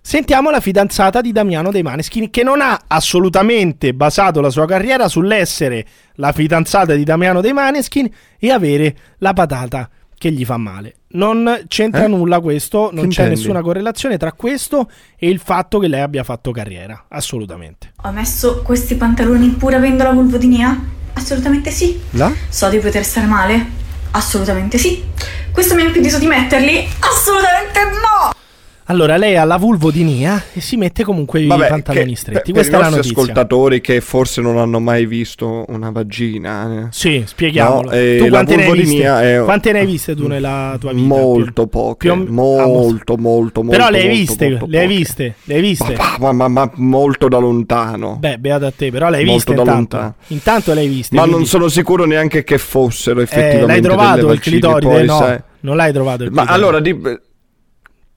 Sentiamo 0.10 0.50
la 0.50 0.62
fidanzata 0.62 1.20
di 1.20 1.34
Damiano 1.34 1.70
dei 1.70 1.84
Maneskin 1.84 2.30
che 2.30 2.42
non 2.42 2.62
ha 2.62 2.84
assolutamente 2.88 3.94
basato 3.94 4.40
la 4.40 4.50
sua 4.50 4.66
carriera 4.66 5.10
sull'essere 5.10 5.86
la 6.14 6.32
fidanzata 6.32 6.94
di 6.94 7.04
Damiano 7.04 7.42
dei 7.42 7.52
Maneskin 7.52 8.10
e 8.40 8.50
avere 8.50 8.96
la 9.18 9.34
patata 9.34 9.90
che 10.18 10.32
gli 10.32 10.46
fa 10.46 10.56
male. 10.56 10.96
Non 11.10 11.64
c'entra 11.68 12.06
Eh? 12.06 12.08
nulla 12.08 12.40
questo, 12.40 12.84
non 12.94 13.10
Che 13.10 13.16
c'è 13.16 13.24
intendi? 13.24 13.36
nessuna 13.42 13.62
correlazione 13.62 14.16
tra 14.18 14.32
questo 14.32 14.90
e 15.18 15.28
il 15.28 15.40
fatto 15.40 15.78
che 15.78 15.90
lei 15.90 16.00
abbia 16.00 16.24
fatto 16.24 16.52
carriera, 16.52 17.08
assolutamente. 17.10 17.92
Ho 18.04 18.12
messo 18.14 18.62
questi 18.62 18.96
pantaloni 18.96 19.50
pur 19.50 19.74
avendo 19.74 20.04
la 20.04 20.12
vulvodinia? 20.14 20.86
Assolutamente 21.16 21.70
sì. 21.70 22.00
La? 22.12 22.32
So 22.48 22.70
di 22.70 22.78
poter 22.78 23.04
stare 23.04 23.28
male? 23.28 23.66
Assolutamente 24.12 24.78
sì. 24.78 25.04
Questo 25.52 25.76
mi 25.76 25.82
ha 25.82 25.86
impedito 25.88 26.18
di 26.18 26.28
metterli? 26.28 26.88
Assolutamente 27.00 27.80
no! 27.84 28.32
Allora, 28.89 29.18
lei 29.18 29.35
ha 29.35 29.43
la 29.43 29.57
vulvodinia 29.57 30.41
e 30.53 30.61
si 30.61 30.77
mette 30.77 31.03
comunque 31.03 31.41
i 31.41 31.45
Vabbè, 31.47 31.68
pantaloni 31.68 32.11
che- 32.11 32.15
stretti. 32.15 32.41
per- 32.41 32.53
Questa 32.53 32.77
per 32.77 32.80
è 32.80 32.84
la 32.84 32.88
i 32.88 32.95
nostri 32.95 33.14
notizia. 33.15 33.34
ascoltatori 33.34 33.81
che 33.81 33.99
forse 33.99 34.39
non 34.39 34.57
hanno 34.57 34.80
mai 34.80 35.05
visto 35.05 35.65
una 35.68 35.89
vagina. 35.91 36.85
eh. 36.85 36.88
Sì, 36.91 37.22
spieghiamolo. 37.26 37.89
No, 37.89 37.91
eh, 37.91 38.15
tu 38.18 38.23
la 38.23 38.30
quante 38.30 38.55
ne, 38.55 38.64
hai 38.65 38.72
viste? 38.72 38.85
vulvodinia 38.85 39.22
è- 39.23 39.43
quante 39.43 39.72
ne 39.73 39.80
hai 39.80 39.85
viste 39.85 40.15
tu 40.15 40.27
nella 40.27 40.77
tua 40.80 40.93
vita? 40.93 41.05
Molto 41.05 41.68
poche, 41.68 42.09
Più 42.09 42.11
o- 42.39 42.59
ah, 42.61 42.65
molto, 42.65 43.18
molto, 43.18 43.61
molto. 43.61 43.77
Però 43.77 43.89
le 43.89 43.97
hai 43.97 44.03
molto, 44.07 44.19
viste, 44.19 44.49
molto 44.51 44.65
le 44.69 44.80
hai 44.80 44.88
viste, 44.88 45.35
le 45.43 45.53
hai 45.55 45.61
viste. 45.61 45.95
Ma, 46.19 46.31
ma- 46.31 46.31
ma- 46.31 46.47
ma 46.47 46.72
molto 46.76 47.27
da 47.27 47.39
lontano. 47.39 48.15
Beh, 48.22 48.38
beata 48.38 48.68
a 48.68 48.73
te, 48.73 48.89
però 48.89 49.09
le 49.09 49.18
hai 49.18 49.26
Molto 49.26 49.51
viste 49.51 49.53
da 49.53 49.61
intanto. 49.69 49.95
lontano. 49.97 50.15
Intanto 50.27 50.73
le 50.73 50.80
hai 50.80 50.88
viste. 50.88 51.14
Ma 51.14 51.22
quindi- 51.23 51.39
non 51.39 51.47
sono 51.49 51.68
sicuro 51.68 52.05
neanche 52.05 52.45
che 52.45 52.57
fossero 52.57 53.19
Eh, 53.19 53.23
effettivamente 53.23 53.65
l'hai 53.65 53.81
trovato 53.81 54.31
il 54.31 54.39
clitoride? 54.39 54.80
poi, 54.95 55.05
no, 55.05 55.18
sai- 55.18 55.41
non 55.59 55.76
l'hai 55.76 55.91
trovato 55.91 56.23
il 56.23 56.31
Ma 56.31 56.45
clitoride. 56.45 56.65
allora, 56.65 56.80
di- 56.80 57.19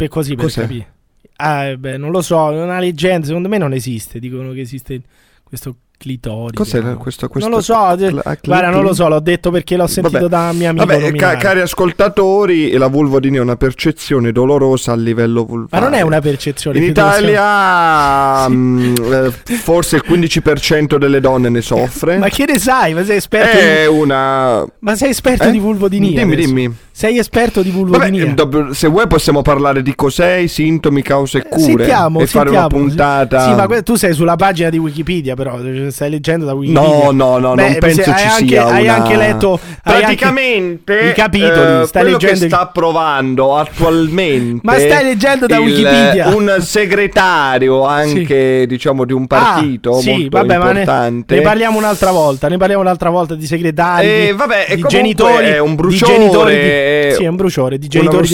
per 0.01 0.09
così 0.09 0.35
per 0.35 0.45
cos'è? 0.45 0.61
capire. 0.63 0.93
Ah, 1.37 1.65
eh, 1.65 1.79
beh, 1.79 1.97
non 1.97 2.11
lo 2.11 2.21
so, 2.23 2.51
è 2.53 2.63
una 2.63 2.79
leggenda, 2.81 3.27
secondo 3.27 3.49
me 3.49 3.57
non 3.59 3.73
esiste, 3.73 4.19
dicono 4.19 4.53
che 4.53 4.61
esiste 4.61 5.01
questo 5.43 5.75
clitoride. 6.01 6.57
Cos'è 6.57 6.81
no? 6.81 6.97
questo, 6.97 7.29
questo 7.29 7.47
Non 7.49 7.59
lo 7.59 7.63
so, 7.63 7.75
cl- 7.97 8.23
eh, 8.25 8.37
cl- 8.37 8.39
guarda, 8.47 8.71
non 8.71 8.83
lo 8.83 8.95
so, 8.95 9.07
l'ho 9.09 9.21
detto 9.21 9.51
perché 9.51 9.77
l'ho 9.77 9.87
sentito 9.87 10.29
Vabbè. 10.29 10.29
da 10.31 10.53
mio 10.53 10.71
amico 10.71 10.87
Vabbè, 10.87 11.13
ca- 11.13 11.37
cari 11.37 11.61
ascoltatori, 11.61 12.73
la 12.73 12.87
vulvodina 12.87 13.37
è 13.37 13.41
una 13.41 13.57
percezione 13.57 14.33
dolorosa 14.33 14.93
a 14.93 14.97
livello 14.97 15.41
Ma 15.43 15.47
vulvare. 15.47 15.85
non 15.85 15.95
è 15.95 16.01
una 16.01 16.21
percezione. 16.21 16.79
In 16.79 16.85
Italia 16.85 18.49
mm, 18.49 18.95
eh, 19.13 19.31
forse 19.31 19.97
il 19.97 20.05
15% 20.07 20.97
delle 20.97 21.21
donne 21.21 21.49
ne 21.51 21.61
soffre. 21.61 22.17
Ma 22.19 22.29
che 22.29 22.47
ne 22.47 22.59
sai? 22.59 22.95
Ma 22.95 23.05
sei 23.05 23.17
esperto 23.19 23.59
È 23.59 23.83
di... 23.83 23.95
una... 23.95 24.65
Ma 24.79 24.95
sei 24.97 25.11
esperto 25.11 25.45
Eh? 25.49 25.51
di 25.51 25.59
vulvodinia? 25.59 26.21
Dimmi, 26.21 26.33
adesso? 26.35 26.49
dimmi. 26.49 26.77
Sei 27.01 27.17
esperto 27.17 27.63
di 27.63 27.71
vulvodinia? 27.71 28.25
Vabbè, 28.27 28.35
dopo- 28.35 28.75
se 28.75 28.87
vuoi 28.87 29.07
possiamo 29.07 29.41
parlare 29.41 29.81
di 29.81 29.95
cos'è, 29.95 30.35
i 30.35 30.49
sintomi, 30.49 31.01
cause 31.01 31.39
e 31.39 31.43
cure 31.49 31.63
Sentiamo, 31.63 32.21
e 32.21 32.27
fare 32.27 32.51
una 32.51 32.61
sentiamo. 32.61 32.85
puntata. 32.85 33.45
Sì, 33.45 33.55
ma 33.55 33.83
tu 33.83 33.95
sei 33.95 34.13
sulla 34.13 34.37
pagina 34.37 34.69
di 34.69 34.77
Wikipedia, 34.77 35.35
però 35.35 35.59
cioè, 35.63 35.91
stai 35.91 36.11
leggendo 36.11 36.45
da 36.45 36.53
Wikipedia. 36.53 36.89
No, 36.91 37.11
no, 37.13 37.39
no, 37.39 37.55
Beh, 37.55 37.63
non 37.71 37.77
penso 37.79 38.03
ci 38.03 38.11
anche, 38.11 38.47
sia 38.49 38.67
Hai 38.67 38.83
una- 38.83 38.95
anche 38.97 39.17
letto 39.17 39.53
hai 39.85 39.95
anche 39.95 40.01
Praticamente 40.03 40.99
i 41.01 41.13
capitoli, 41.15 41.81
eh, 41.83 41.87
stai 41.87 42.03
quello 42.03 42.19
leggendo 42.19 42.41
che 42.41 42.49
sta 42.49 42.67
provando 42.67 43.57
attualmente 43.57 44.61
Ma 44.69 44.75
stai 44.79 45.03
leggendo 45.05 45.47
da 45.47 45.57
il- 45.57 45.65
Wikipedia. 45.65 46.29
un 46.29 46.57
segretario 46.61 47.85
anche 47.89 48.67
diciamo 48.67 49.07
di 49.07 49.15
un 49.15 49.27
partito 49.27 49.97
Ah, 49.97 50.01
sì, 50.01 50.29
vabbè, 50.31 50.59
ma 50.59 50.65
ne, 50.73 50.81
importante 50.81 51.35
ne 51.35 51.41
parliamo 51.41 51.79
un'altra 51.79 52.11
volta. 52.11 52.49
Ne 52.49 52.59
parliamo 52.59 52.83
un'altra 52.83 53.09
volta 53.09 53.35
di 53.35 53.47
segretari. 53.47 54.07
Eh, 54.07 54.27
di, 54.27 54.33
vabbè, 54.37 54.67
di 54.75 54.85
genitori. 54.87 55.47
è 55.47 55.59
un 55.59 55.71
di 55.71 55.75
bruciore, 55.77 56.13
genitori 56.13 56.55
di- 56.55 56.89
è 56.99 57.13
sì, 57.15 57.25
è 57.25 57.27
un 57.27 57.37
bruciore. 57.37 57.79
Di 57.79 57.89
genitori. 57.89 58.27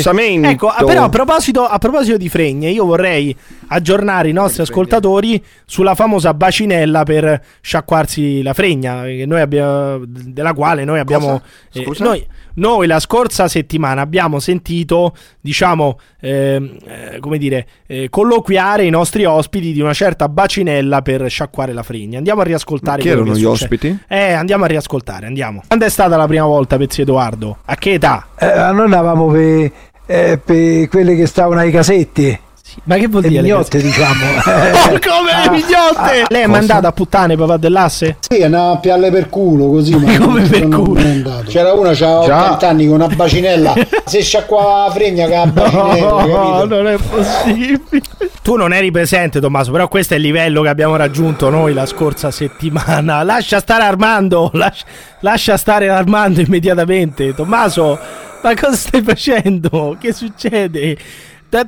di-. 0.42 0.48
Ecco, 0.48 0.72
però 0.84 1.04
a 1.04 1.08
proposito, 1.08 1.64
a 1.64 1.78
proposito 1.78 2.16
di 2.16 2.28
fregne, 2.28 2.70
io 2.70 2.84
vorrei 2.84 3.34
aggiornare 3.68 4.28
i 4.28 4.32
nostri 4.32 4.62
ascoltatori 4.62 5.42
sulla 5.64 5.94
famosa 5.94 6.34
bacinella 6.34 7.02
per 7.02 7.42
sciacquarsi 7.60 8.42
la 8.42 8.54
fregna, 8.54 9.04
abbiamo, 9.40 10.02
della 10.06 10.52
quale 10.52 10.84
noi 10.84 10.98
abbiamo. 10.98 11.42
eh, 11.72 11.86
noi, 11.98 12.26
noi 12.54 12.86
la 12.86 13.00
scorsa 13.00 13.48
settimana 13.48 14.00
abbiamo 14.00 14.38
sentito, 14.38 15.14
diciamo, 15.40 15.98
ehm, 16.20 16.76
eh, 16.84 17.18
come 17.20 17.38
dire, 17.38 17.66
eh, 17.86 18.08
colloquiare 18.08 18.84
i 18.84 18.90
nostri 18.90 19.24
ospiti 19.24 19.72
di 19.72 19.80
una 19.80 19.92
certa 19.92 20.28
bacinella 20.28 21.02
per 21.02 21.28
sciacquare 21.28 21.72
la 21.72 21.82
fregna. 21.82 22.18
Andiamo 22.18 22.40
a 22.40 22.44
riascoltare. 22.44 23.00
Chi 23.00 23.08
quello 23.08 23.22
erano 23.22 23.34
che 23.34 23.40
gli 23.40 23.44
succede. 23.44 23.74
ospiti? 23.74 23.98
Eh, 24.08 24.32
andiamo 24.32 24.64
a 24.64 24.66
riascoltare, 24.66 25.26
andiamo. 25.26 25.62
Quando 25.66 25.84
è 25.84 25.90
stata 25.90 26.16
la 26.16 26.26
prima 26.26 26.46
volta, 26.46 26.76
Pezzi 26.76 27.02
Edoardo? 27.02 27.58
A 27.64 27.74
che 27.76 27.92
età? 27.94 28.28
Eh, 28.46 28.72
noi 28.72 28.84
andavamo 28.84 29.26
per 29.26 29.72
per 30.06 30.88
quelle 30.88 31.16
che 31.16 31.26
stavano 31.26 31.60
ai 31.60 31.72
casetti. 31.72 32.38
Ma 32.84 32.96
che 32.96 33.08
vuol 33.08 33.22
dire? 33.22 33.42
le 33.42 33.48
mignotte, 33.48 33.80
diciamo. 33.82 34.24
Oh, 34.36 34.98
come 35.00 35.30
le 35.42 35.50
mignotte! 35.50 36.24
Lei 36.28 36.42
è 36.42 36.46
mandata 36.46 36.88
a 36.88 36.92
puttane 36.92 37.36
papà 37.36 37.56
dell'asse? 37.56 38.18
Sì, 38.28 38.42
andava 38.42 38.72
a 38.72 38.76
piarle 38.78 39.10
per 39.10 39.28
culo 39.28 39.68
così, 39.70 39.96
ma 39.96 40.16
Come 40.18 40.42
per 40.42 40.68
culo? 40.68 41.00
è. 41.00 41.42
C'era 41.46 41.72
una, 41.72 41.92
c'aveva 41.92 42.24
Già. 42.26 42.44
80 42.44 42.68
anni 42.68 42.86
con 42.86 42.94
una 42.96 43.08
bacinella, 43.08 43.74
si 44.06 44.22
sciacquava 44.22 44.86
la 44.86 44.90
fregna 44.92 45.26
con 45.26 45.36
la 45.36 45.46
bacinella, 45.52 46.08
No, 46.10 46.16
capito? 46.16 46.66
non 46.66 46.86
è 46.88 46.96
possibile. 46.96 48.02
Tu 48.42 48.54
non 48.56 48.72
eri 48.72 48.90
presente, 48.90 49.40
Tommaso, 49.40 49.72
però 49.72 49.88
questo 49.88 50.14
è 50.14 50.16
il 50.18 50.22
livello 50.22 50.62
che 50.62 50.68
abbiamo 50.68 50.94
raggiunto 50.96 51.50
noi 51.50 51.72
la 51.74 51.86
scorsa 51.86 52.30
settimana. 52.30 53.22
Lascia 53.24 53.58
stare 53.58 53.82
Armando, 53.82 54.50
lascia, 54.54 54.84
lascia 55.20 55.56
stare 55.56 55.88
Armando 55.88 56.40
immediatamente. 56.40 57.34
Tommaso, 57.34 57.98
ma 58.42 58.54
cosa 58.54 58.76
stai 58.76 59.02
facendo? 59.02 59.96
Che 60.00 60.12
succede? 60.12 60.96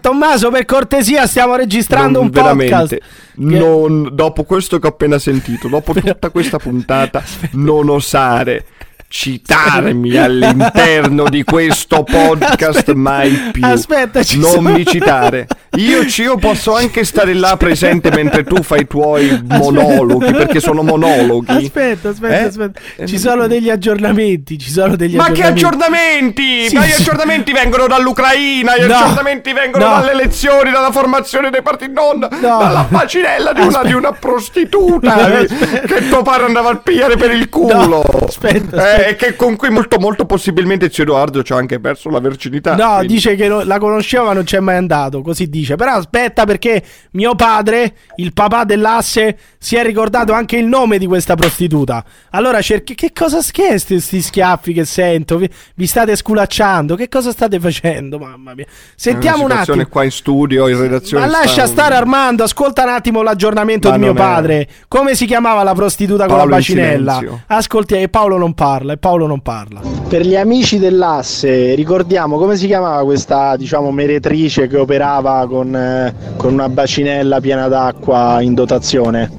Tommaso, 0.00 0.50
per 0.50 0.64
cortesia, 0.64 1.26
stiamo 1.26 1.55
registrando 1.56 2.18
Non- 2.18 2.26
un 2.26 2.30
podcast. 2.32 2.98
non- 3.36 4.09
dopo 4.12 4.44
questo 4.44 4.78
che 4.78 4.86
ho 4.86 4.90
appena 4.90 5.18
sentito, 5.18 5.68
dopo 5.68 5.94
tutta 5.94 6.30
questa 6.30 6.59
puntata, 6.60 7.22
non 7.52 7.88
osare 7.88 8.64
citarmi 9.09 10.16
all'interno 10.16 11.24
di 11.28 11.43
questo 11.43 12.02
podcast 12.09 12.76
Aspetta, 12.78 12.94
mai 12.98 13.30
più. 13.52 13.64
aspetta, 13.64 14.22
ci 14.22 14.39
non 14.39 14.51
sono- 14.51 14.70
mi 14.70 14.85
citare. 14.86 15.47
Io, 15.76 16.06
ci, 16.06 16.22
io 16.22 16.36
posso 16.36 16.74
anche 16.76 17.05
stare 17.05 17.35
là 17.35 17.56
presente 17.56 18.10
mentre 18.10 18.43
tu 18.44 18.62
fai 18.62 18.80
i 18.80 18.86
tuoi 18.86 19.40
monologhi, 19.47 20.32
perché 20.32 20.60
sono 20.60 20.82
monologhi. 20.82 21.52
Aspetta, 21.52 22.09
aspetta, 22.10 22.39
Eh? 22.39 22.43
aspetta. 22.44 22.80
Ci 23.06 23.18
sono 23.18 23.47
degli 23.47 23.70
aggiornamenti. 23.70 24.59
Ci 24.59 24.70
sono 24.70 24.97
degli 24.97 25.14
Ma 25.16 25.30
che 25.30 25.43
aggiornamenti. 25.44 26.43
aggiornamenti? 26.43 26.68
Sì, 26.68 26.74
Ma 26.76 26.85
gli 26.86 26.90
sì. 26.90 27.01
aggiornamenti 27.02 27.52
vengono 27.52 27.86
dall'Ucraina, 27.86 28.76
gli 28.76 28.86
No, 28.86 28.94
aggiornamenti 28.94 29.52
vengono 29.52 29.85
no. 29.89 29.90
dalle 30.01 30.10
elezioni, 30.12 30.70
dalla 30.70 30.90
formazione 30.90 31.51
dei 31.51 31.62
partiti, 31.62 31.93
non 31.93 32.26
dalla 32.40 32.86
bacinella 32.89 33.52
di 33.52 33.60
una, 33.60 33.68
Aspetta. 33.68 33.86
di 33.86 33.93
una 33.94 34.12
prostituta 34.12 35.14
No, 35.14 35.26
eh, 35.28 35.36
aspetta. 35.44 35.94
che 35.94 36.09
tuo 36.09 36.22
padre 36.22 36.47
andava 36.47 36.70
a 36.70 36.76
pigliare 36.76 37.16
per 37.16 37.30
il 37.32 37.48
culo. 37.48 37.86
No, 37.86 38.01
aspetta, 38.26 38.26
aspetta. 38.26 38.76
Cioè, 38.80 38.97
è 39.06 39.16
che 39.16 39.36
con 39.36 39.56
cui 39.56 39.70
molto, 39.70 39.98
molto 39.98 40.24
possibilmente 40.26 40.90
zio 40.90 41.02
Edoardo 41.04 41.42
ci 41.42 41.52
ha 41.52 41.56
anche 41.56 41.78
perso 41.80 42.08
la 42.10 42.20
verginità. 42.20 42.74
No, 42.74 42.96
quindi- 42.96 43.14
dice 43.14 43.34
che 43.36 43.48
lo- 43.48 43.62
la 43.64 43.78
conosceva 43.78 44.24
ma 44.24 44.32
non 44.32 44.44
c'è 44.44 44.60
mai 44.60 44.76
andato, 44.76 45.22
così 45.22 45.48
dice. 45.48 45.76
Però 45.76 45.92
aspetta 45.92 46.44
perché 46.44 46.82
mio 47.12 47.34
padre, 47.34 47.94
il 48.16 48.32
papà 48.32 48.64
dell'asse, 48.64 49.38
si 49.58 49.76
è 49.76 49.82
ricordato 49.84 50.32
anche 50.32 50.56
il 50.56 50.66
nome 50.66 50.98
di 50.98 51.06
questa 51.06 51.34
prostituta. 51.34 52.04
Allora 52.30 52.60
cerchi 52.60 52.94
che 52.94 53.12
cosa 53.12 53.40
che 53.50 53.78
sti, 53.78 54.00
sti 54.00 54.20
schiaffi 54.22 54.72
che 54.72 54.84
sento? 54.84 55.36
Vi, 55.38 55.48
vi 55.74 55.86
state 55.86 56.16
sculacciando? 56.16 56.94
Che 56.96 57.08
cosa 57.08 57.30
state 57.30 57.58
facendo? 57.60 58.18
Mamma 58.18 58.54
mia. 58.54 58.66
Sentiamo 58.94 59.44
un 59.44 59.50
attimo. 59.50 59.86
qua 59.88 60.04
in 60.04 60.10
studio, 60.10 60.68
in 60.68 60.78
redazione. 60.80 61.24
Ma 61.26 61.30
lascia 61.30 61.50
sta 61.52 61.62
un- 61.62 61.68
stare 61.68 61.94
Armando, 61.94 62.42
ascolta 62.42 62.82
un 62.84 62.90
attimo 62.90 63.22
l'aggiornamento 63.22 63.88
Ma 63.88 63.94
di 63.94 64.00
mio 64.02 64.12
non 64.12 64.22
è- 64.22 64.24
padre. 64.26 64.68
Come 64.88 65.14
si 65.14 65.26
chiamava 65.26 65.62
la 65.62 65.74
prostituta 65.74 66.26
con 66.26 66.36
Paolo 66.36 66.50
la 66.50 66.56
in 66.56 66.60
bacinella? 66.62 67.20
Ascolti, 67.46 67.94
e 67.94 68.08
Paolo 68.08 68.36
non 68.38 68.54
parla, 68.54 68.88
e 68.93 68.97
Paolo 68.98 69.27
non 69.27 69.40
parla. 69.40 69.81
Per 70.09 70.27
gli 70.27 70.36
amici 70.36 70.78
dell'asse, 70.78 71.74
ricordiamo 71.74 72.39
come 72.39 72.56
si 72.56 72.66
chiamava 72.66 73.05
questa, 73.05 73.56
diciamo, 73.56 73.90
meretrice 73.90 74.66
che 74.66 74.77
operava 74.77 75.47
con, 75.48 75.74
eh, 75.74 76.15
con 76.36 76.52
una 76.52 76.69
bacinella 76.69 77.40
piena 77.40 77.69
d'acqua 77.69 78.40
in 78.40 78.55
dotazione? 78.55 79.31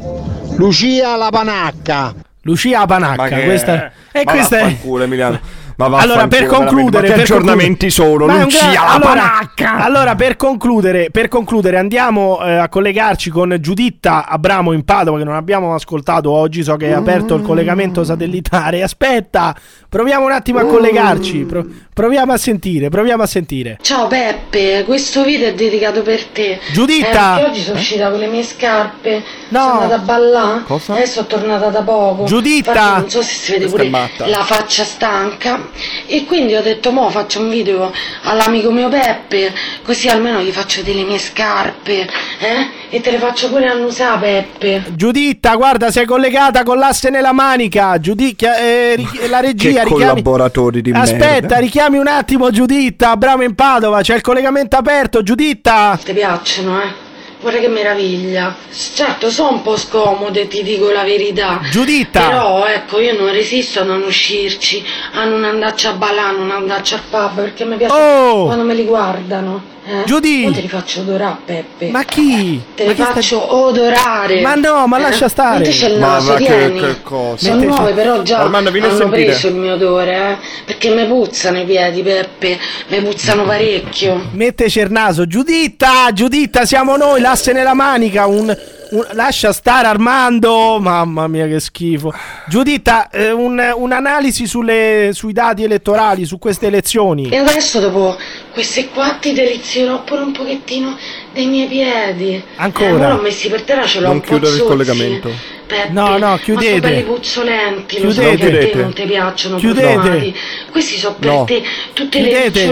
Lucia 0.56 1.16
la 1.16 1.30
panacca. 1.30 2.14
Lucia 2.44 2.86
Panacca, 2.86 3.28
che- 3.28 3.44
questa 3.44 3.74
è... 3.74 3.92
E 4.12 4.24
ma 4.26 4.32
questa 4.32 4.58
è... 4.58 4.62
vaffanculo, 4.62 5.04
Emiliano. 5.04 5.40
Ma 5.88 5.98
Allora, 6.00 6.28
per 6.28 6.46
concludere, 6.46 7.08
che 7.08 7.14
per 7.14 7.22
aggiornamenti 7.22 7.88
concludere- 7.88 7.90
sono? 7.90 8.26
Ma 8.26 8.44
Lucia 8.44 8.70
gra- 8.70 8.82
la 8.82 8.94
allora, 8.94 9.86
allora, 9.86 10.16
per 10.16 10.36
concludere, 10.36 11.10
per 11.10 11.30
concludere, 11.30 11.78
andiamo 11.78 12.42
eh, 12.44 12.56
a 12.58 12.68
collegarci 12.68 13.30
con 13.30 13.56
Giuditta 13.62 14.28
Abramo 14.28 14.74
in 14.74 14.84
Padova, 14.84 15.18
che 15.18 15.24
non 15.24 15.36
abbiamo 15.36 15.74
ascoltato 15.74 16.32
oggi. 16.32 16.64
So 16.64 16.76
che 16.76 16.88
è 16.88 16.92
aperto 16.92 17.36
il 17.36 17.44
collegamento 17.44 18.04
satellitare. 18.04 18.84
Aspetta, 18.84 19.56
proviamo 19.90 20.26
un 20.26 20.32
attimo 20.32 20.60
a 20.60 20.66
collegarci. 20.66 21.40
pro- 21.46 21.66
proviamo 21.94 22.32
a 22.32 22.38
sentire, 22.38 22.90
proviamo 22.90 23.24
a 23.24 23.26
sentire. 23.26 23.78
Ciao 23.82 24.08
Peppe, 24.08 24.84
questo 24.86 25.24
video 25.24 25.50
è 25.50 25.54
dedicato 25.54 26.02
per 26.02 26.24
te. 26.26 26.60
Giuditta! 26.72 27.40
Eh, 27.40 27.44
oggi 27.46 27.62
sono 27.62 27.78
Eh? 27.78 27.80
uscita 27.82 28.10
con 28.10 28.20
le 28.20 28.28
mie 28.28 28.44
scarpe. 28.44 29.24
No. 29.50 29.60
Sono 29.60 29.80
andata 29.82 29.96
a 29.96 30.04
ballare. 30.04 30.64
Cosa? 30.66 30.94
Adesso 30.94 31.12
sono 31.14 31.28
tornata 31.28 31.68
da 31.70 31.82
poco. 31.82 32.24
Giuditta! 32.26 32.72
Infatti 32.72 33.00
non 33.02 33.10
so 33.10 33.22
se 33.22 33.34
si 33.34 33.52
vede 33.52 33.68
pure 33.68 33.90
la 33.90 34.44
faccia 34.44 34.84
stanca. 34.84 35.68
E 36.06 36.26
quindi 36.26 36.56
ho 36.56 36.62
detto, 36.62 36.92
mo 36.92 37.10
faccio 37.10 37.42
un 37.42 37.50
video 37.50 37.92
all'amico 38.24 38.72
mio 38.72 38.88
Peppe, 38.90 39.54
così 39.84 40.08
almeno 40.08 40.40
gli 40.42 40.52
faccio 40.52 40.82
delle 40.84 41.04
mie 41.04 41.18
scarpe. 41.18 42.08
Eh? 42.40 42.79
E 42.92 43.02
te 43.02 43.12
le 43.12 43.20
faccio 43.20 43.50
pure 43.50 43.68
annusare, 43.68 44.48
Peppe. 44.58 44.94
Giuditta, 44.96 45.56
guarda, 45.56 45.92
sei 45.92 46.06
collegata 46.06 46.64
con 46.64 46.80
l'asse 46.80 47.12
nella 47.12 47.34
manica. 47.34 48.00
Giudicchia, 48.00 48.58
eh, 48.58 48.96
la 49.28 49.40
regia, 49.42 49.84
Che 49.84 49.90
richiami. 49.90 49.90
collaboratori 50.24 50.82
di 50.82 50.92
Aspetta, 50.92 51.26
merda. 51.26 51.58
richiami 51.60 51.98
un 52.00 52.08
attimo 52.08 52.50
Giuditta, 52.50 53.12
Abramo 53.12 53.44
in 53.44 53.54
Padova, 53.54 54.02
c'è 54.02 54.16
il 54.16 54.22
collegamento 54.22 54.76
aperto, 54.76 55.22
Giuditta. 55.22 56.00
Ti 56.04 56.14
piacciono, 56.14 56.82
eh? 56.82 57.08
Guarda 57.42 57.60
che 57.60 57.68
meraviglia. 57.70 58.56
Certo, 58.72 59.30
sono 59.30 59.52
un 59.52 59.62
po' 59.62 59.78
scomode, 59.78 60.48
ti 60.48 60.64
dico 60.64 60.90
la 60.92 61.04
verità. 61.04 61.60
Giuditta! 61.70 62.22
Però, 62.28 62.66
ecco, 62.66 63.00
io 63.00 63.16
non 63.18 63.32
resisto 63.32 63.82
a 63.82 63.84
non 63.84 64.02
uscirci, 64.02 64.84
a 65.14 65.24
non 65.26 65.44
andarci 65.46 65.86
a 65.88 65.94
ballare, 65.94 66.30
a 66.36 66.38
non 66.38 66.50
andarci 66.52 66.96
al 66.96 67.02
pub, 67.10 67.36
perché 67.36 67.66
mi 67.66 67.78
piace 67.78 67.94
Oh! 67.94 68.46
quando 68.46 68.64
me 68.64 68.74
li 68.74 68.84
guardano. 68.84 69.78
Eh? 69.86 70.04
Giudì! 70.06 70.44
Io 70.44 70.52
te 70.52 70.62
li 70.62 70.68
faccio 70.70 71.02
odorare, 71.02 71.38
Peppe. 71.46 71.90
Ma 71.90 72.04
chi? 72.04 72.62
Te 72.76 72.84
Ma 72.84 72.90
li 72.92 72.96
chi 72.96 73.02
sta- 73.04 73.14
faccio 73.14 73.56
odorare. 73.56 74.42
Ma 74.42 74.54
no, 74.56 74.86
ma 74.88 74.98
Eh? 74.98 75.02
lascia 75.02 75.28
stare. 75.28 75.64
Te 75.64 75.72
c'è 75.72 75.90
il 75.90 76.00
Ma 76.00 76.08
naso, 76.14 76.32
va 76.34 76.38
che- 76.38 76.46
tieni. 76.46 76.80
che 76.80 77.02
cosa? 77.02 77.38
Sono 77.46 77.56
Metteci- 77.60 77.78
nuove, 77.78 77.94
però 77.94 78.22
già 78.22 78.40
Armando, 78.40 78.70
hanno 78.70 78.96
sentire. 78.96 79.24
preso 79.26 79.48
il 79.48 79.56
mio 79.56 79.74
odore, 79.74 80.16
eh? 80.32 80.38
Perché 80.66 80.90
mi 80.94 81.06
puzzano 81.06 81.60
i 81.60 81.66
piedi, 81.66 82.04
Peppe. 82.04 82.58
Mi 82.88 83.02
puzzano 83.02 83.44
parecchio. 83.46 84.28
Mette 84.34 84.70
Cernaso, 84.70 85.26
Giuditta, 85.26 86.12
Giuditta, 86.14 86.66
siamo 86.66 86.96
noi, 86.98 87.22
l'asse 87.22 87.54
nella 87.54 87.74
manica, 87.74 88.26
un, 88.28 88.56
un- 88.92 89.08
lascia 89.14 89.52
stare 89.52 89.88
Armando, 89.88 90.80
mamma 90.80 91.28
mia 91.28 91.48
che 91.48 91.60
schifo. 91.60 92.14
Giuditta, 92.48 93.10
eh, 93.10 93.32
un- 93.32 93.74
un'analisi 93.76 94.48
sulle- 94.48 95.12
sui 95.14 95.34
dati 95.34 95.64
elettorali, 95.64 96.26
su 96.26 96.40
queste 96.40 96.68
elezioni. 96.68 97.30
E 97.30 97.38
adesso 97.38 97.80
dopo 97.80 98.18
queste 98.52 98.90
qua 98.90 99.18
ti 99.20 99.34
delizierò 99.34 100.04
pure 100.04 100.22
un 100.22 100.32
pochettino 100.32 100.98
dei 101.34 101.46
miei 101.48 101.68
piedi. 101.68 102.44
Ancora? 102.56 102.90
Eh, 102.90 102.94
ora 102.94 103.14
l'ho 103.14 103.22
messi 103.22 103.50
per 103.50 103.62
terra, 103.62 103.86
ce 103.86 104.00
l'ho 104.00 104.08
Non 104.08 104.16
un 104.16 104.22
po' 104.22 104.28
chiudere 104.28 104.56
il 104.56 104.64
collegamento. 104.64 105.32
Peppe, 105.70 105.92
No, 105.92 106.18
no, 106.18 106.30
Ma 106.30 106.40
chiudete. 106.40 106.68
sono 106.70 106.80
belli 106.82 107.04
puzzolenti, 107.04 108.02
lo 108.02 108.12
so 108.12 108.20
Chiudete. 108.22 108.38
che 108.38 108.46
a 108.46 108.50
te 108.50 108.58
Chiudete. 108.58 108.82
non 108.82 108.94
ti 108.94 109.04
piacciono 109.04 109.58
Chiudete. 109.58 110.34
Questi 110.72 110.98
sono 110.98 111.16
per 111.20 111.30
No. 111.32 111.44
te 111.46 111.64
tutte 111.94 112.20
le 112.22 112.28
Chiudete. 112.30 112.66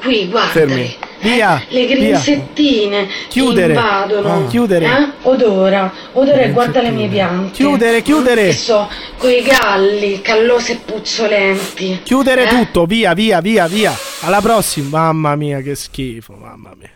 Qui, 0.00 0.28
guarda. 0.28 0.50
Fermi. 0.50 0.96
Via, 1.20 1.60
Le 1.68 1.86
via. 1.86 1.96
grinsettine 1.96 3.08
Chiudere. 3.28 3.72
invadono. 3.74 4.32
Ah, 4.44 4.46
chiudere. 4.46 4.84
Eh? 4.86 5.08
Odora, 5.22 5.92
odora 6.12 6.42
e 6.42 6.50
guarda 6.52 6.80
le 6.80 6.90
mie 6.90 7.08
piante. 7.08 7.50
Chiudere, 7.52 8.02
chiudere. 8.02 8.52
So, 8.52 8.88
quei 9.16 9.42
galli, 9.42 10.20
callosi 10.22 10.72
e 10.72 10.76
puzzolenti. 10.84 12.00
Chiudere 12.04 12.44
Eh? 12.44 12.48
tutto, 12.48 12.84
via, 12.86 13.14
via, 13.14 13.40
via, 13.40 13.66
via. 13.66 13.92
Alla 14.20 14.40
prossima, 14.40 14.98
mamma 15.12 15.34
mia 15.34 15.60
che 15.60 15.74
schifo, 15.74 16.34
mamma 16.40 16.70
mia. 16.78 16.90